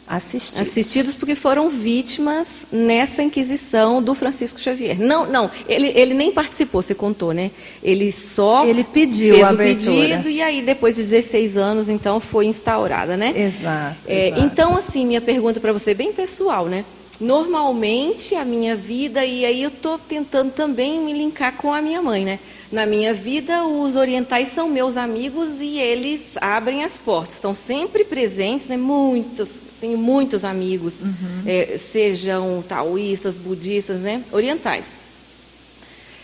Assistidos. 0.07 0.61
Assistidos 0.61 1.15
porque 1.15 1.35
foram 1.35 1.71
vítimas 1.71 2.67
nessa 2.71 3.23
inquisição 3.23 4.03
do 4.03 4.15
Francisco 4.15 4.61
Xavier. 4.61 5.01
Não, 5.01 5.25
não, 5.25 5.51
ele, 5.67 5.93
ele 5.95 6.13
nem 6.13 6.31
participou, 6.31 6.83
você 6.83 6.95
contou, 6.95 7.33
né? 7.33 7.51
Ele 7.83 8.13
só 8.13 8.67
ele 8.67 8.85
pediu 8.85 9.37
fez 9.37 9.49
o 9.49 9.51
abertura. 9.51 10.09
pedido 10.09 10.29
e 10.29 10.43
aí 10.43 10.61
depois 10.61 10.95
de 10.95 11.03
16 11.03 11.57
anos, 11.57 11.89
então, 11.89 12.21
foi 12.21 12.45
instaurada, 12.45 13.17
né? 13.17 13.33
Exato. 13.35 13.97
É, 14.07 14.29
exato. 14.29 14.43
Então, 14.43 14.77
assim, 14.77 15.07
minha 15.07 15.23
pergunta 15.23 15.59
para 15.59 15.73
você, 15.73 15.95
bem 15.95 16.13
pessoal, 16.13 16.67
né? 16.67 16.85
Normalmente, 17.19 18.35
a 18.35 18.45
minha 18.45 18.77
vida, 18.77 19.25
e 19.25 19.47
aí 19.47 19.63
eu 19.63 19.69
estou 19.69 19.99
tentando 19.99 20.53
também 20.53 21.01
me 21.01 21.15
linkar 21.15 21.55
com 21.57 21.73
a 21.73 21.81
minha 21.81 22.03
mãe, 22.03 22.25
né? 22.25 22.39
Na 22.73 22.87
minha 22.87 23.15
vida, 23.15 23.65
os 23.65 23.95
orientais 23.97 24.49
são 24.49 24.69
meus 24.69 24.97
amigos 24.97 25.61
e 25.61 25.79
eles 25.79 26.37
abrem 26.41 26.85
as 26.85 26.99
portas, 26.99 27.37
estão 27.37 27.55
sempre 27.55 28.05
presentes, 28.05 28.69
né? 28.69 28.77
Muitos, 28.77 29.61
tenho 29.81 29.99
muitos 29.99 30.45
amigos, 30.45 31.03
uhum. 31.03 31.43
é, 31.47 31.79
sejam 31.79 32.65
taoístas, 32.67 33.37
budistas, 33.37 34.01
né? 34.01 34.23
Orientais. 34.33 34.85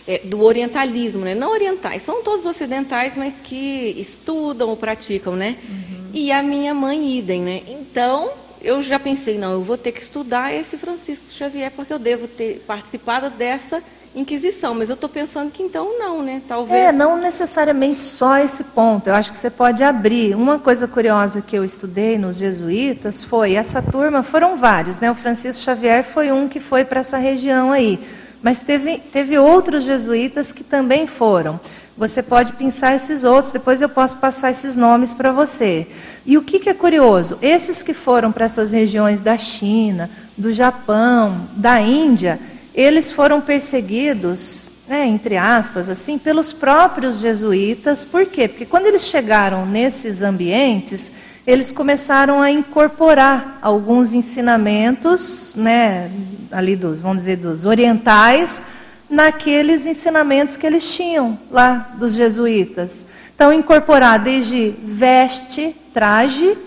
É, 0.07 0.19
do 0.23 0.41
orientalismo, 0.41 1.21
né? 1.21 1.35
Não 1.35 1.51
orientais, 1.51 2.01
são 2.01 2.23
todos 2.23 2.45
ocidentais, 2.45 3.15
mas 3.15 3.35
que 3.41 3.95
estudam 3.97 4.69
ou 4.69 4.75
praticam, 4.75 5.35
né? 5.35 5.55
Uhum. 5.69 6.09
E 6.13 6.31
a 6.31 6.41
minha 6.41 6.73
mãe 6.73 7.17
idem, 7.17 7.41
né? 7.41 7.61
Então, 7.67 8.31
eu 8.61 8.81
já 8.81 8.99
pensei, 8.99 9.37
não, 9.37 9.53
eu 9.53 9.61
vou 9.61 9.77
ter 9.77 9.91
que 9.91 10.01
estudar 10.01 10.53
esse 10.53 10.77
Francisco 10.77 11.31
Xavier, 11.31 11.71
porque 11.71 11.93
eu 11.93 11.99
devo 11.99 12.27
ter 12.27 12.63
participado 12.65 13.29
dessa 13.29 13.81
Inquisição, 14.13 14.75
mas 14.75 14.89
eu 14.89 14.95
estou 14.95 15.09
pensando 15.09 15.49
que 15.49 15.63
então 15.63 15.97
não, 15.97 16.21
né? 16.21 16.41
Talvez. 16.45 16.87
É, 16.87 16.91
não 16.91 17.17
necessariamente 17.17 18.01
só 18.01 18.37
esse 18.39 18.65
ponto. 18.65 19.07
Eu 19.07 19.13
acho 19.13 19.31
que 19.31 19.37
você 19.37 19.49
pode 19.49 19.81
abrir. 19.85 20.35
Uma 20.35 20.59
coisa 20.59 20.85
curiosa 20.85 21.41
que 21.41 21.57
eu 21.57 21.63
estudei 21.63 22.17
nos 22.17 22.35
jesuítas 22.35 23.23
foi 23.23 23.53
essa 23.53 23.81
turma, 23.81 24.21
foram 24.21 24.57
vários, 24.57 24.99
né? 24.99 25.09
O 25.09 25.15
Francisco 25.15 25.63
Xavier 25.63 26.03
foi 26.03 26.29
um 26.29 26.49
que 26.49 26.59
foi 26.59 26.83
para 26.83 26.99
essa 26.99 27.17
região 27.17 27.71
aí, 27.71 27.97
mas 28.43 28.59
teve, 28.59 28.97
teve 28.97 29.37
outros 29.37 29.83
jesuítas 29.83 30.51
que 30.51 30.63
também 30.63 31.07
foram. 31.07 31.57
Você 31.97 32.21
pode 32.21 32.53
pensar 32.53 32.95
esses 32.95 33.23
outros, 33.23 33.53
depois 33.53 33.81
eu 33.81 33.87
posso 33.87 34.17
passar 34.17 34.51
esses 34.51 34.75
nomes 34.75 35.13
para 35.13 35.31
você. 35.31 35.87
E 36.25 36.37
o 36.37 36.41
que, 36.41 36.59
que 36.59 36.69
é 36.69 36.73
curioso? 36.73 37.37
Esses 37.41 37.81
que 37.81 37.93
foram 37.93 38.31
para 38.31 38.45
essas 38.45 38.73
regiões 38.73 39.21
da 39.21 39.37
China, 39.37 40.09
do 40.37 40.51
Japão, 40.51 41.47
da 41.55 41.79
Índia, 41.79 42.39
eles 42.73 43.11
foram 43.11 43.41
perseguidos, 43.41 44.71
né, 44.87 45.05
entre 45.05 45.37
aspas, 45.37 45.89
assim, 45.89 46.17
pelos 46.17 46.53
próprios 46.53 47.19
jesuítas. 47.19 48.03
Por 48.05 48.25
quê? 48.25 48.47
Porque 48.47 48.65
quando 48.65 48.85
eles 48.85 49.03
chegaram 49.05 49.65
nesses 49.65 50.21
ambientes, 50.21 51.11
eles 51.45 51.71
começaram 51.71 52.41
a 52.41 52.51
incorporar 52.51 53.57
alguns 53.61 54.13
ensinamentos, 54.13 55.53
né, 55.55 56.11
ali 56.51 56.75
dos, 56.75 57.01
vamos 57.01 57.17
dizer, 57.17 57.37
dos 57.37 57.65
orientais, 57.65 58.61
naqueles 59.09 59.85
ensinamentos 59.85 60.55
que 60.55 60.65
eles 60.65 60.93
tinham 60.93 61.37
lá 61.49 61.91
dos 61.97 62.13
jesuítas. 62.13 63.05
Então, 63.35 63.51
incorporar 63.51 64.19
desde 64.19 64.73
veste, 64.83 65.75
traje, 65.93 66.57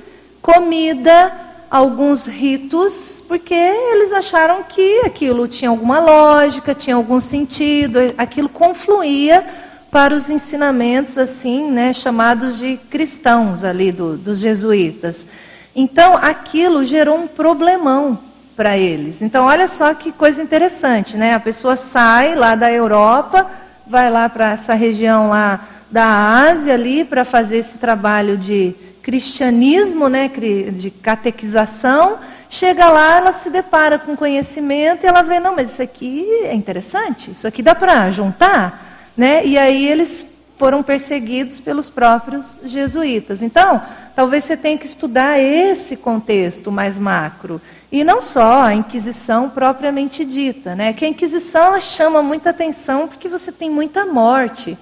comida, 0.42 1.32
alguns 1.74 2.26
ritos, 2.26 3.20
porque 3.26 3.52
eles 3.52 4.12
acharam 4.12 4.62
que 4.62 5.00
aquilo 5.00 5.48
tinha 5.48 5.68
alguma 5.68 5.98
lógica, 5.98 6.72
tinha 6.72 6.94
algum 6.94 7.20
sentido, 7.20 7.98
aquilo 8.16 8.48
confluía 8.48 9.44
para 9.90 10.14
os 10.14 10.30
ensinamentos 10.30 11.18
assim, 11.18 11.68
né, 11.68 11.92
chamados 11.92 12.60
de 12.60 12.76
cristãos 12.76 13.64
ali 13.64 13.90
do, 13.90 14.16
dos 14.16 14.38
jesuítas. 14.38 15.26
Então, 15.74 16.16
aquilo 16.16 16.84
gerou 16.84 17.18
um 17.18 17.26
problemão 17.26 18.20
para 18.54 18.78
eles. 18.78 19.20
Então, 19.20 19.44
olha 19.44 19.66
só 19.66 19.94
que 19.94 20.12
coisa 20.12 20.40
interessante, 20.40 21.16
né? 21.16 21.34
A 21.34 21.40
pessoa 21.40 21.74
sai 21.74 22.36
lá 22.36 22.54
da 22.54 22.70
Europa, 22.70 23.50
vai 23.84 24.08
lá 24.12 24.28
para 24.28 24.52
essa 24.52 24.74
região 24.74 25.28
lá 25.28 25.66
da 25.90 26.06
Ásia 26.48 26.74
ali 26.74 27.04
para 27.04 27.24
fazer 27.24 27.56
esse 27.56 27.78
trabalho 27.78 28.38
de 28.38 28.76
cristianismo, 29.04 30.08
né, 30.08 30.30
de 30.72 30.90
catequização, 30.90 32.18
chega 32.48 32.88
lá, 32.88 33.18
ela 33.18 33.32
se 33.32 33.50
depara 33.50 33.98
com 33.98 34.16
conhecimento 34.16 35.04
e 35.04 35.06
ela 35.06 35.20
vê, 35.20 35.38
não, 35.38 35.54
mas 35.54 35.72
isso 35.72 35.82
aqui 35.82 36.26
é 36.42 36.54
interessante, 36.54 37.30
isso 37.32 37.46
aqui 37.46 37.62
dá 37.62 37.74
para 37.74 38.08
juntar, 38.10 39.12
né? 39.14 39.44
E 39.44 39.58
aí 39.58 39.86
eles 39.86 40.32
foram 40.56 40.82
perseguidos 40.82 41.60
pelos 41.60 41.90
próprios 41.90 42.46
jesuítas. 42.64 43.42
Então, 43.42 43.82
talvez 44.16 44.44
você 44.44 44.56
tenha 44.56 44.78
que 44.78 44.86
estudar 44.86 45.38
esse 45.38 45.96
contexto 45.96 46.72
mais 46.72 46.98
macro. 46.98 47.60
E 47.92 48.02
não 48.02 48.22
só 48.22 48.62
a 48.62 48.74
Inquisição 48.74 49.50
propriamente 49.50 50.24
dita, 50.24 50.74
né? 50.74 50.94
Que 50.94 51.04
a 51.04 51.08
Inquisição 51.08 51.78
chama 51.78 52.22
muita 52.22 52.50
atenção 52.50 53.06
porque 53.06 53.28
você 53.28 53.52
tem 53.52 53.68
muita 53.68 54.06
morte 54.06 54.78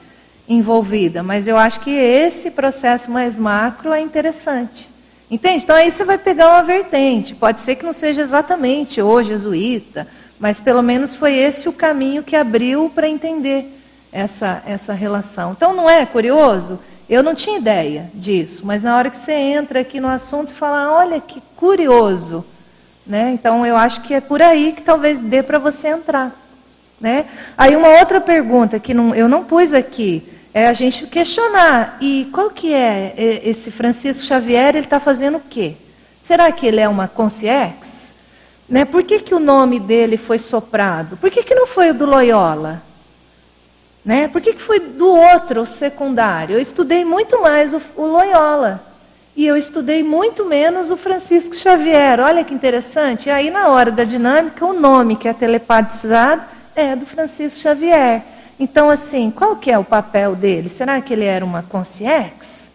envolvida, 0.48 1.22
mas 1.22 1.46
eu 1.46 1.56
acho 1.56 1.80
que 1.80 1.90
esse 1.90 2.50
processo 2.50 3.10
mais 3.10 3.38
macro 3.38 3.92
é 3.92 4.00
interessante. 4.00 4.90
Entende? 5.30 5.64
Então 5.64 5.76
aí 5.76 5.90
você 5.90 6.04
vai 6.04 6.18
pegar 6.18 6.50
uma 6.50 6.62
vertente. 6.62 7.34
Pode 7.34 7.60
ser 7.60 7.76
que 7.76 7.84
não 7.84 7.92
seja 7.92 8.20
exatamente 8.20 9.00
o 9.00 9.22
jesuíta, 9.22 10.06
mas 10.38 10.60
pelo 10.60 10.82
menos 10.82 11.14
foi 11.14 11.34
esse 11.34 11.68
o 11.68 11.72
caminho 11.72 12.22
que 12.22 12.36
abriu 12.36 12.90
para 12.94 13.08
entender 13.08 13.66
essa, 14.12 14.62
essa 14.66 14.92
relação. 14.92 15.52
Então 15.52 15.72
não 15.72 15.88
é 15.88 16.04
curioso? 16.04 16.78
Eu 17.08 17.22
não 17.22 17.34
tinha 17.34 17.58
ideia 17.58 18.10
disso, 18.12 18.66
mas 18.66 18.82
na 18.82 18.96
hora 18.96 19.10
que 19.10 19.16
você 19.16 19.32
entra 19.32 19.80
aqui 19.80 20.00
no 20.00 20.08
assunto, 20.08 20.48
você 20.48 20.54
fala, 20.54 20.92
olha 20.92 21.20
que 21.20 21.42
curioso. 21.56 22.44
Né? 23.06 23.30
Então 23.32 23.64
eu 23.64 23.76
acho 23.76 24.02
que 24.02 24.14
é 24.14 24.20
por 24.20 24.42
aí 24.42 24.72
que 24.72 24.82
talvez 24.82 25.20
dê 25.20 25.42
para 25.42 25.58
você 25.58 25.88
entrar. 25.88 26.32
Né? 27.02 27.26
Aí 27.58 27.74
uma 27.74 27.98
outra 27.98 28.20
pergunta 28.20 28.78
que 28.78 28.94
não, 28.94 29.12
eu 29.12 29.28
não 29.28 29.42
pus 29.42 29.74
aqui 29.74 30.22
é 30.54 30.68
a 30.68 30.72
gente 30.72 31.08
questionar. 31.08 31.98
E 32.00 32.28
qual 32.32 32.48
que 32.48 32.72
é 32.72 33.40
esse 33.44 33.72
Francisco 33.72 34.24
Xavier? 34.24 34.76
Ele 34.76 34.86
está 34.86 35.00
fazendo 35.00 35.38
o 35.38 35.42
quê? 35.50 35.74
Será 36.22 36.52
que 36.52 36.64
ele 36.64 36.80
é 36.80 36.88
uma 36.88 37.08
consciência? 37.08 38.02
Né? 38.68 38.84
Por 38.84 39.02
que, 39.02 39.18
que 39.18 39.34
o 39.34 39.40
nome 39.40 39.80
dele 39.80 40.16
foi 40.16 40.38
soprado? 40.38 41.16
Por 41.16 41.28
que, 41.28 41.42
que 41.42 41.56
não 41.56 41.66
foi 41.66 41.90
o 41.90 41.94
do 41.94 42.06
Loyola? 42.06 42.80
Né? 44.04 44.28
Por 44.28 44.40
que, 44.40 44.52
que 44.52 44.62
foi 44.62 44.78
do 44.78 45.08
outro, 45.08 45.62
o 45.62 45.66
secundário? 45.66 46.54
Eu 46.54 46.60
estudei 46.60 47.04
muito 47.04 47.42
mais 47.42 47.74
o, 47.74 47.82
o 47.96 48.06
Loyola. 48.06 48.80
E 49.34 49.44
eu 49.44 49.56
estudei 49.56 50.04
muito 50.04 50.44
menos 50.44 50.92
o 50.92 50.96
Francisco 50.96 51.56
Xavier. 51.56 52.20
Olha 52.20 52.44
que 52.44 52.54
interessante. 52.54 53.28
E 53.28 53.32
aí, 53.32 53.50
na 53.50 53.68
hora 53.68 53.90
da 53.90 54.04
dinâmica, 54.04 54.64
o 54.64 54.72
nome 54.72 55.16
que 55.16 55.26
é 55.26 55.32
telepatizado 55.32 56.61
é 56.74 56.96
do 56.96 57.06
Francisco 57.06 57.60
Xavier. 57.60 58.22
Então, 58.58 58.90
assim, 58.90 59.30
qual 59.30 59.56
que 59.56 59.70
é 59.70 59.78
o 59.78 59.84
papel 59.84 60.36
dele? 60.36 60.68
Será 60.68 61.00
que 61.00 61.12
ele 61.12 61.24
era 61.24 61.44
uma 61.44 61.62
consciência? 61.62 62.70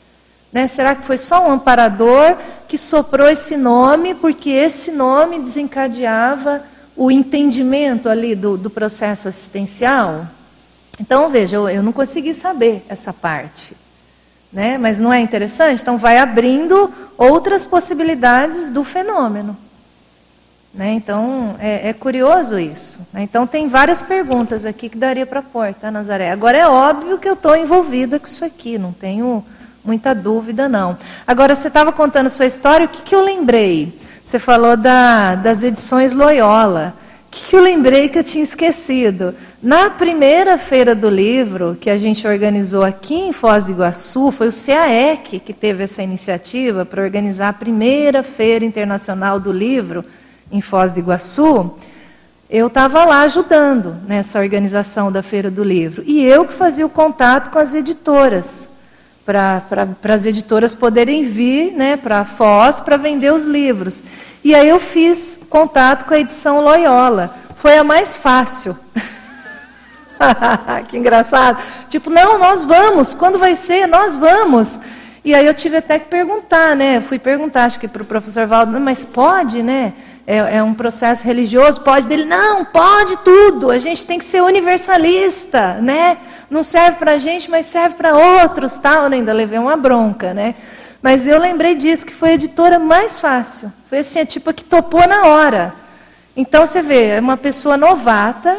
Né? 0.52 0.68
Será 0.68 0.96
que 0.96 1.06
foi 1.06 1.18
só 1.18 1.48
um 1.48 1.52
amparador 1.52 2.38
que 2.68 2.78
soprou 2.78 3.30
esse 3.30 3.56
nome, 3.56 4.16
porque 4.16 4.50
esse 4.50 4.92
nome 4.92 5.40
desencadeava 5.40 6.64
o 6.96 7.12
entendimento 7.12 8.10
ali 8.10 8.36
do, 8.36 8.58
do 8.58 8.70
processo 8.70 9.28
assistencial? 9.28 10.26
Então, 11.00 11.30
veja, 11.30 11.58
eu, 11.58 11.70
eu 11.70 11.84
não 11.84 11.92
consegui 11.92 12.34
saber 12.34 12.84
essa 12.90 13.14
parte. 13.14 13.76
Né? 14.52 14.78
Mas 14.78 15.00
não 15.00 15.14
é 15.14 15.20
interessante? 15.20 15.82
Então, 15.82 15.98
vai 15.98 16.18
abrindo 16.18 16.92
outras 17.18 17.66
possibilidades 17.66 18.70
do 18.70 18.84
fenômeno. 18.84 19.56
Né? 20.74 20.94
Então, 20.94 21.56
é, 21.60 21.90
é, 21.90 21.94
curioso 21.94 22.60
isso. 22.60 23.00
Né? 23.12 23.24
Então, 23.24 23.48
tem 23.48 23.68
várias 23.68 24.02
perguntas 24.02 24.66
aqui 24.66 24.90
que 24.90 24.98
daria 24.98 25.26
para 25.26 25.42
pôr, 25.42 25.74
tá, 25.74 25.90
Nazaré? 25.90 26.32
Agora, 26.32 26.58
é 26.58 26.68
óbvio 26.68 27.18
que 27.18 27.28
eu 27.28 27.34
estou 27.34 27.56
envolvida 27.56 28.20
com 28.20 28.28
isso 28.28 28.46
aqui, 28.46 28.78
não 28.78 28.92
tenho 28.92 29.44
muita 29.84 30.14
dúvida, 30.14 30.68
não. 30.68 30.98
Agora, 31.26 31.56
você 31.56 31.70
estava 31.70 31.92
contando 31.92 32.30
sua 32.30 32.46
história, 32.46 32.86
o 32.86 32.90
que, 32.90 33.02
que 33.02 33.16
eu 33.16 33.24
lembrei? 33.24 33.98
Você 34.24 34.38
falou 34.38 34.76
da, 34.76 35.36
das 35.36 35.64
edições 35.64 36.14
Loyola. 36.14 36.94
O 37.28 37.30
que, 37.32 37.48
que 37.48 37.56
eu 37.56 37.62
lembrei 37.62 38.10
que 38.10 38.20
eu 38.20 38.24
tinha 38.24 38.44
esquecido? 38.44 39.34
Na 39.62 39.90
primeira 39.90 40.58
feira 40.58 40.94
do 40.94 41.10
livro 41.10 41.78
que 41.80 41.90
a 41.90 41.98
gente 41.98 42.28
organizou 42.28 42.84
aqui 42.84 43.16
em 43.16 43.32
Foz 43.32 43.66
do 43.66 43.72
Iguaçu, 43.72 44.32
foi 44.32 44.50
o 44.50 44.54
CAEC 44.54 45.40
que 45.40 45.54
teve 45.54 45.84
essa 45.84 46.04
iniciativa 46.04 46.86
para 46.86 47.02
organizar 47.02 47.50
a 47.50 47.54
primeira 47.54 48.22
feira 48.22 48.64
internacional 48.64 49.40
do 49.40 49.52
livro 49.52 50.04
em 50.52 50.62
Foz 50.62 50.92
do 50.92 51.00
Iguaçu. 51.00 51.76
Eu 52.50 52.68
estava 52.68 53.04
lá 53.04 53.22
ajudando 53.22 53.98
nessa 54.08 54.40
organização 54.40 55.12
da 55.12 55.22
Feira 55.22 55.52
do 55.52 55.64
Livro. 55.64 56.04
E 56.06 56.24
eu 56.24 56.46
que 56.46 56.54
fazia 56.54 56.86
o 56.86 56.90
contato 56.90 57.50
com 57.50 57.60
as 57.60 57.76
editoras, 57.76 58.70
para 59.26 59.62
as 60.14 60.26
editoras 60.26 60.74
poderem 60.74 61.24
vir 61.24 61.74
né, 61.74 61.98
para 61.98 62.24
Foz 62.24 62.80
para 62.80 62.96
vender 62.96 63.34
os 63.34 63.44
livros. 63.44 64.02
E 64.44 64.56
aí 64.56 64.70
eu 64.70 64.80
fiz 64.80 65.40
contato 65.50 66.06
com 66.06 66.14
a 66.14 66.20
edição 66.20 66.62
Loyola. 66.62 67.36
Foi 67.58 67.78
a 67.78 67.84
mais 67.84 68.16
fácil. 68.16 68.78
que 70.88 70.98
engraçado. 70.98 71.62
Tipo, 71.90 72.10
não, 72.10 72.40
nós 72.40 72.64
vamos. 72.64 73.14
Quando 73.14 73.38
vai 73.38 73.56
ser? 73.56 73.88
Nós 73.88 74.16
vamos. 74.16 74.80
E 75.26 75.36
aí 75.36 75.46
eu 75.46 75.54
tive 75.54 75.76
até 75.76 76.00
que 76.00 76.06
perguntar, 76.06 76.74
né? 76.78 77.02
fui 77.02 77.20
perguntar, 77.20 77.66
acho 77.66 77.78
que 77.78 77.88
para 77.90 78.02
o 78.02 78.06
professor 78.06 78.48
Valdo, 78.48 78.80
mas 78.80 79.04
pode, 79.04 79.62
né? 79.62 79.92
É, 80.30 80.58
é, 80.58 80.62
um 80.62 80.74
processo 80.74 81.24
religioso, 81.24 81.80
pode 81.80 82.06
dele? 82.06 82.26
Não, 82.26 82.66
pode 82.66 83.16
tudo. 83.20 83.72
A 83.72 83.78
gente 83.78 84.06
tem 84.06 84.20
que 84.20 84.26
ser 84.26 84.44
universalista, 84.44 85.76
né? 85.76 86.18
Não 86.50 86.64
serve 86.64 86.98
para 86.98 87.14
a 87.14 87.18
gente, 87.18 87.50
mas 87.50 87.68
serve 87.68 87.96
para 87.96 88.14
outros, 88.14 88.78
tal. 88.78 89.06
Eu 89.06 89.14
ainda 89.14 89.32
levei 89.32 89.58
uma 89.58 89.78
bronca, 89.78 90.34
né? 90.34 90.56
Mas 91.02 91.26
eu 91.26 91.40
lembrei 91.40 91.76
disso, 91.76 92.06
que 92.06 92.14
foi 92.14 92.32
a 92.32 92.34
editora 92.34 92.78
mais 92.78 93.18
fácil. 93.18 93.72
Foi 93.90 94.00
assim, 94.00 94.20
a 94.20 94.26
tipo 94.26 94.54
que 94.54 94.66
topou 94.66 95.08
na 95.08 95.28
hora. 95.28 95.74
Então 96.36 96.66
você 96.66 96.82
vê, 96.82 97.08
é 97.12 97.20
uma 97.22 97.38
pessoa 97.38 97.78
novata, 97.78 98.58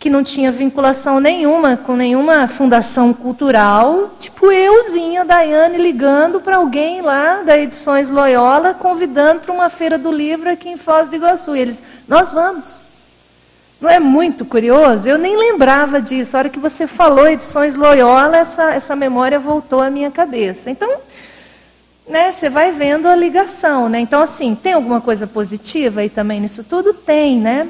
que 0.00 0.08
não 0.08 0.24
tinha 0.24 0.50
vinculação 0.50 1.20
nenhuma 1.20 1.76
com 1.76 1.94
nenhuma 1.94 2.48
fundação 2.48 3.12
cultural, 3.12 4.10
tipo 4.18 4.50
euzinha, 4.50 5.26
Daiane, 5.26 5.76
ligando 5.76 6.40
para 6.40 6.56
alguém 6.56 7.02
lá 7.02 7.42
da 7.42 7.58
Edições 7.58 8.08
Loyola, 8.08 8.72
convidando 8.72 9.42
para 9.42 9.52
uma 9.52 9.68
feira 9.68 9.98
do 9.98 10.10
livro 10.10 10.48
aqui 10.50 10.70
em 10.70 10.78
Foz 10.78 11.08
do 11.08 11.16
Iguaçu. 11.16 11.54
E 11.54 11.60
eles, 11.60 11.82
nós 12.08 12.32
vamos. 12.32 12.72
Não 13.78 13.90
é 13.90 14.00
muito 14.00 14.46
curioso? 14.46 15.06
Eu 15.06 15.18
nem 15.18 15.36
lembrava 15.36 16.00
disso. 16.00 16.34
A 16.34 16.40
hora 16.40 16.48
que 16.48 16.58
você 16.58 16.86
falou 16.86 17.28
Edições 17.28 17.74
Loyola, 17.74 18.38
essa, 18.38 18.72
essa 18.72 18.96
memória 18.96 19.38
voltou 19.38 19.82
à 19.82 19.90
minha 19.90 20.10
cabeça. 20.10 20.70
Então, 20.70 20.90
né, 22.08 22.32
você 22.32 22.48
vai 22.48 22.72
vendo 22.72 23.06
a 23.06 23.14
ligação. 23.14 23.90
Né? 23.90 24.00
Então, 24.00 24.22
assim, 24.22 24.54
tem 24.54 24.72
alguma 24.72 25.02
coisa 25.02 25.26
positiva 25.26 26.00
aí 26.00 26.08
também 26.08 26.40
nisso 26.40 26.64
tudo? 26.64 26.94
Tem, 26.94 27.38
né? 27.38 27.68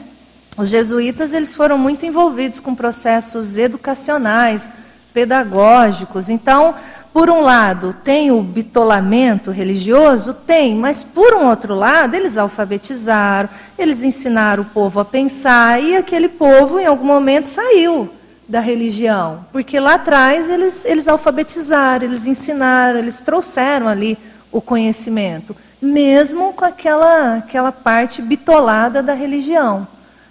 Os 0.60 0.68
jesuítas 0.68 1.32
eles 1.32 1.54
foram 1.54 1.78
muito 1.78 2.04
envolvidos 2.04 2.60
com 2.60 2.74
processos 2.74 3.56
educacionais, 3.56 4.68
pedagógicos. 5.10 6.28
Então, 6.28 6.74
por 7.14 7.30
um 7.30 7.40
lado, 7.40 7.94
tem 8.04 8.30
o 8.30 8.42
bitolamento 8.42 9.50
religioso? 9.50 10.34
Tem, 10.34 10.74
mas 10.74 11.02
por 11.02 11.34
um 11.34 11.48
outro 11.48 11.74
lado, 11.74 12.14
eles 12.14 12.36
alfabetizaram, 12.36 13.48
eles 13.78 14.02
ensinaram 14.02 14.62
o 14.62 14.66
povo 14.66 15.00
a 15.00 15.04
pensar, 15.04 15.82
e 15.82 15.96
aquele 15.96 16.28
povo, 16.28 16.78
em 16.78 16.84
algum 16.84 17.06
momento, 17.06 17.46
saiu 17.46 18.10
da 18.46 18.60
religião. 18.60 19.46
Porque 19.50 19.80
lá 19.80 19.94
atrás 19.94 20.50
eles, 20.50 20.84
eles 20.84 21.08
alfabetizaram, 21.08 22.04
eles 22.04 22.26
ensinaram, 22.26 22.98
eles 22.98 23.18
trouxeram 23.18 23.88
ali 23.88 24.18
o 24.52 24.60
conhecimento, 24.60 25.56
mesmo 25.80 26.52
com 26.52 26.66
aquela, 26.66 27.36
aquela 27.36 27.72
parte 27.72 28.20
bitolada 28.20 29.02
da 29.02 29.14
religião 29.14 29.88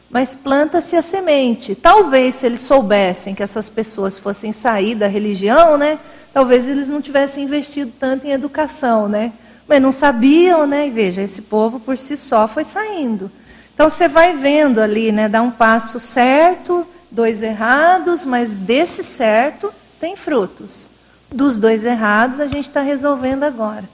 mas 0.09 0.33
planta-se 0.33 0.95
a 0.95 1.01
semente. 1.01 1.75
Talvez 1.75 2.35
se 2.35 2.45
eles 2.45 2.61
soubessem 2.61 3.35
que 3.35 3.43
essas 3.43 3.69
pessoas 3.69 4.17
fossem 4.17 4.51
sair 4.51 4.95
da 4.95 5.07
religião, 5.07 5.77
né? 5.77 5.99
Talvez 6.33 6.67
eles 6.67 6.87
não 6.87 7.01
tivessem 7.01 7.43
investido 7.43 7.91
tanto 7.99 8.25
em 8.25 8.31
educação, 8.31 9.07
né? 9.07 9.31
Mas 9.67 9.81
não 9.81 9.91
sabiam, 9.91 10.65
né? 10.65 10.87
E 10.87 10.89
veja, 10.89 11.21
esse 11.21 11.43
povo 11.43 11.79
por 11.79 11.97
si 11.97 12.17
só 12.17 12.47
foi 12.47 12.63
saindo. 12.63 13.31
Então 13.73 13.89
você 13.89 14.07
vai 14.07 14.35
vendo 14.35 14.79
ali, 14.79 15.11
né? 15.11 15.29
Dá 15.29 15.41
um 15.41 15.51
passo 15.51 15.99
certo, 15.99 16.85
dois 17.11 17.41
errados, 17.43 18.25
mas 18.25 18.55
desse 18.55 19.03
certo 19.03 19.71
tem 19.99 20.15
frutos. 20.15 20.87
Dos 21.31 21.57
dois 21.57 21.85
errados 21.85 22.39
a 22.39 22.47
gente 22.47 22.67
está 22.67 22.81
resolvendo 22.81 23.43
agora. 23.43 23.85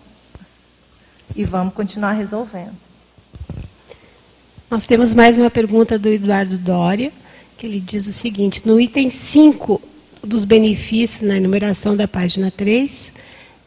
E 1.36 1.44
vamos 1.44 1.74
continuar 1.74 2.14
resolvendo. 2.14 2.86
Nós 4.76 4.85
temos 4.85 5.15
mais 5.15 5.38
uma 5.38 5.49
pergunta 5.49 5.97
do 5.97 6.10
Eduardo 6.10 6.57
Doria, 6.57 7.10
que 7.57 7.65
ele 7.65 7.80
diz 7.80 8.07
o 8.07 8.11
seguinte: 8.11 8.61
no 8.65 8.77
item 8.77 9.10
5, 9.10 9.81
dos 10.22 10.43
benefícios 10.43 11.26
na 11.26 11.38
enumeração 11.38 11.95
da 11.95 12.10
página 12.10 12.52
3. 12.52 13.14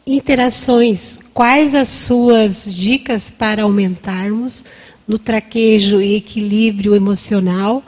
Interações, 0.05 1.17
quais 1.33 1.73
as 1.73 1.89
suas 1.89 2.71
dicas 2.71 3.31
para 3.31 3.63
aumentarmos 3.63 4.63
no 5.07 5.17
traquejo 5.17 5.99
e 5.99 6.15
equilíbrio 6.15 6.93
emocional 6.93 7.83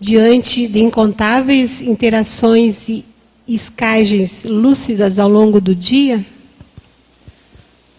diante 0.00 0.66
de 0.66 0.80
incontáveis 0.80 1.80
interações 1.80 2.88
e 2.88 3.04
escagens 3.46 4.42
lúcidas 4.44 5.20
ao 5.20 5.28
longo 5.28 5.60
do 5.60 5.76
dia? 5.76 6.26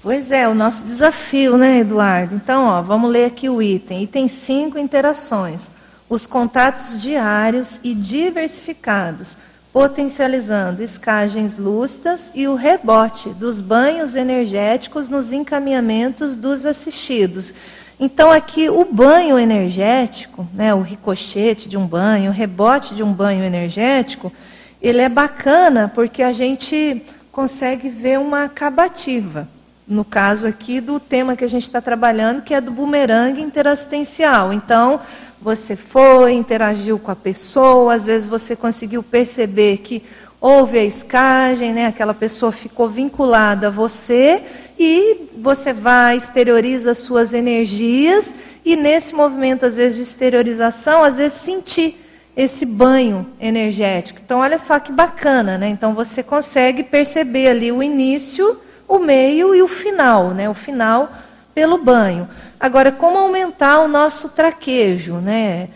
Pois 0.05 0.29
é, 0.29 0.47
o 0.47 0.53
nosso 0.53 0.83
desafio, 0.83 1.57
né, 1.57 1.79
Eduardo? 1.79 2.35
Então, 2.35 2.65
ó, 2.65 2.79
vamos 2.79 3.09
ler 3.09 3.25
aqui 3.25 3.49
o 3.49 3.59
item. 3.59 4.03
Item 4.03 4.27
5, 4.27 4.77
interações. 4.77 5.71
Os 6.07 6.27
contatos 6.27 7.01
diários 7.01 7.79
e 7.83 7.95
diversificados, 7.95 9.37
potencializando 9.73 10.83
escagens 10.83 11.57
lúcidas 11.57 12.29
e 12.35 12.47
o 12.47 12.53
rebote 12.53 13.29
dos 13.29 13.59
banhos 13.59 14.13
energéticos 14.13 15.09
nos 15.09 15.33
encaminhamentos 15.33 16.37
dos 16.37 16.67
assistidos. 16.67 17.55
Então, 17.99 18.31
aqui, 18.31 18.69
o 18.69 18.85
banho 18.85 19.39
energético, 19.39 20.47
né, 20.53 20.71
o 20.71 20.81
ricochete 20.81 21.67
de 21.67 21.77
um 21.77 21.87
banho, 21.87 22.29
o 22.29 22.33
rebote 22.33 22.93
de 22.93 23.01
um 23.01 23.11
banho 23.11 23.43
energético, 23.43 24.31
ele 24.79 25.01
é 25.01 25.09
bacana 25.09 25.91
porque 25.95 26.21
a 26.21 26.31
gente 26.31 27.01
consegue 27.31 27.89
ver 27.89 28.19
uma 28.19 28.43
acabativa. 28.43 29.54
No 29.87 30.03
caso 30.03 30.47
aqui 30.47 30.81
do 30.81 30.99
tema 30.99 31.35
que 31.35 31.43
a 31.43 31.49
gente 31.49 31.63
está 31.63 31.79
trabalhando, 31.79 32.41
que 32.41 32.53
é 32.53 32.61
do 32.61 32.71
bumerangue 32.71 33.41
interassistencial. 33.41 34.51
Então, 34.51 34.99
você 35.39 35.75
foi, 35.75 36.33
interagiu 36.33 36.97
com 36.97 37.11
a 37.11 37.15
pessoa, 37.15 37.93
às 37.93 38.05
vezes 38.05 38.27
você 38.27 38.55
conseguiu 38.55 39.03
perceber 39.03 39.77
que 39.77 40.01
houve 40.41 40.79
a 40.79 40.83
escagem, 40.83 41.73
né? 41.73 41.87
aquela 41.87 42.13
pessoa 42.13 42.51
ficou 42.51 42.89
vinculada 42.89 43.67
a 43.67 43.69
você 43.69 44.43
e 44.77 45.29
você 45.37 45.71
vai, 45.71 46.17
exterioriza 46.17 46.91
as 46.91 46.99
suas 46.99 47.33
energias 47.33 48.35
e 48.65 48.75
nesse 48.75 49.13
movimento, 49.13 49.65
às 49.65 49.77
vezes, 49.77 49.97
de 49.97 50.03
exteriorização, 50.03 51.03
às 51.03 51.17
vezes 51.17 51.37
sentir 51.37 52.01
esse 52.35 52.65
banho 52.65 53.27
energético. 53.39 54.19
Então, 54.23 54.39
olha 54.39 54.57
só 54.57 54.79
que 54.79 54.91
bacana, 54.91 55.57
né? 55.57 55.69
Então, 55.69 55.93
você 55.93 56.21
consegue 56.21 56.83
perceber 56.83 57.47
ali 57.47 57.71
o 57.71 57.81
início, 57.81 58.59
o 58.87 58.99
meio 58.99 59.55
e 59.55 59.61
o 59.61 59.67
final, 59.67 60.29
né? 60.29 60.49
O 60.49 60.53
final 60.53 61.11
pelo 61.53 61.77
banho. 61.77 62.27
Agora, 62.59 62.91
como 62.91 63.17
aumentar 63.17 63.79
o 63.79 63.87
nosso 63.87 64.29
traquejo, 64.29 65.15
né? 65.15 65.69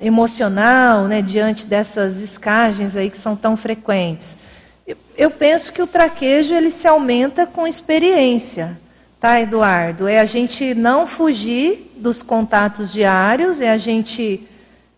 Emocional, 0.00 1.04
né? 1.04 1.22
Diante 1.22 1.66
dessas 1.66 2.20
escagens 2.20 2.96
aí 2.96 3.10
que 3.10 3.18
são 3.18 3.34
tão 3.34 3.56
frequentes. 3.56 4.38
Eu 5.16 5.30
penso 5.30 5.72
que 5.72 5.80
o 5.80 5.86
traquejo 5.86 6.54
ele 6.54 6.70
se 6.70 6.86
aumenta 6.86 7.46
com 7.46 7.66
experiência, 7.66 8.78
tá, 9.18 9.40
Eduardo? 9.40 10.06
É 10.06 10.20
a 10.20 10.24
gente 10.24 10.74
não 10.74 11.06
fugir 11.06 11.92
dos 11.96 12.20
contatos 12.20 12.92
diários, 12.92 13.60
é 13.60 13.70
a 13.70 13.78
gente 13.78 14.46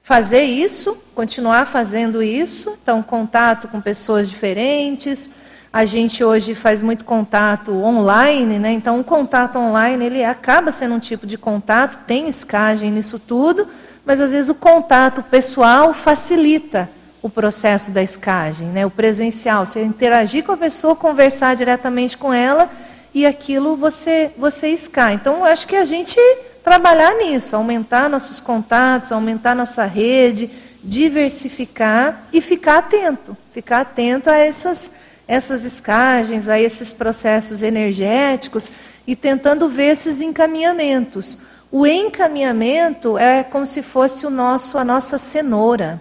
fazer 0.03 0.43
isso, 0.43 0.97
continuar 1.15 1.67
fazendo 1.67 2.23
isso. 2.23 2.77
Então, 2.83 3.03
contato 3.03 3.69
com 3.69 3.81
pessoas 3.81 4.29
diferentes. 4.29 5.31
A 5.77 5.85
gente 5.85 6.25
hoje 6.25 6.55
faz 6.55 6.81
muito 6.81 7.05
contato 7.05 7.71
online, 7.71 8.59
né? 8.59 8.73
Então, 8.73 8.99
o 8.99 9.05
contato 9.05 9.59
online 9.59 10.07
ele 10.07 10.25
acaba 10.25 10.73
sendo 10.73 10.95
um 10.95 10.99
tipo 10.99 11.27
de 11.27 11.37
contato, 11.37 11.99
tem 12.07 12.31
escagem 12.31 12.91
nisso 12.91 13.19
tudo, 13.19 13.69
mas 14.03 14.19
às 14.19 14.31
vezes 14.33 14.49
o 14.49 14.55
contato 14.55 15.23
pessoal 15.25 15.93
facilita 15.93 16.89
o 17.21 17.29
processo 17.29 17.91
da 17.91 18.03
escagem, 18.03 18.69
né? 18.69 18.87
O 18.87 18.91
presencial, 18.91 19.67
você 19.67 19.85
interagir 19.85 20.45
com 20.45 20.53
a 20.53 20.57
pessoa, 20.57 20.97
conversar 20.97 21.55
diretamente 21.55 22.17
com 22.17 22.33
ela 22.33 22.71
e 23.13 23.27
aquilo 23.27 23.77
você 23.77 24.31
você 24.39 24.69
escai. 24.69 25.13
Então, 25.13 25.45
acho 25.45 25.69
que 25.69 25.77
a 25.77 25.85
gente 25.85 26.19
trabalhar 26.65 27.17
nisso, 27.17 27.55
aumentar 27.55 28.09
nossos 28.09 28.41
contatos, 28.41 29.13
aumentar 29.13 29.55
nossa 29.55 29.85
rede, 29.85 30.51
diversificar 30.83 32.23
e 32.33 32.41
ficar 32.41 32.79
atento, 32.79 33.37
ficar 33.53 33.81
atento 33.81 34.31
a 34.31 34.39
essas, 34.39 34.93
essas 35.29 35.65
escagens, 35.65 36.49
a 36.49 36.61
esses 36.61 36.93
processos 36.93 37.63
energéticos 37.63 38.71
e 39.07 39.17
tentando 39.17 39.69
ver 39.69 39.93
esses 39.93 40.21
encaminhamentos. 40.21 41.39
O 41.71 41.87
encaminhamento 41.87 43.19
é 43.19 43.43
como 43.43 43.67
se 43.67 43.83
fosse 43.83 44.25
o 44.25 44.31
nosso, 44.31 44.79
a 44.79 44.85
nossa 44.85 45.19
cenoura, 45.19 46.01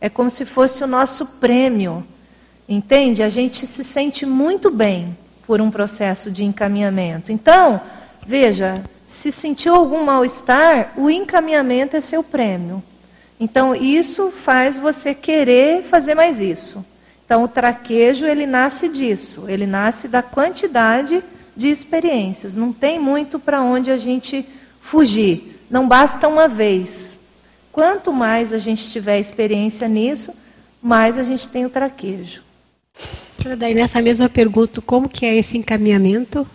é 0.00 0.08
como 0.08 0.30
se 0.30 0.44
fosse 0.44 0.82
o 0.82 0.86
nosso 0.86 1.26
prêmio. 1.38 2.04
Entende? 2.68 3.22
A 3.22 3.28
gente 3.28 3.66
se 3.66 3.84
sente 3.84 4.24
muito 4.24 4.70
bem 4.70 5.16
por 5.46 5.60
um 5.60 5.70
processo 5.70 6.30
de 6.30 6.44
encaminhamento. 6.44 7.30
Então, 7.30 7.80
veja, 8.26 8.82
se 9.06 9.30
sentiu 9.30 9.74
algum 9.74 10.04
mal-estar, 10.04 10.92
o 10.96 11.10
encaminhamento 11.10 11.96
é 11.96 12.00
seu 12.00 12.22
prêmio. 12.22 12.82
Então, 13.38 13.74
isso 13.74 14.30
faz 14.30 14.78
você 14.78 15.14
querer 15.14 15.82
fazer 15.82 16.14
mais 16.14 16.40
isso. 16.40 16.84
Então, 17.32 17.44
o 17.44 17.48
traquejo, 17.48 18.26
ele 18.26 18.44
nasce 18.46 18.90
disso. 18.90 19.46
Ele 19.48 19.66
nasce 19.66 20.06
da 20.06 20.22
quantidade 20.22 21.24
de 21.56 21.68
experiências. 21.68 22.56
Não 22.56 22.74
tem 22.74 22.98
muito 22.98 23.38
para 23.38 23.62
onde 23.62 23.90
a 23.90 23.96
gente 23.96 24.44
fugir. 24.82 25.58
Não 25.70 25.88
basta 25.88 26.28
uma 26.28 26.46
vez. 26.46 27.18
Quanto 27.72 28.12
mais 28.12 28.52
a 28.52 28.58
gente 28.58 28.90
tiver 28.90 29.18
experiência 29.18 29.88
nisso, 29.88 30.34
mais 30.82 31.16
a 31.16 31.22
gente 31.22 31.48
tem 31.48 31.64
o 31.64 31.70
traquejo. 31.70 32.42
Senhora, 33.38 33.56
daí 33.56 33.72
nessa 33.72 34.02
mesma 34.02 34.28
pergunta, 34.28 34.82
como 34.82 35.08
que 35.08 35.24
é 35.24 35.34
esse 35.34 35.56
encaminhamento? 35.56 36.46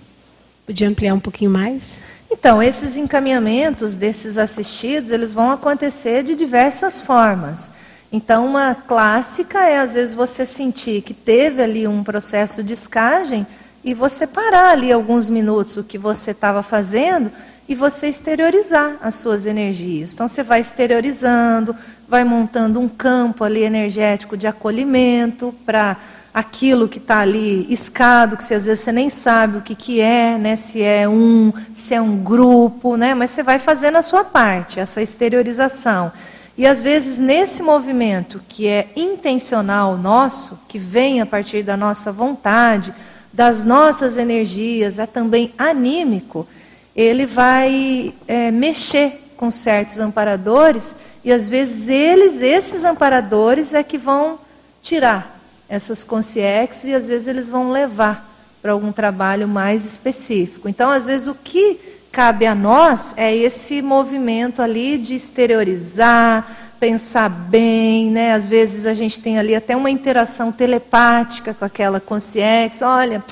Podia 0.63 0.87
ampliar 0.87 1.15
um 1.15 1.19
pouquinho 1.19 1.49
mais? 1.49 1.97
Então, 2.29 2.61
esses 2.61 2.95
encaminhamentos 2.97 3.95
desses 3.95 4.37
assistidos, 4.37 5.09
eles 5.09 5.31
vão 5.31 5.49
acontecer 5.49 6.21
de 6.21 6.35
diversas 6.35 7.01
formas. 7.01 7.71
Então, 8.11 8.45
uma 8.45 8.73
clássica 8.73 9.59
é, 9.59 9.79
às 9.79 9.93
vezes, 9.93 10.13
você 10.13 10.45
sentir 10.45 11.01
que 11.01 11.13
teve 11.13 11.61
ali 11.61 11.87
um 11.87 12.03
processo 12.03 12.63
de 12.63 12.73
escagem 12.73 13.45
e 13.83 13.93
você 13.93 14.25
parar 14.25 14.69
ali 14.69 14.91
alguns 14.91 15.27
minutos 15.27 15.77
o 15.77 15.83
que 15.83 15.97
você 15.97 16.31
estava 16.31 16.63
fazendo 16.63 17.31
e 17.67 17.75
você 17.75 18.07
exteriorizar 18.07 18.95
as 19.01 19.15
suas 19.15 19.45
energias. 19.45 20.13
Então, 20.13 20.27
você 20.27 20.41
vai 20.41 20.61
exteriorizando, 20.61 21.75
vai 22.07 22.23
montando 22.23 22.79
um 22.79 22.87
campo 22.87 23.43
ali 23.43 23.63
energético 23.63 24.37
de 24.37 24.47
acolhimento 24.47 25.53
para 25.65 25.97
aquilo 26.33 26.87
que 26.87 26.99
está 26.99 27.19
ali 27.19 27.65
escado, 27.67 28.37
que 28.37 28.43
você, 28.43 28.53
às 28.53 28.67
vezes 28.67 28.83
você 28.83 28.91
nem 28.91 29.09
sabe 29.09 29.57
o 29.57 29.61
que, 29.61 29.73
que 29.73 29.99
é, 29.99 30.37
né? 30.37 30.55
se 30.55 30.81
é 30.83 31.09
um, 31.09 31.51
se 31.73 31.93
é 31.93 32.01
um 32.01 32.15
grupo, 32.15 32.95
né? 32.95 33.13
mas 33.15 33.31
você 33.31 33.41
vai 33.41 33.57
fazendo 33.57 33.97
a 33.97 34.03
sua 34.03 34.23
parte, 34.23 34.79
essa 34.79 35.01
exteriorização. 35.01 36.11
E 36.57 36.65
às 36.65 36.81
vezes 36.81 37.19
nesse 37.19 37.61
movimento 37.61 38.41
que 38.49 38.67
é 38.67 38.87
intencional 38.95 39.97
nosso, 39.97 40.59
que 40.67 40.79
vem 40.79 41.21
a 41.21 41.25
partir 41.25 41.61
da 41.61 41.77
nossa 41.77 42.11
vontade, 42.11 42.93
das 43.31 43.63
nossas 43.63 44.17
energias, 44.17 44.97
é 44.97 45.05
também 45.05 45.53
anímico, 45.57 46.47
ele 46.95 47.27
vai 47.27 48.13
é, 48.27 48.49
mexer 48.49 49.31
com 49.37 49.51
certos 49.51 49.99
amparadores 49.99 50.95
e 51.23 51.31
às 51.31 51.47
vezes 51.47 51.87
eles, 51.87 52.41
esses 52.41 52.83
amparadores, 52.83 53.75
é 53.75 53.83
que 53.83 53.97
vão 53.97 54.39
tirar 54.81 55.39
essas 55.69 56.03
consciências 56.03 56.85
e 56.85 56.95
às 56.95 57.07
vezes 57.07 57.27
eles 57.27 57.49
vão 57.49 57.71
levar 57.71 58.27
para 58.61 58.71
algum 58.71 58.91
trabalho 58.91 59.47
mais 59.47 59.85
específico. 59.85 60.67
Então, 60.67 60.89
às 60.89 61.05
vezes, 61.05 61.27
o 61.27 61.35
que 61.35 61.79
cabe 62.17 62.47
a 62.47 62.55
nós 62.55 63.13
é 63.15 63.35
esse 63.35 63.79
movimento 63.79 64.59
ali 64.59 64.97
de 64.97 65.13
exteriorizar, 65.13 66.71
pensar 66.79 67.29
bem, 67.29 68.09
né? 68.09 68.33
Às 68.33 68.47
vezes 68.47 68.87
a 68.87 68.95
gente 68.95 69.21
tem 69.21 69.37
ali 69.37 69.53
até 69.53 69.75
uma 69.75 69.91
interação 69.91 70.51
telepática 70.51 71.53
com 71.53 71.63
aquela 71.63 71.99
consciência, 71.99 72.87
olha, 72.87 73.23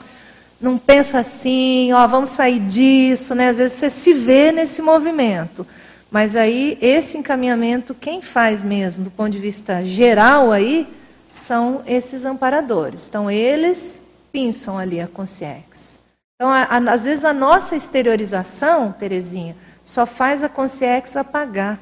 não 0.62 0.78
pensa 0.78 1.18
assim, 1.18 1.92
ó, 1.94 2.06
vamos 2.06 2.30
sair 2.30 2.60
disso, 2.60 3.34
né? 3.34 3.50
Às 3.50 3.58
vezes 3.58 3.76
você 3.76 3.90
se 3.90 4.14
vê 4.14 4.52
nesse 4.52 4.84
movimento. 4.84 5.66
Mas 6.12 6.36
aí 6.36 6.78
esse 6.80 7.18
encaminhamento 7.18 7.96
quem 7.96 8.22
faz 8.22 8.62
mesmo 8.62 9.04
do 9.04 9.10
ponto 9.10 9.32
de 9.32 9.40
vista 9.40 9.84
geral 9.84 10.52
aí 10.52 10.88
são 11.32 11.82
esses 11.88 12.24
amparadores. 12.24 13.08
Então, 13.08 13.32
eles 13.32 14.04
pinçam 14.32 14.78
ali 14.78 15.02
a 15.02 15.08
consciência. 15.08 15.95
Então, 16.36 16.50
a, 16.50 16.64
a, 16.64 16.78
às 16.92 17.06
vezes, 17.06 17.24
a 17.24 17.32
nossa 17.32 17.78
exteriorização, 17.78 18.92
Terezinha, 18.92 19.56
só 19.86 20.06
faz 20.06 20.44
a 20.44 20.50
consciência 20.50 21.22
apagar, 21.22 21.80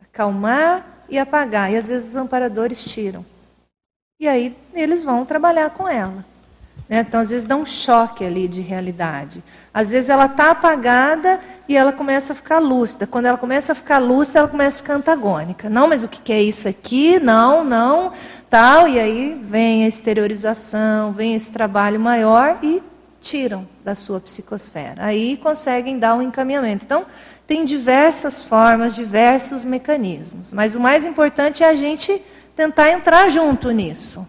acalmar 0.00 0.86
e 1.08 1.18
apagar. 1.18 1.72
E 1.72 1.76
às 1.76 1.88
vezes 1.88 2.10
os 2.10 2.16
amparadores 2.16 2.84
tiram. 2.84 3.24
E 4.20 4.28
aí 4.28 4.56
eles 4.72 5.02
vão 5.02 5.24
trabalhar 5.24 5.70
com 5.70 5.88
ela. 5.88 6.24
Né? 6.88 7.00
Então, 7.00 7.20
às 7.20 7.30
vezes, 7.30 7.44
dá 7.44 7.56
um 7.56 7.66
choque 7.66 8.24
ali 8.24 8.46
de 8.46 8.60
realidade. 8.60 9.42
Às 9.74 9.90
vezes, 9.90 10.10
ela 10.10 10.26
está 10.26 10.52
apagada 10.52 11.40
e 11.68 11.76
ela 11.76 11.92
começa 11.92 12.32
a 12.32 12.36
ficar 12.36 12.60
lúcida. 12.60 13.04
Quando 13.04 13.26
ela 13.26 13.38
começa 13.38 13.72
a 13.72 13.74
ficar 13.74 13.98
lúcida, 13.98 14.38
ela 14.38 14.48
começa 14.48 14.78
a 14.78 14.82
ficar 14.82 14.94
antagônica. 14.94 15.68
Não, 15.68 15.88
mas 15.88 16.04
o 16.04 16.08
que 16.08 16.32
é 16.32 16.40
isso 16.40 16.68
aqui? 16.68 17.18
Não, 17.18 17.64
não. 17.64 18.12
tal, 18.48 18.86
e 18.86 19.00
aí 19.00 19.34
vem 19.42 19.84
a 19.84 19.88
exteriorização, 19.88 21.12
vem 21.12 21.34
esse 21.34 21.50
trabalho 21.50 21.98
maior 21.98 22.58
e 22.62 22.80
tiram 23.20 23.71
da 23.84 23.94
sua 23.94 24.20
psicosfera. 24.20 25.04
Aí 25.04 25.36
conseguem 25.36 25.98
dar 25.98 26.14
um 26.14 26.22
encaminhamento. 26.22 26.84
Então, 26.84 27.06
tem 27.46 27.64
diversas 27.64 28.42
formas, 28.42 28.94
diversos 28.94 29.64
mecanismos, 29.64 30.52
mas 30.52 30.74
o 30.74 30.80
mais 30.80 31.04
importante 31.04 31.62
é 31.62 31.68
a 31.68 31.74
gente 31.74 32.22
tentar 32.56 32.90
entrar 32.90 33.28
junto 33.28 33.70
nisso. 33.70 34.26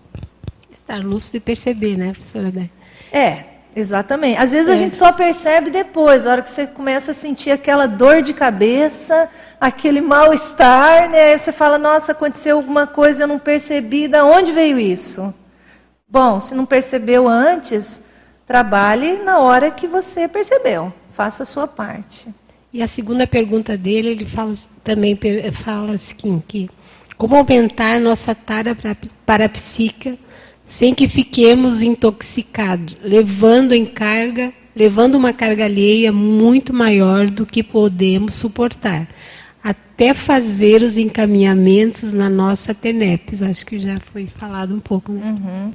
Estar 0.71 1.03
lúcido 1.03 1.38
e 1.38 1.39
perceber, 1.39 1.97
né, 1.97 2.11
professora 2.11 2.51
Dé? 2.51 2.69
É, 3.11 3.45
exatamente. 3.75 4.39
Às 4.39 4.51
vezes 4.51 4.67
é. 4.67 4.73
a 4.73 4.75
gente 4.75 4.95
só 4.95 5.11
percebe 5.11 5.69
depois, 5.69 6.25
a 6.25 6.31
hora 6.31 6.41
que 6.41 6.49
você 6.49 6.65
começa 6.65 7.11
a 7.11 7.13
sentir 7.13 7.51
aquela 7.51 7.85
dor 7.85 8.21
de 8.21 8.34
cabeça, 8.34 9.30
aquele 9.61 10.01
mal-estar, 10.01 11.09
né? 11.09 11.31
Aí 11.31 11.39
você 11.39 11.51
fala, 11.51 11.77
nossa, 11.77 12.11
aconteceu 12.11 12.57
alguma 12.57 12.88
coisa, 12.88 13.23
eu 13.23 13.27
não 13.27 13.39
percebi, 13.39 14.07
da 14.07 14.25
onde 14.25 14.51
veio 14.51 14.80
isso? 14.80 15.34
Bom, 16.09 16.39
se 16.41 16.53
não 16.53 16.65
percebeu 16.65 17.27
antes, 17.27 18.01
trabalhe 18.53 19.17
na 19.17 19.39
hora 19.39 19.71
que 19.71 19.88
você 19.88 20.27
percebeu. 20.27 20.93
Faça 21.11 21.41
a 21.41 21.45
sua 21.45 21.67
parte. 21.67 22.27
E 22.71 22.84
a 22.84 22.88
segunda 22.88 23.25
pergunta 23.25 23.75
dele, 23.75 24.09
ele 24.09 24.25
fala 24.25 24.53
também 24.84 25.17
fala 25.51 25.93
assim 25.93 26.39
que 26.47 26.69
como 27.17 27.35
aumentar 27.35 27.99
nossa 27.99 28.35
tara 28.35 28.75
para, 28.75 28.95
para 29.25 29.45
a 29.45 29.49
psica 29.49 30.15
sem 30.67 30.93
que 30.93 31.09
fiquemos 31.09 31.81
intoxicados, 31.81 32.95
levando 33.01 33.73
em 33.73 33.88
carga, 33.88 34.53
levando 34.75 35.15
uma 35.15 35.34
carga 35.34 35.65
alheia 35.65 36.11
muito 36.11 36.71
maior 36.71 37.31
do 37.31 37.47
que 37.47 37.63
podemos 37.63 38.35
suportar, 38.35 39.07
até 39.63 40.13
fazer 40.13 40.84
os 40.84 40.95
encaminhamentos 40.95 42.13
na 42.13 42.30
nossa 42.30 42.71
TENEPS. 42.71 43.41
Acho 43.41 43.65
que 43.65 43.80
já 43.80 43.99
foi 44.11 44.27
falado 44.27 44.75
um 44.75 44.80
pouco, 44.80 45.11
né? 45.11 45.25
Uhum. 45.25 45.71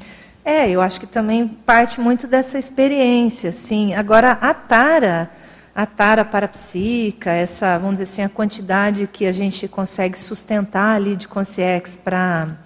É, 0.48 0.70
eu 0.70 0.80
acho 0.80 0.98
que 0.98 1.06
também 1.06 1.46
parte 1.46 2.00
muito 2.00 2.26
dessa 2.26 2.58
experiência, 2.58 3.52
sim. 3.52 3.92
Agora, 3.92 4.30
a 4.40 4.54
tara, 4.54 5.30
a 5.74 5.84
tara 5.84 6.24
parapsíquica, 6.24 7.30
essa, 7.30 7.76
vamos 7.76 7.98
dizer 7.98 8.04
assim, 8.04 8.22
a 8.22 8.30
quantidade 8.30 9.06
que 9.12 9.26
a 9.26 9.32
gente 9.32 9.68
consegue 9.68 10.18
sustentar 10.18 10.96
ali 10.96 11.16
de 11.16 11.28
consciex 11.28 11.96
para 11.96 12.56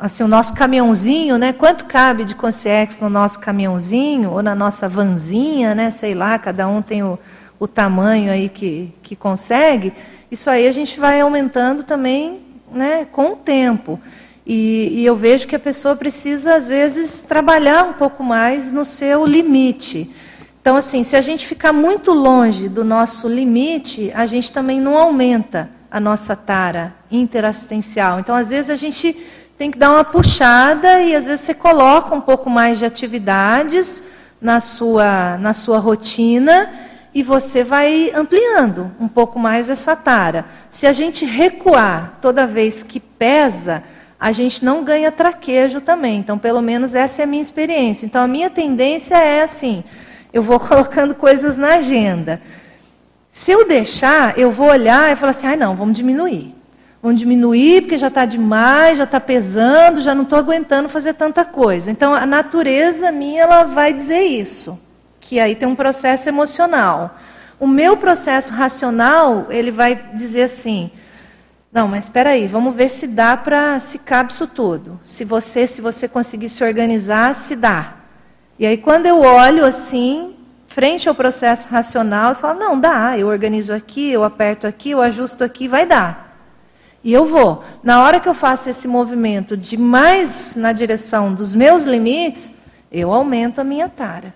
assim, 0.00 0.22
o 0.22 0.28
nosso 0.28 0.54
caminhãozinho, 0.54 1.36
né? 1.36 1.52
Quanto 1.52 1.84
cabe 1.84 2.24
de 2.24 2.36
consciex 2.36 3.00
no 3.00 3.10
nosso 3.10 3.40
caminhãozinho 3.40 4.30
ou 4.30 4.40
na 4.40 4.54
nossa 4.54 4.88
vanzinha, 4.88 5.74
né? 5.74 5.90
Sei 5.90 6.14
lá, 6.14 6.38
cada 6.38 6.68
um 6.68 6.80
tem 6.80 7.02
o, 7.02 7.18
o 7.58 7.66
tamanho 7.66 8.30
aí 8.30 8.48
que, 8.48 8.94
que 9.02 9.16
consegue. 9.16 9.92
Isso 10.30 10.48
aí 10.48 10.68
a 10.68 10.72
gente 10.72 11.00
vai 11.00 11.20
aumentando 11.20 11.82
também, 11.82 12.40
né? 12.70 13.04
Com 13.10 13.32
o 13.32 13.36
tempo. 13.36 14.00
E, 14.48 15.02
e, 15.02 15.04
eu 15.04 15.14
vejo 15.14 15.46
que 15.46 15.54
a 15.54 15.58
pessoa 15.58 15.94
precisa, 15.94 16.54
às 16.54 16.68
vezes, 16.68 17.20
trabalhar 17.20 17.84
um 17.84 17.92
pouco 17.92 18.24
mais 18.24 18.72
no 18.72 18.82
seu 18.82 19.26
limite. 19.26 20.10
Então, 20.58 20.74
assim, 20.74 21.04
se 21.04 21.14
a 21.14 21.20
gente 21.20 21.46
ficar 21.46 21.70
muito 21.70 22.14
longe 22.14 22.66
do 22.66 22.82
nosso 22.82 23.28
limite, 23.28 24.10
a 24.14 24.24
gente 24.24 24.50
também 24.50 24.80
não 24.80 24.96
aumenta 24.96 25.68
a 25.90 26.00
nossa 26.00 26.34
tara 26.34 26.94
interassistencial. 27.10 28.20
Então, 28.20 28.34
às 28.34 28.48
vezes, 28.48 28.70
a 28.70 28.76
gente 28.76 29.14
tem 29.58 29.70
que 29.70 29.76
dar 29.76 29.90
uma 29.90 30.04
puxada 30.04 31.02
e, 31.02 31.14
às 31.14 31.26
vezes, 31.26 31.44
você 31.44 31.52
coloca 31.52 32.14
um 32.14 32.20
pouco 32.22 32.48
mais 32.48 32.78
de 32.78 32.86
atividades 32.86 34.02
na 34.40 34.60
sua, 34.60 35.36
na 35.36 35.52
sua 35.52 35.78
rotina 35.78 36.72
e 37.14 37.22
você 37.22 37.62
vai 37.62 38.10
ampliando 38.14 38.90
um 38.98 39.08
pouco 39.08 39.38
mais 39.38 39.68
essa 39.68 39.94
tara. 39.94 40.46
Se 40.70 40.86
a 40.86 40.92
gente 40.92 41.26
recuar 41.26 42.16
toda 42.22 42.46
vez 42.46 42.82
que 42.82 42.98
pesa 42.98 43.82
a 44.20 44.32
gente 44.32 44.64
não 44.64 44.82
ganha 44.82 45.12
traquejo 45.12 45.80
também. 45.80 46.18
Então, 46.18 46.38
pelo 46.38 46.60
menos 46.60 46.94
essa 46.94 47.22
é 47.22 47.24
a 47.24 47.26
minha 47.26 47.42
experiência. 47.42 48.04
Então, 48.04 48.22
a 48.22 48.28
minha 48.28 48.50
tendência 48.50 49.16
é 49.16 49.42
assim: 49.42 49.84
eu 50.32 50.42
vou 50.42 50.58
colocando 50.60 51.14
coisas 51.14 51.56
na 51.56 51.74
agenda. 51.74 52.40
Se 53.30 53.52
eu 53.52 53.66
deixar, 53.66 54.38
eu 54.38 54.50
vou 54.50 54.68
olhar 54.68 55.12
e 55.12 55.16
falar 55.16 55.30
assim: 55.30 55.46
ai, 55.46 55.56
não, 55.56 55.76
vamos 55.76 55.96
diminuir. 55.96 56.54
Vamos 57.00 57.20
diminuir 57.20 57.82
porque 57.82 57.96
já 57.96 58.08
está 58.08 58.24
demais, 58.24 58.98
já 58.98 59.04
está 59.04 59.20
pesando, 59.20 60.00
já 60.00 60.16
não 60.16 60.24
estou 60.24 60.36
aguentando 60.36 60.88
fazer 60.88 61.14
tanta 61.14 61.44
coisa. 61.44 61.92
Então, 61.92 62.12
a 62.12 62.26
natureza 62.26 63.12
minha 63.12 63.42
ela 63.42 63.62
vai 63.62 63.92
dizer 63.92 64.22
isso, 64.22 64.80
que 65.20 65.38
aí 65.38 65.54
tem 65.54 65.68
um 65.68 65.76
processo 65.76 66.28
emocional. 66.28 67.16
O 67.60 67.68
meu 67.68 67.96
processo 67.96 68.52
racional 68.52 69.46
ele 69.48 69.70
vai 69.70 69.94
dizer 70.14 70.42
assim: 70.42 70.90
não, 71.72 71.86
mas 71.86 72.04
espera 72.04 72.30
aí, 72.30 72.46
vamos 72.46 72.74
ver 72.74 72.88
se 72.88 73.06
dá 73.06 73.36
para 73.36 73.78
se 73.80 73.98
cabe 73.98 74.32
isso 74.32 74.46
tudo. 74.46 74.98
Se 75.04 75.24
você, 75.24 75.66
se 75.66 75.80
você 75.80 76.08
conseguir 76.08 76.48
se 76.48 76.64
organizar, 76.64 77.34
se 77.34 77.54
dá. 77.54 77.96
E 78.58 78.66
aí 78.66 78.78
quando 78.78 79.06
eu 79.06 79.20
olho 79.20 79.64
assim, 79.64 80.34
frente 80.66 81.08
ao 81.08 81.14
processo 81.14 81.68
racional, 81.68 82.30
eu 82.30 82.34
falo, 82.34 82.58
não, 82.58 82.80
dá, 82.80 83.18
eu 83.18 83.28
organizo 83.28 83.72
aqui, 83.72 84.10
eu 84.10 84.24
aperto 84.24 84.66
aqui, 84.66 84.90
eu 84.92 85.02
ajusto 85.02 85.44
aqui, 85.44 85.68
vai 85.68 85.84
dar. 85.84 86.28
E 87.04 87.12
eu 87.12 87.24
vou. 87.24 87.62
Na 87.82 88.02
hora 88.02 88.18
que 88.18 88.28
eu 88.28 88.34
faço 88.34 88.70
esse 88.70 88.88
movimento 88.88 89.56
de 89.56 89.76
mais 89.76 90.54
na 90.56 90.72
direção 90.72 91.32
dos 91.34 91.54
meus 91.54 91.84
limites, 91.84 92.52
eu 92.90 93.12
aumento 93.12 93.60
a 93.60 93.64
minha 93.64 93.88
tara. 93.88 94.34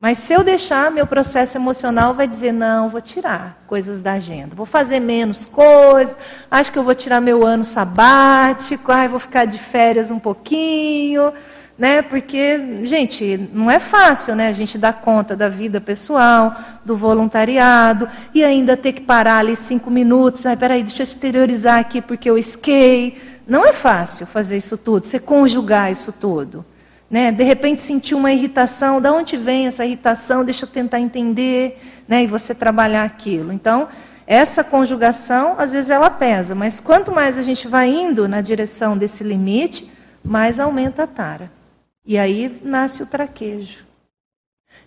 Mas 0.00 0.18
se 0.18 0.32
eu 0.32 0.44
deixar, 0.44 0.92
meu 0.92 1.08
processo 1.08 1.58
emocional 1.58 2.14
vai 2.14 2.28
dizer: 2.28 2.52
não, 2.52 2.88
vou 2.88 3.00
tirar 3.00 3.64
coisas 3.66 4.00
da 4.00 4.12
agenda, 4.12 4.54
vou 4.54 4.64
fazer 4.64 5.00
menos 5.00 5.44
coisas, 5.44 6.16
acho 6.48 6.70
que 6.70 6.78
eu 6.78 6.84
vou 6.84 6.94
tirar 6.94 7.20
meu 7.20 7.44
ano 7.44 7.64
sabático, 7.64 8.92
ai, 8.92 9.08
vou 9.08 9.18
ficar 9.18 9.44
de 9.44 9.58
férias 9.58 10.12
um 10.12 10.20
pouquinho, 10.20 11.32
né? 11.76 12.00
Porque, 12.00 12.84
gente, 12.84 13.50
não 13.52 13.68
é 13.68 13.80
fácil, 13.80 14.36
né? 14.36 14.46
A 14.46 14.52
gente 14.52 14.78
dar 14.78 14.92
conta 14.92 15.34
da 15.34 15.48
vida 15.48 15.80
pessoal, 15.80 16.54
do 16.84 16.96
voluntariado, 16.96 18.08
e 18.32 18.44
ainda 18.44 18.76
ter 18.76 18.92
que 18.92 19.00
parar 19.00 19.38
ali 19.38 19.56
cinco 19.56 19.90
minutos, 19.90 20.46
ai, 20.46 20.56
peraí, 20.56 20.84
deixa 20.84 21.02
eu 21.02 21.04
exteriorizar 21.04 21.76
aqui 21.76 22.00
porque 22.00 22.30
eu 22.30 22.38
esquei. 22.38 23.20
Não 23.48 23.64
é 23.64 23.72
fácil 23.72 24.28
fazer 24.28 24.58
isso 24.58 24.78
tudo, 24.78 25.06
você 25.06 25.18
conjugar 25.18 25.90
isso 25.90 26.12
tudo. 26.12 26.64
Né? 27.10 27.32
De 27.32 27.42
repente 27.42 27.80
sentiu 27.80 28.18
uma 28.18 28.32
irritação, 28.32 29.00
da 29.00 29.12
onde 29.12 29.36
vem 29.36 29.66
essa 29.66 29.84
irritação? 29.84 30.44
Deixa 30.44 30.66
eu 30.66 30.70
tentar 30.70 31.00
entender, 31.00 31.80
né? 32.06 32.24
E 32.24 32.26
você 32.26 32.54
trabalhar 32.54 33.04
aquilo. 33.04 33.52
Então, 33.52 33.88
essa 34.26 34.62
conjugação, 34.62 35.54
às 35.58 35.72
vezes 35.72 35.88
ela 35.88 36.10
pesa, 36.10 36.54
mas 36.54 36.80
quanto 36.80 37.10
mais 37.10 37.38
a 37.38 37.42
gente 37.42 37.66
vai 37.66 37.88
indo 37.88 38.28
na 38.28 38.42
direção 38.42 38.96
desse 38.96 39.24
limite, 39.24 39.90
mais 40.22 40.60
aumenta 40.60 41.04
a 41.04 41.06
tara. 41.06 41.50
E 42.04 42.18
aí 42.18 42.60
nasce 42.62 43.02
o 43.02 43.06
traquejo. 43.06 43.86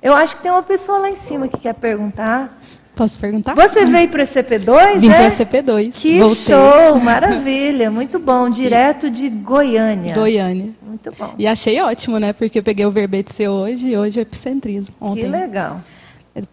Eu 0.02 0.14
acho 0.14 0.36
que 0.36 0.44
tem 0.44 0.52
uma 0.52 0.64
pessoa 0.64 1.00
lá 1.00 1.10
em 1.10 1.16
cima 1.16 1.48
que 1.48 1.58
quer 1.58 1.74
perguntar. 1.74 2.56
Posso 2.96 3.18
perguntar? 3.18 3.56
Você 3.56 3.86
veio 3.86 4.10
para 4.10 4.22
o 4.22 4.26
ECP2? 4.26 5.00
Vim 5.00 5.10
é? 5.10 5.14
para 5.14 5.28
o 5.28 5.32
ECP2. 5.32 5.94
Que 5.94 6.20
Voltei. 6.20 6.36
show, 6.36 7.00
maravilha, 7.00 7.90
muito 7.90 8.20
bom. 8.20 8.50
Direto 8.50 9.10
de 9.10 9.30
Goiânia. 9.30 10.14
Goiânia. 10.14 10.70
Muito 10.82 11.10
bom. 11.18 11.34
E 11.38 11.48
achei 11.48 11.80
ótimo, 11.82 12.20
né? 12.20 12.34
Porque 12.34 12.60
eu 12.60 12.64
peguei 12.64 12.86
o 12.86 12.92
verbete 12.92 13.34
seu 13.34 13.52
hoje 13.52 13.90
e 13.90 13.98
hoje 13.98 14.20
é 14.20 14.22
epicentrismo. 14.24 14.94
Ontem. 15.00 15.22
Que 15.22 15.28
legal. 15.28 15.82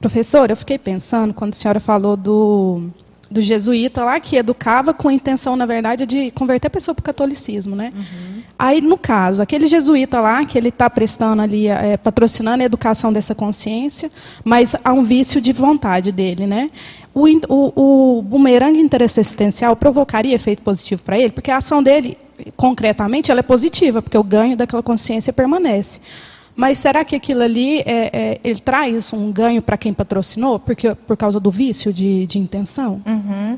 Professora, 0.01 0.52
eu 0.52 0.56
fiquei 0.56 0.78
pensando 0.78 1.35
quando 1.35 1.52
a 1.52 1.56
senhora 1.56 1.81
falou 1.81 2.16
do, 2.16 2.89
do 3.30 3.40
jesuíta 3.40 4.05
lá, 4.05 4.18
que 4.18 4.36
educava 4.36 4.94
com 4.94 5.09
a 5.09 5.12
intenção, 5.12 5.56
na 5.56 5.66
verdade, 5.66 6.06
de 6.06 6.30
converter 6.30 6.68
a 6.68 6.70
pessoa 6.70 6.94
para 6.94 7.02
o 7.02 7.05
catolicismo, 7.05 7.76
né? 7.76 7.92
Uhum. 7.94 8.42
Aí, 8.59 8.80
no 8.80 8.96
caso, 8.96 9.42
aquele 9.42 9.66
jesuíta 9.66 10.20
lá, 10.20 10.44
que 10.44 10.56
ele 10.56 10.70
está 10.70 10.88
prestando 10.88 11.42
ali, 11.42 11.68
é, 11.68 11.96
patrocinando 11.96 12.62
a 12.62 12.66
educação 12.66 13.12
dessa 13.12 13.34
consciência, 13.34 14.10
mas 14.42 14.74
há 14.82 14.92
um 14.92 15.05
vício 15.05 15.40
de 15.40 15.52
vontade 15.52 16.10
dele, 16.10 16.46
né? 16.46 16.68
O, 17.14 17.26
o, 17.48 18.18
o 18.18 18.22
bumerangue 18.22 18.80
interassistencial 18.80 19.76
provocaria 19.76 20.34
efeito 20.34 20.62
positivo 20.62 21.05
para 21.05 21.18
ele, 21.18 21.32
porque 21.32 21.50
a 21.50 21.59
ação 21.59 21.82
dele 21.82 22.16
concretamente, 22.56 23.30
ela 23.30 23.40
é 23.40 23.42
positiva, 23.42 24.00
porque 24.00 24.16
o 24.16 24.22
ganho 24.22 24.56
daquela 24.56 24.82
consciência 24.82 25.32
permanece. 25.32 26.00
Mas 26.59 26.78
será 26.78 27.05
que 27.05 27.14
aquilo 27.14 27.40
ali 27.44 27.82
é, 27.82 28.10
é, 28.12 28.40
ele 28.43 28.59
traz 28.59 29.12
um 29.12 29.30
ganho 29.30 29.62
para 29.62 29.76
quem 29.76 29.94
patrocinou, 29.94 30.59
porque, 30.59 30.93
por 30.93 31.16
causa 31.16 31.39
do 31.39 31.52
vício 31.52 31.93
de, 31.93 32.26
de 32.26 32.40
intenção? 32.40 33.01
Uhum. 33.06 33.56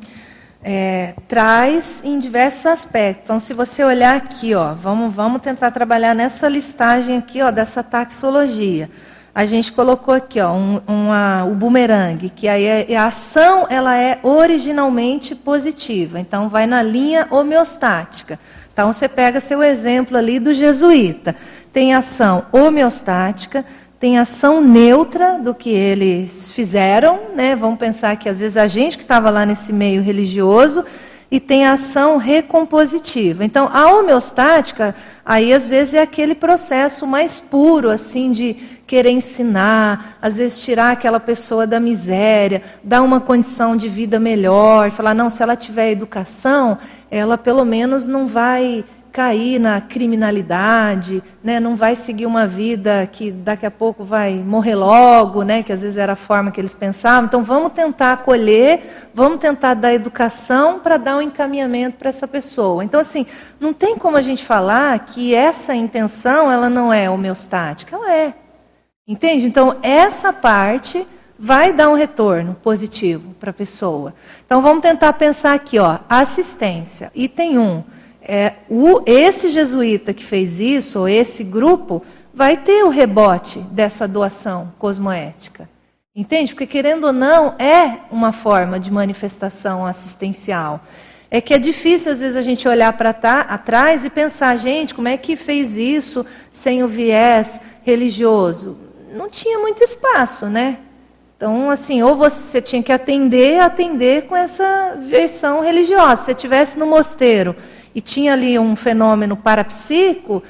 É, 0.62 1.14
traz 1.26 2.04
em 2.04 2.18
diversos 2.18 2.66
aspectos. 2.66 3.24
Então, 3.24 3.40
se 3.40 3.54
você 3.54 3.82
olhar 3.82 4.16
aqui, 4.16 4.54
ó, 4.54 4.74
vamos, 4.74 5.14
vamos 5.14 5.40
tentar 5.40 5.70
trabalhar 5.70 6.14
nessa 6.14 6.46
listagem 6.46 7.16
aqui, 7.16 7.40
ó, 7.40 7.50
dessa 7.50 7.82
taxologia. 7.82 8.90
A 9.34 9.46
gente 9.46 9.72
colocou 9.72 10.12
aqui, 10.12 10.38
ó, 10.38 10.52
um, 10.52 10.82
uma, 10.86 11.44
o 11.44 11.54
bumerangue, 11.54 12.28
que 12.28 12.46
aí 12.48 12.66
é, 12.66 12.96
a 12.96 13.06
ação 13.06 13.66
ela 13.70 13.96
é 13.96 14.18
originalmente 14.22 15.34
positiva. 15.34 16.20
Então, 16.20 16.50
vai 16.50 16.66
na 16.66 16.82
linha 16.82 17.26
homeostática. 17.30 18.38
Então 18.80 18.94
você 18.94 19.08
pega 19.08 19.40
seu 19.40 19.62
exemplo 19.62 20.16
ali 20.16 20.38
do 20.38 20.54
jesuíta. 20.54 21.36
Tem 21.72 21.94
ação 21.94 22.44
homeostática, 22.52 23.64
tem 23.98 24.18
ação 24.18 24.60
neutra 24.60 25.38
do 25.38 25.54
que 25.54 25.70
eles 25.70 26.50
fizeram, 26.50 27.20
né? 27.34 27.54
Vamos 27.54 27.78
pensar 27.78 28.16
que 28.16 28.28
às 28.28 28.40
vezes 28.40 28.56
a 28.56 28.66
gente 28.66 28.96
que 28.96 29.04
estava 29.04 29.30
lá 29.30 29.44
nesse 29.44 29.72
meio 29.72 30.02
religioso, 30.02 30.84
e 31.30 31.38
tem 31.38 31.64
ação 31.64 32.16
recompositiva. 32.16 33.44
Então, 33.44 33.70
a 33.72 33.94
homeostática, 33.94 34.96
aí 35.24 35.52
às 35.52 35.68
vezes 35.68 35.94
é 35.94 36.02
aquele 36.02 36.34
processo 36.34 37.06
mais 37.06 37.38
puro, 37.38 37.88
assim, 37.88 38.32
de 38.32 38.54
querer 38.86 39.10
ensinar, 39.10 40.16
às 40.20 40.38
vezes 40.38 40.60
tirar 40.60 40.90
aquela 40.90 41.20
pessoa 41.20 41.66
da 41.66 41.78
miséria, 41.78 42.62
dar 42.82 43.02
uma 43.02 43.20
condição 43.20 43.76
de 43.76 43.88
vida 43.88 44.18
melhor, 44.18 44.90
falar, 44.90 45.14
não, 45.14 45.30
se 45.30 45.40
ela 45.40 45.54
tiver 45.54 45.92
educação, 45.92 46.76
ela 47.08 47.38
pelo 47.38 47.64
menos 47.64 48.08
não 48.08 48.26
vai 48.26 48.84
cair 49.12 49.58
na 49.58 49.80
criminalidade, 49.80 51.22
né? 51.42 51.58
não 51.58 51.76
vai 51.76 51.96
seguir 51.96 52.26
uma 52.26 52.46
vida 52.46 53.08
que 53.10 53.30
daqui 53.30 53.66
a 53.66 53.70
pouco 53.70 54.04
vai 54.04 54.34
morrer 54.34 54.74
logo, 54.74 55.42
né? 55.42 55.62
que 55.62 55.72
às 55.72 55.82
vezes 55.82 55.96
era 55.96 56.12
a 56.12 56.16
forma 56.16 56.50
que 56.50 56.60
eles 56.60 56.74
pensavam. 56.74 57.26
Então 57.26 57.42
vamos 57.42 57.72
tentar 57.72 58.12
acolher, 58.12 59.08
vamos 59.12 59.40
tentar 59.40 59.74
dar 59.74 59.92
educação 59.92 60.78
para 60.78 60.96
dar 60.96 61.16
um 61.16 61.22
encaminhamento 61.22 61.98
para 61.98 62.08
essa 62.08 62.28
pessoa. 62.28 62.84
Então 62.84 63.00
assim, 63.00 63.26
não 63.58 63.72
tem 63.72 63.96
como 63.96 64.16
a 64.16 64.22
gente 64.22 64.44
falar 64.44 64.98
que 65.00 65.34
essa 65.34 65.74
intenção 65.74 66.50
ela 66.50 66.70
não 66.70 66.92
é 66.92 67.10
homeostática, 67.10 67.96
ela 67.96 68.12
é. 68.12 68.34
Entende? 69.06 69.46
Então 69.46 69.76
essa 69.82 70.32
parte 70.32 71.06
vai 71.42 71.72
dar 71.72 71.88
um 71.88 71.94
retorno 71.94 72.54
positivo 72.62 73.34
para 73.40 73.50
a 73.50 73.54
pessoa. 73.54 74.14
Então 74.44 74.60
vamos 74.60 74.82
tentar 74.82 75.14
pensar 75.14 75.54
aqui, 75.54 75.78
ó, 75.78 75.98
assistência. 76.06 77.10
Item 77.14 77.58
1. 77.58 77.62
Um, 77.62 77.84
é, 78.22 78.54
o, 78.68 79.02
esse 79.06 79.48
jesuíta 79.48 80.12
que 80.12 80.24
fez 80.24 80.60
isso, 80.60 81.00
ou 81.00 81.08
esse 81.08 81.42
grupo, 81.42 82.02
vai 82.32 82.56
ter 82.56 82.84
o 82.84 82.88
rebote 82.88 83.58
dessa 83.70 84.06
doação 84.06 84.72
cosmoética. 84.78 85.68
Entende? 86.14 86.52
Porque, 86.52 86.66
querendo 86.66 87.04
ou 87.04 87.12
não, 87.12 87.54
é 87.58 88.00
uma 88.10 88.32
forma 88.32 88.78
de 88.78 88.90
manifestação 88.90 89.86
assistencial. 89.86 90.80
É 91.30 91.40
que 91.40 91.54
é 91.54 91.58
difícil, 91.58 92.10
às 92.10 92.20
vezes, 92.20 92.36
a 92.36 92.42
gente 92.42 92.66
olhar 92.66 92.92
para 92.92 93.12
trás 93.58 94.04
e 94.04 94.10
pensar, 94.10 94.56
gente, 94.56 94.94
como 94.94 95.08
é 95.08 95.16
que 95.16 95.36
fez 95.36 95.76
isso 95.76 96.26
sem 96.50 96.82
o 96.82 96.88
viés 96.88 97.60
religioso? 97.82 98.76
Não 99.14 99.28
tinha 99.28 99.58
muito 99.58 99.82
espaço, 99.82 100.46
né? 100.46 100.78
Então, 101.36 101.70
assim, 101.70 102.02
ou 102.02 102.16
você 102.16 102.60
tinha 102.60 102.82
que 102.82 102.92
atender, 102.92 103.60
atender 103.60 104.26
com 104.26 104.36
essa 104.36 104.96
versão 105.00 105.62
religiosa. 105.62 106.16
Se 106.16 106.24
você 106.24 106.32
estivesse 106.32 106.78
no 106.78 106.86
mosteiro 106.86 107.56
e 107.94 108.00
tinha 108.00 108.32
ali 108.32 108.58
um 108.58 108.76
fenômeno 108.76 109.36
parapsíquico, 109.36 110.42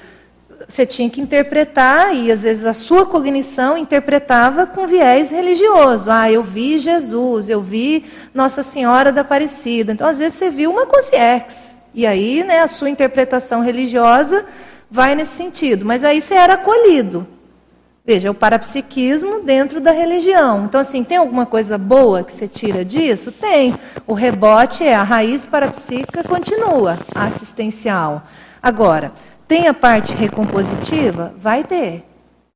você 0.68 0.84
tinha 0.84 1.08
que 1.08 1.20
interpretar, 1.20 2.14
e 2.14 2.30
às 2.30 2.42
vezes 2.42 2.64
a 2.64 2.74
sua 2.74 3.06
cognição 3.06 3.78
interpretava 3.78 4.66
com 4.66 4.86
viés 4.86 5.30
religioso. 5.30 6.10
Ah, 6.10 6.30
eu 6.30 6.42
vi 6.42 6.78
Jesus, 6.78 7.48
eu 7.48 7.60
vi 7.60 8.04
Nossa 8.34 8.62
Senhora 8.62 9.10
da 9.10 9.22
Aparecida. 9.22 9.92
Então, 9.92 10.06
às 10.06 10.18
vezes, 10.18 10.38
você 10.38 10.50
viu 10.50 10.70
uma 10.70 10.86
consciência. 10.86 11.78
E 11.94 12.06
aí, 12.06 12.44
né, 12.44 12.60
a 12.60 12.68
sua 12.68 12.90
interpretação 12.90 13.62
religiosa 13.62 14.44
vai 14.90 15.14
nesse 15.14 15.32
sentido. 15.32 15.84
Mas 15.84 16.04
aí 16.04 16.20
você 16.20 16.34
era 16.34 16.54
acolhido. 16.54 17.26
Veja, 18.10 18.28
o 18.28 18.34
parapsiquismo 18.34 19.44
dentro 19.44 19.80
da 19.80 19.92
religião. 19.92 20.64
Então, 20.64 20.80
assim, 20.80 21.04
tem 21.04 21.16
alguma 21.16 21.46
coisa 21.46 21.78
boa 21.78 22.24
que 22.24 22.32
você 22.32 22.48
tira 22.48 22.84
disso? 22.84 23.30
Tem. 23.30 23.72
O 24.04 24.14
rebote 24.14 24.82
é 24.82 24.92
a 24.92 25.04
raiz 25.04 25.46
parapsíquica 25.46 26.24
continua, 26.24 26.98
assistencial. 27.14 28.24
Agora, 28.60 29.12
tem 29.46 29.68
a 29.68 29.72
parte 29.72 30.12
recompositiva? 30.12 31.32
Vai 31.40 31.62
ter. 31.62 32.04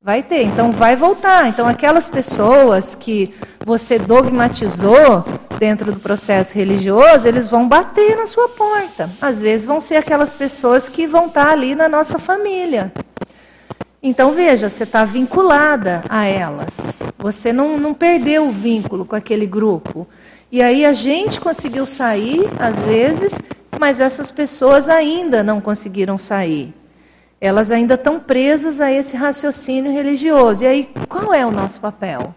Vai 0.03 0.25
ter, 0.25 0.43
então 0.43 0.73
vai 0.73 0.97
voltar. 0.97 1.49
Então, 1.49 1.69
aquelas 1.69 2.09
pessoas 2.09 2.97
que 2.97 3.33
você 3.65 3.97
dogmatizou 3.97 5.25
dentro 5.61 5.93
do 5.93 6.01
processo 6.01 6.53
religioso, 6.59 7.29
eles 7.29 7.47
vão 7.47 7.69
bater 7.69 8.17
na 8.17 8.27
sua 8.27 8.49
porta. 8.49 9.09
Às 9.23 9.41
vezes 9.41 9.65
vão 9.65 9.79
ser 9.79 9.99
aquelas 9.99 10.35
pessoas 10.35 10.89
que 10.89 11.07
vão 11.07 11.27
estar 11.27 11.47
ali 11.47 11.77
na 11.77 11.89
nossa 11.89 12.19
família. 12.19 12.93
Então, 14.07 14.33
veja, 14.33 14.69
você 14.69 14.83
está 14.83 15.03
vinculada 15.03 16.05
a 16.11 16.27
elas. 16.27 17.03
Você 17.17 17.55
não, 17.55 17.79
não 17.79 17.95
perdeu 17.95 18.47
o 18.47 18.53
vínculo 18.53 19.07
com 19.07 19.17
aquele 19.17 19.47
grupo. 19.47 20.07
E 20.53 20.61
aí 20.61 20.85
a 20.85 20.93
gente 20.93 21.41
conseguiu 21.41 21.87
sair, 21.87 22.47
às 22.59 22.83
vezes, 22.83 23.41
mas 23.81 24.01
essas 24.01 24.31
pessoas 24.31 24.91
ainda 24.91 25.43
não 25.43 25.59
conseguiram 25.59 26.19
sair. 26.19 26.75
Elas 27.41 27.71
ainda 27.71 27.95
estão 27.95 28.21
presas 28.21 28.79
a 28.79 28.93
esse 28.93 29.17
raciocínio 29.17 29.91
religioso. 29.91 30.65
E 30.65 30.67
aí, 30.67 30.91
qual 31.09 31.33
é 31.33 31.47
o 31.47 31.51
nosso 31.51 31.81
papel? 31.81 32.35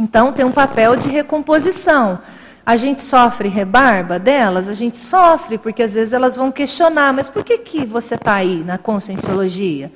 Então, 0.00 0.32
tem 0.32 0.44
um 0.44 0.50
papel 0.50 0.96
de 0.96 1.08
recomposição. 1.08 2.18
A 2.66 2.76
gente 2.76 3.00
sofre 3.00 3.48
rebarba 3.48 4.18
delas? 4.18 4.68
A 4.68 4.74
gente 4.74 4.98
sofre, 4.98 5.56
porque 5.56 5.84
às 5.84 5.94
vezes 5.94 6.12
elas 6.12 6.34
vão 6.34 6.50
questionar: 6.50 7.12
mas 7.12 7.28
por 7.28 7.44
que, 7.44 7.58
que 7.58 7.86
você 7.86 8.16
está 8.16 8.34
aí 8.34 8.64
na 8.66 8.76
conscienciologia? 8.76 9.92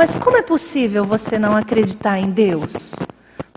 Mas 0.00 0.16
como 0.16 0.38
é 0.38 0.40
possível 0.40 1.04
você 1.04 1.38
não 1.38 1.54
acreditar 1.54 2.18
em 2.18 2.30
Deus? 2.30 2.94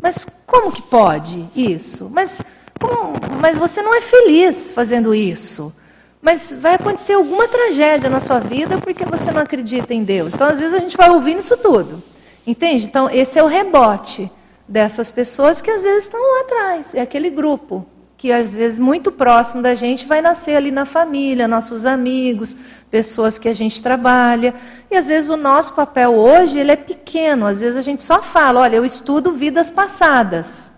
Mas 0.02 0.28
como 0.46 0.74
que 0.74 0.82
pode 0.82 1.48
isso? 1.56 2.10
Mas, 2.12 2.42
como, 2.78 3.14
mas 3.40 3.58
você 3.58 3.82
não 3.82 3.96
é 3.96 4.02
feliz 4.02 4.70
fazendo 4.74 5.16
isso. 5.16 5.74
Mas 6.22 6.52
vai 6.60 6.76
acontecer 6.76 7.14
alguma 7.14 7.48
tragédia 7.48 8.10
na 8.10 8.20
sua 8.20 8.40
vida 8.40 8.78
porque 8.78 9.06
você 9.06 9.32
não 9.32 9.42
acredita 9.42 9.94
em 9.94 10.04
Deus. 10.04 10.34
Então, 10.36 10.46
às 10.46 10.60
vezes, 10.60 10.74
a 10.74 10.80
gente 10.80 10.98
vai 10.98 11.10
ouvindo 11.12 11.40
isso 11.40 11.56
tudo. 11.56 12.04
Entende? 12.46 12.88
Então, 12.88 13.10
esse 13.10 13.40
é 13.40 13.44
o 13.44 13.48
rebote 13.48 14.30
dessas 14.68 15.10
pessoas 15.10 15.62
que 15.62 15.72
às 15.72 15.84
vezes 15.84 16.04
estão 16.04 16.20
lá 16.20 16.42
atrás. 16.42 16.94
É 16.94 17.00
aquele 17.00 17.30
grupo 17.30 17.86
que 18.24 18.32
às 18.32 18.56
vezes 18.56 18.80
muito 18.80 19.12
próximo 19.12 19.62
da 19.62 19.76
gente 19.76 20.06
vai 20.06 20.22
nascer 20.22 20.56
ali 20.56 20.72
na 20.72 20.86
família, 20.86 21.46
nossos 21.46 21.86
amigos, 21.86 22.56
pessoas 22.90 23.38
que 23.38 23.50
a 23.50 23.54
gente 23.54 23.84
trabalha. 23.84 24.56
E 24.90 24.96
às 24.96 25.10
vezes 25.10 25.30
o 25.30 25.36
nosso 25.36 25.76
papel 25.76 26.14
hoje 26.14 26.58
ele 26.58 26.72
é 26.72 26.78
pequeno, 26.78 27.46
às 27.46 27.60
vezes 27.60 27.76
a 27.76 27.82
gente 27.82 28.02
só 28.02 28.22
fala, 28.22 28.62
olha, 28.62 28.78
eu 28.78 28.86
estudo 28.86 29.34
vidas 29.34 29.70
passadas. 29.70 30.72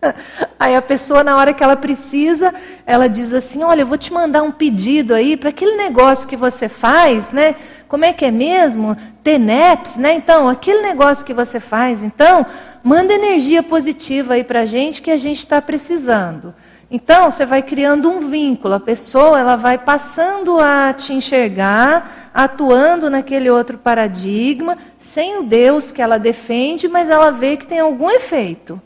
Aí 0.58 0.76
a 0.76 0.82
pessoa, 0.82 1.24
na 1.24 1.36
hora 1.36 1.52
que 1.52 1.64
ela 1.64 1.76
precisa, 1.76 2.54
ela 2.86 3.08
diz 3.08 3.32
assim: 3.32 3.62
Olha, 3.62 3.82
eu 3.82 3.86
vou 3.86 3.98
te 3.98 4.12
mandar 4.12 4.42
um 4.42 4.52
pedido 4.52 5.14
aí 5.14 5.36
para 5.36 5.50
aquele 5.50 5.76
negócio 5.76 6.28
que 6.28 6.36
você 6.36 6.68
faz, 6.68 7.32
né? 7.32 7.56
Como 7.88 8.04
é 8.04 8.12
que 8.12 8.24
é 8.24 8.30
mesmo? 8.30 8.96
TENEPS, 9.22 9.96
né? 9.96 10.14
Então, 10.14 10.48
aquele 10.48 10.82
negócio 10.82 11.24
que 11.24 11.34
você 11.34 11.58
faz, 11.58 12.02
então, 12.02 12.46
manda 12.82 13.12
energia 13.12 13.62
positiva 13.62 14.34
aí 14.34 14.44
para 14.44 14.60
a 14.60 14.66
gente 14.66 15.02
que 15.02 15.10
a 15.10 15.16
gente 15.16 15.38
está 15.38 15.60
precisando. 15.60 16.54
Então, 16.90 17.30
você 17.30 17.44
vai 17.44 17.62
criando 17.62 18.08
um 18.08 18.28
vínculo, 18.28 18.74
a 18.74 18.80
pessoa 18.80 19.40
ela 19.40 19.56
vai 19.56 19.78
passando 19.78 20.60
a 20.60 20.92
te 20.92 21.12
enxergar, 21.12 22.30
atuando 22.32 23.10
naquele 23.10 23.50
outro 23.50 23.76
paradigma, 23.78 24.78
sem 24.98 25.38
o 25.38 25.42
Deus 25.42 25.90
que 25.90 26.00
ela 26.00 26.18
defende, 26.18 26.86
mas 26.86 27.10
ela 27.10 27.30
vê 27.30 27.56
que 27.56 27.66
tem 27.66 27.80
algum 27.80 28.10
efeito. 28.10 28.80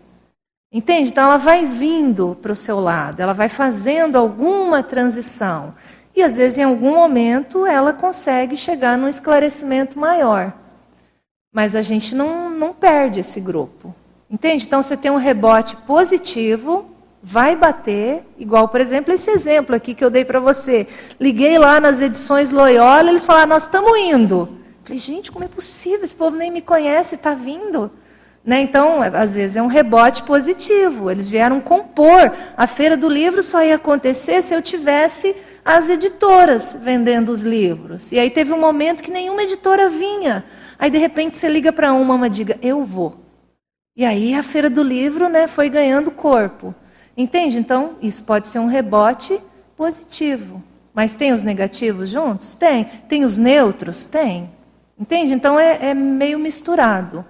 Entende? 0.71 1.11
Então 1.11 1.25
ela 1.25 1.39
vai 1.39 1.65
vindo 1.65 2.37
para 2.43 2.53
o 2.53 2.57
seu 2.57 2.79
lado, 2.79 3.21
ela 3.21 3.33
vai 3.33 3.49
fazendo 3.49 4.17
alguma 4.17 4.83
transição. 4.83 5.75
E 6.15 6.23
às 6.23 6.37
vezes, 6.37 6.59
em 6.59 6.65
algum 6.65 6.95
momento, 6.95 7.65
ela 7.65 7.93
consegue 7.93 8.57
chegar 8.57 8.99
num 8.99 9.09
esclarecimento 9.09 9.99
maior. 9.99 10.53
Mas 11.53 11.75
a 11.75 11.81
gente 11.81 12.15
não, 12.15 12.51
não 12.51 12.75
perde 12.75 13.21
esse 13.21 13.41
grupo. 13.41 13.95
Entende? 14.31 14.67
Então 14.67 14.83
você 14.83 14.97
tem 14.97 15.11
um 15.11 15.17
rebote 15.17 15.75
positivo, 15.77 16.85
vai 17.23 17.57
bater, 17.57 18.23
igual, 18.37 18.69
por 18.69 18.81
exemplo, 18.81 19.13
esse 19.13 19.31
exemplo 19.31 19.75
aqui 19.75 19.95
que 19.95 20.05
eu 20.05 20.11
dei 20.11 20.25
para 20.25 20.39
você. 20.39 20.87
Liguei 21.19 21.59
lá 21.59 21.81
nas 21.81 22.01
edições 22.01 22.51
Loyola, 22.51 23.09
eles 23.09 23.25
falaram, 23.25 23.49
nós 23.49 23.65
estamos 23.65 23.97
indo. 23.99 24.59
Falei, 24.85 24.99
gente, 24.99 25.33
como 25.33 25.45
é 25.45 25.49
possível? 25.49 26.05
Esse 26.05 26.15
povo 26.15 26.37
nem 26.37 26.51
me 26.51 26.61
conhece, 26.61 27.15
está 27.15 27.33
vindo. 27.33 27.91
Né? 28.49 28.63
Então, 28.63 29.03
às 29.03 29.35
vezes 29.35 29.59
é 29.59 29.63
um 29.63 29.67
rebote 29.67 30.23
positivo. 30.23 31.11
Eles 31.11 31.29
vieram 31.29 31.61
compor. 31.61 32.33
A 32.57 32.67
feira 32.67 32.97
do 32.97 33.07
livro 33.07 33.43
só 33.43 33.63
ia 33.63 33.75
acontecer 33.75 34.41
se 34.41 34.55
eu 34.55 34.63
tivesse 34.63 35.37
as 35.63 35.91
editoras 35.91 36.75
vendendo 36.83 37.29
os 37.29 37.43
livros. 37.43 38.11
E 38.11 38.19
aí 38.19 38.31
teve 38.31 38.55
um 38.55 38.59
momento 38.59 39.03
que 39.03 39.11
nenhuma 39.11 39.43
editora 39.43 39.91
vinha. 39.91 40.47
Aí 40.79 40.91
de 40.91 40.97
repente 40.97 41.37
você 41.37 41.47
liga 41.47 41.71
para 41.71 41.93
uma, 41.93 42.15
uma 42.15 42.31
diga, 42.31 42.59
eu 42.63 42.87
vou. 42.87 43.19
E 43.95 44.03
aí 44.03 44.33
a 44.33 44.43
feira 44.43 44.71
do 44.71 44.83
livro, 44.83 45.29
né, 45.29 45.47
foi 45.47 45.69
ganhando 45.69 46.11
corpo. 46.11 46.75
Entende? 47.15 47.59
Então, 47.59 47.97
isso 48.01 48.25
pode 48.25 48.47
ser 48.47 48.61
um 48.61 48.67
rebote 48.67 49.39
positivo. 49.77 50.63
Mas 50.95 51.15
tem 51.15 51.35
os 51.35 51.43
negativos 51.43 52.09
juntos? 52.09 52.55
Tem. 52.55 52.87
Tem 53.11 53.27
os 53.27 53.37
neutros? 53.37 54.07
Tem. 54.07 54.49
Entende? 54.99 55.35
Então 55.35 55.61
é, 55.61 55.91
é 55.91 55.93
meio 55.93 56.39
misturado. 56.39 57.27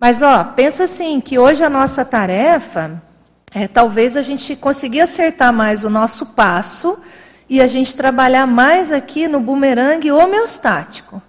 Mas 0.00 0.22
ó, 0.22 0.44
pensa 0.44 0.84
assim, 0.84 1.20
que 1.20 1.38
hoje 1.38 1.64
a 1.64 1.68
nossa 1.68 2.04
tarefa 2.04 3.02
é 3.52 3.66
talvez 3.66 4.16
a 4.16 4.22
gente 4.22 4.54
conseguir 4.54 5.00
acertar 5.00 5.52
mais 5.52 5.82
o 5.82 5.90
nosso 5.90 6.26
passo 6.34 7.02
e 7.48 7.60
a 7.60 7.66
gente 7.66 7.96
trabalhar 7.96 8.46
mais 8.46 8.92
aqui 8.92 9.26
no 9.26 9.40
bumerangue 9.40 10.12
homeostático. 10.12 11.20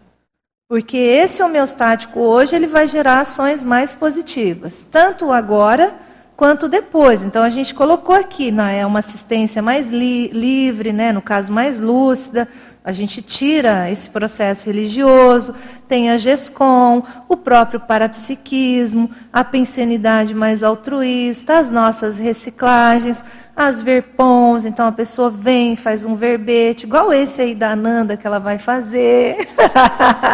Porque 0.68 0.98
esse 0.98 1.42
homeostático 1.42 2.20
hoje 2.20 2.56
ele 2.56 2.68
vai 2.68 2.86
gerar 2.86 3.22
ações 3.22 3.64
mais 3.64 3.96
positivas, 3.96 4.86
tanto 4.86 5.32
agora 5.32 5.96
quanto 6.36 6.70
depois. 6.70 7.24
Então 7.24 7.42
a 7.42 7.50
gente 7.50 7.74
colocou 7.74 8.16
aqui, 8.16 8.52
né, 8.52 8.80
é 8.80 8.86
uma 8.86 9.00
assistência 9.00 9.64
mais 9.64 9.90
li 9.90 10.28
livre, 10.28 10.94
né, 10.94 11.12
no 11.12 11.24
caso 11.24 11.52
mais 11.52 11.80
lúcida, 11.80 12.48
a 12.84 12.92
gente 12.92 13.22
tira 13.22 13.92
esse 13.92 14.10
processo 14.10 14.66
religioso, 14.66 15.54
tem 15.88 16.10
a 16.10 16.18
GESCOM, 16.18 17.04
o 17.28 17.36
próprio 17.36 17.80
parapsiquismo, 17.80 19.12
a 19.34 19.44
pensenidade 19.44 20.34
mais 20.34 20.64
altruísta, 20.64 21.58
as 21.58 21.72
nossas 21.72 22.18
reciclagens, 22.18 23.24
as 23.56 23.82
verpons, 23.82 24.64
então 24.64 24.88
a 24.88 24.92
pessoa 24.94 25.30
vem, 25.30 25.76
faz 25.76 26.06
um 26.06 26.16
verbete, 26.16 26.86
igual 26.86 27.12
esse 27.12 27.42
aí 27.42 27.54
da 27.54 27.76
Nanda 27.76 28.16
que 28.16 28.26
ela 28.26 28.40
vai 28.40 28.58
fazer. 28.58 29.36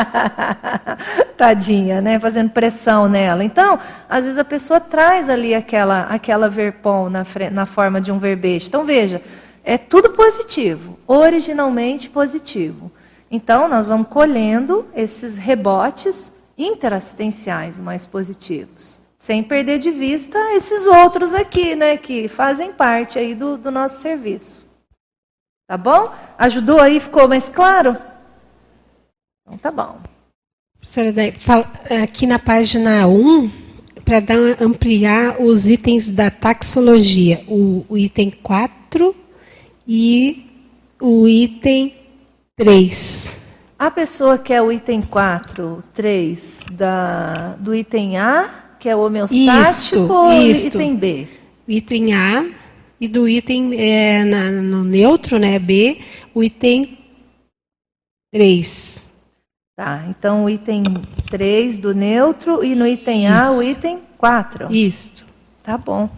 Tadinha, 1.36 2.02
né? 2.02 2.20
Fazendo 2.20 2.52
pressão 2.52 3.10
nela. 3.10 3.44
Então, 3.44 3.80
às 4.08 4.26
vezes 4.26 4.38
a 4.38 4.44
pessoa 4.44 4.80
traz 4.80 5.28
ali 5.28 5.56
aquela, 5.56 6.02
aquela 6.04 6.48
verpom 6.48 7.10
na, 7.10 7.26
na 7.52 7.66
forma 7.66 8.00
de 8.00 8.12
um 8.12 8.20
verbete. 8.20 8.68
Então, 8.68 8.86
veja, 8.86 9.20
é 9.66 9.80
tudo 9.80 10.12
positivo, 10.12 10.98
originalmente 11.08 12.08
positivo. 12.08 12.92
Então, 13.30 13.68
nós 13.68 13.88
vamos 13.88 14.08
colhendo 14.08 14.86
esses 14.96 15.38
rebotes 15.38 16.32
interassistenciais 16.56 17.80
mais 17.80 18.06
positivos, 18.06 19.00
sem 19.18 19.44
perder 19.44 19.80
de 19.80 19.90
vista 19.90 20.38
esses 20.54 20.86
outros 20.86 21.34
aqui, 21.34 21.76
né, 21.76 21.98
que 21.98 22.28
fazem 22.28 22.72
parte 22.72 23.18
aí 23.18 23.34
do, 23.34 23.58
do 23.58 23.72
nosso 23.72 24.02
serviço. 24.02 24.66
Tá 25.68 25.76
bom? 25.76 26.14
Ajudou 26.38 26.80
aí? 26.80 27.00
Ficou 27.00 27.28
mais 27.28 27.50
claro? 27.50 27.98
Então, 29.42 29.58
tá 29.58 29.72
bom. 29.72 30.00
Professora, 30.78 31.12
aqui 32.04 32.28
na 32.28 32.38
página 32.38 33.08
1, 33.08 33.52
para 34.06 34.20
ampliar 34.62 35.42
os 35.42 35.66
itens 35.66 36.08
da 36.08 36.30
taxologia, 36.30 37.44
o, 37.48 37.84
o 37.90 37.98
item 37.98 38.30
4 38.30 39.25
e 39.88 40.46
o 41.02 41.28
item 41.28 41.94
3. 42.58 43.36
A 43.78 43.92
pessoa 43.92 44.38
quer 44.38 44.62
o 44.62 44.72
item 44.72 45.02
4, 45.02 45.84
3 45.94 46.66
da, 46.72 47.56
do 47.60 47.76
item 47.76 48.18
A, 48.18 48.50
que 48.80 48.88
é 48.88 48.96
o 48.96 49.06
homeostático, 49.06 49.96
isto, 49.96 50.14
ou 50.14 50.32
isto. 50.32 50.68
item 50.68 50.96
B? 50.96 51.28
Item 51.68 52.14
A 52.14 52.46
e 53.00 53.08
do 53.08 53.28
item 53.28 53.74
é, 53.78 54.24
na, 54.24 54.50
no 54.52 54.84
neutro, 54.84 55.38
né, 55.38 55.60
B, 55.60 56.00
o 56.34 56.44
item 56.44 56.98
3. 58.32 59.04
Tá, 59.76 60.06
então 60.08 60.46
o 60.46 60.50
item 60.50 60.84
3 61.30 61.78
do 61.78 61.94
neutro 61.94 62.64
e 62.64 62.74
no 62.74 62.88
item 62.88 63.28
A 63.28 63.52
o 63.52 63.62
item 63.62 64.02
4. 64.18 64.74
Isso. 64.74 65.26
Tá 65.62 65.78
bom. 65.78 66.10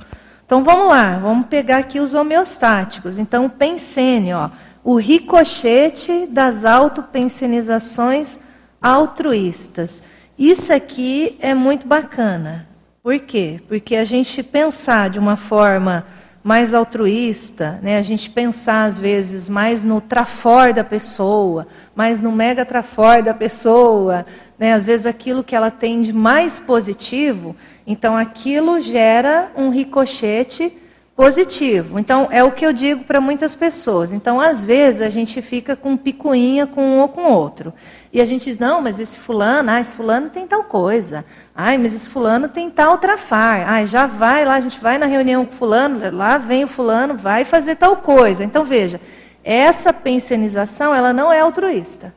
Então 0.48 0.64
vamos 0.64 0.88
lá, 0.88 1.18
vamos 1.18 1.48
pegar 1.48 1.80
aqui 1.80 2.00
os 2.00 2.14
homeostáticos. 2.14 3.18
Então, 3.18 3.50
pensene, 3.50 4.34
ó, 4.34 4.50
o 4.82 4.96
ricochete 4.96 6.26
das 6.28 6.64
autopensenizações 6.64 8.40
altruístas. 8.82 10.04
Isso 10.40 10.72
aqui 10.72 11.36
é 11.42 11.54
muito 11.54 11.86
bacana. 11.86 12.66
Por 13.04 13.20
quê? 13.20 13.60
Porque 13.68 13.98
a 13.98 14.06
gente 14.06 14.42
pensar 14.42 15.10
de 15.10 15.20
uma 15.20 15.36
forma 15.36 16.06
mais 16.42 16.74
altruísta, 16.74 17.78
né? 17.84 17.98
a 17.98 18.02
gente 18.02 18.30
pensar 18.30 18.86
às 18.86 18.98
vezes 18.98 19.50
mais 19.50 19.84
no 19.84 20.00
trafor 20.00 20.72
da 20.72 20.82
pessoa, 20.82 21.68
mais 21.94 22.22
no 22.22 22.32
mega 22.32 22.64
trafor 22.64 23.22
da 23.22 23.34
pessoa, 23.34 24.26
né? 24.58 24.72
às 24.72 24.88
vezes 24.88 25.06
aquilo 25.06 25.44
que 25.44 25.54
ela 25.54 25.70
tem 25.70 26.02
de 26.02 26.14
mais 26.14 26.58
positivo, 26.58 27.54
então 27.88 28.18
aquilo 28.18 28.82
gera 28.82 29.50
um 29.56 29.70
ricochete 29.70 30.78
positivo. 31.16 31.98
Então 31.98 32.28
é 32.30 32.44
o 32.44 32.52
que 32.52 32.64
eu 32.64 32.72
digo 32.72 33.06
para 33.06 33.20
muitas 33.20 33.56
pessoas. 33.56 34.14
Então 34.14 34.40
às 34.40 34.64
vezes 34.64 35.02
a 35.02 35.10
gente 35.10 35.42
fica 35.42 35.76
com 35.76 35.98
picuinha 35.98 36.68
com 36.68 36.84
um 36.84 37.00
ou 37.00 37.08
com 37.08 37.24
outro. 37.24 37.74
E 38.14 38.22
a 38.22 38.26
gente 38.26 38.44
diz: 38.44 38.60
"Não, 38.60 38.82
mas 38.82 39.00
esse 39.00 39.18
fulano, 39.18 39.72
ah, 39.72 39.80
esse 39.80 39.94
fulano 39.94 40.30
tem 40.30 40.46
tal 40.46 40.66
coisa. 40.66 41.26
Ai, 41.56 41.78
mas 41.78 41.96
esse 41.96 42.10
fulano 42.10 42.50
tem 42.50 42.70
tal 42.70 42.98
trafar. 43.00 43.68
Ai, 43.68 43.88
já 43.88 44.06
vai 44.06 44.46
lá, 44.46 44.56
a 44.56 44.60
gente 44.60 44.80
vai 44.80 44.98
na 44.98 45.06
reunião 45.06 45.46
com 45.46 45.54
fulano, 45.54 46.00
lá 46.16 46.38
vem 46.38 46.66
o 46.66 46.68
fulano, 46.68 47.16
vai 47.16 47.46
fazer 47.46 47.76
tal 47.78 47.96
coisa". 47.96 48.44
Então 48.44 48.64
veja, 48.64 49.02
essa 49.44 49.94
pensionização, 49.94 50.94
ela 50.94 51.14
não 51.14 51.32
é 51.32 51.40
altruísta. 51.40 52.14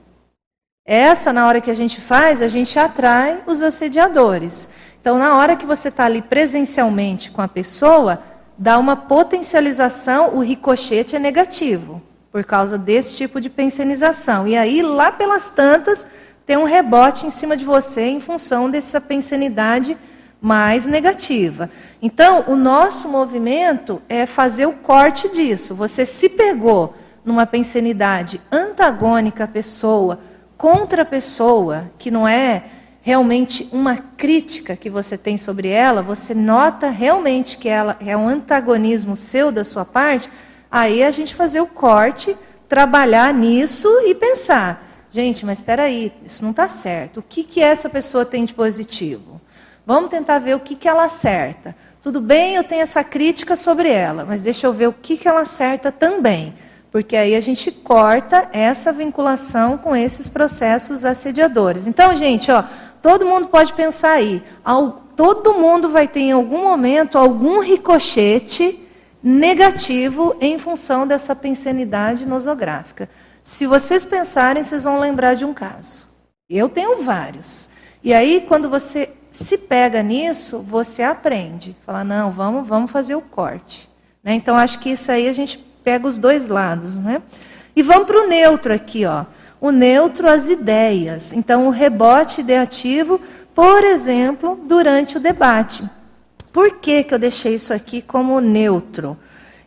Essa, 0.85 1.33
na 1.33 1.47
hora 1.47 1.61
que 1.61 1.71
a 1.71 1.75
gente 1.75 2.01
faz, 2.01 2.43
a 2.43 2.49
gente 2.49 2.77
atrai 2.79 3.43
os 3.47 3.63
assediadores. 3.63 4.69
Então, 5.01 5.19
na 5.19 5.37
hora 5.37 5.57
que 5.57 5.65
você 5.65 5.89
está 5.89 6.05
ali 6.05 6.21
presencialmente 6.21 7.31
com 7.31 7.41
a 7.41 7.49
pessoa, 7.49 8.21
dá 8.59 8.79
uma 8.79 8.95
potencialização, 8.95 10.37
o 10.37 10.41
ricochete 10.41 11.17
é 11.17 11.19
negativo, 11.19 12.03
por 12.31 12.45
causa 12.45 12.77
desse 12.77 13.15
tipo 13.15 13.41
de 13.41 13.49
pensionização. 13.49 14.47
E 14.47 14.57
aí, 14.57 14.83
lá 14.83 15.11
pelas 15.11 15.49
tantas, 15.49 16.07
tem 16.45 16.59
um 16.59 16.65
rebote 16.65 17.27
em 17.27 17.31
cima 17.31 17.57
de 17.57 17.65
você 17.65 18.03
em 18.03 18.21
função 18.21 18.69
dessa 18.69 19.01
pensenidade 19.01 19.97
mais 20.41 20.87
negativa. 20.87 21.71
Então, 22.03 22.45
o 22.47 22.55
nosso 22.55 23.09
movimento 23.09 24.03
é 24.09 24.27
fazer 24.27 24.67
o 24.67 24.73
corte 24.73 25.31
disso. 25.31 25.75
Você 25.75 26.05
se 26.05 26.29
pegou 26.29 26.95
numa 27.25 27.47
pensenidade 27.47 28.41
antagônica 28.53 29.45
à 29.45 29.49
pessoa, 29.49 30.21
contra 30.59 31.03
a 31.03 31.07
pessoa, 31.07 31.91
que 31.99 32.11
não 32.11 32.29
é 32.29 32.65
realmente 33.03 33.69
uma 33.73 33.97
crítica 33.97 34.77
que 34.77 34.91
você 34.91 35.17
tem 35.17 35.39
sobre 35.39 35.69
ela, 35.69 36.03
você 36.03 36.35
nota 36.35 36.91
realmente 36.91 37.57
que 37.57 37.69
ela 37.69 37.97
é 38.01 38.17
um 38.17 38.29
antagonismo 38.29 39.17
seu 39.17 39.51
da 39.51 39.65
sua 39.65 39.85
parte, 39.85 40.31
aí 40.71 41.03
a 41.03 41.11
gente 41.11 41.35
fazer 41.35 41.61
o 41.61 41.67
corte, 41.67 42.37
trabalhar 42.69 43.33
nisso 43.33 43.89
e 44.05 44.15
pensar, 44.15 44.87
gente, 45.11 45.45
mas 45.45 45.59
espera 45.59 45.85
aí, 45.85 46.13
isso 46.25 46.43
não 46.43 46.51
está 46.51 46.69
certo. 46.69 47.21
O 47.21 47.23
que, 47.23 47.43
que 47.43 47.61
essa 47.61 47.89
pessoa 47.89 48.25
tem 48.25 48.45
de 48.45 48.55
positivo? 48.55 49.41
Vamos 49.85 50.11
tentar 50.11 50.39
ver 50.39 50.55
o 50.55 50.61
que, 50.61 50.77
que 50.77 50.89
ela 50.89 51.05
acerta. 51.05 51.75
Tudo 52.03 52.21
bem, 52.21 52.55
eu 52.55 52.65
tenho 52.65 52.83
essa 52.83 53.03
crítica 53.03 53.57
sobre 53.57 53.91
ela, 53.91 54.25
mas 54.25 54.43
deixa 54.43 54.67
eu 54.67 54.73
ver 54.73 54.89
o 54.89 54.93
que, 54.93 55.17
que 55.17 55.27
ela 55.27 55.41
acerta 55.41 55.91
também. 55.91 56.55
Porque 56.91 57.17
aí 57.17 57.37
a 57.37 57.41
gente 57.41 57.71
corta 57.71 58.49
essa 58.53 58.93
vinculação 58.93 59.79
com 59.79 59.95
esses 59.95 60.29
processos 60.29 61.05
assediadores. 61.05 61.87
Então, 61.87 62.15
gente, 62.17 62.51
ó, 62.51 62.65
todo 63.03 63.27
mundo 63.27 63.49
pode 63.49 63.73
pensar 63.73 64.13
aí. 64.13 64.43
Todo 65.17 65.55
mundo 65.55 65.89
vai 65.89 66.09
ter 66.09 66.21
em 66.21 66.33
algum 66.33 66.63
momento 66.63 67.19
algum 67.19 67.61
ricochete 67.61 68.87
negativo 69.23 70.35
em 70.41 70.59
função 70.59 71.07
dessa 71.07 71.37
pensenidade 71.37 72.25
nosográfica. 72.25 73.09
Se 73.43 73.67
vocês 73.67 74.05
pensarem, 74.05 74.63
vocês 74.63 74.85
vão 74.85 74.99
lembrar 74.99 75.35
de 75.35 75.45
um 75.45 75.53
caso. 75.53 76.07
Eu 76.49 76.69
tenho 76.69 77.03
vários. 77.03 77.69
E 78.03 78.15
aí, 78.15 78.45
quando 78.49 78.71
você 78.71 79.11
se 79.31 79.59
pega 79.59 80.03
nisso, 80.03 80.61
você 80.61 81.03
aprende. 81.03 81.77
Fala, 81.85 82.03
não, 82.03 82.31
vamos, 82.31 82.67
vamos 82.67 82.91
fazer 82.91 83.15
o 83.15 83.21
corte. 83.21 83.89
Né? 84.25 84.35
Então, 84.35 84.57
acho 84.57 84.79
que 84.79 84.91
isso 84.91 85.13
aí 85.13 85.29
a 85.29 85.33
gente 85.33 85.59
pega 85.85 86.07
os 86.07 86.17
dois 86.17 86.49
lados. 86.49 86.97
Né? 86.97 87.21
E 87.77 87.83
vamos 87.83 88.07
para 88.07 88.23
o 88.23 88.27
neutro 88.27 88.73
aqui, 88.73 89.05
ó 89.05 89.25
o 89.61 89.71
neutro 89.71 90.29
as 90.29 90.49
ideias. 90.49 91.33
Então, 91.33 91.67
o 91.67 91.71
rebote 91.71 92.41
ideativo, 92.41 93.21
por 93.55 93.85
exemplo, 93.85 94.59
durante 94.67 95.17
o 95.17 95.21
debate. 95.21 95.83
Por 96.53 96.79
que, 96.79 97.05
que 97.05 97.15
eu 97.15 97.19
deixei 97.19 97.55
isso 97.55 97.73
aqui 97.73 98.01
como 98.01 98.41
neutro? 98.41 99.17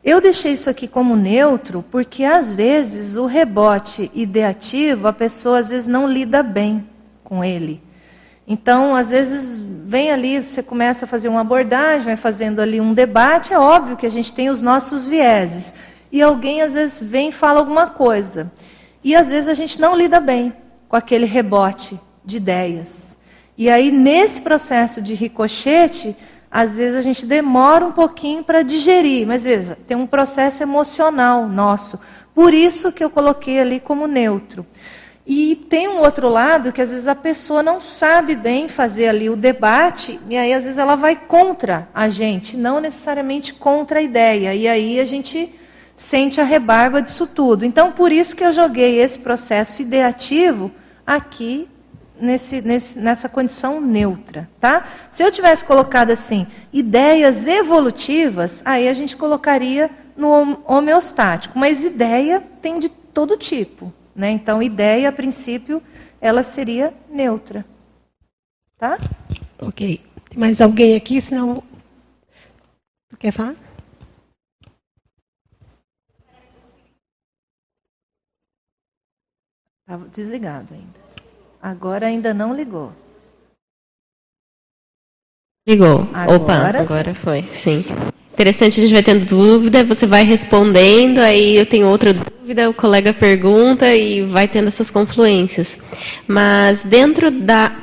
Eu 0.04 0.20
deixei 0.20 0.54
isso 0.54 0.70
aqui 0.70 0.88
como 0.88 1.16
neutro 1.16 1.86
porque, 1.90 2.26
às 2.26 2.52
vezes, 2.52 3.16
o 3.16 3.26
rebote 3.26 4.12
ideativo, 4.14 5.08
a 5.08 5.14
pessoa 5.14 5.60
às 5.60 5.70
vezes 5.70 5.88
não 5.88 6.08
lida 6.08 6.44
bem 6.44 6.86
com 7.24 7.44
ele. 7.44 7.82
Então, 8.46 8.94
às 8.94 9.12
vezes, 9.12 9.58
vem 9.86 10.12
ali, 10.12 10.44
você 10.44 10.62
começa 10.62 11.06
a 11.06 11.08
fazer 11.08 11.30
uma 11.30 11.40
abordagem, 11.40 12.04
vai 12.04 12.18
fazendo 12.18 12.60
ali 12.60 12.82
um 12.82 12.94
debate, 12.94 13.54
é 13.54 13.60
óbvio 13.60 13.96
que 13.96 14.06
a 14.06 14.12
gente 14.12 14.34
tem 14.34 14.50
os 14.50 14.62
nossos 14.62 15.06
vieses. 15.06 15.74
E 16.12 16.22
alguém, 16.22 16.62
às 16.62 16.74
vezes, 16.74 17.02
vem 17.02 17.30
e 17.30 17.32
fala 17.32 17.60
alguma 17.60 17.88
coisa. 17.88 18.52
E 19.04 19.16
às 19.16 19.30
vezes 19.30 19.50
a 19.50 19.54
gente 19.54 19.80
não 19.80 19.96
lida 19.96 20.20
bem 20.20 20.54
com 20.88 20.96
aquele 20.96 21.26
rebote 21.26 22.00
de 22.24 22.38
ideias. 22.38 23.18
E 23.58 23.70
aí, 23.70 23.92
nesse 23.92 24.42
processo 24.42 25.02
de 25.02 25.14
ricochete, 25.14 26.16
às 26.50 26.78
vezes 26.78 26.96
a 26.96 27.02
gente 27.02 27.26
demora 27.26 27.86
um 27.86 27.92
pouquinho 27.92 28.44
para 28.44 28.62
digerir, 28.62 29.28
mas 29.28 29.44
veja, 29.44 29.78
tem 29.88 29.98
um 29.98 30.08
processo 30.08 30.64
emocional 30.64 31.48
nosso. 31.48 32.00
Por 32.34 32.54
isso 32.54 32.92
que 32.92 33.04
eu 33.04 33.10
coloquei 33.10 33.60
ali 33.60 33.80
como 33.80 34.08
neutro. 34.08 34.66
E 35.26 35.56
tem 35.56 35.88
um 35.88 36.00
outro 36.00 36.28
lado 36.28 36.72
que 36.72 36.82
às 36.82 36.92
vezes 36.92 37.08
a 37.08 37.16
pessoa 37.16 37.64
não 37.64 37.80
sabe 37.80 38.36
bem 38.36 38.68
fazer 38.68 39.08
ali 39.08 39.30
o 39.30 39.36
debate, 39.36 40.20
e 40.30 40.36
aí 40.36 40.54
às 40.54 40.66
vezes 40.66 40.78
ela 40.78 40.96
vai 40.96 41.16
contra 41.16 41.88
a 41.94 42.10
gente, 42.10 42.58
não 42.58 42.80
necessariamente 42.82 43.54
contra 43.54 44.00
a 44.00 44.02
ideia. 44.02 44.54
E 44.54 44.68
aí 44.68 45.00
a 45.00 45.06
gente 45.06 45.54
sente 45.96 46.42
a 46.42 46.44
rebarba 46.44 47.02
disso 47.02 47.28
tudo. 47.28 47.66
Então, 47.66 47.92
por 47.92 48.12
isso 48.12 48.36
que 48.36 48.44
eu 48.44 48.52
joguei 48.52 49.00
esse 49.00 49.20
processo 49.20 49.82
ideativo 49.82 50.72
aqui 51.06 51.68
nesse, 52.20 52.62
nesse, 52.62 53.00
nessa 53.00 53.30
condição 53.30 53.80
neutra. 53.80 54.50
Tá? 54.60 54.86
Se 55.12 55.24
eu 55.24 55.32
tivesse 55.32 55.66
colocado 55.66 56.12
assim, 56.12 56.48
ideias 56.72 57.48
evolutivas, 57.48 58.62
aí 58.66 58.88
a 58.88 58.94
gente 58.94 59.16
colocaria 59.16 59.90
no 60.16 60.62
homeostático. 60.66 61.58
Mas 61.58 61.84
ideia 61.84 62.42
tem 62.62 62.80
de 62.80 62.90
todo 62.90 63.38
tipo. 63.38 63.94
Né? 64.16 64.32
Então, 64.32 64.62
ideia, 64.62 65.10
a 65.10 65.12
princípio, 65.12 65.82
ela 66.22 66.44
seria 66.44 66.94
neutra. 67.10 67.66
Tá? 68.78 68.98
Ok. 69.60 70.02
Tem 70.30 70.40
mais 70.40 70.62
alguém 70.62 70.96
aqui? 70.96 71.22
Senão. 71.22 71.64
Tu 73.10 73.18
quer 73.18 73.32
falar? 73.32 73.56
Estava 79.86 80.08
desligado 80.08 80.74
ainda. 80.74 81.04
Agora 81.62 82.08
ainda 82.08 82.34
não 82.34 82.56
ligou. 82.56 82.94
Ligou. 85.68 86.08
Agora 86.14 86.38
Opa, 86.38 86.54
agora 86.80 87.14
foi. 87.14 87.42
Sim. 87.42 87.84
Interessante, 88.32 88.80
a 88.80 88.82
gente 88.82 88.94
vai 88.94 89.04
tendo 89.04 89.26
dúvida, 89.26 89.84
você 89.84 90.08
vai 90.08 90.24
respondendo, 90.24 91.20
aí 91.20 91.56
eu 91.56 91.66
tenho 91.66 91.88
outra 91.88 92.14
dúvida, 92.14 92.70
o 92.70 92.74
colega 92.74 93.14
pergunta 93.14 93.94
e 93.94 94.24
vai 94.26 94.48
tendo 94.48 94.70
essas 94.70 94.90
confluências. 94.90 95.78
Mas 96.26 96.82
dentro 96.82 97.30
da 97.30 97.83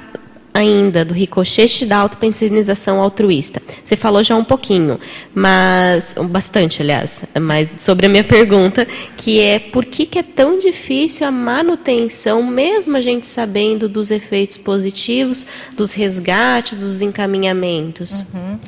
ainda 0.53 1.05
do 1.05 1.15
ricochete 1.15 1.87
da 1.87 1.99
autopensionização 1.99 3.01
altruísta. 3.01 3.63
Você 3.85 3.97
falou 3.97 4.23
já 4.23 4.37
um 4.37 4.45
pouquinho, 4.45 4.99
mas 5.35 6.15
bastante, 6.29 6.83
aliás, 6.83 7.23
mas 7.41 7.69
sobre 7.79 8.07
a 8.07 8.09
minha 8.09 8.25
pergunta, 8.25 8.87
que 9.17 9.41
é 9.41 9.59
por 9.59 9.85
que, 9.85 10.07
que 10.07 10.19
é 10.19 10.23
tão 10.23 10.59
difícil 10.59 11.27
a 11.27 11.31
manutenção, 11.31 12.43
mesmo 12.43 12.97
a 12.97 13.01
gente 13.01 13.27
sabendo 13.27 13.89
dos 13.89 14.11
efeitos 14.11 14.57
positivos, 14.57 15.47
dos 15.77 15.93
resgates, 15.93 16.77
dos 16.77 17.01
encaminhamentos? 17.01 18.21
Uhum. 18.35 18.59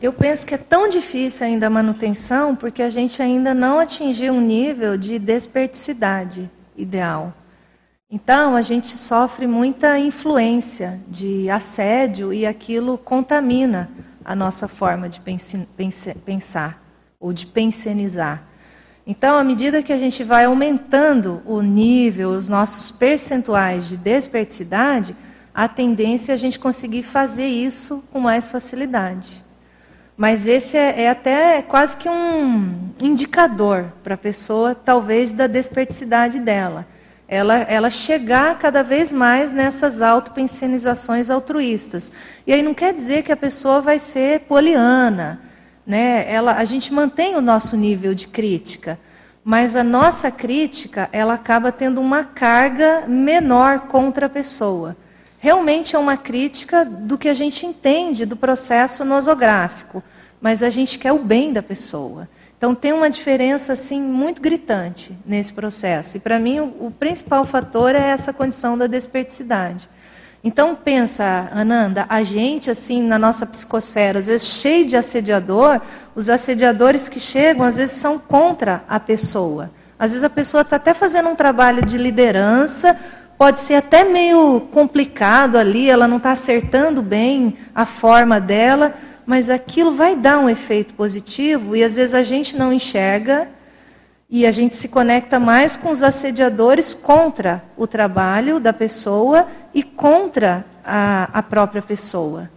Eu 0.00 0.12
penso 0.12 0.44
que 0.44 0.54
é 0.54 0.58
tão 0.58 0.88
difícil 0.88 1.46
ainda 1.46 1.68
a 1.68 1.70
manutenção 1.70 2.56
porque 2.56 2.82
a 2.82 2.90
gente 2.90 3.22
ainda 3.22 3.54
não 3.54 3.78
atingiu 3.78 4.34
um 4.34 4.40
nível 4.40 4.96
de 4.96 5.16
desperticidade 5.16 6.50
ideal. 6.76 7.32
Então, 8.14 8.54
a 8.56 8.60
gente 8.60 8.88
sofre 8.88 9.46
muita 9.46 9.98
influência 9.98 11.00
de 11.08 11.48
assédio 11.48 12.30
e 12.30 12.44
aquilo 12.44 12.98
contamina 12.98 13.88
a 14.22 14.36
nossa 14.36 14.68
forma 14.68 15.08
de 15.08 15.18
pensar 16.26 16.78
ou 17.18 17.32
de 17.32 17.46
pensionizar. 17.46 18.42
Então, 19.06 19.38
à 19.38 19.42
medida 19.42 19.82
que 19.82 19.94
a 19.94 19.98
gente 19.98 20.22
vai 20.22 20.44
aumentando 20.44 21.40
o 21.46 21.62
nível, 21.62 22.32
os 22.32 22.50
nossos 22.50 22.90
percentuais 22.90 23.88
de 23.88 23.96
desperticidade, 23.96 25.16
a 25.54 25.66
tendência 25.66 26.32
é 26.32 26.34
a 26.34 26.38
gente 26.38 26.58
conseguir 26.58 27.04
fazer 27.04 27.46
isso 27.46 28.04
com 28.12 28.20
mais 28.20 28.46
facilidade. 28.46 29.42
Mas 30.18 30.46
esse 30.46 30.76
é, 30.76 31.04
é 31.04 31.08
até 31.08 31.62
quase 31.62 31.96
que 31.96 32.10
um 32.10 32.90
indicador 33.00 33.86
para 34.04 34.16
a 34.16 34.18
pessoa, 34.18 34.74
talvez, 34.74 35.32
da 35.32 35.46
desperticidade 35.46 36.38
dela 36.38 36.86
ela, 37.32 37.60
ela 37.60 37.88
chegar 37.88 38.58
cada 38.58 38.82
vez 38.82 39.10
mais 39.10 39.54
nessas 39.54 40.02
autopensionizações 40.02 41.30
altruístas. 41.30 42.12
E 42.46 42.52
aí 42.52 42.62
não 42.62 42.74
quer 42.74 42.92
dizer 42.92 43.22
que 43.22 43.32
a 43.32 43.36
pessoa 43.36 43.80
vai 43.80 43.98
ser 43.98 44.40
poliana. 44.40 45.40
Né? 45.86 46.30
Ela, 46.30 46.56
a 46.56 46.64
gente 46.66 46.92
mantém 46.92 47.34
o 47.34 47.40
nosso 47.40 47.74
nível 47.74 48.12
de 48.12 48.28
crítica, 48.28 48.98
mas 49.42 49.74
a 49.74 49.82
nossa 49.82 50.30
crítica 50.30 51.08
ela 51.10 51.32
acaba 51.32 51.72
tendo 51.72 52.02
uma 52.02 52.22
carga 52.22 53.04
menor 53.08 53.80
contra 53.88 54.26
a 54.26 54.28
pessoa. 54.28 54.94
Realmente 55.38 55.96
é 55.96 55.98
uma 55.98 56.18
crítica 56.18 56.84
do 56.84 57.16
que 57.16 57.30
a 57.30 57.34
gente 57.34 57.64
entende 57.64 58.26
do 58.26 58.36
processo 58.36 59.06
nosográfico, 59.06 60.04
mas 60.38 60.62
a 60.62 60.68
gente 60.68 60.98
quer 60.98 61.12
o 61.12 61.18
bem 61.18 61.50
da 61.50 61.62
pessoa. 61.62 62.28
Então 62.62 62.76
tem 62.76 62.92
uma 62.92 63.10
diferença 63.10 63.72
assim 63.72 64.00
muito 64.00 64.40
gritante 64.40 65.18
nesse 65.26 65.52
processo. 65.52 66.16
E 66.16 66.20
para 66.20 66.38
mim 66.38 66.60
o, 66.60 66.86
o, 66.86 66.90
principal 66.92 67.44
fator 67.44 67.92
é 67.92 68.10
essa 68.10 68.32
condição 68.32 68.78
da 68.78 68.86
desperticidade. 68.86 69.90
Então 70.44 70.72
pensa, 70.76 71.48
Ananda, 71.50 72.06
a 72.08 72.22
gente 72.22 72.70
assim 72.70 73.02
na 73.02 73.18
nossa 73.18 73.44
psicosfera, 73.44 74.20
às 74.20 74.28
vezes 74.28 74.46
cheio 74.46 74.86
de 74.86 74.96
assediador, 74.96 75.80
os 76.14 76.28
assediadores 76.28 77.08
que 77.08 77.18
chegam 77.18 77.66
às 77.66 77.78
vezes 77.78 77.96
são 77.96 78.16
contra 78.16 78.84
a 78.88 79.00
pessoa. 79.00 79.68
Às 79.98 80.12
vezes 80.12 80.22
a 80.22 80.30
pessoa 80.30 80.60
está 80.60 80.76
até 80.76 80.94
fazendo 80.94 81.30
um 81.30 81.34
trabalho 81.34 81.84
de 81.84 81.98
liderança, 81.98 82.96
pode 83.36 83.58
ser 83.58 83.74
até 83.74 84.04
meio 84.04 84.68
complicado 84.70 85.58
ali, 85.58 85.90
ela 85.90 86.06
não 86.06 86.18
está 86.18 86.30
acertando 86.30 87.02
bem 87.02 87.56
a 87.74 87.84
forma 87.84 88.38
dela, 88.40 88.94
mas 89.26 89.50
aquilo 89.50 89.92
vai 89.92 90.16
dar 90.16 90.38
um 90.38 90.48
efeito 90.48 90.94
positivo 90.94 91.76
e 91.76 91.82
às 91.82 91.96
vezes 91.96 92.14
a 92.14 92.22
gente 92.22 92.56
não 92.56 92.72
enxerga 92.72 93.48
e 94.28 94.46
a 94.46 94.50
gente 94.50 94.74
se 94.74 94.88
conecta 94.88 95.38
mais 95.38 95.76
com 95.76 95.90
os 95.90 96.02
assediadores 96.02 96.94
contra 96.94 97.62
o 97.76 97.86
trabalho 97.86 98.58
da 98.58 98.72
pessoa 98.72 99.46
e 99.74 99.82
contra 99.82 100.64
a, 100.84 101.28
a 101.32 101.42
própria 101.42 101.82
pessoa. 101.82 102.50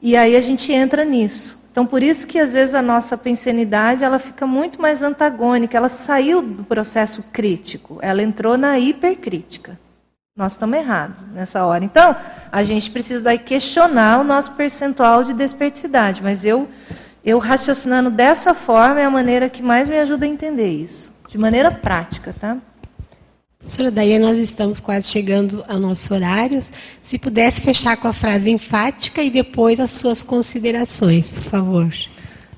E 0.00 0.16
aí 0.16 0.34
a 0.34 0.40
gente 0.40 0.72
entra 0.72 1.04
nisso. 1.04 1.58
Então, 1.70 1.86
por 1.86 2.02
isso 2.02 2.26
que 2.26 2.38
às 2.38 2.54
vezes 2.54 2.74
a 2.74 2.82
nossa 2.82 3.16
pensenidade 3.16 4.02
ela 4.02 4.18
fica 4.18 4.46
muito 4.46 4.80
mais 4.80 5.02
antagônica. 5.02 5.76
Ela 5.76 5.88
saiu 5.88 6.42
do 6.42 6.64
processo 6.64 7.24
crítico, 7.32 7.98
ela 8.00 8.22
entrou 8.22 8.56
na 8.56 8.78
hipercrítica. 8.78 9.78
Nós 10.40 10.52
estamos 10.52 10.78
errados 10.78 11.20
nessa 11.34 11.66
hora. 11.66 11.84
Então, 11.84 12.16
a 12.50 12.64
gente 12.64 12.90
precisa 12.90 13.20
daí 13.20 13.38
questionar 13.38 14.20
o 14.20 14.24
nosso 14.24 14.52
percentual 14.52 15.22
de 15.22 15.34
desperticidade. 15.34 16.22
Mas 16.22 16.46
eu, 16.46 16.66
eu 17.22 17.38
raciocinando 17.38 18.10
dessa 18.10 18.54
forma 18.54 19.02
é 19.02 19.04
a 19.04 19.10
maneira 19.10 19.50
que 19.50 19.62
mais 19.62 19.86
me 19.86 19.98
ajuda 19.98 20.24
a 20.24 20.28
entender 20.30 20.70
isso. 20.70 21.12
De 21.28 21.36
maneira 21.36 21.70
prática, 21.70 22.34
tá? 22.40 22.56
Professora 23.58 23.90
Daí, 23.90 24.18
nós 24.18 24.38
estamos 24.38 24.80
quase 24.80 25.08
chegando 25.08 25.62
ao 25.68 25.78
nosso 25.78 26.14
horário. 26.14 26.58
Se 27.02 27.18
pudesse 27.18 27.60
fechar 27.60 27.98
com 27.98 28.08
a 28.08 28.12
frase 28.14 28.50
enfática 28.50 29.22
e 29.22 29.28
depois 29.28 29.78
as 29.78 29.92
suas 29.92 30.22
considerações, 30.22 31.30
por 31.30 31.42
favor. 31.42 31.92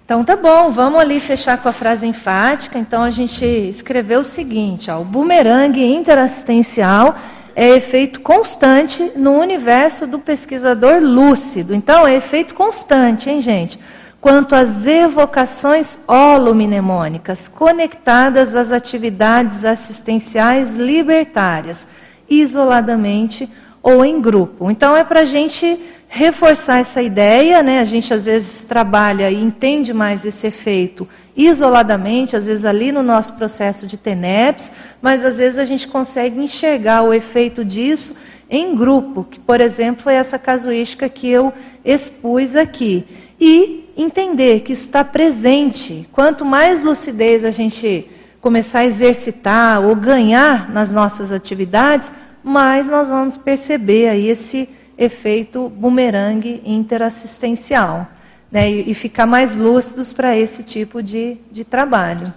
Então 0.05 0.23
tá 0.23 0.37
bom, 0.37 0.71
vamos 0.71 1.01
ali 1.01 1.19
fechar 1.19 1.61
com 1.61 1.69
a 1.69 1.73
frase 1.73 2.07
enfática. 2.07 2.79
Então 2.79 3.03
a 3.03 3.11
gente 3.11 3.45
escreveu 3.45 4.21
o 4.21 4.25
seguinte: 4.25 4.89
ó, 4.89 5.01
o 5.01 5.05
bumerangue 5.05 5.85
interassistencial 5.85 7.17
é 7.55 7.71
efeito 7.71 8.21
constante 8.21 9.13
no 9.17 9.33
universo 9.33 10.07
do 10.07 10.19
pesquisador 10.19 11.01
lúcido. 11.03 11.75
Então, 11.75 12.07
é 12.07 12.17
efeito 12.17 12.55
constante, 12.55 13.29
hein, 13.29 13.41
gente? 13.41 13.79
Quanto 14.21 14.55
às 14.55 14.87
evocações 14.87 16.05
holomnemônicas 16.07 17.49
conectadas 17.49 18.55
às 18.55 18.71
atividades 18.71 19.65
assistenciais 19.65 20.75
libertárias, 20.75 21.89
isoladamente 22.29 23.51
ou 23.83 24.05
em 24.05 24.21
grupo. 24.21 24.71
Então, 24.71 24.97
é 24.97 25.03
para 25.03 25.21
a 25.21 25.25
gente 25.25 25.81
reforçar 26.15 26.79
essa 26.79 27.03
ideia, 27.03 27.63
né? 27.63 27.81
A 27.81 27.85
gente 27.85 28.13
às 28.13 28.27
vezes 28.27 28.65
trabalha 28.65 29.31
e 29.31 29.43
entende 29.43 29.95
mais 29.95 30.27
esse 30.27 30.47
efeito 30.47 31.09
isoladamente, 31.35 32.37
às 32.37 32.45
vezes 32.45 32.67
ali 32.67 32.93
no 32.93 33.03
nosso 33.03 33.35
processo 33.35 33.87
de 33.87 33.97
TENEPS, 33.97 34.73
mas 35.01 35.25
às 35.25 35.39
vezes 35.39 35.59
a 35.59 35.65
gente 35.65 35.89
consegue 35.89 36.39
enxergar 36.39 37.03
o 37.03 37.15
efeito 37.15 37.65
disso 37.65 38.15
em 38.51 38.77
grupo, 38.77 39.25
que 39.25 39.41
por 39.41 39.63
exemplo 39.63 40.03
foi 40.03 40.13
essa 40.13 40.39
casuística 40.39 41.09
que 41.09 41.27
eu 41.27 41.51
expus 41.83 42.55
aqui. 42.55 43.07
E 43.41 43.91
entender 43.97 44.61
que 44.61 44.75
isso 44.75 44.87
está 44.87 45.03
presente. 45.03 46.07
Quanto 46.13 46.45
mais 46.45 46.83
lucidez 46.83 47.43
a 47.43 47.51
gente 47.51 48.11
começar 48.39 48.81
a 48.81 48.85
exercitar 48.85 49.81
ou 49.83 49.97
ganhar 49.97 50.71
nas 50.71 50.93
nossas 50.93 51.33
atividades, 51.33 52.13
mais 52.43 52.89
nós 52.89 53.09
vamos 53.09 53.37
perceber 53.37 54.09
aí 54.09 54.29
esse 54.29 54.69
efeito 54.97 55.69
bumerangue 55.69 56.63
interassistencial. 56.65 58.07
Né, 58.51 58.71
e, 58.71 58.91
e 58.91 58.95
ficar 58.95 59.25
mais 59.25 59.57
lúcidos 59.57 60.13
para 60.13 60.37
esse 60.37 60.63
tipo 60.63 61.03
de, 61.03 61.39
de 61.51 61.65
trabalho. 61.65 62.35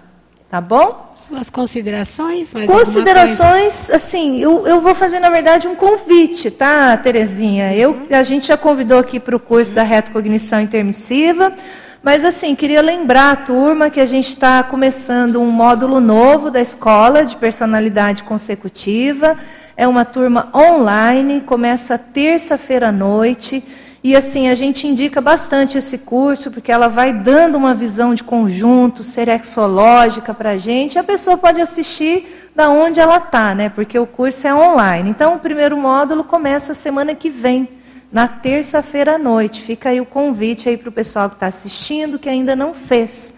Tá 0.49 0.61
bom? 0.61 1.11
Suas 1.13 1.49
considerações? 1.49 2.53
Mais 2.53 2.71
considerações, 2.71 3.91
assim, 3.91 4.39
eu, 4.39 4.65
eu 4.65 4.79
vou 4.79 4.95
fazer, 4.95 5.19
na 5.19 5.29
verdade, 5.29 5.67
um 5.67 5.75
convite, 5.75 6.49
tá, 6.49 6.95
Terezinha? 6.95 7.75
Eu, 7.75 8.07
a 8.09 8.23
gente 8.23 8.47
já 8.47 8.55
convidou 8.55 8.97
aqui 8.97 9.19
para 9.19 9.35
o 9.35 9.39
curso 9.41 9.73
da 9.73 9.83
retrocognição 9.83 10.61
intermissiva, 10.61 11.53
mas, 12.01 12.23
assim, 12.23 12.55
queria 12.55 12.81
lembrar 12.81 13.31
a 13.31 13.35
turma 13.35 13.89
que 13.89 13.99
a 13.99 14.05
gente 14.05 14.29
está 14.29 14.63
começando 14.63 15.41
um 15.41 15.51
módulo 15.51 15.99
novo 15.99 16.49
da 16.49 16.61
escola 16.61 17.25
de 17.25 17.35
personalidade 17.35 18.23
consecutiva. 18.23 19.35
É 19.77 19.85
uma 19.85 20.05
turma 20.05 20.49
online, 20.55 21.41
começa 21.41 21.97
terça-feira 21.97 22.87
à 22.87 22.91
noite. 22.93 23.61
E 24.01 24.15
assim, 24.15 24.47
a 24.47 24.55
gente 24.55 24.87
indica 24.87 25.19
bastante 25.19 25.77
esse 25.77 25.97
curso, 25.97 26.49
porque 26.49 26.71
ela 26.71 26.87
vai 26.87 27.11
dando 27.11 27.55
uma 27.55 27.73
visão 27.73 28.15
de 28.15 28.23
conjunto, 28.23 29.03
serexológica 29.03 30.33
para 30.33 30.51
a 30.51 30.57
gente. 30.57 30.97
A 30.97 31.03
pessoa 31.03 31.37
pode 31.37 31.59
assistir 31.59 32.49
da 32.55 32.69
onde 32.69 33.01
ela 33.01 33.17
está, 33.17 33.53
né? 33.53 33.67
Porque 33.67 33.99
o 33.99 34.05
curso 34.05 34.47
é 34.47 34.55
online. 34.55 35.09
Então, 35.09 35.35
o 35.35 35.39
primeiro 35.39 35.75
módulo 35.75 36.23
começa 36.23 36.73
semana 36.73 37.13
que 37.13 37.29
vem, 37.29 37.67
na 38.09 38.29
terça-feira 38.29 39.15
à 39.15 39.17
noite. 39.17 39.61
Fica 39.61 39.89
aí 39.89 39.99
o 39.99 40.05
convite 40.05 40.69
aí 40.69 40.77
para 40.77 40.87
o 40.87 40.91
pessoal 40.91 41.27
que 41.27 41.35
está 41.35 41.47
assistindo, 41.47 42.17
que 42.17 42.29
ainda 42.29 42.55
não 42.55 42.73
fez. 42.73 43.33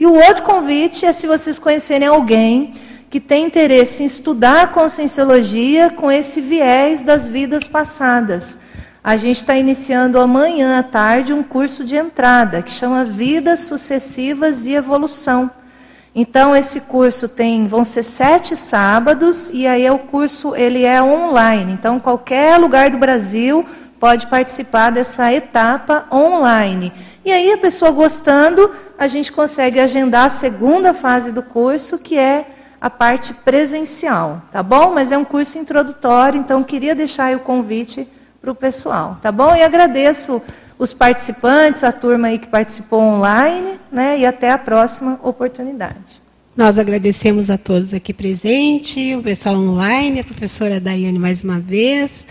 E 0.00 0.04
o 0.04 0.14
outro 0.14 0.42
convite 0.42 1.06
é 1.06 1.12
se 1.12 1.28
vocês 1.28 1.60
conhecerem 1.60 2.08
alguém 2.08 2.74
que 3.08 3.20
tem 3.20 3.46
interesse 3.46 4.02
em 4.02 4.06
estudar 4.06 4.64
a 4.64 4.66
conscienciologia 4.66 5.90
com 5.90 6.10
esse 6.10 6.40
viés 6.40 7.02
das 7.02 7.28
vidas 7.28 7.68
passadas. 7.68 8.58
A 9.02 9.16
gente 9.16 9.36
está 9.36 9.56
iniciando 9.56 10.18
amanhã 10.18 10.80
à 10.80 10.82
tarde 10.82 11.32
um 11.32 11.42
curso 11.42 11.84
de 11.84 11.96
entrada 11.96 12.62
que 12.62 12.70
chama 12.72 13.04
Vidas 13.04 13.60
Sucessivas 13.60 14.66
e 14.66 14.74
Evolução. 14.74 15.48
Então 16.12 16.56
esse 16.56 16.80
curso 16.80 17.28
tem, 17.28 17.68
vão 17.68 17.84
ser 17.84 18.02
sete 18.02 18.56
sábados 18.56 19.50
e 19.52 19.66
aí 19.66 19.84
é 19.84 19.92
o 19.92 19.98
curso 19.98 20.56
ele 20.56 20.84
é 20.84 21.00
online. 21.00 21.72
Então 21.72 22.00
qualquer 22.00 22.58
lugar 22.58 22.90
do 22.90 22.98
Brasil 22.98 23.64
pode 24.00 24.26
participar 24.26 24.90
dessa 24.90 25.32
etapa 25.32 26.06
online. 26.12 26.92
E 27.24 27.30
aí 27.30 27.52
a 27.52 27.58
pessoa 27.58 27.92
gostando, 27.92 28.72
a 28.98 29.06
gente 29.06 29.30
consegue 29.30 29.78
agendar 29.78 30.24
a 30.24 30.30
segunda 30.30 30.92
fase 30.92 31.30
do 31.30 31.42
curso 31.42 31.98
que 31.98 32.18
é 32.18 32.55
a 32.80 32.90
parte 32.90 33.32
presencial, 33.32 34.42
tá 34.52 34.62
bom? 34.62 34.92
Mas 34.92 35.10
é 35.12 35.18
um 35.18 35.24
curso 35.24 35.58
introdutório, 35.58 36.38
então 36.38 36.62
queria 36.62 36.94
deixar 36.94 37.34
o 37.36 37.40
convite 37.40 38.06
para 38.40 38.50
o 38.50 38.54
pessoal, 38.54 39.18
tá 39.22 39.32
bom? 39.32 39.54
E 39.54 39.62
agradeço 39.62 40.42
os 40.78 40.92
participantes, 40.92 41.82
a 41.82 41.92
turma 41.92 42.28
aí 42.28 42.38
que 42.38 42.46
participou 42.46 43.00
online, 43.00 43.78
né? 43.90 44.18
E 44.18 44.26
até 44.26 44.50
a 44.50 44.58
próxima 44.58 45.18
oportunidade. 45.22 46.20
Nós 46.56 46.78
agradecemos 46.78 47.50
a 47.50 47.58
todos 47.58 47.92
aqui 47.92 48.14
presentes, 48.14 49.16
o 49.16 49.22
pessoal 49.22 49.56
online, 49.56 50.20
a 50.20 50.24
professora 50.24 50.80
Daiane 50.80 51.18
mais 51.18 51.42
uma 51.42 51.60
vez, 51.60 52.26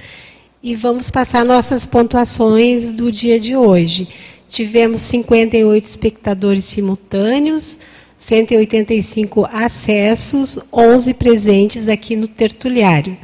e 0.63 0.75
vamos 0.75 1.11
passar 1.11 1.45
nossas 1.45 1.85
pontuações 1.85 2.89
do 2.89 3.11
dia 3.11 3.39
de 3.39 3.55
hoje. 3.55 4.09
Tivemos 4.49 5.01
58 5.01 5.85
espectadores 5.85 6.65
simultâneos, 6.65 7.77
185 8.17 9.47
acessos, 9.51 10.59
11 10.71 11.13
presentes 11.13 11.87
aqui 11.87 12.15
no 12.15 12.27
tertuliário. 12.27 13.17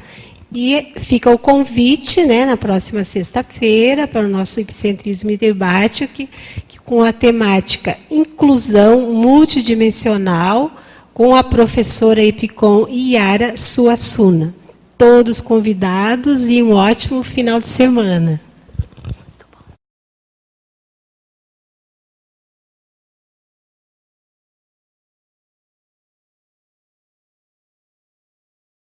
E 0.54 0.94
fica 0.98 1.32
o 1.32 1.38
convite, 1.38 2.26
né, 2.26 2.46
na 2.46 2.58
próxima 2.58 3.06
sexta-feira, 3.06 4.06
para 4.06 4.26
o 4.26 4.30
nosso 4.30 4.60
Epicentrismo 4.60 5.32
e 5.32 5.38
Debate, 5.38 6.06
que, 6.08 6.28
que, 6.68 6.78
com 6.80 7.02
a 7.02 7.14
temática 7.14 7.98
Inclusão 8.10 9.14
Multidimensional, 9.14 10.72
com 11.14 11.34
a 11.34 11.44
professora 11.44 12.22
Epicom 12.22 12.86
Yara 12.90 13.56
Suassuna. 13.56 14.54
Todos 14.98 15.40
convidados 15.40 16.48
e 16.50 16.62
um 16.62 16.74
ótimo 16.74 17.24
final 17.24 17.60
de 17.60 17.68
semana. 17.68 18.42